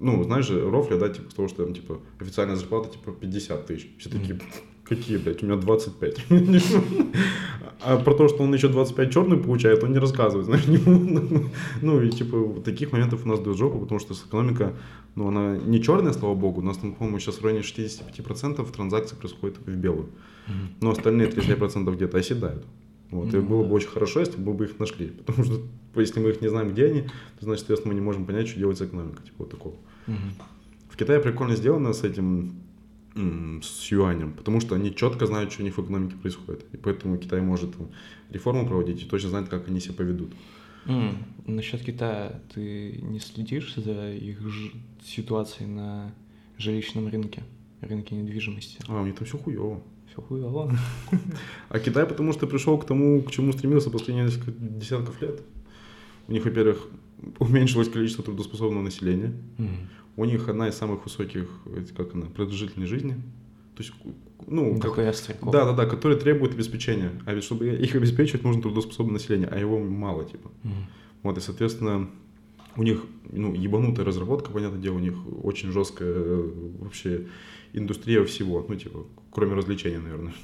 Ну, 0.00 0.22
знаешь 0.24 0.46
же, 0.46 0.70
рофля, 0.70 0.96
да, 0.96 1.08
типа, 1.08 1.34
того, 1.34 1.48
что 1.48 1.64
там, 1.64 1.74
типа, 1.74 2.00
официальная 2.20 2.56
зарплата, 2.56 2.90
типа, 2.90 3.12
50 3.12 3.66
тысяч. 3.66 3.90
Все 3.98 4.10
такие, 4.10 4.38
какие, 4.84 5.16
блядь, 5.18 5.42
у 5.42 5.46
меня 5.46 5.56
25. 5.56 6.26
А 7.84 7.96
про 7.96 8.14
то, 8.14 8.28
что 8.28 8.44
он 8.44 8.54
еще 8.54 8.68
25 8.68 9.12
черный 9.12 9.36
получает, 9.36 9.82
он 9.82 9.92
не 9.92 9.98
рассказывает, 9.98 10.46
знаешь, 10.46 10.64
Ну, 11.82 12.00
и, 12.00 12.10
типа, 12.10 12.60
таких 12.64 12.92
моментов 12.92 13.24
у 13.24 13.28
нас 13.28 13.40
дает 13.40 13.58
жопу, 13.58 13.80
потому 13.80 13.98
что 13.98 14.14
экономика, 14.14 14.72
ну, 15.14 15.28
она 15.28 15.56
не 15.56 15.82
черная, 15.82 16.12
слава 16.12 16.34
богу, 16.34 16.60
у 16.60 16.64
нас, 16.64 16.78
по-моему, 16.78 17.18
сейчас 17.18 17.36
в 17.36 17.44
районе 17.44 17.62
65% 17.62 18.72
транзакций 18.72 19.16
происходит 19.16 19.58
в 19.58 19.76
белую. 19.76 20.08
Но 20.80 20.90
остальные 20.90 21.28
35% 21.28 21.94
где-то 21.94 22.18
оседают. 22.18 22.64
Вот. 23.10 23.32
И 23.34 23.36
Ну 23.36 23.42
было 23.42 23.62
бы 23.62 23.74
очень 23.74 23.88
хорошо, 23.88 24.20
если 24.20 24.38
бы 24.38 24.54
мы 24.54 24.64
их 24.64 24.78
нашли. 24.78 25.08
Потому 25.08 25.44
что 25.44 25.60
если 25.96 26.18
мы 26.18 26.30
их 26.30 26.40
не 26.40 26.48
знаем, 26.48 26.70
где 26.70 26.86
они, 26.86 27.02
то 27.02 27.44
значит, 27.44 27.60
соответственно, 27.60 27.94
мы 27.94 28.00
не 28.00 28.04
можем 28.04 28.24
понять, 28.24 28.48
что 28.48 28.58
делать 28.58 28.78
с 28.78 28.82
экономикой. 28.82 29.22
Типа 29.22 29.36
вот 29.40 29.50
такого. 29.50 29.74
Мгм. 30.06 30.32
В 30.88 30.96
Китае 30.96 31.20
прикольно 31.20 31.54
сделано 31.54 31.92
с 31.92 32.04
этим 32.04 32.54
с 33.14 33.92
юанем, 33.92 34.32
потому 34.32 34.60
что 34.60 34.74
они 34.74 34.94
четко 34.94 35.26
знают, 35.26 35.52
что 35.52 35.60
у 35.62 35.64
них 35.66 35.76
в 35.76 35.82
экономике 35.82 36.16
происходит. 36.16 36.64
И 36.72 36.78
поэтому 36.78 37.18
Китай 37.18 37.42
может 37.42 37.74
реформу 38.30 38.66
проводить 38.66 39.02
и 39.02 39.04
точно 39.04 39.28
знает, 39.28 39.48
как 39.50 39.68
они 39.68 39.80
себя 39.80 39.94
поведут. 39.94 40.32
М, 40.86 41.24
Насчет 41.46 41.82
Китая, 41.82 42.40
ты 42.54 43.00
не 43.02 43.18
следишь 43.18 43.74
за 43.76 44.12
их 44.12 44.40
ж- 44.48 44.72
ситуацией 45.04 45.68
на 45.68 46.14
жилищном 46.56 47.08
рынке, 47.08 47.42
рынке 47.80 48.14
недвижимости? 48.14 48.78
А, 48.88 49.00
у 49.02 49.06
них 49.06 49.16
там 49.16 49.26
все 49.26 49.38
хуево. 49.38 49.82
Все 50.10 50.22
хуево. 50.22 50.72
А 51.68 51.78
Китай 51.80 52.06
потому 52.06 52.32
что 52.32 52.46
пришел 52.46 52.78
к 52.78 52.86
тому, 52.86 53.22
к 53.22 53.30
чему 53.32 53.52
стремился 53.52 53.90
последние 53.90 54.26
несколько 54.26 54.52
десятков 54.52 55.20
лет. 55.22 55.42
У 56.28 56.32
них, 56.32 56.44
во-первых, 56.44 56.88
уменьшилось 57.40 57.88
количество 57.88 58.22
трудоспособного 58.24 58.82
населения. 58.82 59.32
М. 59.58 59.88
У 60.16 60.24
них 60.24 60.48
одна 60.48 60.68
из 60.68 60.74
самых 60.74 61.04
высоких, 61.04 61.48
как 61.96 62.14
она, 62.14 62.26
продолжительной 62.26 62.86
жизни. 62.86 63.16
Ну, 64.46 64.78
как, 64.80 64.96
да, 65.52 65.64
да, 65.66 65.72
да, 65.72 65.86
которые 65.86 66.18
требуют 66.18 66.54
обеспечения. 66.54 67.12
А 67.26 67.32
ведь 67.32 67.44
чтобы 67.44 67.68
их 67.68 67.94
обеспечивать, 67.94 68.42
нужно 68.42 68.62
трудоспособное 68.62 69.14
население, 69.14 69.48
а 69.48 69.58
его 69.58 69.78
мало, 69.78 70.24
типа. 70.24 70.50
М. 70.64 70.72
Вот, 71.22 71.38
и, 71.38 71.40
соответственно, 71.40 72.10
у 72.76 72.82
них, 72.82 73.04
ну, 73.30 73.54
ебанутая 73.54 74.04
разработка, 74.04 74.50
понятное 74.50 74.80
дело, 74.80 74.96
у 74.96 75.00
них 75.00 75.14
очень 75.42 75.70
жесткая 75.70 76.12
э, 76.12 76.50
вообще 76.80 77.26
индустрия 77.72 78.24
всего, 78.24 78.64
ну, 78.68 78.74
типа, 78.74 79.06
кроме 79.30 79.54
развлечений, 79.54 79.98
наверное. 79.98 80.34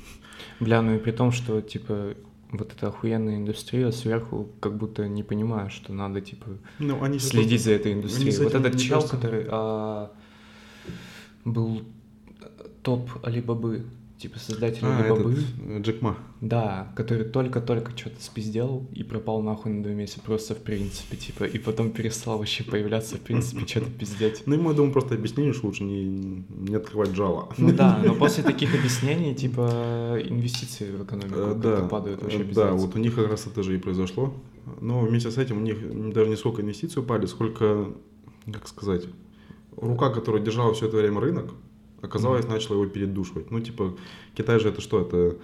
Бля, 0.60 0.82
ну 0.82 0.94
и 0.94 0.98
при 0.98 1.10
том, 1.10 1.32
что, 1.32 1.60
типа, 1.60 2.14
вот 2.52 2.72
эта 2.72 2.88
охуенная 2.88 3.36
индустрия 3.36 3.90
сверху 3.90 4.48
как 4.60 4.76
будто 4.76 5.06
не 5.08 5.22
понимает, 5.22 5.72
что 5.72 5.92
надо, 5.92 6.20
типа, 6.20 6.46
Ну, 6.78 7.02
они 7.02 7.18
следить 7.18 7.62
за 7.62 7.72
этой 7.72 7.92
индустрией. 7.92 8.36
Вот 8.38 8.54
этот 8.54 8.78
чел, 8.78 8.96
кажется- 8.96 9.16
который 9.16 9.46
а, 9.48 10.10
был 11.44 11.82
топ 12.88 13.10
Алибабы, 13.22 13.82
типа 14.16 14.38
создатель 14.38 14.80
А, 14.82 14.98
Алибабы. 15.02 15.32
этот, 15.32 15.44
э, 15.68 15.80
Джек 15.82 16.00
Ма. 16.00 16.16
Да, 16.40 16.90
который 16.96 17.24
только-только 17.26 17.92
что-то 17.94 18.16
спиздел 18.20 18.86
и 18.94 19.02
пропал 19.02 19.42
нахуй 19.42 19.72
на 19.72 19.82
два 19.82 19.92
месяца 19.92 20.20
просто 20.24 20.54
в 20.54 20.58
принципе, 20.58 21.16
типа, 21.18 21.44
и 21.44 21.58
потом 21.58 21.90
перестал 21.90 22.38
вообще 22.38 22.64
появляться 22.64 23.16
в 23.16 23.20
принципе, 23.20 23.66
что-то 23.66 23.90
пиздеть. 23.90 24.42
Ну, 24.46 24.54
ему, 24.54 24.70
я 24.70 24.76
думаю, 24.76 24.92
просто 24.94 25.16
объяснили, 25.16 25.52
что 25.52 25.66
лучше 25.66 25.84
не, 25.84 26.02
не 26.48 26.74
открывать 26.76 27.14
жало. 27.14 27.50
Ну 27.58 27.72
да, 27.72 28.00
но 28.02 28.14
после 28.24 28.42
таких 28.42 28.74
объяснений, 28.74 29.34
типа, 29.34 30.18
инвестиции 30.24 30.90
в 30.90 31.04
экономику 31.04 31.38
Э, 31.38 31.54
Да, 31.54 31.88
падают 31.88 32.22
вообще 32.22 32.38
э, 32.38 32.44
пиздец. 32.44 32.56
да, 32.56 32.72
вот 32.72 32.96
у 32.96 32.98
них 32.98 33.14
как 33.14 33.28
раз 33.28 33.46
это 33.46 33.62
же 33.62 33.74
и 33.74 33.78
произошло. 33.78 34.32
Но 34.80 35.00
вместе 35.00 35.30
с 35.30 35.36
этим 35.36 35.58
у 35.58 35.60
них 35.60 35.76
даже 36.14 36.30
не 36.30 36.36
сколько 36.36 36.62
инвестиций 36.62 37.02
упали, 37.02 37.26
сколько, 37.26 37.88
как 38.50 38.66
сказать, 38.66 39.04
рука, 39.76 40.08
которая 40.10 40.42
держала 40.42 40.72
все 40.72 40.86
это 40.86 40.96
время 40.96 41.20
рынок, 41.20 41.52
оказалось, 42.02 42.46
начала 42.46 42.76
его 42.76 42.86
передушивать. 42.86 43.50
Ну, 43.50 43.60
типа, 43.60 43.96
Китай 44.36 44.58
же 44.60 44.68
это 44.68 44.80
что? 44.80 45.00
Это 45.00 45.36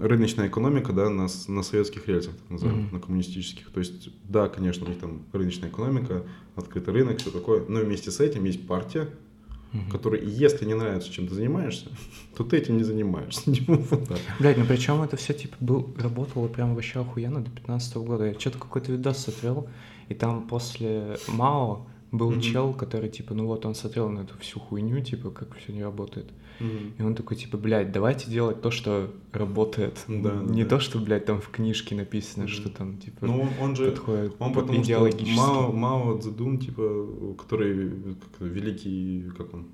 рыночная 0.00 0.48
экономика, 0.48 0.92
да, 0.92 1.08
на, 1.08 1.28
на 1.48 1.62
советских 1.62 2.08
рельсах, 2.08 2.34
так 2.34 2.50
называемых, 2.50 2.86
Мгм. 2.86 2.94
на 2.94 3.00
коммунистических. 3.00 3.70
То 3.70 3.80
есть, 3.80 4.10
да, 4.28 4.48
конечно, 4.48 4.86
у 4.86 4.88
них 4.88 4.98
там 4.98 5.22
рыночная 5.32 5.68
экономика, 5.70 6.24
открытый 6.56 6.92
рынок, 6.94 7.18
все 7.18 7.30
такое, 7.30 7.64
но 7.68 7.80
вместе 7.80 8.10
с 8.10 8.20
этим 8.20 8.44
есть 8.44 8.66
партия, 8.66 9.08
Мгм. 9.72 9.88
которая, 9.90 10.20
если 10.22 10.64
не 10.64 10.74
нравится, 10.74 11.12
чем 11.12 11.28
ты 11.28 11.34
занимаешься, 11.34 11.86
то 12.36 12.42
ты 12.42 12.56
этим 12.56 12.76
не 12.76 12.82
занимаешься. 12.82 13.42
Блять, 14.40 14.58
ну 14.58 14.64
причем 14.66 15.00
это 15.02 15.16
все 15.16 15.32
типа 15.32 15.56
был, 15.60 15.94
работало 15.96 16.48
прям 16.48 16.74
вообще 16.74 17.00
охуенно 17.00 17.40
до 17.40 17.50
15 17.50 17.96
года. 17.98 18.24
Я 18.26 18.34
что-то 18.38 18.58
какой-то 18.58 18.90
видос 18.90 19.18
смотрел, 19.18 19.68
и 20.08 20.14
там 20.14 20.48
после 20.48 21.18
Мао 21.28 21.86
был 22.12 22.30
Мгм. 22.32 22.40
чел, 22.40 22.72
который 22.74 23.08
типа, 23.08 23.34
ну 23.34 23.46
вот 23.46 23.64
он 23.66 23.74
смотрел 23.74 24.08
на 24.08 24.20
эту 24.20 24.36
всю 24.38 24.58
хуйню, 24.58 25.00
типа, 25.00 25.30
как 25.30 25.56
все 25.56 25.72
не 25.72 25.82
работает. 25.82 26.26
Мгм. 26.58 26.92
И 26.98 27.02
он 27.02 27.14
такой, 27.14 27.36
типа, 27.36 27.56
блядь, 27.56 27.92
давайте 27.92 28.30
делать 28.30 28.60
то, 28.60 28.70
что 28.70 29.10
работает. 29.32 30.04
Да, 30.08 30.34
не 30.46 30.64
да. 30.64 30.70
то, 30.70 30.80
что, 30.80 30.98
блядь, 30.98 31.24
там 31.24 31.40
в 31.40 31.48
книжке 31.48 31.94
написано, 31.94 32.44
Мгм. 32.44 32.52
что 32.52 32.68
там, 32.68 32.98
типа, 32.98 33.26
Ну, 33.26 33.48
он, 33.60 33.76
же, 33.76 33.90
подходит 33.92 34.34
он 34.38 34.52
под 34.52 34.62
потому 34.64 34.82
что 34.82 34.92
идеологически. 34.92 35.36
Мао, 35.38 35.72
Мао 35.72 36.18
Цзэдун, 36.18 36.58
типа, 36.58 37.34
который, 37.38 37.90
как, 38.38 38.40
великий, 38.48 39.24
как 39.38 39.54
он, 39.54 39.66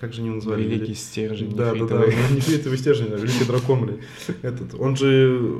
как 0.00 0.12
же 0.12 0.22
его 0.22 0.34
называли? 0.36 0.62
Великий 0.62 0.94
стержень 0.94 1.54
Да, 1.56 1.72
да, 1.74 1.86
да, 1.86 1.98
ну, 2.00 2.06
нефритовый 2.36 2.78
стержень, 2.78 3.12
а 3.12 3.16
великий 3.16 3.44
дракон, 3.44 3.86
блядь. 3.86 4.00
Этот, 4.42 4.74
он 4.78 4.96
же, 4.96 5.58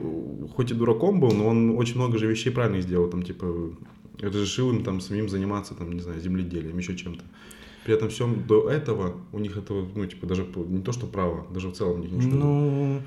хоть 0.54 0.70
и 0.70 0.74
дураком 0.74 1.20
был, 1.20 1.30
но 1.32 1.46
он 1.48 1.76
очень 1.78 1.96
много 1.96 2.18
же 2.18 2.26
вещей 2.26 2.50
правильных 2.50 2.82
сделал, 2.82 3.08
там, 3.08 3.22
типа, 3.22 3.46
разрешил 4.20 4.70
им 4.70 4.84
там 4.84 5.00
самим 5.00 5.28
заниматься, 5.28 5.74
там, 5.74 5.92
не 5.92 6.00
знаю, 6.00 6.20
земледелием, 6.20 6.78
еще 6.78 6.96
чем-то. 6.96 7.24
При 7.84 7.94
этом 7.94 8.08
всем 8.10 8.46
до 8.46 8.68
этого 8.68 9.16
у 9.32 9.38
них 9.38 9.56
этого, 9.56 9.88
ну, 9.94 10.06
типа, 10.06 10.26
даже 10.26 10.46
не 10.68 10.82
то, 10.82 10.92
что 10.92 11.06
право, 11.06 11.46
даже 11.52 11.68
в 11.68 11.72
целом 11.72 12.00
у 12.00 12.02
них 12.02 12.12
ничего. 12.12 12.36
Ну, 12.36 13.02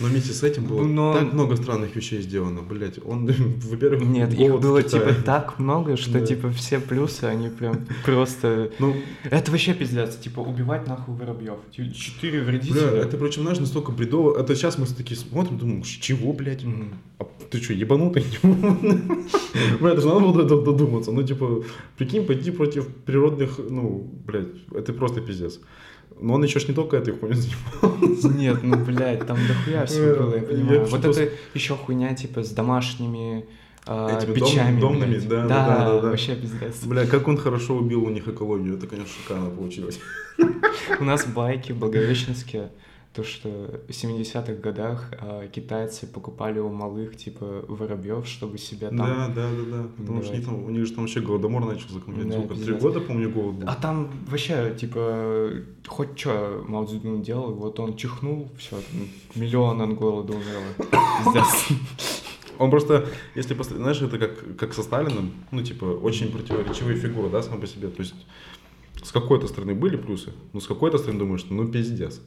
Но 0.00 0.08
вместе 0.08 0.32
с 0.32 0.42
этим 0.42 0.64
было 0.64 0.82
Но- 0.82 1.12
так 1.14 1.32
много 1.32 1.56
странных 1.56 1.94
вещей 1.94 2.20
сделано, 2.22 2.62
блядь. 2.62 2.98
Он, 3.04 3.26
во-первых, 3.70 4.02
нет, 4.02 4.32
их 4.34 4.58
было, 4.60 4.82
типа, 4.82 5.14
так 5.24 5.58
много, 5.58 5.96
что, 5.96 6.18
Да. 6.18 6.26
типа, 6.26 6.50
все 6.50 6.80
плюсы, 6.80 7.24
они 7.24 7.48
прям 7.48 7.86
просто... 8.04 8.70
Ну, 8.78 8.94
Это 9.30 9.50
вообще 9.50 9.72
пиздец, 9.74 10.16
типа, 10.16 10.40
убивать 10.40 10.86
нахуй 10.88 11.14
воробьев. 11.14 11.58
Четыре 11.72 12.42
вредителя. 12.42 12.90
бля, 12.90 13.00
это, 13.02 13.16
причем, 13.16 13.42
знаешь, 13.42 13.58
настолько 13.60 13.92
бредово. 13.92 14.36
Это 14.38 14.54
сейчас 14.56 14.78
мы 14.78 14.86
такие 14.86 15.16
смотрим, 15.16 15.58
думаем, 15.58 15.84
«С 15.84 15.88
чего, 15.88 16.32
блядь? 16.32 16.64
Мгм. 16.64 16.94
А 17.20 17.24
ты 17.50 17.62
что, 17.62 17.72
ебанутый? 17.72 18.24
Бля, 18.42 19.90
это 19.92 20.00
же 20.00 20.08
надо 20.08 20.20
было 20.20 20.34
до 20.34 20.42
этого 20.44 20.64
додуматься. 20.64 21.12
Ну, 21.12 21.22
типа, 21.22 21.62
прикинь, 21.96 22.26
пойти 22.26 22.50
против 22.50 22.88
природных, 22.88 23.58
ну, 23.70 24.10
блядь, 24.26 24.48
это 24.74 24.92
просто 24.92 25.20
пиздец. 25.20 25.60
Но 26.24 26.34
он 26.34 26.42
еще 26.42 26.58
ж 26.58 26.68
не 26.68 26.74
только 26.74 26.96
этой 26.96 27.12
хуйней 27.12 27.36
занимался. 27.36 28.28
Нет, 28.28 28.62
ну, 28.62 28.76
блядь, 28.76 29.26
там 29.26 29.36
дохуя 29.46 29.84
всего 29.84 30.24
было, 30.24 30.36
я 30.36 30.42
понимаю. 30.42 30.86
Вот 30.86 31.04
это 31.04 31.28
еще 31.52 31.76
хуйня, 31.76 32.14
типа, 32.14 32.42
с 32.42 32.50
домашними 32.50 33.44
а, 33.86 34.18
Этими 34.18 34.32
печами, 34.32 34.80
дом- 34.80 34.98
домными, 34.98 35.18
да, 35.18 35.42
да, 35.42 35.48
да, 35.48 35.66
да, 35.66 35.84
да, 35.84 36.00
да. 36.00 36.08
вообще 36.08 36.34
пиздец. 36.34 36.82
Бля, 36.84 37.06
как 37.06 37.28
он 37.28 37.36
хорошо 37.36 37.76
убил 37.76 38.04
у 38.04 38.08
них 38.08 38.26
экологию. 38.26 38.78
Это, 38.78 38.86
конечно, 38.86 39.12
шикарно 39.12 39.50
получилось. 39.50 40.00
У 40.98 41.04
нас 41.04 41.26
байки 41.26 41.72
в 41.72 41.78
Благовещенске, 41.78 42.70
то, 43.14 43.22
что 43.22 43.48
в 43.86 43.90
70-х 43.90 44.54
годах 44.54 45.12
а, 45.20 45.46
китайцы 45.46 46.04
покупали 46.04 46.58
у 46.58 46.68
малых, 46.68 47.16
типа, 47.16 47.64
воробьев, 47.68 48.26
чтобы 48.26 48.58
себя 48.58 48.88
там... 48.88 48.98
Да, 48.98 49.28
да, 49.28 49.50
да, 49.50 49.76
да. 49.76 49.88
Потому 49.96 50.22
что 50.22 50.32
у 50.32 50.36
них, 50.36 50.44
там, 50.44 50.64
у 50.64 50.70
них 50.70 50.84
же 50.84 50.92
там 50.94 51.04
вообще 51.04 51.20
голодомор 51.20 51.64
начался, 51.64 52.00
как 52.00 52.28
Да, 52.28 52.32
сколько, 52.32 52.54
три 52.56 52.74
года, 52.74 53.00
помню, 53.00 53.30
голод 53.30 53.54
был. 53.54 53.68
А 53.68 53.76
там 53.76 54.10
вообще, 54.26 54.76
типа, 54.76 55.52
хоть 55.86 56.18
что 56.18 56.64
Мао 56.66 56.86
Цзэдун 56.86 57.22
делал, 57.22 57.54
вот 57.54 57.78
он 57.78 57.96
чихнул, 57.96 58.50
все, 58.58 58.80
миллион 59.36 59.80
от 59.80 59.94
голода 59.94 60.32
умерло. 60.32 61.34
Он 62.56 62.70
просто, 62.70 63.08
если 63.34 63.54
посмотреть, 63.54 63.82
знаешь, 63.82 64.00
это 64.00 64.16
как, 64.16 64.56
как 64.56 64.74
со 64.74 64.84
Сталиным, 64.84 65.32
ну, 65.50 65.60
типа, 65.60 65.86
очень 65.86 66.30
противоречивые 66.30 66.96
фигуры, 66.96 67.28
да, 67.28 67.42
сам 67.42 67.60
по 67.60 67.66
себе. 67.66 67.88
То 67.88 68.02
есть, 68.02 68.14
с 69.02 69.10
какой-то 69.10 69.48
стороны 69.48 69.74
были 69.74 69.96
плюсы, 69.96 70.32
но 70.52 70.60
с 70.60 70.68
какой-то 70.68 70.98
стороны 70.98 71.18
думаешь, 71.18 71.40
что 71.40 71.52
ну, 71.52 71.66
пиздец. 71.66 72.20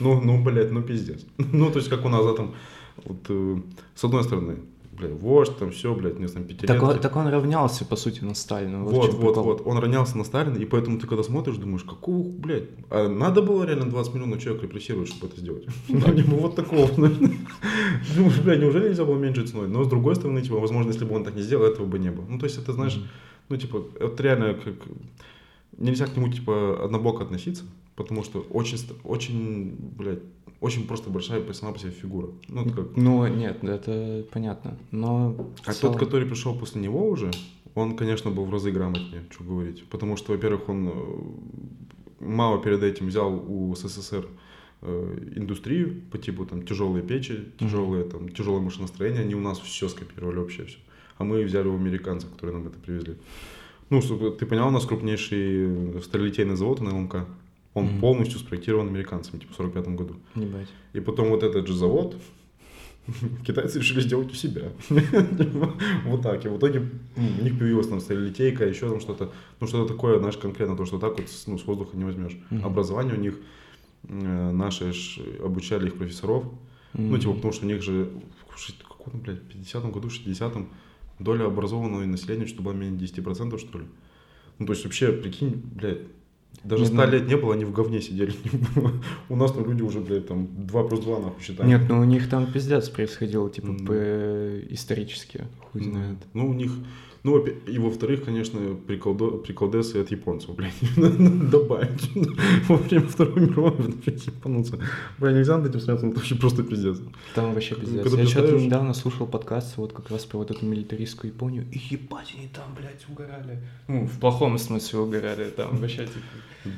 Ну, 0.00 0.20
ну, 0.20 0.42
блядь, 0.42 0.70
ну, 0.70 0.82
пиздец. 0.82 1.24
Ну, 1.52 1.70
то 1.70 1.78
есть, 1.78 1.88
как 1.88 2.04
у 2.04 2.08
нас, 2.08 2.24
да, 2.24 2.34
там, 2.34 2.54
вот, 3.04 3.18
э, 3.28 3.56
с 3.94 4.04
одной 4.04 4.24
стороны, 4.24 4.58
блядь, 4.98 5.12
вождь, 5.12 5.56
там, 5.58 5.70
все, 5.70 5.94
блядь, 5.94 6.18
не 6.18 6.26
знаю, 6.26 6.46
пятилетки. 6.46 6.66
Так 6.66 6.82
он, 6.82 6.98
так 6.98 7.16
он 7.16 7.28
равнялся, 7.28 7.84
по 7.84 7.96
сути, 7.96 8.24
на 8.24 8.34
Сталина. 8.34 8.82
Вот, 8.82 9.12
вот, 9.14 9.34
прикол. 9.34 9.44
вот. 9.44 9.62
Он 9.64 9.78
ронялся 9.78 10.16
на 10.18 10.24
Сталина, 10.24 10.56
и 10.56 10.64
поэтому 10.64 10.98
ты 10.98 11.06
когда 11.06 11.22
смотришь, 11.22 11.56
думаешь, 11.56 11.84
какого, 11.84 12.28
блядь, 12.28 12.64
а 12.90 13.08
надо 13.08 13.42
было 13.42 13.64
реально 13.64 13.90
20 13.90 14.14
миллионов 14.14 14.42
человек 14.42 14.62
репрессировать, 14.62 15.08
чтобы 15.08 15.26
это 15.32 15.40
сделать? 15.40 15.66
Ну, 15.88 16.00
типа, 16.00 16.36
вот 16.36 16.56
такого. 16.56 16.88
Думаешь, 16.96 18.40
блядь, 18.44 18.60
неужели 18.60 18.88
нельзя 18.88 19.04
было 19.04 19.18
меньше 19.18 19.46
ценой? 19.46 19.68
Но 19.68 19.84
с 19.84 19.88
другой 19.88 20.16
стороны, 20.16 20.42
типа, 20.42 20.58
возможно, 20.58 20.90
если 20.90 21.04
бы 21.04 21.14
он 21.14 21.24
так 21.24 21.34
не 21.34 21.42
сделал, 21.42 21.64
этого 21.64 21.86
бы 21.86 21.98
не 21.98 22.10
было. 22.10 22.24
Ну, 22.28 22.38
то 22.38 22.44
есть, 22.46 22.58
это, 22.58 22.72
знаешь, 22.72 23.00
ну, 23.48 23.56
типа, 23.56 23.84
это 24.00 24.22
реально 24.22 24.54
как... 24.54 24.74
Нельзя 25.76 26.06
к 26.06 26.16
нему, 26.16 26.28
типа, 26.28 26.84
однобоко 26.84 27.22
относиться, 27.22 27.62
потому 27.98 28.22
что 28.22 28.46
очень, 28.50 28.78
очень, 29.02 29.74
блядь, 29.98 30.20
очень 30.60 30.86
просто 30.86 31.10
большая 31.10 31.52
сама 31.52 31.72
по 31.72 31.78
себе 31.80 31.90
фигура. 31.90 32.28
Ну, 32.48 32.62
это 32.62 32.70
как... 32.70 32.96
Ну, 32.96 33.26
нет, 33.26 33.62
это 33.64 34.24
понятно. 34.32 34.78
Но 34.92 35.34
А 35.64 35.72
целом- 35.72 35.94
тот, 35.94 36.04
который 36.04 36.26
пришел 36.26 36.56
после 36.56 36.80
него 36.80 37.08
уже, 37.08 37.32
он, 37.74 37.96
конечно, 37.96 38.30
был 38.30 38.44
в 38.44 38.52
разы 38.52 38.70
грамотнее, 38.70 39.24
что 39.30 39.42
говорить. 39.44 39.84
Потому 39.90 40.16
что, 40.16 40.32
во-первых, 40.32 40.68
он 40.68 40.88
э, 40.88 42.24
мало 42.24 42.62
перед 42.62 42.82
этим 42.84 43.08
взял 43.08 43.34
у 43.34 43.74
СССР 43.74 44.26
э, 44.82 45.18
индустрию 45.34 46.00
по 46.12 46.18
типу 46.18 46.46
там 46.46 46.62
тяжелые 46.62 47.02
печи, 47.02 47.48
тяжелые 47.58 48.04
там 48.04 48.28
тяжелое 48.28 48.60
машиностроение, 48.60 49.22
они 49.22 49.34
у 49.34 49.40
нас 49.40 49.58
все 49.58 49.88
скопировали 49.88 50.38
вообще 50.38 50.64
все. 50.66 50.78
А 51.18 51.24
мы 51.24 51.42
взяли 51.42 51.66
у 51.66 51.74
американцев, 51.74 52.30
которые 52.30 52.58
нам 52.58 52.68
это 52.68 52.78
привезли. 52.78 53.16
Ну, 53.90 54.00
чтобы 54.02 54.30
ты 54.30 54.46
понял, 54.46 54.68
у 54.68 54.70
нас 54.70 54.86
крупнейший 54.86 56.00
сталелитейный 56.02 56.56
завод 56.56 56.80
на 56.80 56.94
ЛМК. 56.94 57.26
Он 57.78 57.84
Мгм. 57.86 58.00
полностью 58.00 58.38
спроектирован 58.38 58.88
американцами, 58.88 59.40
типа 59.40 59.52
в 59.52 59.56
45 59.56 59.88
году. 59.96 60.16
Ебать. 60.34 60.68
И 60.92 61.00
потом 61.00 61.28
вот 61.30 61.42
этот 61.42 61.66
же 61.66 61.74
завод 61.74 62.16
китайцы 63.46 63.78
решили 63.78 64.00
сделать 64.00 64.30
у 64.30 64.34
себя. 64.34 64.70
Вот 66.04 66.22
так. 66.22 66.44
И 66.44 66.48
в 66.48 66.58
итоге 66.58 66.80
ну, 67.16 67.28
у 67.40 67.42
них 67.44 67.58
появилась 67.58 67.88
там 67.88 68.00
сталелитейка, 68.00 68.66
еще 68.66 68.88
там 68.88 69.00
что-то, 69.00 69.32
ну 69.60 69.66
что-то 69.66 69.92
такое, 69.94 70.18
знаешь, 70.18 70.36
конкретно 70.36 70.76
то, 70.76 70.84
что 70.84 70.98
так 70.98 71.18
вот 71.18 71.28
с- 71.28 71.46
ну, 71.46 71.58
с 71.58 71.64
воздуха 71.66 71.96
не 71.96 72.04
возьмешь. 72.04 72.36
Мгм. 72.50 72.64
Образование 72.64 73.14
у 73.14 73.20
них, 73.20 73.38
э, 74.08 74.50
наши 74.52 74.92
обучали 75.44 75.86
их 75.88 75.96
профессоров, 75.98 76.44
ну 76.94 77.18
типа 77.18 77.34
потому 77.34 77.52
что 77.52 77.66
у 77.66 77.68
них 77.68 77.82
же 77.82 78.10
в 78.38 78.88
каком, 78.88 79.20
блядь, 79.20 79.40
50-м 79.48 79.90
году, 79.92 80.08
60-м 80.08 80.68
доля 81.18 81.46
образованного 81.46 82.04
населения 82.04 82.46
что-то 82.46 82.62
была 82.62 82.74
менее 82.74 82.98
10% 82.98 83.58
что 83.58 83.78
ли. 83.78 83.84
Ну 84.58 84.66
то 84.66 84.72
есть 84.72 84.84
вообще, 84.84 85.12
прикинь, 85.12 85.62
блядь, 85.74 86.00
даже 86.64 86.84
Нет, 86.84 86.92
100 86.92 87.06
ну- 87.06 87.12
лет 87.12 87.28
не 87.28 87.36
было, 87.36 87.54
они 87.54 87.64
в 87.64 87.72
говне 87.72 88.00
сидели. 88.00 88.32
У 89.28 89.36
нас 89.36 89.52
там 89.52 89.64
люди 89.68 89.82
уже, 89.82 90.00
блядь, 90.00 90.26
там 90.26 90.48
2 90.66 90.84
плюс 90.88 91.00
2 91.00 91.18
нахуй 91.20 91.42
считают. 91.42 91.66
Нет, 91.70 91.88
ну 91.88 92.00
у 92.00 92.04
них 92.04 92.28
там 92.28 92.52
пиздец 92.52 92.88
происходило, 92.88 93.48
типа, 93.50 93.74
по- 93.86 94.60
исторически, 94.72 95.46
хуй 95.72 95.82
знает. 95.84 96.18
Ну, 96.34 96.48
у 96.50 96.54
них... 96.54 96.72
Ну, 97.28 97.44
и 97.44 97.78
во-вторых, 97.78 98.24
конечно, 98.24 98.58
приколдо- 98.86 99.38
приколдесы 99.38 99.96
от 99.96 100.10
японцев, 100.10 100.54
блядь, 100.56 100.74
надо 100.96 101.28
добавить. 101.50 102.10
Во 102.68 102.76
время 102.76 103.06
Второй 103.06 103.40
мировой, 103.40 103.72
блядь, 103.72 104.26
японцы. 104.26 104.78
Бля, 105.18 105.32
нельзя 105.32 105.58
над 105.58 105.68
этим 105.68 105.80
смеяться, 105.80 106.06
это 106.06 106.16
вообще 106.16 106.34
просто 106.36 106.62
пиздец. 106.62 106.98
Там 107.34 107.52
вообще 107.52 107.74
пиздец. 107.74 108.02
когда 108.02 108.22
Я 108.22 108.26
что-то 108.26 108.56
недавно 108.58 108.94
слушал 108.94 109.26
подкаст 109.26 109.76
вот 109.76 109.92
как 109.92 110.10
раз 110.10 110.24
про 110.24 110.38
вот 110.38 110.50
эту 110.50 110.64
милитаристскую 110.64 111.32
Японию, 111.32 111.66
и 111.70 111.78
ебать, 111.94 112.34
они 112.38 112.48
там, 112.48 112.64
блядь, 112.74 113.04
угорали. 113.08 113.62
Ну, 113.88 114.06
в 114.06 114.18
плохом 114.18 114.56
смысле 114.58 115.00
угорали, 115.00 115.50
там 115.50 115.76
вообще, 115.76 116.06
типа... 116.06 116.18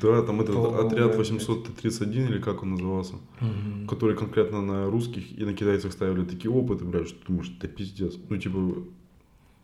Да, 0.01 0.21
там 0.21 0.41
этот 0.41 0.55
отряд 0.55 1.07
блядь. 1.07 1.17
831, 1.17 2.27
или 2.27 2.39
как 2.39 2.63
он 2.63 2.71
назывался, 2.71 3.13
который 3.87 4.15
конкретно 4.17 4.61
на 4.61 4.85
русских 4.89 5.37
и 5.37 5.43
на 5.45 5.53
китайцах 5.53 5.91
ставили 5.93 6.25
такие 6.25 6.51
опыты, 6.51 6.83
блядь, 6.85 7.07
что 7.07 7.17
ты 7.19 7.27
думаешь, 7.27 7.51
да 7.61 7.67
пиздец. 7.67 8.15
Ну, 8.29 8.37
типа, 8.37 8.57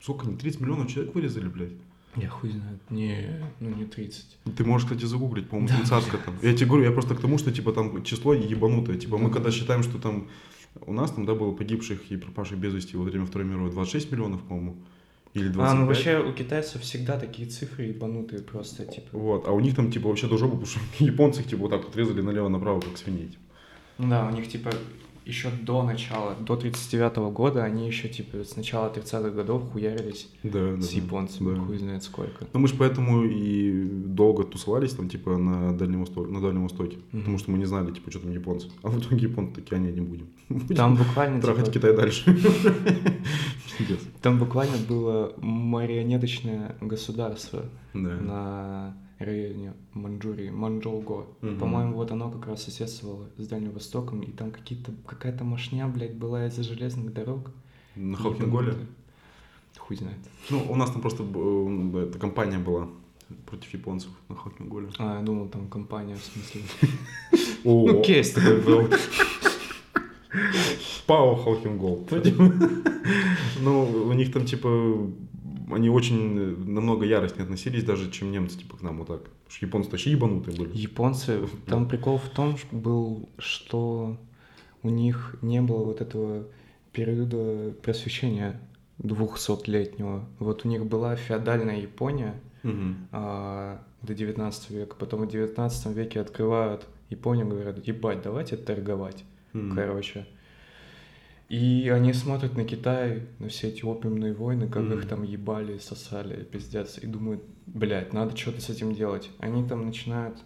сколько 0.01 0.27
они, 0.27 0.35
30 0.37 0.61
миллионов 0.61 0.87
человек 0.91 1.13
вырезали, 1.15 1.47
блядь? 1.47 1.71
Я 2.15 2.29
хуй 2.29 2.49
знает. 2.49 2.79
Не, 2.89 3.43
ну 3.59 3.69
не 3.69 3.85
30. 3.85 4.25
Ты 4.57 4.63
можешь, 4.65 4.87
кстати, 4.87 5.05
загуглить, 5.05 5.49
по-моему, 5.49 5.69
тридцатка 5.69 6.17
там. 6.17 6.35
Я 6.41 6.53
тебе 6.55 6.65
говорю, 6.65 6.85
я 6.85 6.91
просто 6.91 7.13
к 7.15 7.19
тому, 7.21 7.37
что, 7.37 7.51
типа, 7.51 7.73
там 7.73 8.03
число 8.03 8.33
ебанутое. 8.33 8.97
Типа, 8.97 9.17
мы 9.17 9.27
Да. 9.29 9.35
когда 9.35 9.51
считаем, 9.51 9.83
что 9.83 9.99
там 9.99 10.27
у 10.81 10.93
нас 10.93 11.11
там, 11.11 11.25
да, 11.25 11.35
было 11.35 11.51
погибших 11.51 12.11
и 12.11 12.17
пропавших 12.17 12.57
без 12.57 12.73
вести 12.73 12.97
во 12.97 13.03
время 13.03 13.25
Второй 13.25 13.47
мировой 13.47 13.69
26 13.71 14.11
миллионов, 14.11 14.41
по-моему, 14.41 14.77
или 15.35 15.47
25. 15.49 15.69
А, 15.69 15.73
ну 15.79 15.85
вообще 15.85 16.19
у 16.19 16.33
китайцев 16.33 16.81
всегда 16.81 17.19
такие 17.19 17.47
цифры 17.47 17.83
ебанутые 17.85 18.41
просто, 18.41 18.85
типа. 18.85 19.09
Вот, 19.11 19.47
а 19.47 19.51
у 19.51 19.59
них 19.59 19.75
там, 19.75 19.91
типа, 19.91 20.07
вообще 20.07 20.27
до 20.27 20.37
жопы, 20.37 20.57
потому 20.57 20.65
что 20.67 20.79
японцы 21.03 21.41
их, 21.41 21.47
типа, 21.47 21.61
вот 21.63 21.69
так 21.69 21.83
вот 21.83 21.95
резали 21.95 22.21
налево-направо, 22.21 22.79
как 22.81 22.97
свиней. 22.97 23.27
типа. 23.27 23.43
Да, 23.99 24.27
у 24.27 24.31
них 24.35 24.47
типа 24.49 24.71
еще 25.27 25.49
до 25.61 25.83
начала, 25.83 26.35
до 26.39 26.55
39 26.55 27.17
года, 27.33 27.63
они 27.63 27.87
еще 27.87 28.07
типа 28.09 28.43
с 28.43 28.55
начала 28.55 28.91
30-х 28.91 29.29
годов 29.31 29.71
хуярились 29.71 30.29
Да, 30.43 30.75
да. 30.75 30.81
с 30.81 30.89
да. 30.89 30.95
японцами, 30.95 31.55
Да. 31.55 31.61
хуй 31.61 31.77
знает 31.77 32.03
сколько. 32.03 32.47
Ну, 32.53 32.59
мы 32.59 32.67
же 32.67 32.75
поэтому 32.75 33.23
и 33.25 33.83
долго 33.87 34.43
тусовались 34.43 34.93
там, 34.93 35.09
типа, 35.09 35.37
на 35.37 35.77
Дальнем 35.77 35.99
Востоке, 36.01 36.31
на 36.31 36.41
Дальнем 36.41 36.63
Востоке. 36.63 36.97
Мгм. 37.11 37.21
Потому 37.21 37.37
что 37.37 37.51
мы 37.51 37.57
не 37.57 37.65
знали, 37.65 37.91
типа, 37.91 38.09
что 38.11 38.19
там 38.21 38.31
японцы. 38.31 38.67
А 38.83 38.89
в 38.89 38.99
итоге 38.99 39.27
японцы 39.27 39.55
такие, 39.61 39.75
а 39.75 39.79
не, 39.79 39.91
не 39.91 40.01
будем. 40.01 40.27
Там 40.75 40.95
буквально, 40.95 41.41
Трахать 41.41 41.65
типа, 41.65 41.87
Китай 41.87 41.95
дальше. 41.95 42.37
Там 44.21 44.39
буквально 44.39 44.77
было 44.89 45.33
марионеточное 45.37 46.75
государство 46.81 47.65
Да. 47.93 47.99
на 47.99 48.97
районе 49.19 49.73
Манчжурии, 49.93 50.49
Манчжоуго. 50.49 51.27
Мгм. 51.41 51.59
По-моему, 51.59 51.93
вот 51.95 52.11
оно 52.11 52.29
как 52.29 52.47
раз 52.47 52.63
соседствовало 52.63 53.27
с 53.37 53.47
Дальним 53.47 53.71
Востоком, 53.71 54.21
и 54.21 54.31
там 54.31 54.51
какие-то, 54.51 54.91
какая-то 55.05 55.43
машня, 55.43 55.87
блядь, 55.87 56.15
была 56.15 56.47
из-за 56.47 56.63
железных 56.63 57.13
дорог. 57.13 57.51
На. 57.95 58.15
Ебанутая. 58.17 58.87
Хуй 59.77 59.97
знает. 59.97 60.17
Ну, 60.49 60.65
у 60.69 60.75
нас 60.75 60.91
там 60.91 61.01
просто 61.01 61.23
э, 61.23 62.07
эта 62.09 62.19
компания 62.19 62.57
была 62.57 62.89
против 63.45 63.73
японцев 63.73 64.11
на 64.29 64.35
Халкинголе. 64.35 64.89
А, 64.97 65.19
я 65.19 65.23
думал, 65.23 65.47
там 65.47 65.67
компания, 65.67 66.15
в 66.15 66.23
смысле. 66.23 66.61
Ну, 67.63 68.01
кейс 68.01 68.31
такой 68.31 68.61
был. 68.61 68.87
Пао 71.05 71.35
Халкингол. 71.35 72.07
Ну, 73.61 73.83
у 74.09 74.13
них 74.13 74.31
там, 74.31 74.45
типа, 74.45 75.09
они 75.71 75.89
очень 75.89 76.39
э, 76.39 76.55
намного 76.55 77.05
яростнее 77.05 77.43
относились 77.43 77.83
даже, 77.83 78.11
чем 78.11 78.31
немцы, 78.31 78.57
типа, 78.59 78.77
к 78.77 78.81
нам 78.81 78.97
вот 78.99 79.07
так. 79.07 79.21
Потому 79.23 79.49
что 79.49 79.65
японцы 79.65 79.89
вообще 79.91 80.11
ебанутые 80.11 80.57
были. 80.57 80.77
Японцы, 80.77 81.47
там 81.65 81.87
прикол 81.87 82.17
в 82.17 82.29
том 82.29 82.57
был, 82.71 83.29
что 83.37 84.17
у 84.83 84.89
них 84.89 85.35
не 85.41 85.61
было 85.61 85.83
вот 85.83 86.01
этого 86.01 86.45
периода 86.91 87.73
просвещения 87.81 88.59
200-летнего. 88.99 90.25
Вот 90.39 90.65
у 90.65 90.67
них 90.69 90.85
была 90.85 91.15
феодальная 91.15 91.79
Япония 91.81 92.39
Мгм. 92.63 93.07
а, 93.11 93.81
до 94.01 94.13
19 94.13 94.69
века, 94.71 94.95
потом 94.97 95.21
в 95.21 95.27
19 95.27 95.93
веке 95.93 96.21
открывают 96.21 96.85
Японию, 97.09 97.47
говорят, 97.47 97.85
ебать, 97.87 98.21
давайте 98.21 98.57
торговать, 98.57 99.23
Мгм. 99.53 99.75
короче. 99.75 100.27
И 101.49 101.89
они 101.93 102.11
смотрят 102.11 102.57
на 102.57 102.65
Китай, 102.65 103.23
на 103.39 103.47
все 103.47 103.69
эти 103.69 103.83
опиумные 103.85 104.33
войны, 104.33 104.67
как 104.67 104.83
Мгм. 104.83 104.99
их 104.99 105.07
там 105.07 105.23
ебали, 105.23 105.77
сосали, 105.77 106.43
пиздец, 106.43 106.97
и 106.97 107.07
думают, 107.07 107.41
блядь, 107.65 108.11
надо 108.11 108.35
что-то 108.35 108.59
с 108.59 108.69
этим 108.69 108.93
делать. 108.93 109.29
Они 109.39 109.65
там 109.65 109.85
начинают 109.85 110.37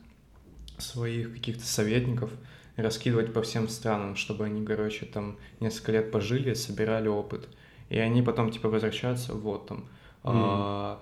своих 0.77 1.33
каких-то 1.33 1.65
советников 1.65 2.31
раскидывать 2.75 3.33
по 3.33 3.41
всем 3.41 3.67
странам, 3.67 4.15
чтобы 4.15 4.45
они, 4.45 4.63
короче, 4.63 5.05
там 5.05 5.37
несколько 5.59 5.91
лет 5.93 6.11
пожили, 6.11 6.53
собирали 6.53 7.07
опыт. 7.07 7.47
И 7.89 7.97
они 7.97 8.21
потом, 8.21 8.51
типа, 8.51 8.69
возвращаются, 8.69 9.33
вот 9.33 9.67
там. 9.67 9.85
а, 10.23 11.01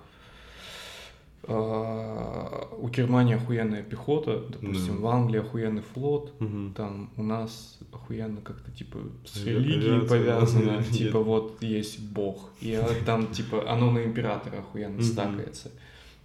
у 1.48 2.88
Германии 2.88 3.34
охуенная 3.34 3.82
пехота, 3.82 4.40
допустим, 4.48 4.96
Да. 4.96 5.00
в 5.02 5.06
Англии 5.08 5.40
охуенный 5.40 5.82
флот, 5.82 6.32
Мгм. 6.40 6.74
там 6.74 7.10
у 7.16 7.22
нас 7.22 7.78
охуенно 7.92 8.40
как-то 8.40 8.70
типа 8.70 8.98
с 9.24 9.44
религией 9.44 10.06
повязано, 10.06 10.76
да. 10.78 10.82
типа 10.84 11.18
вот 11.20 11.62
есть 11.62 12.00
бог, 12.00 12.50
и 12.60 12.74
а, 12.74 12.86
там 13.06 13.26
типа 13.28 13.70
оно 13.70 13.90
на 13.90 14.04
императора 14.04 14.58
охуенно 14.58 15.02
стакается. 15.02 15.70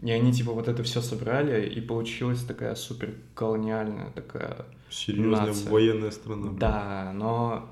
И 0.02 0.12
они 0.12 0.34
типа 0.34 0.52
вот 0.52 0.68
это 0.68 0.84
все 0.84 1.02
собрали, 1.02 1.66
и 1.70 1.80
получилась 1.82 2.44
такая 2.44 2.76
супер 2.76 3.16
колониальная 3.34 4.12
такая 4.12 4.66
Серьезная 4.90 5.48
Нация. 5.48 5.72
военная 5.72 6.12
страна. 6.12 6.52
Да, 6.60 7.12
но 7.16 7.70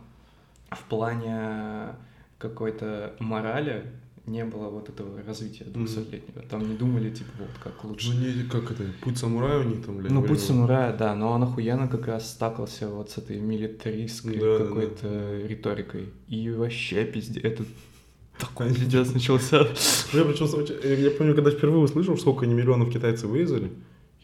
в 0.72 0.84
плане 0.86 1.96
какой-то 2.38 3.14
морали 3.20 3.86
не 4.26 4.46
было 4.46 4.70
вот 4.70 4.90
этого 4.90 5.22
развития 5.24 5.66
200-летнего. 5.66 6.48
Там 6.50 6.68
не 6.70 6.76
думали, 6.76 7.10
типа, 7.10 7.32
вот 7.40 7.50
как 7.62 7.84
лучше. 7.84 8.12
Ну, 8.14 8.20
не, 8.20 8.44
как 8.44 8.72
это, 8.72 8.86
путь 9.02 9.18
самурая 9.18 9.60
у 9.60 9.64
них 9.64 9.86
там, 9.86 9.98
блядь. 9.98 10.12
Ну, 10.12 10.24
путь 10.24 10.40
самурая, 10.40 10.96
да, 10.96 11.14
но 11.14 11.32
он 11.32 11.44
охуенно 11.44 11.88
как 11.88 12.08
раз 12.08 12.32
стакался 12.32 12.88
вот 12.88 13.12
с 13.12 13.18
этой 13.18 13.40
милитаристской 13.40 14.38
Да, 14.38 14.60
да, 14.60 14.66
какой-то 14.66 15.42
риторикой. 15.46 16.10
И 16.30 16.50
вообще, 16.50 17.04
пиздец, 17.06 17.44
это 17.44 17.66
такой 18.40 18.74
пиздец 18.74 19.14
начался. 19.14 19.68
Ну, 20.14 20.20
Я, 20.20 20.26
причем, 20.26 21.04
я 21.04 21.12
помню, 21.12 21.36
когда 21.36 21.52
впервые 21.52 21.84
услышал, 21.84 22.18
сколько 22.18 22.46
они 22.46 22.54
миллионов 22.54 22.94
китайцев 22.94 23.30
вырезали, 23.30 23.72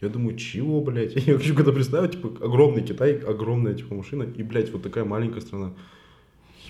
я 0.01 0.07
думаю, 0.07 0.37
чего, 0.37 0.79
блядь? 0.79 1.13
Я 1.27 1.37
хочу 1.37 1.53
когда 1.53 1.73
представить, 1.73 2.11
типа, 2.11 2.29
огромный 2.45 2.83
Китай, 2.83 3.17
огромная, 3.17 3.73
типа, 3.73 3.95
машина, 3.95 4.23
и, 4.23 4.43
блядь, 4.43 4.71
вот 4.71 4.81
такая 4.81 5.03
маленькая 5.03 5.41
страна. 5.41 5.73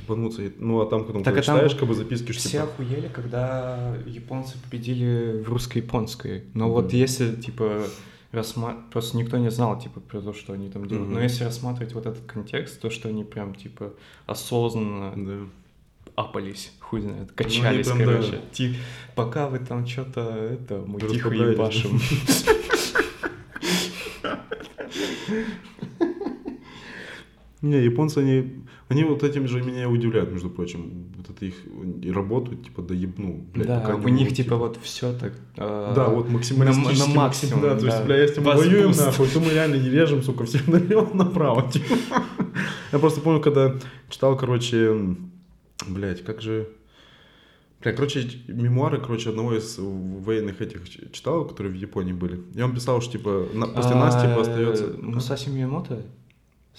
Ебануться. 0.03 0.41
Ну, 0.59 0.81
а 0.81 0.85
там, 0.85 1.05
потом, 1.05 1.23
Так, 1.23 1.33
а 1.37 1.41
там 1.41 1.55
читаешь, 1.57 1.75
как 1.75 1.87
бы 1.87 1.93
записки, 1.93 2.31
что, 2.31 2.41
Все 2.41 2.49
типа, 2.49 2.63
охуели, 2.63 3.07
когда 3.07 3.95
японцы 4.05 4.57
победили 4.63 5.41
в 5.43 5.49
русско-японской. 5.49 6.43
Но 6.53 6.69
вот 6.71 6.87
Да. 6.87 6.97
если, 6.97 7.35
типа, 7.35 7.83
рассма... 8.31 8.77
просто 8.91 9.17
никто 9.17 9.37
не 9.37 9.51
знал, 9.51 9.79
типа, 9.79 9.99
про 9.99 10.21
то, 10.21 10.33
что 10.33 10.53
они 10.53 10.69
там 10.69 10.87
делают. 10.87 11.07
Мгм. 11.07 11.15
Но 11.17 11.23
если 11.23 11.43
рассматривать 11.43 11.93
вот 11.93 12.05
этот 12.05 12.25
контекст, 12.25 12.79
то, 12.81 12.89
что 12.89 13.09
они 13.09 13.23
прям, 13.23 13.55
типа, 13.55 13.93
осознанно 14.25 15.13
да. 15.15 16.11
апались, 16.15 16.71
хуй 16.79 17.01
знает, 17.01 17.31
качались, 17.33 17.87
там, 17.87 17.97
да. 17.99 18.05
короче. 18.05 18.39
Ти- 18.51 18.75
Пока 19.15 19.47
вы 19.47 19.59
там 19.59 19.85
что-то, 19.85 20.21
это, 20.21 20.83
мы 20.85 20.99
тихо 20.99 21.29
ебашим. 21.29 21.99
Не, 27.61 27.83
японцы, 27.83 28.19
они, 28.19 28.63
они 28.89 29.03
вот 29.03 29.23
этим 29.23 29.47
же 29.47 29.61
меня 29.63 29.87
удивляют, 29.87 30.31
между 30.31 30.49
прочим. 30.49 31.13
Вот 31.15 31.29
это 31.29 31.45
их 31.45 31.53
и 32.03 32.11
работу, 32.11 32.55
типа, 32.55 32.81
доебну, 32.81 33.45
блядь, 33.53 33.67
Да, 33.67 33.79
пока 33.81 33.95
у 33.95 33.99
не 34.07 34.11
них, 34.11 34.23
будут, 34.29 34.37
типа, 34.37 34.55
вот 34.57 34.77
все 34.81 35.13
так... 35.13 35.33
э, 35.57 35.93
Да, 35.95 36.07
вот 36.09 36.29
максималистически. 36.29 37.07
на 37.09 37.15
максимум, 37.15 37.61
Да, 37.61 37.77
то 37.77 37.85
есть, 37.85 38.03
бля, 38.03 38.15
если 38.21 38.39
мы 38.41 38.55
воюем, 38.55 38.91
нахуй, 38.91 39.27
то 39.27 39.39
мы 39.39 39.51
реально 39.53 39.75
не 39.75 39.89
режем, 39.89 40.21
сука, 40.23 40.43
всех 40.45 40.67
налево 40.73 41.07
направо. 41.13 41.71
типа. 41.71 41.95
Я 42.91 42.99
просто 42.99 43.21
помню, 43.21 43.41
когда 43.41 43.75
читал, 44.09 44.35
короче, 44.37 45.15
блядь, 45.87 46.23
как 46.23 46.41
же... 46.41 46.67
Бля, 47.81 47.93
короче, 47.93 48.27
мемуары, 48.47 48.99
короче, 48.99 49.29
одного 49.29 49.55
из 49.55 49.77
военных 49.79 50.59
этих 50.61 50.81
читал, 51.13 51.45
которые 51.45 51.71
в 51.71 51.75
Японии 51.77 52.11
были. 52.13 52.41
И 52.55 52.61
он 52.61 52.73
писал, 52.73 52.99
что, 53.01 53.13
типа, 53.13 53.47
на- 53.53 53.67
после 53.67 53.95
нас, 53.95 54.15
типа, 54.15 54.35
А, 54.37 54.41
остается... 54.41 54.95
Мусаси 55.01 55.49
Миямото? 55.49 56.01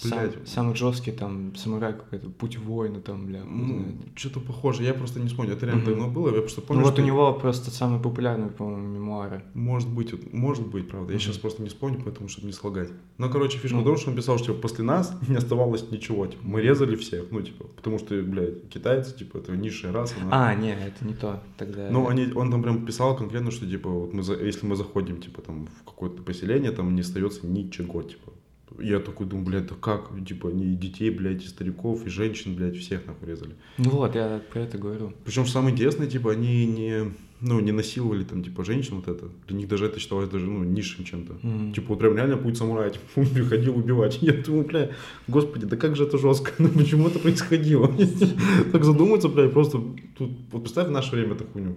Сам- 0.08 0.18
Блядь. 0.18 0.48
самый 0.48 0.74
жесткий 0.74 1.12
там 1.12 1.54
самурай 1.56 1.92
какой-то, 1.92 2.30
путь 2.30 2.56
воина 2.58 3.00
там, 3.00 3.26
бля. 3.26 3.42
знает. 3.42 3.94
Что-то 4.14 4.40
похоже, 4.40 4.82
я 4.84 4.94
просто 4.94 5.20
не 5.20 5.28
вспомню. 5.28 5.52
Это 5.52 5.66
реально 5.66 5.84
давно 5.84 6.08
было, 6.08 6.34
я 6.34 6.40
просто 6.40 6.62
помню, 6.62 6.80
ну 6.80 6.86
вот 6.86 6.94
что- 6.94 7.02
у 7.02 7.06
него 7.06 7.34
просто 7.34 7.70
самые 7.70 8.00
популярные, 8.02 8.48
по-моему, 8.50 8.88
мемуары. 8.88 9.42
Может 9.54 9.88
быть, 9.90 10.12
вот- 10.12 10.32
может 10.32 10.66
быть, 10.66 10.88
правда. 10.88 11.12
Я 11.12 11.18
сейчас 11.18 11.36
просто 11.38 11.62
не 11.62 11.68
вспомню, 11.68 12.00
поэтому, 12.04 12.28
чтобы 12.28 12.46
не 12.46 12.52
слагать. 12.52 12.88
Но, 13.18 13.28
короче, 13.28 13.58
фишка 13.58 13.76
Ну. 13.76 13.82
в 13.82 13.84
том, 13.84 13.96
что 13.98 14.10
он 14.10 14.16
писал, 14.16 14.38
что 14.38 14.46
типа, 14.48 14.62
после 14.62 14.84
нас 14.84 15.14
не 15.28 15.36
оставалось 15.36 15.90
ничего. 15.90 16.26
Типа, 16.26 16.42
мы 16.44 16.62
резали 16.62 16.96
всех, 16.96 17.26
ну, 17.30 17.42
типа, 17.42 17.66
потому 17.76 17.98
что, 17.98 18.14
блядь, 18.22 18.68
китайцы, 18.70 19.14
типа, 19.16 19.38
это 19.38 19.56
низшая 19.56 19.92
раса. 19.92 20.14
нахуй. 20.14 20.30
А, 20.32 20.54
не, 20.54 20.72
это 20.72 21.04
не 21.04 21.14
то. 21.14 21.42
Тогда... 21.58 21.88
Ну, 21.90 22.08
они, 22.08 22.32
он 22.34 22.50
там 22.50 22.62
прям 22.62 22.86
писал 22.86 23.16
конкретно, 23.16 23.50
что, 23.50 23.66
типа, 23.66 23.90
вот 23.90 24.14
мы, 24.14 24.22
за- 24.22 24.34
если 24.42 24.66
мы 24.66 24.76
заходим, 24.76 25.20
типа, 25.20 25.42
там, 25.42 25.66
в 25.66 25.84
какое-то 25.84 26.22
поселение, 26.22 26.70
там 26.72 26.94
не 26.94 27.02
остается 27.02 27.46
ничего, 27.46 28.02
типа. 28.02 28.32
Я 28.78 29.00
такой 29.00 29.26
думаю, 29.26 29.46
блядь, 29.46 29.66
да 29.66 29.74
как, 29.80 30.10
типа, 30.26 30.48
они 30.50 30.72
и 30.72 30.76
детей, 30.76 31.10
блядь, 31.10 31.44
и 31.44 31.48
стариков, 31.48 32.06
и 32.06 32.10
женщин, 32.10 32.54
блядь, 32.54 32.76
всех 32.76 33.06
нахуй 33.06 33.28
резали. 33.28 33.54
Ну 33.78 33.90
вот, 33.90 34.14
я 34.14 34.40
про 34.52 34.60
это 34.60 34.78
говорю. 34.78 35.12
Причем 35.24 35.46
самое 35.46 35.72
интересное, 35.72 36.06
типа, 36.06 36.32
они 36.32 36.66
не, 36.66 37.12
ну, 37.40 37.60
не 37.60 37.72
насиловали 37.72 38.24
там, 38.24 38.42
типа, 38.42 38.64
женщин 38.64 38.96
вот 38.96 39.08
это. 39.08 39.28
Для 39.48 39.56
них 39.56 39.68
даже 39.68 39.86
это 39.86 39.98
считалось 39.98 40.28
даже, 40.28 40.46
ну, 40.46 40.62
низшим 40.64 41.04
чем-то. 41.04 41.34
М. 41.42 41.72
Типа, 41.72 41.86
вот 41.88 41.98
прям 41.98 42.16
реально 42.16 42.36
путь 42.36 42.56
самурая, 42.56 42.90
типа, 42.90 43.04
он 43.16 43.26
приходил 43.26 43.76
убивать. 43.76 44.18
Я 44.20 44.32
думаю, 44.32 44.64
бля, 44.66 44.90
господи, 45.26 45.66
да 45.66 45.76
как 45.76 45.96
же 45.96 46.04
это 46.04 46.18
жестко, 46.18 46.52
ну 46.58 46.68
почему 46.68 47.08
это 47.08 47.18
происходило? 47.18 47.90
Так 48.72 48.84
задуматься, 48.84 49.28
бля, 49.28 49.48
просто, 49.48 49.82
тут, 50.16 50.30
вот 50.52 50.62
представь 50.62 50.88
в 50.88 50.90
наше 50.90 51.16
время 51.16 51.34
эту 51.34 51.44
хуйню. 51.44 51.74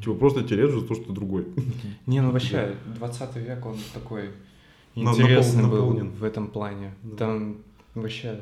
Типа, 0.00 0.14
просто 0.14 0.42
тебе 0.42 0.62
режут 0.62 0.88
то, 0.88 0.94
что 0.94 1.12
другой. 1.12 1.46
Не, 2.06 2.20
ну 2.20 2.30
вообще, 2.30 2.74
20 2.98 3.36
век, 3.36 3.66
он 3.66 3.76
такой 3.94 4.30
интересный 4.94 5.62
напол- 5.62 5.70
был 5.70 5.78
наполнен. 5.86 6.10
в 6.10 6.24
этом 6.24 6.48
плане. 6.48 6.94
Да. 7.02 7.16
Там 7.16 7.56
вообще... 7.94 8.40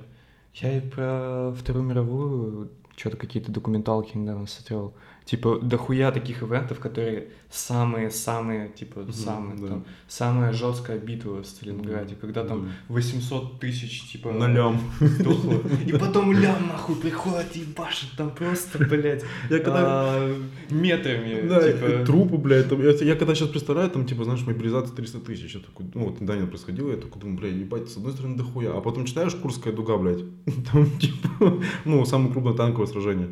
Я 0.54 0.76
и 0.76 0.80
про 0.80 1.54
Вторую 1.56 1.84
мировую 1.84 2.70
что-то 2.96 3.16
какие-то 3.16 3.52
документалки 3.52 4.16
недавно 4.16 4.46
смотрел. 4.46 4.92
Типа, 5.24 5.58
дохуя 5.62 6.10
таких 6.10 6.42
ивентов, 6.42 6.80
которые 6.80 7.28
самые-самые, 7.50 8.68
типа, 8.68 9.00
Мгм, 9.00 9.12
самые, 9.12 9.58
да. 9.60 9.66
там, 9.68 9.84
самая 10.08 10.52
жесткая 10.52 10.98
битва 10.98 11.42
в 11.42 11.46
Сталинграде, 11.46 12.14
когда 12.20 12.44
там 12.44 12.64
Да. 12.64 12.68
800 12.88 13.60
тысяч, 13.60 14.10
типа, 14.12 14.32
На 14.32 14.48
лям. 14.52 14.80
сдохло. 15.00 15.60
И 15.86 15.92
потом 15.98 16.32
лям 16.32 16.68
нахуй 16.68 16.96
приходит 16.96 17.56
и 17.56 17.64
башит 17.76 18.10
там 18.16 18.30
просто, 18.30 18.78
блядь, 18.78 19.24
Я 19.50 19.58
когда... 19.58 19.80
а, 19.84 20.36
метрами, 20.70 21.48
Да, 21.48 21.60
типа... 21.72 22.04
трупы, 22.04 22.36
блядь, 22.36 22.68
там, 22.68 22.80
я, 22.82 22.90
я 22.90 23.14
когда 23.16 23.34
сейчас 23.34 23.48
представляю, 23.48 23.90
там, 23.90 24.06
типа, 24.06 24.24
знаешь, 24.24 24.42
мобилизация 24.46 24.94
300 24.96 25.18
тысяч, 25.20 25.54
я 25.54 25.60
такой, 25.60 25.86
ну, 25.94 26.06
вот 26.06 26.20
недавно 26.20 26.46
происходило, 26.46 26.90
я 26.90 26.96
такой 26.96 27.20
думаю, 27.20 27.38
блядь, 27.38 27.54
ебать, 27.54 27.88
с 27.90 27.96
одной 27.96 28.12
стороны, 28.12 28.36
дохуя, 28.36 28.76
а 28.76 28.80
потом 28.80 29.04
читаешь 29.04 29.34
Курская 29.34 29.72
дуга, 29.72 29.96
блядь, 29.96 30.24
там, 30.72 30.90
типа, 30.98 31.60
ну, 31.84 32.04
самое 32.04 32.32
крупное 32.32 32.54
танковое 32.54 32.86
сражение. 32.88 33.28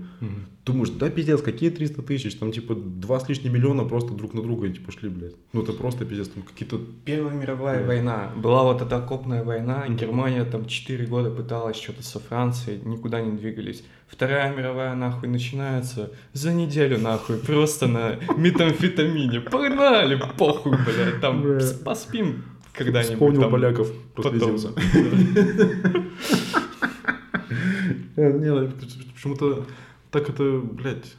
Думаешь, 0.69 0.91
да 0.91 1.09
пиздец, 1.09 1.41
какие 1.41 1.71
300 1.71 2.03
тысяч? 2.03 2.35
Там 2.35 2.53
типа 2.53 2.75
два 2.75 3.19
с 3.21 3.29
лишним 3.29 3.55
миллиона 3.55 3.85
просто 3.85 4.13
друг 4.13 4.35
на 4.35 4.43
друга 4.43 4.69
типа 4.69 4.93
шли, 4.93 5.09
блядь. 5.09 5.33
Ну 5.55 5.63
это 5.63 5.73
просто 5.73 6.05
пиздец, 6.05 6.29
там 6.29 6.43
какие-то... 6.43 6.79
Первая 7.07 7.33
мировая 7.35 7.81
Да. 7.81 7.87
война. 7.87 8.31
Была 8.37 8.65
вот 8.65 8.83
эта 8.83 8.99
окопная 8.99 9.43
война. 9.45 9.87
Германия 9.89 10.45
там 10.45 10.67
4 10.67 11.07
года 11.07 11.31
пыталась 11.31 11.79
что-то 11.79 12.03
со 12.03 12.21
Францией, 12.21 12.81
никуда 12.85 13.23
не 13.23 13.35
двигались. 13.39 13.83
Вторая 14.09 14.55
мировая 14.55 14.95
нахуй 14.95 15.29
начинается 15.31 16.11
за 16.35 16.53
неделю 16.53 16.99
нахуй, 16.99 17.39
просто 17.39 17.87
на 17.87 18.17
метамфетамине. 18.37 19.41
Погнали, 19.41 20.21
похуй, 20.37 20.73
блядь, 20.73 21.21
там 21.23 21.43
поспим 21.83 22.45
когда-нибудь. 22.75 23.15
Вспомнил 23.15 23.41
там. 23.41 23.51
поляков, 23.53 23.91
прослезился. 24.15 24.69
Э, 28.17 28.33
Не, 28.33 28.53
ну, 28.53 28.69
почему-то 29.15 29.65
так 30.11 30.29
это, 30.31 30.59
блядь... 30.61 31.15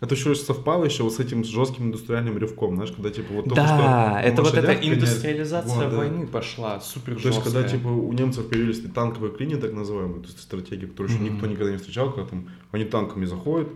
Это 0.00 0.14
еще 0.14 0.32
совпало 0.36 0.84
еще 0.84 1.02
вот 1.02 1.12
с 1.14 1.18
этим 1.18 1.42
жестким 1.42 1.86
индустриальным 1.86 2.38
рывком, 2.38 2.76
знаешь, 2.76 2.92
когда 2.92 3.10
типа 3.10 3.32
вот 3.34 3.46
только 3.46 3.66
что 3.66 3.76
Да, 3.78 4.22
это 4.22 4.42
вот 4.42 4.54
эта 4.54 4.72
индустриализация 4.74 5.74
Вот, 5.74 5.90
да. 5.90 5.96
войны 5.96 6.28
пошла, 6.28 6.78
супер 6.78 7.20
То 7.20 7.28
есть, 7.28 7.42
когда 7.42 7.62
жесткая. 7.62 7.80
типа 7.80 7.88
у 7.88 8.12
немцев 8.12 8.48
появились 8.48 8.80
танковые 8.94 9.32
клини, 9.32 9.56
так 9.56 9.72
называемые, 9.72 10.20
то 10.20 10.26
есть 10.26 10.40
стратегии, 10.40 10.86
которые 10.86 11.12
еще 11.16 11.24
Мгм. 11.24 11.34
никто 11.34 11.46
никогда 11.48 11.72
не 11.72 11.78
встречал, 11.78 12.12
когда 12.12 12.28
там 12.30 12.48
они 12.70 12.84
танками 12.84 13.24
заходят, 13.24 13.70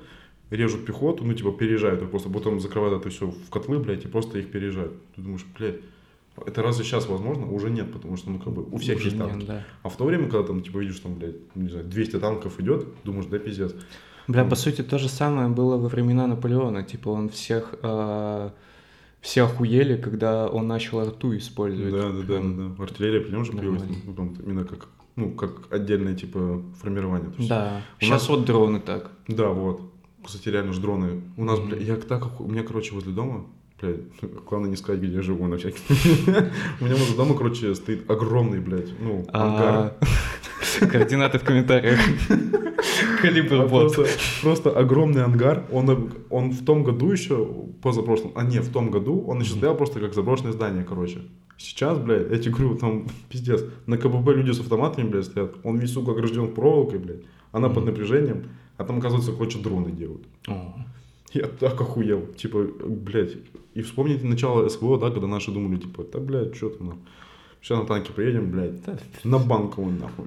режут 0.50 0.84
пехоту, 0.86 1.24
ну 1.24 1.34
типа 1.34 1.50
переезжают, 1.50 2.02
их 2.02 2.10
просто 2.10 2.28
потом 2.30 2.60
закрывают 2.60 3.00
это 3.00 3.10
все 3.10 3.26
в 3.26 3.50
котлы, 3.50 3.80
блядь, 3.80 4.04
и 4.04 4.08
просто 4.08 4.38
их 4.38 4.52
переезжают. 4.52 4.92
Ты 5.16 5.22
думаешь, 5.22 5.44
блядь, 5.58 5.80
это 6.46 6.62
разве 6.62 6.84
сейчас 6.84 7.08
возможно? 7.08 7.50
Уже 7.50 7.68
нет, 7.68 7.92
потому 7.92 8.16
что, 8.16 8.30
ну, 8.30 8.38
как 8.38 8.52
бы, 8.52 8.62
у 8.70 8.76
всех 8.78 8.98
Уже 8.98 9.06
есть 9.08 9.16
нет, 9.16 9.28
танки. 9.28 9.44
да. 9.46 9.64
А 9.82 9.88
в 9.88 9.96
то 9.96 10.04
время, 10.04 10.28
когда 10.28 10.46
там, 10.46 10.62
типа, 10.62 10.78
видишь, 10.78 11.00
там, 11.00 11.14
блядь, 11.16 11.34
не 11.56 11.68
знаю, 11.68 11.84
200 11.84 12.20
танков 12.20 12.60
идет, 12.60 12.86
думаешь, 13.02 13.26
да, 13.26 13.40
пиздец. 13.40 13.74
Бля, 14.28 14.44
по 14.44 14.54
сути, 14.56 14.82
то 14.82 14.98
же 14.98 15.08
самое 15.08 15.48
было 15.48 15.76
во 15.76 15.88
времена 15.88 16.26
Наполеона. 16.26 16.82
Типа, 16.82 17.08
он 17.10 17.28
всех... 17.28 17.74
э, 17.82 18.50
все 19.20 19.44
охуели, 19.44 19.96
когда 19.96 20.48
он 20.48 20.66
начал 20.66 20.98
арту 21.00 21.36
использовать. 21.36 21.92
Да, 21.92 22.10
да, 22.10 22.18
да, 22.20 22.24
Прям. 22.26 22.56
да, 22.56 22.74
да. 22.76 22.82
Артиллерия 22.84 23.20
при 23.20 23.30
нем 23.30 23.44
же 23.44 23.52
появилась, 23.52 23.82
ну, 24.04 24.34
именно 24.44 24.64
как, 24.64 24.88
ну, 25.14 25.30
как 25.30 25.72
отдельное, 25.72 26.14
типа, 26.14 26.60
формирование. 26.80 27.30
То 27.30 27.36
есть, 27.36 27.48
Да. 27.48 27.82
У 28.00 28.04
Сейчас 28.04 28.22
нас- 28.22 28.28
вот 28.28 28.44
дроны 28.44 28.80
так. 28.80 29.10
Да, 29.28 29.48
вот. 29.50 29.80
Кстати, 30.24 30.48
реально 30.48 30.72
же 30.72 30.80
дроны. 30.80 31.20
У 31.36 31.44
нас, 31.44 31.60
бля, 31.60 31.76
я 31.78 31.96
так, 31.96 32.40
у 32.40 32.48
меня, 32.48 32.62
короче, 32.64 32.94
возле 32.94 33.12
дома, 33.12 33.44
блядь, 33.80 34.00
главное 34.48 34.70
не 34.70 34.76
сказать, 34.76 35.00
где 35.00 35.14
я 35.14 35.22
живу 35.22 35.46
на 35.46 35.56
всякий. 35.56 35.78
У 36.80 36.84
меня 36.84 36.96
возле 36.96 37.16
дома, 37.16 37.34
короче, 37.36 37.74
стоит 37.76 38.10
огромный, 38.10 38.58
блядь, 38.60 38.90
ну, 39.00 39.24
ангар. 39.32 39.94
Координаты 40.90 41.38
в 41.38 41.44
комментариях. 41.44 41.98
Калибр 43.20 43.54
А 43.62 43.66
бот. 43.66 43.94
Просто, 43.94 44.06
просто 44.42 44.70
огромный 44.70 45.22
ангар. 45.24 45.64
Он, 45.70 46.12
он 46.30 46.50
в 46.50 46.64
том 46.64 46.82
году 46.84 47.10
еще, 47.10 47.46
позапрошлом, 47.82 48.32
а 48.34 48.42
не, 48.44 48.58
в 48.60 48.70
том 48.72 48.90
году, 48.90 49.24
он 49.26 49.40
еще 49.40 49.52
стоял 49.52 49.76
просто 49.76 50.00
как 50.00 50.14
заброшенное 50.14 50.52
здание, 50.52 50.84
короче. 50.84 51.22
Сейчас, 51.58 51.98
блядь, 51.98 52.42
тебе 52.42 52.52
говорю, 52.54 52.74
там, 52.76 53.06
пиздец, 53.28 53.64
на 53.86 53.96
КББ 53.96 54.28
люди 54.30 54.50
с 54.50 54.60
автоматами, 54.60 55.08
блядь, 55.08 55.26
стоят. 55.26 55.54
Он 55.62 55.78
весь, 55.78 55.92
сука, 55.92 56.10
огражден 56.12 56.52
проволокой, 56.52 56.98
блядь. 56.98 57.22
Она 57.52 57.68
под 57.68 57.84
Мгм. 57.84 57.86
напряжением, 57.86 58.44
а 58.78 58.84
там, 58.84 58.98
оказывается, 58.98 59.32
короче, 59.32 59.58
дроны 59.58 59.92
делают. 59.92 60.24
О. 60.48 60.74
Я 61.32 61.46
так 61.46 61.80
охуел. 61.80 62.26
Типа, 62.36 62.66
блядь. 62.86 63.36
И 63.74 63.82
вспомните 63.82 64.26
начало 64.26 64.68
СВО, 64.68 64.98
да, 64.98 65.10
когда 65.10 65.26
наши 65.28 65.50
думали, 65.52 65.78
типа, 65.78 66.04
да, 66.12 66.18
блядь, 66.18 66.56
что 66.56 66.70
ты, 66.70 66.82
нахуй. 66.82 66.98
Сейчас 67.62 67.78
на 67.78 67.86
танке 67.86 68.12
приедем, 68.12 68.50
блядь, 68.50 68.84
да, 68.84 68.98
на 69.22 69.38
банк 69.38 69.78
он 69.78 69.98
нахуй. 69.98 70.26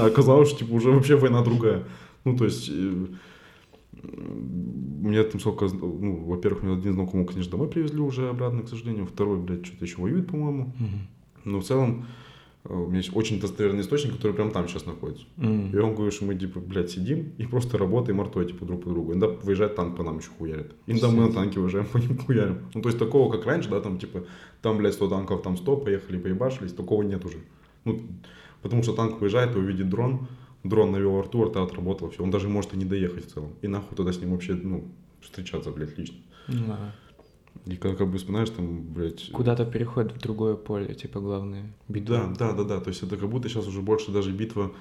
Оказалось, 0.00 0.48
что, 0.48 0.60
типа, 0.60 0.72
уже 0.72 0.90
вообще 0.90 1.16
война 1.16 1.42
другая. 1.42 1.84
Ну, 2.24 2.36
то 2.38 2.46
есть, 2.46 2.70
э, 2.70 3.06
меня 4.02 5.24
там 5.24 5.40
сколько, 5.40 5.66
ну, 5.66 6.24
во-первых, 6.24 6.62
меня 6.62 6.78
один 6.78 6.94
знакомый, 6.94 7.26
конечно, 7.26 7.50
домой 7.50 7.68
привезли 7.68 8.00
уже 8.00 8.30
обратно, 8.30 8.62
к 8.62 8.68
сожалению. 8.68 9.06
Второй, 9.06 9.38
блядь, 9.38 9.66
что-то 9.66 9.84
еще 9.84 10.00
воюет, 10.00 10.26
по-моему. 10.26 10.72
Но 11.44 11.60
в 11.60 11.64
целом, 11.64 12.06
у 12.66 12.86
меня 12.86 12.98
есть 12.98 13.14
очень 13.14 13.40
достоверный 13.40 13.82
источник, 13.82 14.14
который 14.14 14.32
прям 14.32 14.50
там 14.50 14.68
сейчас 14.68 14.86
находится. 14.86 15.26
М. 15.36 15.70
И 15.70 15.76
он 15.76 15.94
говорит, 15.94 16.14
что 16.14 16.24
мы, 16.24 16.34
типа, 16.34 16.60
блядь, 16.60 16.90
сидим 16.90 17.34
и 17.36 17.46
просто 17.46 17.76
работаем 17.76 18.20
артой, 18.22 18.46
типа, 18.46 18.64
друг 18.64 18.84
по 18.84 18.90
другу. 18.90 19.12
Иногда 19.12 19.36
выезжает 19.42 19.76
танк 19.76 19.96
по 19.96 20.02
нам 20.02 20.18
еще 20.18 20.30
хуярит. 20.38 20.72
Иногда 20.86 21.10
мы 21.10 21.26
на 21.26 21.32
танке 21.32 21.60
выезжаем, 21.60 21.86
по 21.92 21.98
ним 21.98 22.16
хуярим. 22.16 22.70
Ну, 22.74 22.80
то 22.80 22.88
есть, 22.88 22.98
такого, 22.98 23.30
как 23.30 23.44
раньше, 23.44 23.68
да, 23.68 23.80
там, 23.80 23.98
типа, 23.98 24.24
там, 24.62 24.78
блядь, 24.78 24.94
100 24.94 25.08
танков, 25.08 25.42
там 25.42 25.58
100, 25.58 25.76
поехали, 25.76 26.18
поебашились, 26.18 26.72
такого 26.72 27.02
нет 27.02 27.22
уже. 27.26 27.38
Ну, 27.84 28.00
потому 28.62 28.82
что 28.82 28.94
танк 28.94 29.20
выезжает, 29.20 29.54
увидит 29.54 29.90
дрон, 29.90 30.26
дрон 30.62 30.90
навел 30.90 31.18
арту, 31.18 31.42
арта 31.42 31.62
отработал, 31.62 32.10
все. 32.10 32.22
Он 32.22 32.30
даже 32.30 32.48
может 32.48 32.72
и 32.72 32.78
не 32.78 32.86
доехать 32.86 33.26
в 33.26 33.32
целом. 33.32 33.50
И 33.60 33.68
нахуй 33.68 33.94
тогда 33.94 34.12
с 34.12 34.18
ним 34.20 34.30
вообще, 34.30 34.54
ну, 34.54 34.84
встречаться, 35.20 35.70
блядь, 35.70 35.98
лично. 35.98 36.16
Да. 36.48 36.94
И 37.66 37.76
как, 37.76 37.96
как 37.98 38.08
бы 38.10 38.18
вспоминаешь, 38.18 38.50
там, 38.50 38.82
блядь... 38.82 39.30
Куда-то 39.32 39.64
переходит 39.64 40.12
в 40.12 40.18
другое 40.20 40.54
поле, 40.54 40.94
типа, 40.94 41.20
главное. 41.20 41.72
Да, 41.88 42.26
да, 42.38 42.52
да, 42.52 42.64
да. 42.64 42.80
То 42.80 42.88
есть 42.90 43.02
это 43.02 43.16
как 43.16 43.28
будто 43.30 43.48
сейчас 43.48 43.66
уже 43.66 43.80
больше 43.80 44.12
даже 44.12 44.32
битва 44.32 44.72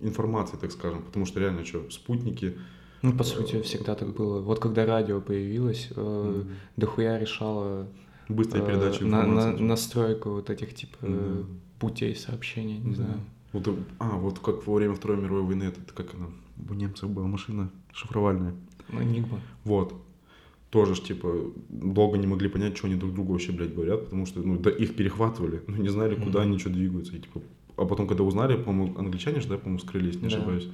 информации, 0.00 0.56
так 0.56 0.72
скажем. 0.72 1.02
Потому 1.02 1.26
что 1.26 1.40
реально 1.40 1.64
что, 1.64 1.88
спутники. 1.90 2.56
Ну, 3.02 3.12
по 3.12 3.24
сути, 3.24 3.60
всегда 3.62 3.94
так 3.94 4.14
было. 4.14 4.40
Вот 4.40 4.58
когда 4.60 4.86
радио 4.86 5.20
появилось, 5.20 5.88
э, 5.94 6.42
м, 6.46 6.50
дохуя 6.76 7.18
решало 7.18 7.86
Быстрая 8.28 8.62
э, 8.62 8.66
передача 8.66 9.04
на- 9.04 9.18
на- 9.18 9.24
информации. 9.24 9.62
настройку 9.64 10.30
вот 10.30 10.50
этих, 10.50 10.74
типа, 10.74 10.96
э, 11.02 11.06
Мгм. 11.42 11.60
путей 11.78 12.14
сообщения, 12.14 12.78
не 12.78 12.90
Да. 12.90 12.96
знаю. 12.96 13.20
Вот, 13.52 13.68
э, 13.68 13.74
а, 13.98 14.16
вот 14.16 14.38
как 14.38 14.66
во 14.66 14.74
время 14.74 14.94
Второй 14.94 15.18
мировой 15.20 15.42
войны, 15.42 15.64
это 15.64 15.80
как 15.94 16.14
она, 16.14 16.26
у 16.70 16.74
немцев 16.74 17.10
была 17.10 17.26
машина 17.26 17.70
шифровальная. 17.92 18.54
Энигма. 18.88 19.40
Вот. 19.64 19.94
Тоже 20.72 20.94
ж, 20.94 21.00
типа, 21.02 21.28
долго 21.68 22.16
не 22.16 22.26
могли 22.26 22.48
понять, 22.48 22.78
что 22.78 22.86
они 22.86 22.96
друг 22.96 23.12
другу 23.12 23.32
вообще, 23.34 23.52
блядь, 23.52 23.74
говорят, 23.74 24.04
потому 24.04 24.24
что, 24.24 24.40
ну, 24.40 24.56
да, 24.58 24.70
их 24.70 24.96
перехватывали, 24.96 25.60
ну, 25.66 25.76
не 25.76 25.90
знали, 25.90 26.14
куда 26.14 26.40
Мгм. 26.40 26.48
они 26.48 26.58
что 26.58 26.70
двигаются. 26.70 27.14
И, 27.14 27.18
типа, 27.20 27.42
а 27.76 27.84
потом, 27.84 28.06
когда 28.06 28.24
узнали, 28.24 28.56
по-моему, 28.56 28.98
англичане 28.98 29.40
же, 29.42 29.48
да, 29.48 29.58
по-моему, 29.58 29.80
скрылись, 29.80 30.14
не 30.14 30.28
Да. 30.30 30.36
ошибаюсь. 30.36 30.68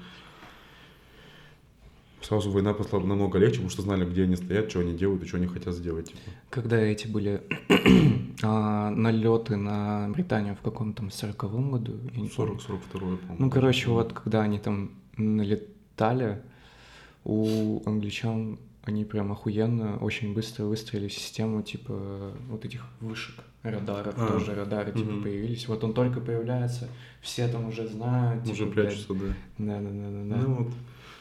Сразу 2.21 2.51
война 2.53 2.75
пошла 2.75 3.01
намного 3.01 3.39
легче, 3.39 3.55
потому 3.57 3.71
что 3.71 3.83
знали, 3.83 4.05
где 4.09 4.23
они 4.23 4.37
стоят, 4.37 4.71
что 4.71 4.81
они 4.81 4.95
делают 4.97 5.25
и 5.25 5.27
что 5.27 5.37
они 5.39 5.47
хотят 5.49 5.75
сделать. 5.75 6.07
Типа. 6.11 6.21
Когда 6.51 6.77
эти 6.79 7.09
были 7.09 7.43
а, 8.43 8.91
налеты 8.91 9.57
на 9.57 10.09
Британию 10.11 10.55
в 10.55 10.61
каком-то 10.61 10.99
там 10.99 11.11
сороковом 11.11 11.73
году, 11.73 11.93
я 12.15 12.21
не 12.21 12.29
помню. 12.29 12.59
40 12.59 12.63
42 12.63 13.01
по-моему. 13.01 13.37
Ну, 13.39 13.51
короче, 13.51 13.91
вот 13.91 14.13
когда 14.13 14.43
они 14.43 14.59
там 14.61 14.91
налетали, 15.17 16.41
у 17.25 17.83
англичан 17.87 18.59
они 18.83 19.05
прям 19.05 19.33
охуенно, 19.33 19.99
очень 19.99 20.35
быстро 20.35 20.65
выстроили 20.65 21.09
систему, 21.09 21.63
типа, 21.63 22.33
вот 22.49 22.65
этих 22.65 22.85
вышек 23.01 23.35
радаров, 23.63 24.15
А, 24.17 24.27
тоже 24.33 24.55
радары, 24.55 24.93
типа, 24.93 25.11
мгм. 25.11 25.23
появились. 25.23 25.69
Вот 25.69 25.85
он 25.85 25.93
только 25.93 26.21
появляется, 26.21 26.89
все 27.21 27.49
там 27.49 27.69
уже 27.69 27.87
знают. 27.89 28.45
Уже 28.45 28.55
типа, 28.65 28.71
блядь, 28.71 28.87
прячутся, 28.89 29.15
да. 29.15 29.27
Да-да-да-да. 29.59 30.37
Ну 30.37 30.55
вот. 30.55 30.73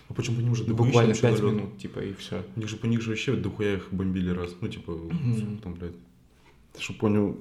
А 0.10 0.14
почему 0.14 0.40
они 0.40 0.50
уже 0.50 0.64
дохуища 0.64 0.84
Буквально 0.86 1.14
пять 1.14 1.40
налёт? 1.42 1.54
минут, 1.54 1.78
типа, 1.78 2.00
и 2.00 2.14
все. 2.14 2.42
У 2.56 2.60
них 2.62 2.70
же 2.70 2.78
по 2.78 2.86
них 2.86 3.02
же 3.02 3.10
вообще 3.10 3.36
дохуя 3.36 3.74
их 3.76 3.90
бомбили 3.92 4.30
раз. 4.30 4.56
Ну, 4.62 4.68
типа, 4.70 4.94
сколько 5.38 5.62
там, 5.64 5.74
блядь. 5.74 5.96
Ты 6.74 6.82
что 6.84 6.94
понял, 6.94 7.38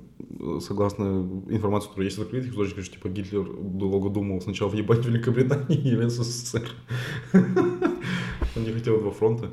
согласно 0.61 1.05
информации, 1.51 1.89
которая 1.89 2.07
есть 2.07 2.17
в 2.17 2.21
закрытых 2.23 2.51
источниках, 2.53 2.85
что 2.87 2.95
типа 2.95 3.09
Гитлер 3.11 3.45
долго 3.45 4.09
думал 4.09 4.41
сначала 4.41 4.71
въебать 4.71 5.05
Великобритании 5.05 5.79
или 5.79 6.09
СССР. 6.09 6.67
Он 7.33 8.63
не 8.65 8.73
хотел 8.73 8.99
два 9.01 9.11
фронта. 9.11 9.51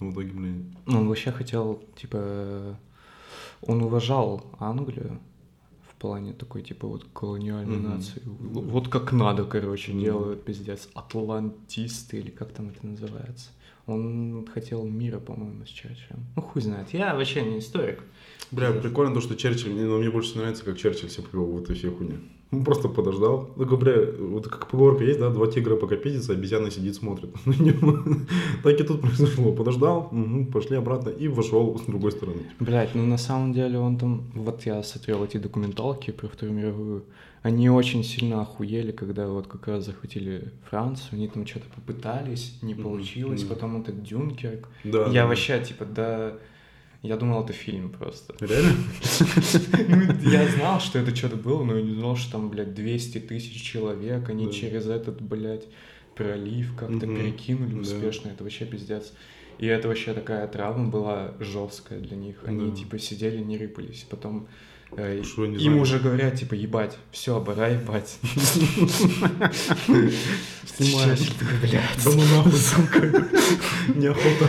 Но 0.00 0.10
в 0.10 0.12
итоге, 0.12 0.32
блин. 0.32 0.76
Ну, 0.86 0.98
он 1.00 1.08
вообще 1.08 1.32
хотел, 1.32 1.82
типа, 1.96 2.78
он 3.62 3.82
уважал 3.82 4.44
Англию 4.58 5.18
в 5.90 5.94
плане 5.98 6.32
такой, 6.34 6.62
типа, 6.62 6.86
вот 6.86 7.04
колониальной 7.14 7.78
Мгм. 7.78 7.90
нации. 7.90 8.22
Вот 8.24 8.88
как 8.88 9.12
надо, 9.12 9.44
короче, 9.44 9.92
Мгм. 9.92 10.00
делают, 10.00 10.44
пиздец. 10.44 10.88
Атлантисты 10.94 12.18
или 12.18 12.30
как 12.30 12.52
там 12.52 12.68
это 12.68 12.86
называется. 12.86 13.50
Он 13.86 14.46
хотел 14.52 14.84
мира, 14.84 15.20
по-моему, 15.20 15.64
с 15.64 15.68
Черчиллем. 15.68 16.26
Ну, 16.34 16.42
хуй 16.42 16.60
знает. 16.60 16.92
Я 16.92 17.14
вообще 17.14 17.42
не 17.42 17.60
историк. 17.60 18.02
Бля, 18.50 18.72
прикольно 18.72 19.14
то, 19.14 19.20
что 19.20 19.36
Черчилль, 19.36 19.72
но 19.74 19.98
мне 19.98 20.10
больше 20.10 20.36
нравится, 20.38 20.64
как 20.64 20.76
Черчилль 20.76 21.08
себя 21.08 21.24
повел 21.30 21.46
в 21.46 21.62
этой 21.62 21.74
всей 21.76 21.90
хуйне. 21.90 22.18
Он 22.52 22.64
просто 22.64 22.88
подождал. 22.88 23.50
Такой, 23.58 23.76
бля, 23.76 23.94
вот 24.20 24.46
как 24.48 24.68
поговорка 24.68 25.02
есть, 25.04 25.18
да, 25.18 25.30
два 25.30 25.48
тигра 25.48 25.74
пока 25.76 25.96
пиздятся, 25.96 26.32
обезьяна 26.32 26.70
сидит, 26.70 26.94
смотрит. 26.94 27.30
Ну, 27.46 27.98
Так 28.62 28.80
и 28.80 28.84
тут 28.84 29.00
произошло. 29.00 29.52
Подождал, 29.52 30.12
пошли 30.52 30.76
обратно 30.76 31.10
и 31.10 31.26
вошел 31.28 31.76
с 31.78 31.82
другой 31.82 32.12
стороны. 32.12 32.42
Блять, 32.60 32.94
ну 32.94 33.04
на 33.04 33.18
самом 33.18 33.52
деле 33.52 33.78
он 33.78 33.98
там... 33.98 34.30
Вот 34.34 34.64
я 34.66 34.82
смотрел 34.82 35.24
эти 35.24 35.38
документалки 35.38 36.12
про 36.12 36.28
Вторую 36.28 36.56
мировую. 36.56 37.04
Они 37.42 37.68
очень 37.68 38.04
сильно 38.04 38.42
охуели, 38.42 38.92
когда 38.92 39.28
вот 39.28 39.46
как 39.46 39.66
раз 39.66 39.84
захватили 39.84 40.52
Францию. 40.70 41.08
Они 41.12 41.28
там 41.28 41.46
что-то 41.46 41.66
попытались, 41.74 42.58
не 42.62 42.74
получилось. 42.74 43.42
Потом 43.42 43.80
этот 43.80 44.02
Дюнкерк. 44.02 44.68
Да. 44.84 45.06
Я 45.06 45.26
вообще, 45.26 45.60
типа, 45.60 45.84
да... 45.84 46.34
Я 47.02 47.16
думал, 47.16 47.44
это 47.44 47.52
фильм 47.52 47.90
просто. 47.90 48.34
Реально? 48.40 48.74
Ну, 50.22 50.30
я 50.30 50.48
знал, 50.48 50.80
что 50.80 50.98
это 50.98 51.14
что-то 51.14 51.36
было, 51.36 51.62
но 51.64 51.76
я 51.76 51.82
не 51.82 51.94
знал, 51.94 52.16
что 52.16 52.32
там, 52.32 52.48
блядь, 52.50 52.74
200 52.74 53.18
тысяч 53.20 53.62
человек, 53.62 54.28
они 54.28 54.46
Да. 54.46 54.52
через 54.52 54.86
этот, 54.86 55.20
блядь, 55.22 55.66
пролив 56.16 56.74
как-то 56.76 57.06
перекинули 57.06 57.74
Да. 57.74 57.80
успешно. 57.80 58.28
Это 58.30 58.42
вообще 58.42 58.64
пиздец. 58.64 59.12
И 59.58 59.66
это 59.66 59.88
вообще 59.88 60.12
такая 60.14 60.46
травма 60.48 60.88
была 60.90 61.32
жесткая 61.40 62.00
для 62.00 62.16
них. 62.16 62.36
Они, 62.44 62.70
Да. 62.70 62.76
типа, 62.76 62.98
сидели, 62.98 63.38
не 63.42 63.56
рыпались. 63.56 64.04
Потом 64.10 64.48
э, 64.96 65.18
им 65.18 65.24
знали? 65.24 65.78
уже 65.78 65.98
говорят, 65.98 66.34
типа, 66.36 66.54
ебать, 66.54 66.96
все, 67.10 67.40
пора 67.42 67.68
ебать. 67.68 68.18
Такой, 69.86 70.10
блядь. 71.62 72.04
Да 72.04 72.10
ну 72.10 72.22
нахуй, 72.36 72.52
сука. 72.52 73.00
Неохота. 73.94 74.48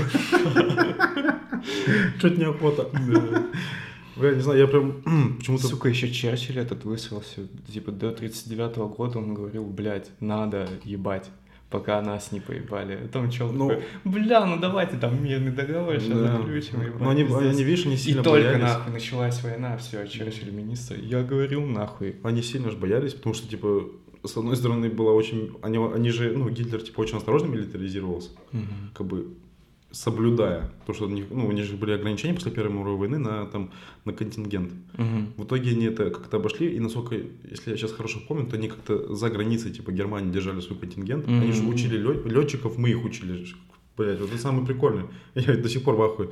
Чуть 2.22 2.38
неохота. 2.38 2.90
Бля, 4.16 4.34
не 4.34 4.42
знаю, 4.42 4.60
я 4.60 4.68
прям 4.68 5.04
почему-то... 5.38 5.68
Сука, 5.68 5.90
еще 5.90 6.10
Черчилль 6.12 6.58
этот 6.58 6.86
высрался, 6.86 7.48
типа, 7.72 7.92
до 7.92 8.12
39 8.12 8.78
года 8.96 9.20
он 9.20 9.36
говорил, 9.36 9.66
блядь, 9.66 10.10
надо 10.20 10.68
ебать, 10.84 11.30
пока 11.70 12.02
нас 12.02 12.32
не 12.32 12.40
поебали. 12.40 13.00
А 13.04 13.08
Там 13.10 13.30
чел 13.30 13.52
Ну- 13.52 13.70
такой, 13.70 13.84
бля, 14.06 14.44
ну 14.48 14.58
давайте 14.60 14.98
там 14.98 15.24
мирный 15.24 15.52
договор 15.52 16.00
сейчас 16.00 16.18
Да. 16.20 16.38
заключим, 16.38 16.82
ебать, 16.82 17.00
Ну, 17.00 17.10
они, 17.10 17.24
пиздец». 17.26 17.42
они, 17.54 17.64
видишь, 17.64 17.86
И 17.86 17.96
сильно 17.98 18.24
только 18.24 18.48
боялись. 18.48 18.64
нахуй 18.64 18.94
началась 18.94 19.44
война, 19.44 19.78
все, 19.78 20.08
Черчилль 20.08 20.52
министр. 20.52 20.96
Я 21.00 21.22
говорил 21.22 21.62
нахуй. 21.68 22.16
Они 22.24 22.42
сильно 22.42 22.72
же 22.72 22.78
боялись, 22.78 23.14
потому 23.14 23.36
что, 23.36 23.48
типа, 23.48 23.84
с 24.24 24.36
одной 24.36 24.56
стороны, 24.56 24.90
было 24.90 25.12
очень... 25.12 25.56
Они, 25.62 25.78
они 25.78 26.10
же, 26.10 26.32
ну, 26.36 26.50
Гитлер, 26.50 26.82
типа, 26.82 27.02
очень 27.02 27.18
осторожно 27.18 27.48
милитаризировался, 27.50 28.32
Мгм. 28.52 28.66
как 28.96 29.06
бы 29.06 29.28
соблюдая 30.03 30.69
то, 30.86 30.94
что 30.94 31.06
у 31.06 31.10
них, 31.10 31.26
ну, 31.32 31.48
у 31.48 31.52
них 31.52 31.65
же 31.65 31.76
были 31.76 31.91
ограничения 31.94 32.34
после 32.34 32.52
Первой 32.52 32.72
мировой 32.72 32.98
войны 32.98 33.18
на, 33.18 33.45
там, 33.45 33.72
на 34.06 34.14
контингент. 34.14 34.72
Мгм. 34.98 35.34
В 35.38 35.44
итоге 35.44 35.72
они 35.72 35.86
это 35.86 36.11
как-то 36.11 36.38
обошли, 36.38 36.76
и 36.76 36.80
насколько, 36.80 37.15
если 37.15 37.72
я 37.72 37.78
сейчас 37.78 37.94
хорошо 37.94 38.19
помню, 38.28 38.45
то 38.45 38.57
они 38.57 38.68
как-то 38.68 39.15
за 39.15 39.30
границей, 39.30 39.72
типа, 39.72 39.91
Германии 39.91 40.32
держали 40.32 40.61
свой 40.61 40.78
контингент. 40.78 41.28
Они 41.28 41.52
же 41.52 41.64
учили 41.64 41.98
летчиков, 42.30 42.78
мы 42.78 42.90
их 42.90 43.03
учили. 43.03 43.45
Блять, 43.98 44.19
вот 44.19 44.30
это 44.30 44.38
самое 44.38 44.65
прикольное. 44.65 45.06
Я 45.36 45.57
до 45.57 45.69
сих 45.69 45.82
пор 45.84 45.95
в 45.95 46.02
ахуе. 46.03 46.30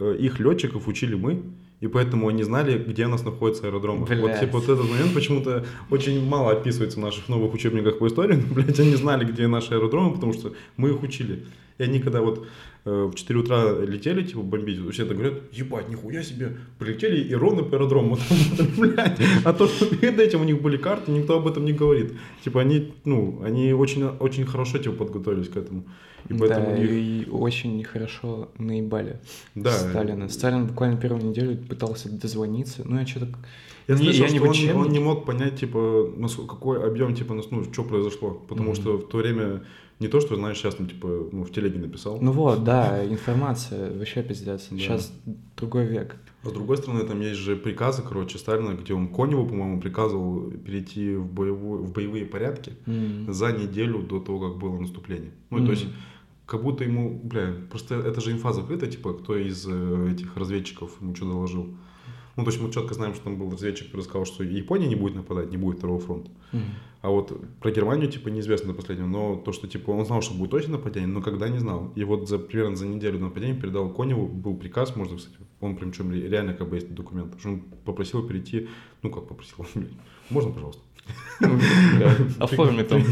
Э, 0.00 0.16
Их 0.18 0.40
летчиков 0.40 0.88
учили 0.88 1.14
мы, 1.14 1.42
и 1.80 1.86
поэтому 1.86 2.26
они 2.26 2.42
знали, 2.42 2.78
где 2.78 3.06
у 3.06 3.08
нас 3.08 3.24
находится 3.24 3.66
аэродром. 3.68 4.00
Вот, 4.00 4.08
Блядь. 4.08 4.40
типа, 4.40 4.58
вот 4.58 4.68
этот 4.68 4.90
момент 4.90 5.14
почему-то 5.14 5.64
очень 5.90 6.24
мало 6.26 6.50
описывается 6.50 6.98
в 6.98 7.02
наших 7.02 7.28
новых 7.28 7.54
учебниках 7.54 7.98
по 7.98 8.08
истории. 8.08 8.34
Но, 8.48 8.54
блядь, 8.54 8.80
они 8.80 8.96
знали, 8.96 9.24
где 9.24 9.46
наши 9.46 9.74
аэродромы, 9.74 10.14
потому 10.14 10.32
что 10.32 10.52
мы 10.76 10.88
их 10.90 11.02
учили. 11.02 11.44
И 11.78 11.82
они 11.84 12.00
когда 12.00 12.20
вот 12.20 12.46
в 12.84 13.14
4 13.14 13.40
утра 13.40 13.72
летели, 13.80 14.22
типа, 14.22 14.42
бомбить, 14.42 14.78
все 14.92 15.04
это 15.04 15.14
говорят, 15.14 15.34
ебать, 15.52 15.88
нихуя 15.88 16.22
себе, 16.22 16.56
прилетели 16.78 17.22
и 17.22 17.34
ровно 17.34 17.62
по 17.62 17.76
аэродрому. 17.76 18.18
Блядь. 18.78 19.18
А 19.44 19.52
то, 19.52 19.66
что 19.66 19.86
перед 19.86 20.18
этим 20.20 20.42
у 20.42 20.44
них 20.44 20.60
были 20.60 20.76
карты, 20.76 21.10
никто 21.10 21.38
об 21.38 21.46
этом 21.46 21.64
не 21.64 21.72
говорит. 21.72 22.12
Типа, 22.44 22.60
они, 22.60 22.92
ну, 23.04 23.42
они 23.42 23.72
очень, 23.72 24.04
очень 24.04 24.44
хорошо, 24.44 24.78
типа, 24.78 24.96
подготовились 25.04 25.48
к 25.48 25.56
этому. 25.56 25.84
И 26.28 26.34
поэтому 26.34 26.66
да, 26.70 26.78
них... 26.78 26.90
и 26.90 27.26
очень 27.30 27.76
нехорошо 27.76 28.48
наебали 28.58 29.20
Да. 29.54 29.70
Сталина. 29.72 30.28
Сталин 30.28 30.66
буквально 30.66 30.96
первую 30.98 31.22
неделю 31.24 31.56
пытался 31.56 32.10
дозвониться. 32.10 32.82
Ну, 32.84 32.98
я 32.98 33.06
что-то... 33.06 33.28
Я 33.88 33.94
Не- 33.96 34.04
слышал, 34.04 34.24
я 34.24 34.30
не 34.30 34.38
что 34.38 34.46
в 34.46 34.76
он, 34.76 34.86
он 34.86 34.92
не 34.92 34.98
мог 35.00 35.26
понять, 35.26 35.56
типа, 35.60 36.10
насколько- 36.16 36.54
какой 36.54 36.86
объем, 36.86 37.14
типа, 37.14 37.34
ну, 37.50 37.64
что 37.70 37.84
произошло. 37.84 38.30
Потому 38.48 38.70
Мгм. 38.70 38.74
что 38.76 38.96
в 38.96 39.08
то 39.08 39.18
время 39.18 39.62
Не 40.04 40.10
то, 40.10 40.20
что, 40.20 40.36
знаешь, 40.36 40.58
сейчас, 40.58 40.78
ну, 40.78 40.86
типа, 40.86 41.08
ну, 41.32 41.44
в 41.44 41.50
телеге 41.50 41.78
написал. 41.78 42.18
Ну 42.20 42.30
вот, 42.32 42.62
да, 42.62 43.02
информация 43.06 43.90
вообще 43.98 44.22
пиздец. 44.22 44.66
Да. 44.70 44.76
Сейчас 44.76 45.10
другой 45.56 45.86
век. 45.86 46.16
А 46.42 46.50
с 46.50 46.52
другой 46.52 46.76
стороны, 46.76 47.04
там 47.04 47.22
есть 47.22 47.40
же 47.40 47.56
приказы, 47.56 48.02
короче, 48.02 48.36
Сталина, 48.36 48.74
где 48.74 48.92
он 48.92 49.08
Коневу, 49.08 49.46
по-моему, 49.46 49.80
приказывал 49.80 50.50
перейти 50.50 51.16
в, 51.16 51.32
боевую, 51.32 51.84
в 51.84 51.92
боевые 51.94 52.26
порядки 52.26 52.74
М. 52.86 53.32
за 53.32 53.50
неделю 53.52 54.02
до 54.02 54.20
того, 54.20 54.40
как 54.50 54.58
было 54.58 54.78
наступление. 54.78 55.30
Ну, 55.48 55.56
Мгм. 55.56 55.66
то 55.66 55.72
есть, 55.72 55.86
как 56.44 56.62
будто 56.62 56.84
ему, 56.84 57.18
бля, 57.24 57.54
просто 57.70 57.94
это 57.94 58.20
же 58.20 58.32
инфа 58.32 58.52
закрыта, 58.52 58.86
типа, 58.86 59.14
кто 59.14 59.38
из 59.38 59.66
э, 59.66 60.10
этих 60.12 60.36
разведчиков 60.36 60.90
ему 61.00 61.14
что 61.16 61.24
доложил. 61.24 61.68
Ну, 62.36 62.44
то 62.44 62.50
есть 62.50 62.60
мы 62.60 62.72
четко 62.72 62.94
знаем, 62.94 63.14
что 63.14 63.24
там 63.24 63.36
был 63.36 63.50
разведчик, 63.50 63.86
который 63.86 64.02
сказал, 64.02 64.26
что 64.26 64.42
Япония 64.42 64.88
не 64.88 64.96
будет 64.96 65.14
нападать, 65.14 65.50
не 65.50 65.56
будет 65.56 65.78
второго 65.78 66.00
фронта. 66.00 66.30
Мгм. 66.52 66.64
А 67.02 67.10
вот 67.10 67.38
про 67.60 67.70
Германию, 67.70 68.10
типа, 68.10 68.28
неизвестно 68.28 68.68
до 68.68 68.74
последнего. 68.74 69.06
Но 69.06 69.36
то, 69.36 69.52
что, 69.52 69.68
типа, 69.68 69.90
он 69.90 70.06
знал, 70.06 70.22
что 70.22 70.34
будет 70.34 70.50
точно 70.50 70.72
нападение, 70.72 71.06
но 71.06 71.20
когда 71.20 71.48
не 71.48 71.58
знал. 71.58 71.92
И 71.94 72.02
вот 72.02 72.28
за, 72.28 72.38
примерно 72.38 72.76
за 72.76 72.86
неделю 72.86 73.18
до 73.18 73.26
нападения 73.26 73.54
передал 73.54 73.90
Коневу, 73.90 74.26
был 74.26 74.56
приказ, 74.56 74.96
можно, 74.96 75.18
кстати, 75.18 75.36
он 75.60 75.76
прям 75.76 75.92
чем 75.92 76.12
реально 76.12 76.54
как 76.54 76.70
бы 76.70 76.76
есть 76.76 76.94
документ, 76.94 77.34
что 77.38 77.50
он 77.50 77.60
попросил 77.84 78.26
перейти, 78.26 78.68
ну 79.02 79.10
как 79.10 79.28
попросил, 79.28 79.66
можно, 80.30 80.50
пожалуйста. 80.50 80.82
Ну, 81.40 81.60
Оформи 82.38 82.82
там. 82.82 83.04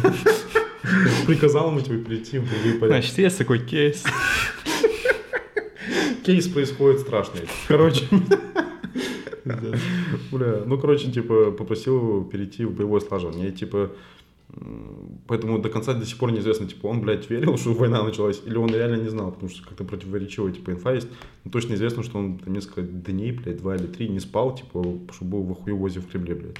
Приказал 1.27 1.69
ему, 1.71 1.81
типа, 1.81 1.99
перейти 1.99 2.39
в 2.39 2.51
боевые 2.51 2.75
порядки. 2.81 3.03
Значит, 3.03 3.19
есть 3.19 3.39
такой 3.39 3.59
кейс. 3.61 4.05
Кейс 6.25 6.49
происходит 6.49 7.01
страшный. 7.01 7.43
Короче, 7.69 8.07
бля, 10.33 10.63
ну, 10.67 10.79
короче, 10.79 11.11
типа, 11.11 11.53
попросил 11.53 12.25
перейти 12.25 12.65
в 12.65 12.75
боевое 12.75 13.01
слаживание. 13.01 13.49
И, 13.49 13.53
типа, 13.53 13.91
поэтому 15.27 15.59
до 15.59 15.69
конца 15.69 15.95
до 15.95 16.05
сих 16.05 16.19
пор 16.19 16.33
неизвестно, 16.33 16.67
типа, 16.67 16.87
он, 16.87 17.01
блядь, 17.01 17.29
верил, 17.31 17.57
что 17.59 17.73
война 17.73 18.03
началась, 18.03 18.43
или 18.45 18.57
он 18.57 18.73
реально 18.73 19.03
не 19.03 19.09
знал, 19.09 19.33
потому 19.33 19.51
что 19.51 19.67
как-то 19.67 19.85
противоречивая, 19.85 20.53
типа, 20.53 20.73
инфа 20.73 20.93
есть. 20.93 21.09
Но 21.45 21.51
точно 21.51 21.75
известно, 21.75 22.03
что 22.03 22.19
он 22.19 22.39
там 22.39 22.53
несколько 22.53 22.83
дней, 22.83 23.33
блядь, 23.33 23.59
два 23.59 23.77
или 23.77 23.87
три 23.87 24.09
не 24.09 24.21
спал, 24.21 24.55
типа, 24.55 24.85
чтобы 25.13 25.31
был 25.31 25.43
в 25.43 25.53
охуевозе 25.53 26.01
в 26.01 26.09
Кремле, 26.09 26.35
блядь. 26.35 26.57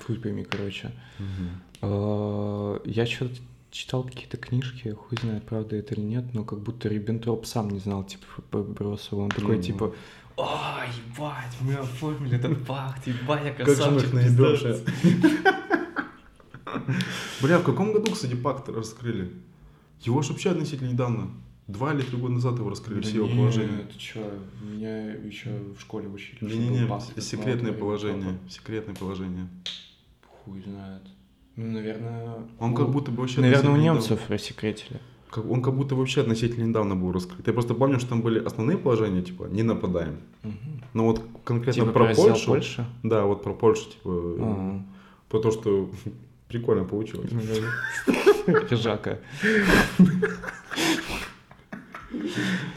Фу 0.00 0.14
пойми, 0.14 0.44
короче. 0.44 0.92
А, 1.82 2.80
Я 2.84 3.06
что-то 3.06 3.34
читал 3.70 4.04
какие-то 4.04 4.36
книжки, 4.38 4.88
хуй 4.88 5.18
знает, 5.20 5.44
правда 5.44 5.76
это 5.76 5.94
или 5.94 6.02
нет, 6.02 6.24
но 6.32 6.44
как 6.44 6.60
будто 6.60 6.88
Риббентроп 6.88 7.44
сам 7.44 7.70
не 7.70 7.78
знал, 7.78 8.04
типа, 8.04 8.62
Бросова. 8.62 9.22
Он 9.22 9.30
такой, 9.30 9.60
типа, 9.60 9.94
о, 10.36 10.84
ебать, 10.84 11.56
мы 11.60 11.74
оформили 11.74 12.36
этот 12.36 12.66
пакт, 12.66 13.06
ебать, 13.06 13.44
я 13.44 13.52
Как 13.52 13.66
же 13.66 13.72
мы 13.72 13.76
красавчик, 13.76 14.08
их 14.08 14.14
наебёшь, 14.14 14.62
пиздец». 14.62 15.32
Бля, 17.42 17.58
в 17.58 17.64
каком 17.64 17.92
году, 17.92 18.12
кстати, 18.12 18.34
пакт 18.34 18.68
раскрыли? 18.68 19.32
Его 20.00 20.22
ж 20.22 20.28
вообще 20.30 20.50
относительно 20.50 20.90
недавно. 20.90 21.30
Два 21.66 21.92
или 21.92 22.02
три 22.02 22.16
года 22.16 22.34
назад 22.34 22.58
его 22.58 22.70
раскрыли, 22.70 23.00
Да 23.00 23.08
все 23.08 23.16
его 23.16 23.26
не, 23.26 23.34
положения. 23.34 23.78
ты 23.92 23.98
чё, 23.98 24.22
меня 24.62 25.14
еще 25.14 25.50
в 25.76 25.80
школе 25.80 26.08
учили. 26.08 26.38
Не-не-не, 26.40 27.20
секретное 27.20 27.72
положение. 27.72 28.38
Секретное 28.48 28.94
положение. 28.94 29.48
Хуй 30.44 30.62
знает. 30.62 31.02
Ну, 31.56 31.72
наверное... 31.72 32.34
Он 32.60 32.74
как 32.74 32.90
будто 32.90 33.10
бы 33.10 33.22
вообще 33.22 33.40
Наверное, 33.40 33.72
у 33.72 33.76
немцев 33.76 34.20
рассекретили. 34.28 35.00
Он 35.34 35.62
как 35.62 35.74
будто 35.74 35.94
вообще 35.94 36.20
относительно 36.22 36.64
недавно 36.64 36.96
был 36.96 37.12
раскрыт. 37.12 37.46
Я 37.46 37.52
просто 37.52 37.74
помню, 37.74 37.98
что 37.98 38.10
там 38.10 38.22
были 38.22 38.38
основные 38.38 38.78
положения, 38.78 39.22
типа, 39.22 39.44
не 39.50 39.62
нападаем. 39.62 40.16
Мгм. 40.42 40.82
Но 40.94 41.04
вот 41.06 41.22
конкретно 41.44 41.82
Типа 41.82 41.92
про 41.92 42.14
Польшу. 42.14 42.46
Польши? 42.46 42.86
Да, 43.02 43.24
вот 43.24 43.42
про 43.42 43.52
Польшу, 43.52 43.84
типа, 43.90 44.10
Ага. 44.40 44.82
про 45.28 45.38
то, 45.40 45.50
что 45.50 45.90
прикольно 46.48 46.84
получилось. 46.84 47.30
Ржака. 48.70 49.18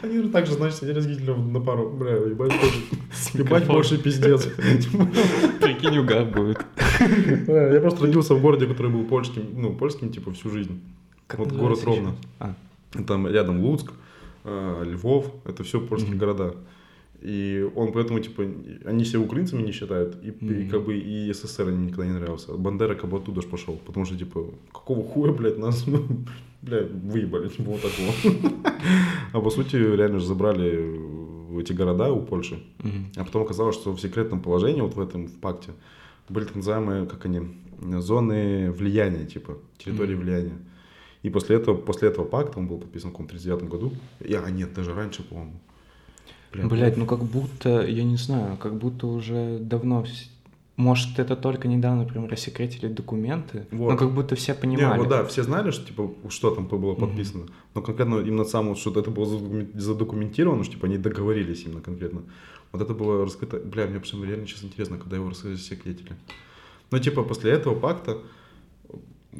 Они 0.02 0.18
же 0.22 0.28
так 0.28 0.46
же, 0.46 0.54
значит, 0.54 0.78
сидели 0.78 1.00
с 1.00 1.06
Гитлером 1.06 1.52
на 1.52 1.60
пару. 1.60 1.90
Бля, 1.90 2.16
ебать, 2.16 2.52
тоже. 2.60 2.74
Ебать, 3.34 3.66
больше 3.66 3.98
пиздец. 3.98 4.46
Прикинь, 5.60 5.98
угар 5.98 6.24
будет. 6.24 6.58
Я 7.46 7.80
просто 7.80 8.02
родился 8.06 8.34
в 8.34 8.40
городе, 8.42 8.66
который 8.66 8.90
был 8.90 9.04
польским, 9.04 9.44
ну, 9.54 9.72
польским, 9.74 10.10
типа, 10.10 10.32
всю 10.32 10.50
жизнь. 10.50 10.80
Вот 11.38 11.52
город 11.52 11.80
Ровно. 11.84 12.14
А, 12.38 12.54
Там 13.06 13.26
рядом 13.28 13.60
Луцк, 13.60 13.92
э, 14.44 14.84
Львов, 14.86 15.32
это 15.44 15.62
все 15.62 15.80
польские 15.80 16.12
Мгм. 16.12 16.18
города. 16.20 16.54
И 17.22 17.68
он 17.76 17.92
поэтому, 17.92 18.18
типа, 18.20 18.44
они 18.86 19.04
себя 19.04 19.20
украинцами 19.20 19.62
не 19.62 19.72
считают, 19.72 20.16
и, 20.24 20.28
и 20.30 20.44
Мгм. 20.62 20.70
как 20.70 20.84
бы 20.86 20.96
и 20.98 21.30
СССР 21.32 21.68
им 21.68 21.86
никогда 21.86 22.06
не 22.06 22.12
нравился. 22.18 22.52
Бандера 22.54 22.94
как 22.94 23.10
бы 23.10 23.18
оттуда 23.18 23.42
ж 23.42 23.46
пошел, 23.46 23.76
потому 23.86 24.06
что, 24.06 24.16
типа, 24.16 24.46
какого 24.72 25.04
хуя, 25.04 25.32
блядь, 25.32 25.58
нас, 25.58 25.86
ну, 25.86 26.02
блядь, 26.62 26.90
выебали, 26.90 27.48
типа, 27.48 27.70
вот 27.72 27.80
такого. 27.82 28.12
А 29.32 29.40
по 29.40 29.50
сути, 29.50 29.76
реально 29.76 30.18
же 30.18 30.26
забрали 30.26 30.70
э, 30.72 31.60
эти 31.60 31.74
города 31.74 32.10
у 32.10 32.22
Польши, 32.22 32.58
а 33.16 33.24
потом 33.24 33.42
оказалось, 33.42 33.76
что 33.76 33.92
в 33.92 34.00
секретном 34.00 34.40
положении, 34.40 34.80
вот 34.80 34.94
в 34.94 35.00
этом, 35.00 35.26
в 35.26 35.34
пакте, 35.40 35.72
были 36.30 36.44
так 36.46 36.56
называемые, 36.56 37.06
как 37.06 37.26
они, 37.26 37.40
зоны 38.00 38.70
влияния, 38.70 39.26
типа, 39.26 39.58
территории 39.78 40.14
влияния. 40.14 40.56
И 41.22 41.30
после 41.30 41.56
этого, 41.56 41.76
после 41.76 42.08
этого 42.08 42.24
пакта, 42.24 42.58
он 42.58 42.66
был 42.66 42.78
подписан 42.78 43.10
в 43.10 43.12
каком-то 43.12 43.32
39 43.34 43.68
году, 43.68 43.92
и, 44.20 44.34
а 44.34 44.48
нет, 44.50 44.72
даже 44.72 44.94
раньше, 44.94 45.22
по-моему. 45.22 45.60
Бля, 46.52 46.66
Блять, 46.66 46.96
ну 46.96 47.06
как 47.06 47.22
будто, 47.22 47.86
я 47.86 48.02
не 48.04 48.16
знаю, 48.16 48.56
как 48.56 48.74
будто 48.76 49.06
уже 49.06 49.58
давно... 49.60 50.04
Может, 50.76 51.18
это 51.18 51.36
только 51.36 51.68
недавно 51.68 52.06
прям 52.06 52.26
рассекретили 52.26 52.88
документы, 52.88 53.66
Вот. 53.70 53.90
но 53.90 53.96
как 53.98 54.12
будто 54.12 54.34
все 54.34 54.54
Не, 54.54 54.58
понимали. 54.60 54.98
вот 54.98 55.08
да, 55.08 55.24
все 55.26 55.42
знали, 55.42 55.72
что 55.72 55.86
типа 55.86 56.10
что 56.30 56.54
там 56.54 56.66
было 56.68 56.94
подписано, 56.94 57.46
но 57.74 57.82
конкретно 57.82 58.20
именно 58.20 58.44
сам 58.44 58.74
что 58.76 58.98
это 58.98 59.10
было 59.10 59.26
задокумен- 59.26 59.78
задокументировано, 59.78 60.64
что 60.64 60.74
типа 60.74 60.86
они 60.86 60.96
договорились 60.96 61.64
именно 61.64 61.82
конкретно. 61.82 62.22
Вот 62.72 62.80
это 62.80 62.94
было 62.94 63.24
раскрыто. 63.24 63.58
Бля, 63.58 63.86
мне 63.88 64.00
прям 64.00 64.24
реально 64.24 64.46
сейчас 64.46 64.64
интересно, 64.64 64.96
когда 64.96 65.16
его 65.16 65.28
рассекретили. 65.28 66.12
Ну 66.90 66.98
типа 66.98 67.24
после 67.24 67.52
этого 67.52 67.78
пакта 67.78 68.16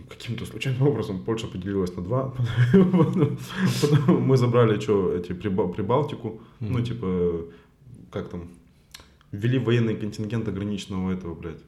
каким-то 0.08 0.46
случайным 0.46 0.86
образом 0.86 1.22
Польша 1.24 1.46
поделилась 1.46 1.94
на 1.96 2.02
два. 2.02 2.34
Потом 2.72 4.22
мы 4.22 4.36
забрали 4.36 4.78
что 4.80 5.12
эти 5.12 5.32
Приба- 5.32 5.72
Прибалтику, 5.72 6.40
ну 6.60 6.80
типа 6.80 7.46
как 8.10 8.28
там 8.28 8.48
ввели 9.32 9.58
военный 9.58 9.96
контингент 9.96 10.48
ограниченного 10.48 11.12
этого, 11.12 11.34
блядь. 11.34 11.60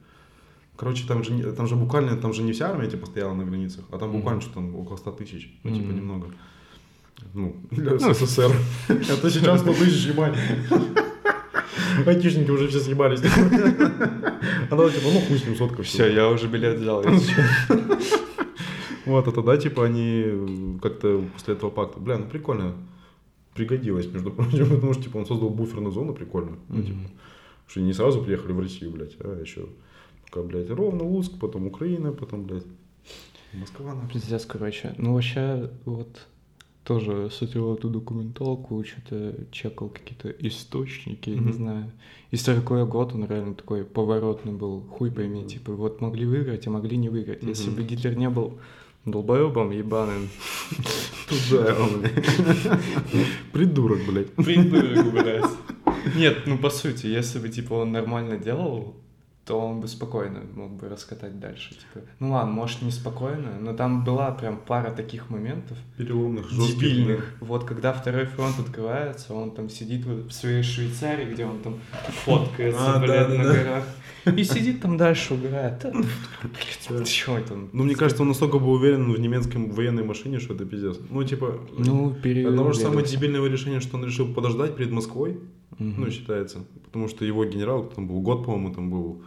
Короче, 0.75 1.05
там 1.07 1.23
же, 1.23 1.53
там 1.53 1.67
же 1.67 1.75
буквально, 1.75 2.17
там 2.17 2.33
же 2.33 2.41
не 2.41 2.51
вся 2.51 2.69
армия 2.69 2.89
типа 2.89 3.05
стояла 3.05 3.33
на 3.33 3.45
границах, 3.45 3.85
а 3.91 3.97
там 3.97 4.11
буквально 4.11 4.41
что 4.41 4.53
там 4.53 4.75
около 4.75 4.97
100 4.97 5.11
тысяч, 5.11 5.59
ну 5.63 5.75
типа 5.75 5.91
немного. 5.91 6.27
Ну, 7.33 7.55
для 7.71 7.97
СССР. 7.99 8.51
Это 8.87 9.29
сейчас 9.29 9.61
100 9.61 9.73
тысяч, 9.73 10.07
ебать. 10.07 10.37
Айтишники 12.07 12.49
уже 12.49 12.67
все 12.67 12.79
съебались. 12.79 13.21
А 14.69 14.75
надо 14.75 14.91
типа, 14.91 15.09
ну 15.13 15.19
хуй 15.21 15.37
с 15.37 15.45
ним 15.45 15.55
сотка. 15.55 15.83
Все, 15.83 16.07
я 16.07 16.29
уже 16.29 16.47
билет 16.47 16.79
взял. 16.79 17.03
Вот, 19.05 19.27
это 19.27 19.41
да, 19.41 19.57
типа 19.57 19.85
они 19.85 20.79
как-то 20.81 21.25
после 21.33 21.55
этого 21.55 21.69
пакта, 21.69 21.99
бля, 21.99 22.17
ну 22.17 22.25
прикольно, 22.25 22.73
пригодилось, 23.53 24.07
между 24.07 24.31
прочим, 24.31 24.69
потому 24.75 24.93
что, 24.93 25.03
типа, 25.03 25.17
он 25.17 25.25
создал 25.25 25.49
буферную 25.49 25.91
зону 25.91 26.13
прикольную, 26.13 26.57
ну, 26.69 26.81
типа, 26.81 27.09
что 27.67 27.81
не 27.81 27.91
сразу 27.91 28.23
приехали 28.23 28.53
в 28.53 28.61
Россию, 28.61 28.91
блядь, 28.91 29.17
а 29.19 29.41
еще 29.41 29.67
пока, 30.25 30.41
блядь, 30.41 30.69
ровно 30.69 31.03
Луцк, 31.03 31.33
потом 31.39 31.67
Украина, 31.67 32.13
потом, 32.13 32.45
блядь, 32.45 32.63
Москва. 33.53 33.95
Пиздец, 34.11 34.45
короче. 34.45 34.95
Ну, 34.97 35.13
вообще, 35.13 35.69
вот 35.85 36.25
тоже 36.83 37.29
смотрел 37.31 37.73
эту 37.75 37.89
документалку, 37.89 38.83
что-то 38.83 39.35
чекал 39.51 39.89
какие-то 39.89 40.29
источники, 40.47 41.29
не 41.29 41.39
Мгм. 41.39 41.53
знаю. 41.53 41.91
И 42.31 42.35
сороковой 42.37 42.85
год, 42.85 43.13
он 43.13 43.25
реально 43.25 43.53
такой 43.55 43.83
поворотный 43.85 44.51
был, 44.53 44.81
хуй 44.81 45.11
пойми, 45.11 45.45
типа, 45.45 45.71
вот 45.73 46.01
могли 46.01 46.25
выиграть, 46.25 46.67
а 46.67 46.71
могли 46.71 46.97
не 46.97 47.09
выиграть. 47.09 47.43
Если 47.43 47.67
Мгм. 47.69 47.75
бы 47.75 47.83
Гитлер 47.83 48.17
не 48.17 48.29
был 48.29 48.57
долбоебом 49.05 49.71
ебаным, 49.71 50.29
Туда 51.29 51.75
он, 51.79 52.01
блядь. 52.01 52.25
Придурок, 53.51 53.99
блядь. 54.07 54.31
придурок, 54.33 55.11
блядь. 55.11 55.45
Нет, 56.15 56.37
ну 56.45 56.57
по 56.57 56.69
сути, 56.69 57.07
если 57.07 57.39
бы, 57.39 57.49
типа, 57.49 57.73
он 57.75 57.91
нормально 57.91 58.37
делал, 58.37 58.95
то 59.45 59.59
он 59.59 59.81
бы 59.81 59.87
спокойно 59.89 60.39
мог 60.55 60.71
бы 60.71 60.87
раскатать 60.87 61.37
дальше, 61.39 61.71
типа. 61.71 62.05
Ну 62.19 62.31
ладно, 62.31 62.51
может, 62.53 62.81
не 62.81 62.91
спокойно, 62.91 63.57
но 63.59 63.73
там 63.73 64.03
была 64.05 64.31
прям 64.31 64.57
пара 64.57 64.89
таких 64.91 65.29
моментов, 65.29 65.77
Переломных, 65.97 66.49
жестких. 66.49 66.79
дебильных. 66.79 67.35
Вот 67.41 67.65
когда 67.65 67.91
второй 67.91 68.25
фронт 68.25 68.57
открывается, 68.59 69.33
он 69.33 69.51
там 69.51 69.69
сидит 69.69 70.05
в 70.05 70.31
своей 70.31 70.63
Швейцарии, 70.63 71.33
где 71.33 71.45
он 71.45 71.59
там 71.59 71.75
фоткается, 72.23 72.95
А, 72.95 72.99
блядь, 72.99 73.27
да, 73.29 73.37
на 73.37 73.43
да. 73.43 73.53
горах. 73.53 73.83
И 74.37 74.43
сидит 74.45 74.81
там 74.81 74.95
дальше, 74.95 75.33
угорает. 75.33 75.85
Блядь, 76.87 77.09
чё 77.09 77.37
это? 77.37 77.55
Ну, 77.73 77.83
мне 77.83 77.95
кажется, 77.95 78.21
он 78.23 78.29
настолько 78.29 78.57
был 78.59 78.71
уверен 78.71 79.11
в 79.11 79.19
немецком 79.19 79.69
военной 79.71 80.03
машине, 80.05 80.39
что 80.39 80.53
это 80.53 80.63
пиздец. 80.65 80.97
Ну, 81.09 81.21
типа, 81.25 81.59
Ну, 81.77 82.15
одного 82.23 82.71
же 82.71 82.79
самого 82.79 82.95
уверился. 82.99 83.17
дебильного 83.17 83.47
решения, 83.47 83.81
что 83.81 83.97
он 83.97 84.05
решил 84.05 84.33
подождать 84.33 84.77
перед 84.77 84.91
Москвой, 84.91 85.39
ну, 85.79 86.09
считается. 86.09 86.59
Потому 86.85 87.09
что 87.09 87.25
его 87.25 87.43
генерал, 87.43 87.83
там 87.93 88.07
был 88.07 88.21
год, 88.21 88.45
по-моему, 88.45 88.73
там 88.73 88.89
был 88.89 89.23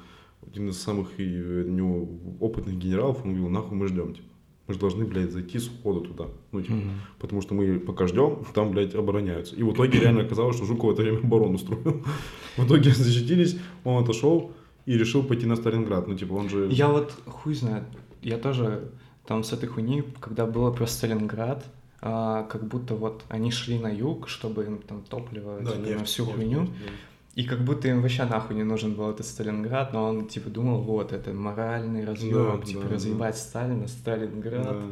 один 0.57 0.71
из 0.71 0.81
самых 0.81 1.21
и, 1.21 1.25
э, 1.25 1.65
у 1.67 1.71
него 1.71 2.09
опытных 2.41 2.77
генералов, 2.79 3.19
он 3.25 3.35
говорил, 3.35 3.49
нахуй 3.51 3.77
мы 3.77 3.89
ждем, 3.89 4.15
типа. 4.15 4.29
Мы 4.67 4.75
же 4.75 4.81
должны, 4.81 5.05
блядь, 5.05 5.31
зайти 5.31 5.59
с 5.61 5.69
ухода 5.69 6.01
туда. 6.01 6.25
Ну, 6.51 6.61
типа, 6.61 6.75
Мгм. 6.75 6.91
потому 7.21 7.41
что 7.43 7.55
мы 7.55 7.79
пока 7.79 8.07
ждем, 8.09 8.39
там, 8.55 8.71
блядь, 8.73 8.95
обороняются. 8.95 9.55
И 9.55 9.63
в 9.63 9.73
итоге 9.73 10.01
реально 10.01 10.23
оказалось, 10.23 10.57
что 10.57 10.65
Жуков 10.65 10.91
в 10.91 10.93
это 10.95 11.03
время 11.03 11.19
оборону 11.19 11.59
строил. 11.59 12.03
В 12.57 12.65
итоге 12.67 12.91
защитились, 12.91 13.59
он 13.85 14.03
отошел 14.03 14.51
и 14.87 14.97
решил 14.97 15.23
пойти 15.23 15.47
на 15.47 15.57
Сталинград. 15.57 16.09
Ну, 16.09 16.15
типа, 16.17 16.33
он 16.33 16.49
же... 16.49 16.69
Я 16.73 16.89
вот 16.89 17.13
хуй 17.27 17.55
знает, 17.55 17.85
я 18.23 18.39
тоже 18.39 18.91
там 19.27 19.45
с 19.45 19.53
этой 19.53 19.69
хуйни, 19.69 20.03
когда 20.21 20.47
было 20.47 20.71
про 20.73 20.87
Сталинград, 20.87 21.67
а, 22.01 22.45
как 22.45 22.67
будто 22.67 22.95
вот 22.95 23.25
они 23.29 23.51
шли 23.51 23.79
на 23.79 23.89
юг, 23.89 24.29
чтобы 24.29 24.65
им 24.65 24.79
там 24.79 25.03
топливо 25.03 25.59
Да, 25.61 25.73
типа, 25.73 25.83
на 25.83 25.87
нефть, 25.87 26.07
всю 26.07 26.25
нефть, 26.25 26.37
хуйню, 26.37 26.61
нефть, 26.63 26.73
да. 26.73 26.93
И 27.37 27.45
как 27.45 27.63
будто 27.65 27.87
им 27.87 28.01
вообще 28.03 28.25
нахуй 28.25 28.57
не 28.57 28.65
нужен 28.65 28.95
был 28.95 29.11
этот 29.11 29.27
Сталинград, 29.27 29.93
но 29.93 30.09
он 30.09 30.27
типа 30.27 30.51
думал, 30.51 30.81
вот 30.81 31.13
это 31.13 31.33
моральный 31.33 32.05
разъем, 32.05 32.59
Да, 32.61 32.67
типа 32.67 32.83
да, 32.89 32.95
разъебать 32.95 33.37
Сталина, 33.37 33.87
Сталинград 33.87 34.65
Да. 34.65 34.83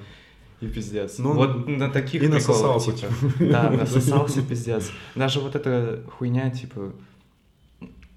и 0.60 0.68
пиздец. 0.68 1.18
Ну, 1.18 1.32
вот 1.32 1.66
на 1.66 1.88
таких 1.90 2.22
и 2.22 2.26
приколах, 2.28 2.46
насосался, 2.46 2.92
типа. 2.92 3.12
Да, 3.40 3.70
насосался 3.80 4.42
пиздец. 4.42 4.90
Даже 5.14 5.40
вот 5.40 5.56
эта 5.56 6.04
хуйня, 6.18 6.50
типа, 6.50 6.92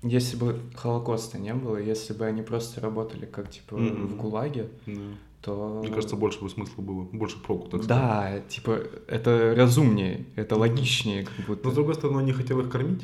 если 0.04 0.38
бы 0.38 0.60
Холокоста 0.76 1.38
не 1.40 1.54
было, 1.54 1.78
если 1.78 2.14
бы 2.14 2.26
они 2.26 2.42
просто 2.42 2.82
работали 2.82 3.26
как, 3.26 3.50
типа, 3.50 3.78
Мгм. 3.78 4.08
в 4.08 4.18
ГУЛАГе, 4.18 4.68
Да. 4.86 4.94
то... 5.42 5.80
Мне 5.84 5.94
кажется, 5.94 6.16
больше 6.18 6.42
бы 6.42 6.50
смысла 6.50 6.82
было, 6.82 7.04
больше 7.14 7.42
проку, 7.42 7.70
так 7.70 7.84
сказать. 7.84 7.88
Да, 8.04 8.40
типа, 8.50 8.80
это 9.08 9.54
разумнее, 9.58 10.26
это 10.36 10.56
логичнее, 10.58 11.24
как 11.24 11.46
будто. 11.48 11.64
Но, 11.66 11.72
с 11.72 11.76
другой 11.76 11.96
стороны, 11.96 12.20
он 12.20 12.26
не 12.26 12.34
хотел 12.34 12.60
их 12.60 12.70
кормить. 12.70 13.04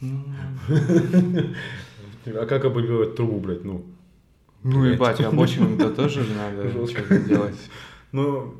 Ну, 0.00 0.24
А 2.26 2.46
как 2.46 2.64
обыгрывать 2.64 3.16
трубу, 3.16 3.40
блядь, 3.40 3.64
ну? 3.64 3.84
Ну, 4.62 4.84
ебать, 4.84 5.20
рабочим-то 5.20 5.90
тоже 5.94 6.24
же 6.24 6.34
надо 6.34 6.86
что-то 6.86 7.18
делать. 7.20 7.56
Но 8.12 8.54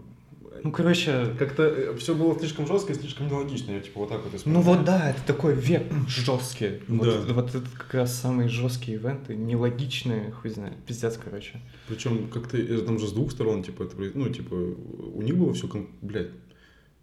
Ну, 0.65 0.73
короче, 0.73 1.35
как-то 1.39 1.94
все 1.98 2.15
было 2.15 2.39
слишком 2.39 2.66
жестко 2.66 2.93
и 2.93 2.97
слишком 2.97 3.28
нелогично. 3.28 3.73
Я 3.73 3.81
типа 3.81 4.01
вот 4.01 4.09
так 4.09 4.20
вот 4.24 4.35
и 4.35 4.48
ну 4.48 4.60
вот 4.60 4.85
да, 4.85 5.10
это 5.10 5.23
такой 5.27 5.55
век 5.55 5.85
жесткий. 6.09 6.81
Вот, 6.89 7.27
Да. 7.27 7.32
вот 7.35 7.55
это 7.55 7.66
как 7.77 7.94
раз 7.94 8.15
самые 8.20 8.48
жесткие 8.48 8.97
ивенты, 8.98 9.35
нелогичные, 9.36 10.32
хуй 10.32 10.51
знает, 10.51 10.77
пиздец, 10.86 11.19
короче. 11.23 11.60
Причем 11.89 12.28
как-то 12.28 12.56
э, 12.56 12.78
там 12.81 12.98
же 12.98 13.06
с 13.06 13.12
двух 13.12 13.31
сторон, 13.32 13.62
типа, 13.62 13.85
это, 13.85 13.94
ну, 14.15 14.28
типа, 14.28 14.55
у 14.55 15.23
них 15.23 15.36
было 15.36 15.52
все, 15.55 15.69
блядь, 16.01 16.31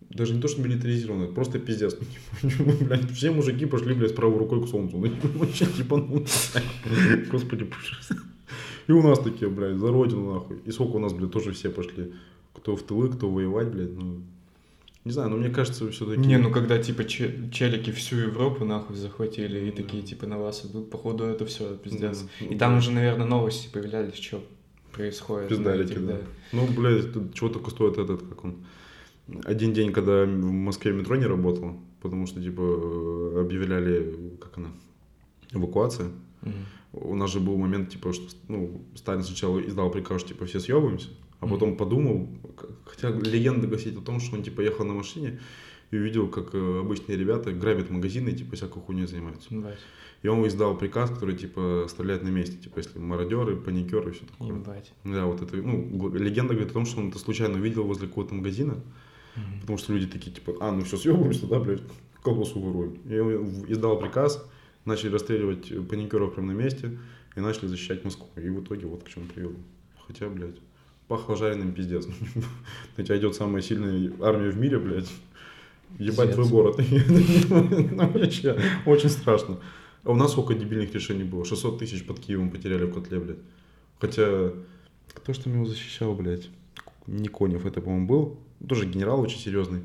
даже 0.10 0.34
не 0.34 0.42
то, 0.42 0.48
что 0.48 0.62
милитаризировано, 0.62 1.26
это 1.26 1.34
просто 1.34 1.60
пиздец. 1.60 1.98
Блядь, 2.42 3.12
все 3.12 3.32
мужики 3.32 3.66
пошли, 3.66 3.94
блядь, 3.94 4.12
с 4.12 4.14
правой 4.14 4.38
рукой 4.38 4.64
к 4.64 4.68
солнцу. 4.68 4.98
Ну, 4.98 5.12
вообще, 5.40 5.66
типа, 5.66 5.98
ну, 5.98 6.26
господи. 7.32 7.70
И 8.88 8.92
у 8.92 9.02
нас 9.02 9.20
такие, 9.20 9.50
блядь, 9.50 9.78
за 9.78 9.92
родину, 9.92 10.34
нахуй. 10.34 10.58
И 10.66 10.72
сколько 10.72 10.98
у 10.98 11.00
нас, 11.00 11.14
блядь, 11.14 11.32
тоже 11.32 11.52
все 11.52 11.70
пошли. 11.70 12.14
Кто 12.54 12.76
в 12.76 12.84
тылы, 12.84 13.10
кто 13.10 13.30
воевать, 13.30 13.70
блядь, 13.70 13.94
ну... 13.94 14.22
Не 15.04 15.12
знаю, 15.12 15.30
но 15.30 15.38
мне 15.38 15.50
кажется, 15.50 15.92
все-таки... 15.92 16.20
Не, 16.20 16.38
ну 16.40 16.50
когда 16.50 16.80
типа 16.80 17.04
че- 17.04 17.52
челики 17.52 17.92
всю 17.92 18.16
Европу 18.16 18.66
нахуй 18.66 18.96
захватили 18.96 19.68
и 19.68 19.72
такие 19.72 20.02
типа 20.02 20.26
на 20.26 20.40
вас 20.40 20.66
идут, 20.66 20.90
походу 20.90 21.26
это 21.26 21.46
все 21.46 21.76
пиздец. 21.76 22.26
Да, 22.40 22.46
И 22.48 22.58
там 22.58 22.72
да. 22.72 22.78
уже, 22.80 22.90
наверное, 22.90 23.28
новости 23.28 23.70
появлялись, 23.72 24.16
что 24.16 24.44
происходит. 24.92 25.52
на 25.52 25.56
Пиздарики, 25.58 25.92
этих, 25.92 26.08
да. 26.08 26.18
Ну, 26.54 26.66
блядь, 26.68 27.34
чего 27.36 27.50
только 27.50 27.70
стоит 27.70 28.00
этот, 28.00 28.22
как 28.24 28.46
он... 28.46 28.56
Один 29.44 29.74
день, 29.74 29.92
когда 29.92 30.24
в 30.26 30.28
Москве 30.52 30.92
метро 30.94 31.16
не 31.16 31.26
работало, 31.26 31.78
потому 32.02 32.28
что, 32.28 32.42
типа, 32.42 32.62
э, 32.62 33.42
объявляли, 33.42 34.38
как 34.40 34.58
она, 34.58 34.70
эвакуация. 35.52 36.10
Мгм. 36.42 36.54
У 36.94 37.16
нас 37.16 37.32
же 37.32 37.40
был 37.40 37.58
момент, 37.58 37.90
типа, 37.90 38.14
что, 38.14 38.26
ну, 38.48 38.82
Сталин 38.96 39.24
сначала 39.24 39.60
издал 39.60 39.90
приказ, 39.92 40.22
что, 40.22 40.30
типа, 40.30 40.46
все 40.46 40.60
съебываемся, 40.60 41.10
а 41.40 41.48
потом 41.48 41.76
подумал, 41.76 42.28
к- 42.56 42.70
хотя 42.90 43.10
легенда 43.10 43.68
гласит 43.68 43.98
о 43.98 44.02
том, 44.02 44.20
что 44.20 44.36
он, 44.36 44.44
типа, 44.44 44.62
ехал 44.62 44.86
на 44.86 44.94
машине 44.94 45.40
и 45.92 45.98
увидел, 45.98 46.28
как 46.30 46.54
э, 46.54 46.80
обычные 46.80 47.18
ребята 47.18 47.52
грабят 47.52 47.90
магазины 47.90 48.30
и, 48.30 48.34
типа, 48.36 48.56
всякой 48.56 48.82
хуйней 48.82 49.08
занимаются. 49.08 49.54
Ебать, 49.54 49.80
И 50.24 50.28
он 50.28 50.48
издал 50.48 50.78
приказ, 50.78 51.10
который, 51.10 51.36
типа, 51.36 51.88
стреляет 51.90 52.24
на 52.24 52.30
месте, 52.30 52.58
типа, 52.58 52.78
если 52.80 53.00
мародеры, 53.00 53.56
паникеры 53.58 54.12
и 54.12 54.14
все 54.14 54.26
такое. 54.26 54.56
ебать. 54.56 54.94
Да, 55.04 55.26
вот 55.26 55.42
это, 55.42 55.58
ну, 55.58 56.14
легенда 56.14 56.54
говорит 56.54 56.72
о 56.72 56.74
том, 56.76 56.86
что 56.86 57.02
он 57.02 57.10
это 57.10 57.18
случайно 57.20 57.56
увидел 57.58 57.84
возле 57.84 58.08
какого-то 58.08 58.34
магазина, 58.36 58.76
Мгм. 59.36 59.60
потому 59.62 59.78
что 59.78 59.94
люди 59.94 60.08
такие, 60.08 60.32
типа, 60.32 60.56
а, 60.60 60.72
ну 60.72 60.84
все, 60.84 60.98
съебываемся, 60.98 61.48
да, 61.48 61.60
блядь, 61.60 61.82
колбасу 62.24 62.60
воруем. 62.60 62.94
И 63.06 63.72
издал 63.72 64.00
приказ, 64.00 64.44
начали 64.86 65.12
расстреливать 65.12 65.72
паникеров 65.90 66.34
прямо 66.36 66.54
на 66.54 66.58
месте 66.58 66.98
и 67.36 67.40
начали 67.40 67.68
защищать 67.68 68.04
Москву. 68.04 68.28
И 68.36 68.50
в 68.50 68.64
итоге 68.64 68.88
вот 68.88 69.04
к 69.04 69.10
чему 69.10 69.26
привело. 69.26 69.56
Хотя, 70.08 70.30
блядь, 70.30 70.56
пахло 71.08 71.36
жареным 71.36 71.74
пиздец. 71.74 72.08
На 72.98 73.04
тебя 73.04 73.18
идет 73.18 73.36
самая 73.36 73.62
сильная 73.62 74.12
армия 74.22 74.50
в 74.50 74.58
мире, 74.58 74.80
блядь. 74.80 75.12
Ебать 76.00 76.34
твой 76.34 76.48
город. 76.48 76.80
Ну, 77.50 78.12
очень 78.86 79.10
страшно. 79.10 79.60
А 80.04 80.12
у 80.12 80.16
нас 80.16 80.32
сколько 80.32 80.54
дебильных 80.54 80.94
решений 80.94 81.24
было? 81.24 81.46
600 81.46 81.80
тысяч 81.80 82.06
под 82.06 82.20
Киевом 82.20 82.52
потеряли 82.52 82.86
в 82.86 82.94
котле, 82.94 83.20
блядь. 83.20 83.40
Хотя, 84.00 84.52
кто 85.14 85.34
ж 85.34 85.38
там 85.38 85.54
его 85.54 85.66
защищал, 85.66 86.14
блядь? 86.14 86.50
Не 87.08 87.28
Конев 87.28 87.66
это, 87.66 87.82
по-моему, 87.82 88.08
был. 88.08 88.40
Тоже 88.68 88.86
генерал 88.86 89.22
очень 89.22 89.40
серьезный. 89.40 89.82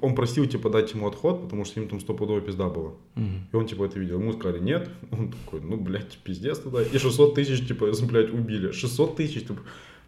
Он 0.00 0.14
просил, 0.14 0.46
типа, 0.46 0.70
дать 0.70 0.92
ему 0.94 1.06
отход, 1.06 1.42
потому 1.42 1.64
что 1.64 1.80
им 1.80 1.88
там 1.88 2.00
стопудово 2.00 2.40
пизда 2.40 2.68
было. 2.68 2.94
Мгм. 3.14 3.46
И 3.52 3.56
он, 3.56 3.66
типа, 3.66 3.84
это 3.84 3.98
видел. 3.98 4.18
Ему 4.18 4.32
сказали, 4.32 4.58
нет. 4.58 4.88
Он 5.10 5.32
такой, 5.32 5.60
ну, 5.60 5.76
блядь, 5.76 6.18
пиздец 6.24 6.58
тогда. 6.58 6.82
И 6.82 6.98
600 6.98 7.34
тысяч, 7.34 7.66
типа, 7.66 7.92
блядь, 8.06 8.32
убили. 8.32 8.72
600 8.72 9.16
тысяч, 9.16 9.42
типа, 9.46 9.60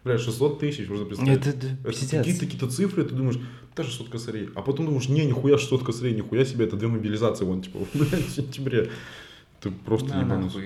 блядь, 0.03 0.21
600 0.21 0.59
тысяч, 0.59 0.89
можно 0.89 1.05
представить. 1.05 1.45
Это, 1.45 1.49
Это 1.49 1.89
пиздец. 1.89 2.09
какие-то 2.09 2.39
какие-то 2.45 2.67
цифры, 2.67 3.03
ты 3.03 3.13
думаешь, 3.13 3.39
даже 3.75 3.89
600 3.89 4.09
косарей. 4.09 4.49
А 4.55 4.61
потом 4.61 4.87
думаешь, 4.87 5.07
не, 5.09 5.25
нихуя 5.25 5.57
600 5.59 5.83
косарей, 5.83 6.15
нихуя 6.15 6.45
себе, 6.45 6.65
это 6.65 6.75
две 6.75 6.87
мобилизации, 6.87 7.45
вон, 7.45 7.61
типа, 7.61 7.79
блядь, 7.93 8.25
в 8.25 8.31
сентябре. 8.31 8.89
Ты 9.61 9.71
просто 9.71 10.09
Да, 10.09 10.21
ебанус. 10.21 10.57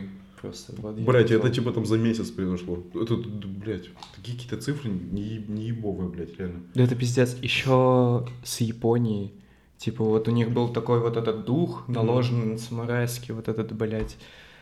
Просто 0.41 0.73
Блять, 0.93 1.31
это 1.31 1.49
типа 1.49 1.72
там 1.72 1.85
за 1.85 1.97
месяц 1.97 2.30
произошло. 2.30 2.84
Это, 2.93 3.15
блядь, 3.15 3.89
такие 4.15 4.38
какие-то 4.38 4.57
цифры 4.57 4.89
не, 4.89 5.43
не 5.47 5.64
ебовые, 5.68 6.09
блядь, 6.09 6.38
реально. 6.38 6.61
Да 6.76 6.84
это 6.84 6.95
пиздец. 6.95 7.35
Еще 7.41 8.26
с 8.43 8.61
Японией. 8.61 9.34
Типа 9.77 10.03
вот 10.03 10.27
у 10.27 10.31
них 10.31 10.51
был 10.51 10.69
такой 10.69 10.99
вот 10.99 11.18
этот 11.18 11.45
дух, 11.45 11.88
наложенный 11.88 12.45
на 12.45 12.57
самурайский 12.57 13.34
вот 13.34 13.47
этот, 13.47 13.73
блядь, 13.73 14.18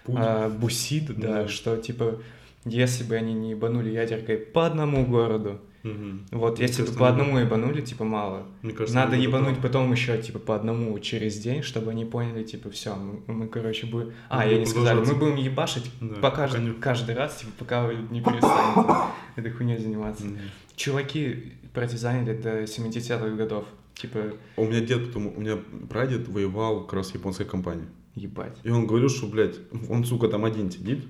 Путь. 0.06 0.16
а, 0.18 0.50
бусид, 0.50 1.08
да, 1.18 1.44
Да. 1.44 1.48
что 1.48 1.78
типа 1.78 2.22
если 2.66 3.04
бы 3.04 3.16
они 3.16 3.34
не 3.34 3.52
ебанули 3.52 3.92
ядеркой 3.92 4.38
по 4.38 4.66
одному 4.66 5.06
городу, 5.06 5.62
Мгм. 5.86 6.26
вот 6.32 6.60
если 6.60 6.84
бы 6.84 6.92
по 6.94 7.08
одному 7.10 7.38
ебанули, 7.38 7.82
типа 7.82 8.04
мало. 8.04 8.44
Мне 8.62 8.74
кажется, 8.74 8.96
Надо 8.96 9.16
ебануть 9.16 9.60
потом 9.60 9.92
еще 9.92 10.18
типа 10.22 10.40
по 10.40 10.56
одному 10.56 10.98
через 11.00 11.38
день, 11.38 11.62
чтобы 11.62 11.92
они 11.92 12.06
поняли, 12.06 12.44
типа, 12.44 12.70
все, 12.72 12.96
мы, 12.96 13.34
мы, 13.34 13.48
короче, 13.48 13.86
будем... 13.88 14.12
А, 14.30 14.38
Будем 14.40 14.52
я 14.54 14.60
не 14.60 14.66
сказали, 14.66 15.00
мы 15.00 15.14
будем 15.16 15.36
ебашить 15.36 15.90
Да, 16.02 16.16
по 16.16 16.28
кажд- 16.28 16.60
не- 16.60 16.74
каждый 16.74 17.16
раз, 17.16 17.38
типа, 17.38 17.52
пока 17.60 17.86
вы 17.86 17.96
не 18.10 18.22
перестанете 18.22 18.94
этой 19.36 19.52
хуйней 19.52 19.78
заниматься. 19.78 20.26
Мгм. 20.26 20.40
Чуваки 20.76 21.54
партизанили 21.74 22.36
до 22.36 22.66
70-х 22.68 23.30
годов. 23.36 23.66
Типа, 23.96 24.20
А 24.58 24.62
У 24.62 24.66
меня 24.66 24.82
дед, 24.82 25.08
потом, 25.08 25.28
у 25.38 25.40
меня 25.40 25.58
прадед 25.90 26.28
воевал 26.28 26.82
как 26.84 26.94
раз 26.94 27.12
в 27.12 27.16
японской 27.16 27.46
компании. 27.46 27.86
ебать. 28.16 28.58
И 28.64 28.70
он 28.70 28.88
говорил, 28.88 29.10
что, 29.10 29.28
блядь, 29.28 29.56
он, 29.90 30.04
сука, 30.06 30.28
там 30.30 30.46
один 30.46 30.72
сидит, 30.72 31.06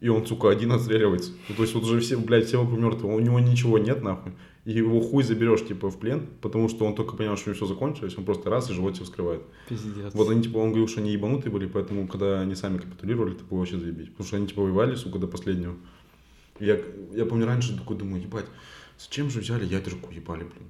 и 0.00 0.08
он, 0.08 0.26
сука, 0.26 0.50
один 0.50 0.72
отстреливается. 0.72 1.32
Ну, 1.48 1.54
то 1.54 1.62
есть 1.62 1.74
вот 1.74 1.84
уже 1.84 2.00
все, 2.00 2.16
блядь, 2.16 2.46
все 2.46 2.62
вокруг 2.62 2.78
мертвые, 2.78 3.14
у 3.14 3.20
него 3.20 3.40
ничего 3.40 3.78
нет, 3.78 4.02
нахуй. 4.02 4.32
И 4.64 4.72
его 4.72 5.00
хуй 5.00 5.22
заберешь, 5.22 5.66
типа, 5.66 5.90
в 5.90 5.98
плен, 5.98 6.28
потому 6.40 6.68
что 6.68 6.84
он 6.84 6.94
только 6.94 7.16
понял, 7.16 7.36
что 7.36 7.50
у 7.50 7.54
него 7.54 7.56
все 7.56 7.74
закончилось, 7.74 8.14
он 8.16 8.24
просто 8.24 8.50
раз 8.50 8.70
и 8.70 8.74
живот 8.74 8.96
себе 8.96 9.06
вскрывает. 9.06 9.42
Пиздец. 9.68 10.14
Вот 10.14 10.28
они, 10.30 10.42
типа, 10.42 10.58
он 10.58 10.68
говорил, 10.68 10.88
что 10.88 11.00
они 11.00 11.10
ебанутые 11.10 11.50
были, 11.50 11.66
поэтому, 11.66 12.06
когда 12.06 12.40
они 12.40 12.54
сами 12.54 12.78
капитулировали, 12.78 13.34
это 13.34 13.44
было 13.44 13.58
вообще 13.58 13.78
заебись. 13.78 14.08
Потому 14.08 14.26
что 14.26 14.36
они, 14.36 14.46
типа, 14.46 14.62
воевали, 14.62 14.94
сука, 14.94 15.18
до 15.18 15.26
последнего. 15.26 15.74
Я, 16.60 16.78
я 17.14 17.24
помню, 17.24 17.46
раньше 17.46 17.76
такой 17.76 17.96
думаю, 17.96 18.22
ебать, 18.22 18.46
зачем 18.98 19.30
же 19.30 19.40
взяли 19.40 19.64
ядерку, 19.64 20.12
ебали, 20.12 20.44
блин. 20.44 20.68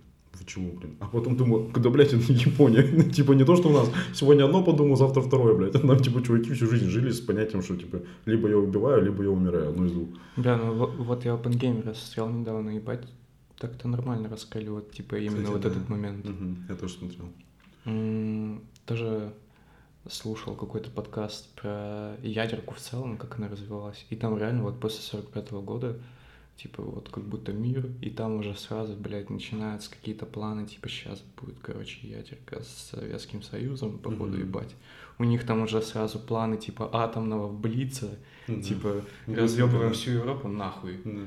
Чего, 0.48 0.70
блин? 0.72 0.96
А 1.00 1.06
потом 1.06 1.36
думаю, 1.36 1.70
когда, 1.74 1.90
блядь, 1.90 2.14
это 2.14 2.32
Япония. 2.32 2.82
типа, 3.16 3.32
не 3.32 3.44
то, 3.44 3.56
что 3.56 3.68
у 3.68 3.72
нас 3.72 3.90
сегодня 4.14 4.44
одно 4.44 4.64
подумал, 4.64 4.96
завтра 4.96 5.20
второе, 5.20 5.54
блядь. 5.54 5.74
А 5.76 5.78
Нам, 5.86 5.98
типа, 5.98 6.22
чуваки 6.22 6.52
всю 6.54 6.66
жизнь 6.66 6.86
жили 6.88 7.10
с 7.10 7.20
понятием, 7.20 7.62
что, 7.62 7.76
типа, 7.76 8.00
либо 8.26 8.48
я 8.48 8.56
убиваю, 8.56 9.04
либо 9.04 9.22
я 9.22 9.30
умираю, 9.30 9.68
одно 9.68 9.84
из 9.84 9.92
двух. 9.92 10.08
Бля, 10.36 10.56
ну 10.56 10.86
вот, 11.04 11.24
я 11.24 11.34
OpenGamer 11.34 11.94
смотрел 11.94 12.28
недавно, 12.40 12.70
ебать, 12.70 13.06
так-то 13.58 13.88
нормально 13.88 14.28
раскрыли 14.28 14.70
вот, 14.70 14.90
типа, 14.92 15.16
именно 15.16 15.44
Кстати, 15.44 15.52
вот 15.52 15.60
да. 15.62 15.68
этот 15.68 15.88
момент. 15.88 16.24
Мгм, 16.24 16.66
Я 16.68 16.74
тоже 16.76 16.94
смотрел. 16.94 17.26
М, 17.84 18.62
Тоже 18.86 19.32
слушал 20.08 20.54
какой-то 20.54 20.90
подкаст 20.90 21.54
про 21.60 22.16
ядерку 22.22 22.74
в 22.74 22.78
целом, 22.78 23.18
как 23.18 23.38
она 23.38 23.48
развивалась. 23.48 24.06
И 24.10 24.16
там 24.16 24.38
реально 24.38 24.62
вот 24.62 24.80
после 24.80 25.02
45 25.02 25.50
года, 25.62 25.98
типа 26.60 26.82
вот 26.82 27.08
как 27.08 27.24
будто 27.24 27.52
мир, 27.52 27.86
и 28.02 28.10
там 28.10 28.36
уже 28.40 28.54
сразу, 28.54 28.94
блядь, 28.94 29.30
начинаются 29.30 29.88
какие-то 29.90 30.26
планы, 30.26 30.66
типа 30.66 30.88
сейчас 30.88 31.22
будет, 31.40 31.56
короче, 31.62 31.98
ядерка 32.06 32.62
с 32.62 32.90
Советским 32.90 33.42
Союзом, 33.42 33.98
походу, 33.98 34.32
Мгм. 34.32 34.40
ебать. 34.40 34.74
У 35.18 35.24
них 35.24 35.44
там 35.46 35.62
уже 35.62 35.80
сразу 35.82 36.18
планы, 36.18 36.56
типа, 36.56 36.90
атомного 36.92 37.50
блица, 37.52 38.18
Мгм. 38.48 38.62
типа, 38.62 39.02
Ну, 39.26 39.34
разъебываем 39.36 39.88
да. 39.90 39.94
всю 39.94 40.10
Европу 40.12 40.48
нахуй. 40.48 40.98
Да. 41.04 41.20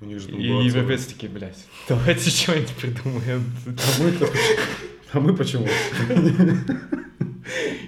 У 0.00 0.04
них 0.04 0.20
же 0.20 0.30
И 0.30 0.42
европейцы 0.66 1.08
такие, 1.12 1.28
блядь, 1.32 1.66
давайте 1.88 2.30
что-нибудь 2.30 2.72
придумаем. 2.76 3.42
целая- 3.76 4.30
А 5.12 5.18
мы 5.20 5.34
почему? 5.34 5.66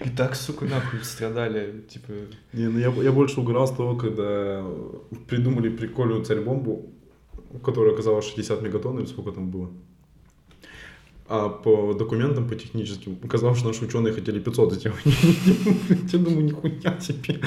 И 0.05 0.11
так, 0.11 0.35
сука, 0.37 0.65
нахуй 0.65 1.01
страдали, 1.03 1.85
типа... 1.89 2.12
Не, 2.53 2.69
ну 2.69 2.78
я, 2.78 2.91
я 3.03 3.12
больше 3.12 3.41
угорал 3.41 3.66
с 3.66 3.73
того, 3.73 3.97
когда 3.97 4.65
придумали 5.28 5.69
прикольную 5.69 6.24
царь-бомбу, 6.24 6.93
которая 7.65 7.95
оказалась 7.95 8.27
60 8.27 8.62
мегатонн 8.62 8.99
или 8.99 9.07
сколько 9.07 9.32
там 9.32 9.51
было. 9.51 9.70
А 11.32 11.48
по 11.48 11.94
документам, 11.94 12.48
по 12.48 12.57
техническим, 12.57 13.16
оказалось, 13.23 13.59
что 13.59 13.69
наши 13.69 13.85
ученые 13.85 14.12
хотели 14.12 14.40
500 14.40 14.73
сделать. 14.73 14.98
Я 16.12 16.19
думаю, 16.19 16.43
нихуя 16.43 16.98
себе. 17.01 17.39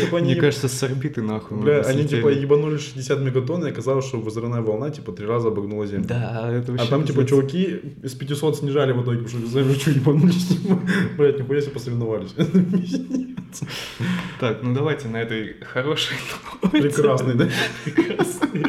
Типа 0.00 0.18
Мне 0.18 0.34
кажется, 0.34 0.66
с 0.66 0.82
орбиты 0.82 1.22
нахуй. 1.22 1.58
Бля, 1.58 1.82
они 1.82 2.04
типа 2.04 2.26
ебанули 2.30 2.78
60 2.78 3.20
мегатонн, 3.20 3.64
и 3.64 3.70
оказалось, 3.70 4.06
что 4.06 4.20
взрывная 4.20 4.60
волна 4.60 4.90
типа 4.90 5.12
три 5.12 5.24
раза 5.24 5.48
обогнула 5.48 5.86
Землю. 5.86 6.04
Да, 6.08 6.50
это 6.50 6.72
А 6.72 6.74
вообще... 6.74 6.90
там, 6.90 7.04
типа, 7.04 7.24
чуваки 7.26 7.80
из 8.02 8.14
500 8.14 8.56
снижали 8.56 8.90
в 8.90 9.04
итоге, 9.04 9.18
потому 9.22 9.46
что 9.46 9.58
Землю 9.60 9.74
что, 9.74 9.90
ебанулись? 9.92 10.46
типа. 10.48 10.80
Блядь, 11.16 11.38
нихуя 11.38 11.60
себе 11.60 11.70
посоревновались. 11.70 12.34
Так, 14.40 14.64
ну 14.64 14.74
давайте 14.74 15.06
на 15.06 15.18
этой 15.18 15.60
хорошей 15.62 16.16
ноте. 16.62 16.82
Прекрасный, 16.82 17.34
да? 17.36 17.48
Прекрасной. 17.84 18.66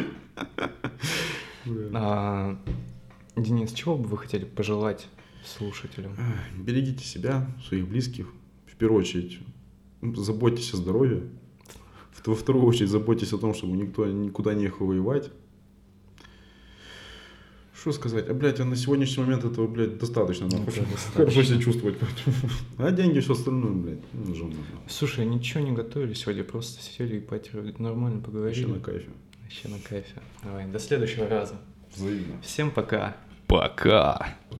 Денис, 3.36 3.72
чего 3.72 3.96
бы 3.96 4.08
вы 4.08 4.18
хотели 4.18 4.44
пожелать 4.44 5.06
слушателям? 5.44 6.12
Ай, 6.18 6.60
Берегите 6.62 7.04
себя, 7.04 7.46
своих 7.66 7.88
близких. 7.88 8.28
В 8.66 8.76
первую 8.76 9.00
очередь, 9.00 9.40
заботьтесь 10.02 10.72
о 10.74 10.76
здоровье. 10.76 11.22
Во 12.24 12.34
вторую 12.34 12.64
очередь, 12.64 12.88
заботьтесь 12.90 13.32
о 13.32 13.38
том, 13.38 13.52
чтобы 13.54 13.76
никто 13.76 14.06
никуда 14.06 14.54
не 14.54 14.64
ехал 14.64 14.86
воевать. 14.86 15.30
Что 17.78 17.92
сказать? 17.92 18.26
А, 18.30 18.34
блядь, 18.34 18.60
а 18.60 18.64
на 18.64 18.76
сегодняшний 18.76 19.24
момент 19.24 19.44
этого, 19.44 19.66
блядь, 19.66 19.98
достаточно. 19.98 20.46
Это 20.46 20.56
достаточно. 20.66 21.12
Хорошо 21.12 21.42
себя 21.42 21.60
чувствовать. 21.60 21.98
А 22.78 22.90
деньги, 22.92 23.18
все 23.20 23.32
остальное, 23.34 23.72
блядь, 23.72 23.98
ну, 24.14 24.24
нужно. 24.24 24.54
Слушай, 24.88 25.26
ничего 25.26 25.60
не 25.62 25.72
готовили 25.72 26.14
сегодня, 26.14 26.44
просто 26.44 26.82
сидели 26.82 27.16
и 27.16 27.20
потер- 27.20 27.74
нормально 27.82 28.20
Вообще 28.20 28.24
поговорили. 28.24 28.64
на 28.66 28.80
кайфе. 28.80 29.08
Вообще 29.42 29.68
на 29.68 29.78
кайфе. 29.80 30.22
Давай, 30.42 30.66
до 30.66 30.78
следующего 30.78 31.28
раза. 31.28 31.60
Взаимно. 31.94 32.40
Всем 32.42 32.70
пока. 32.70 33.16
Пока. 33.46 34.36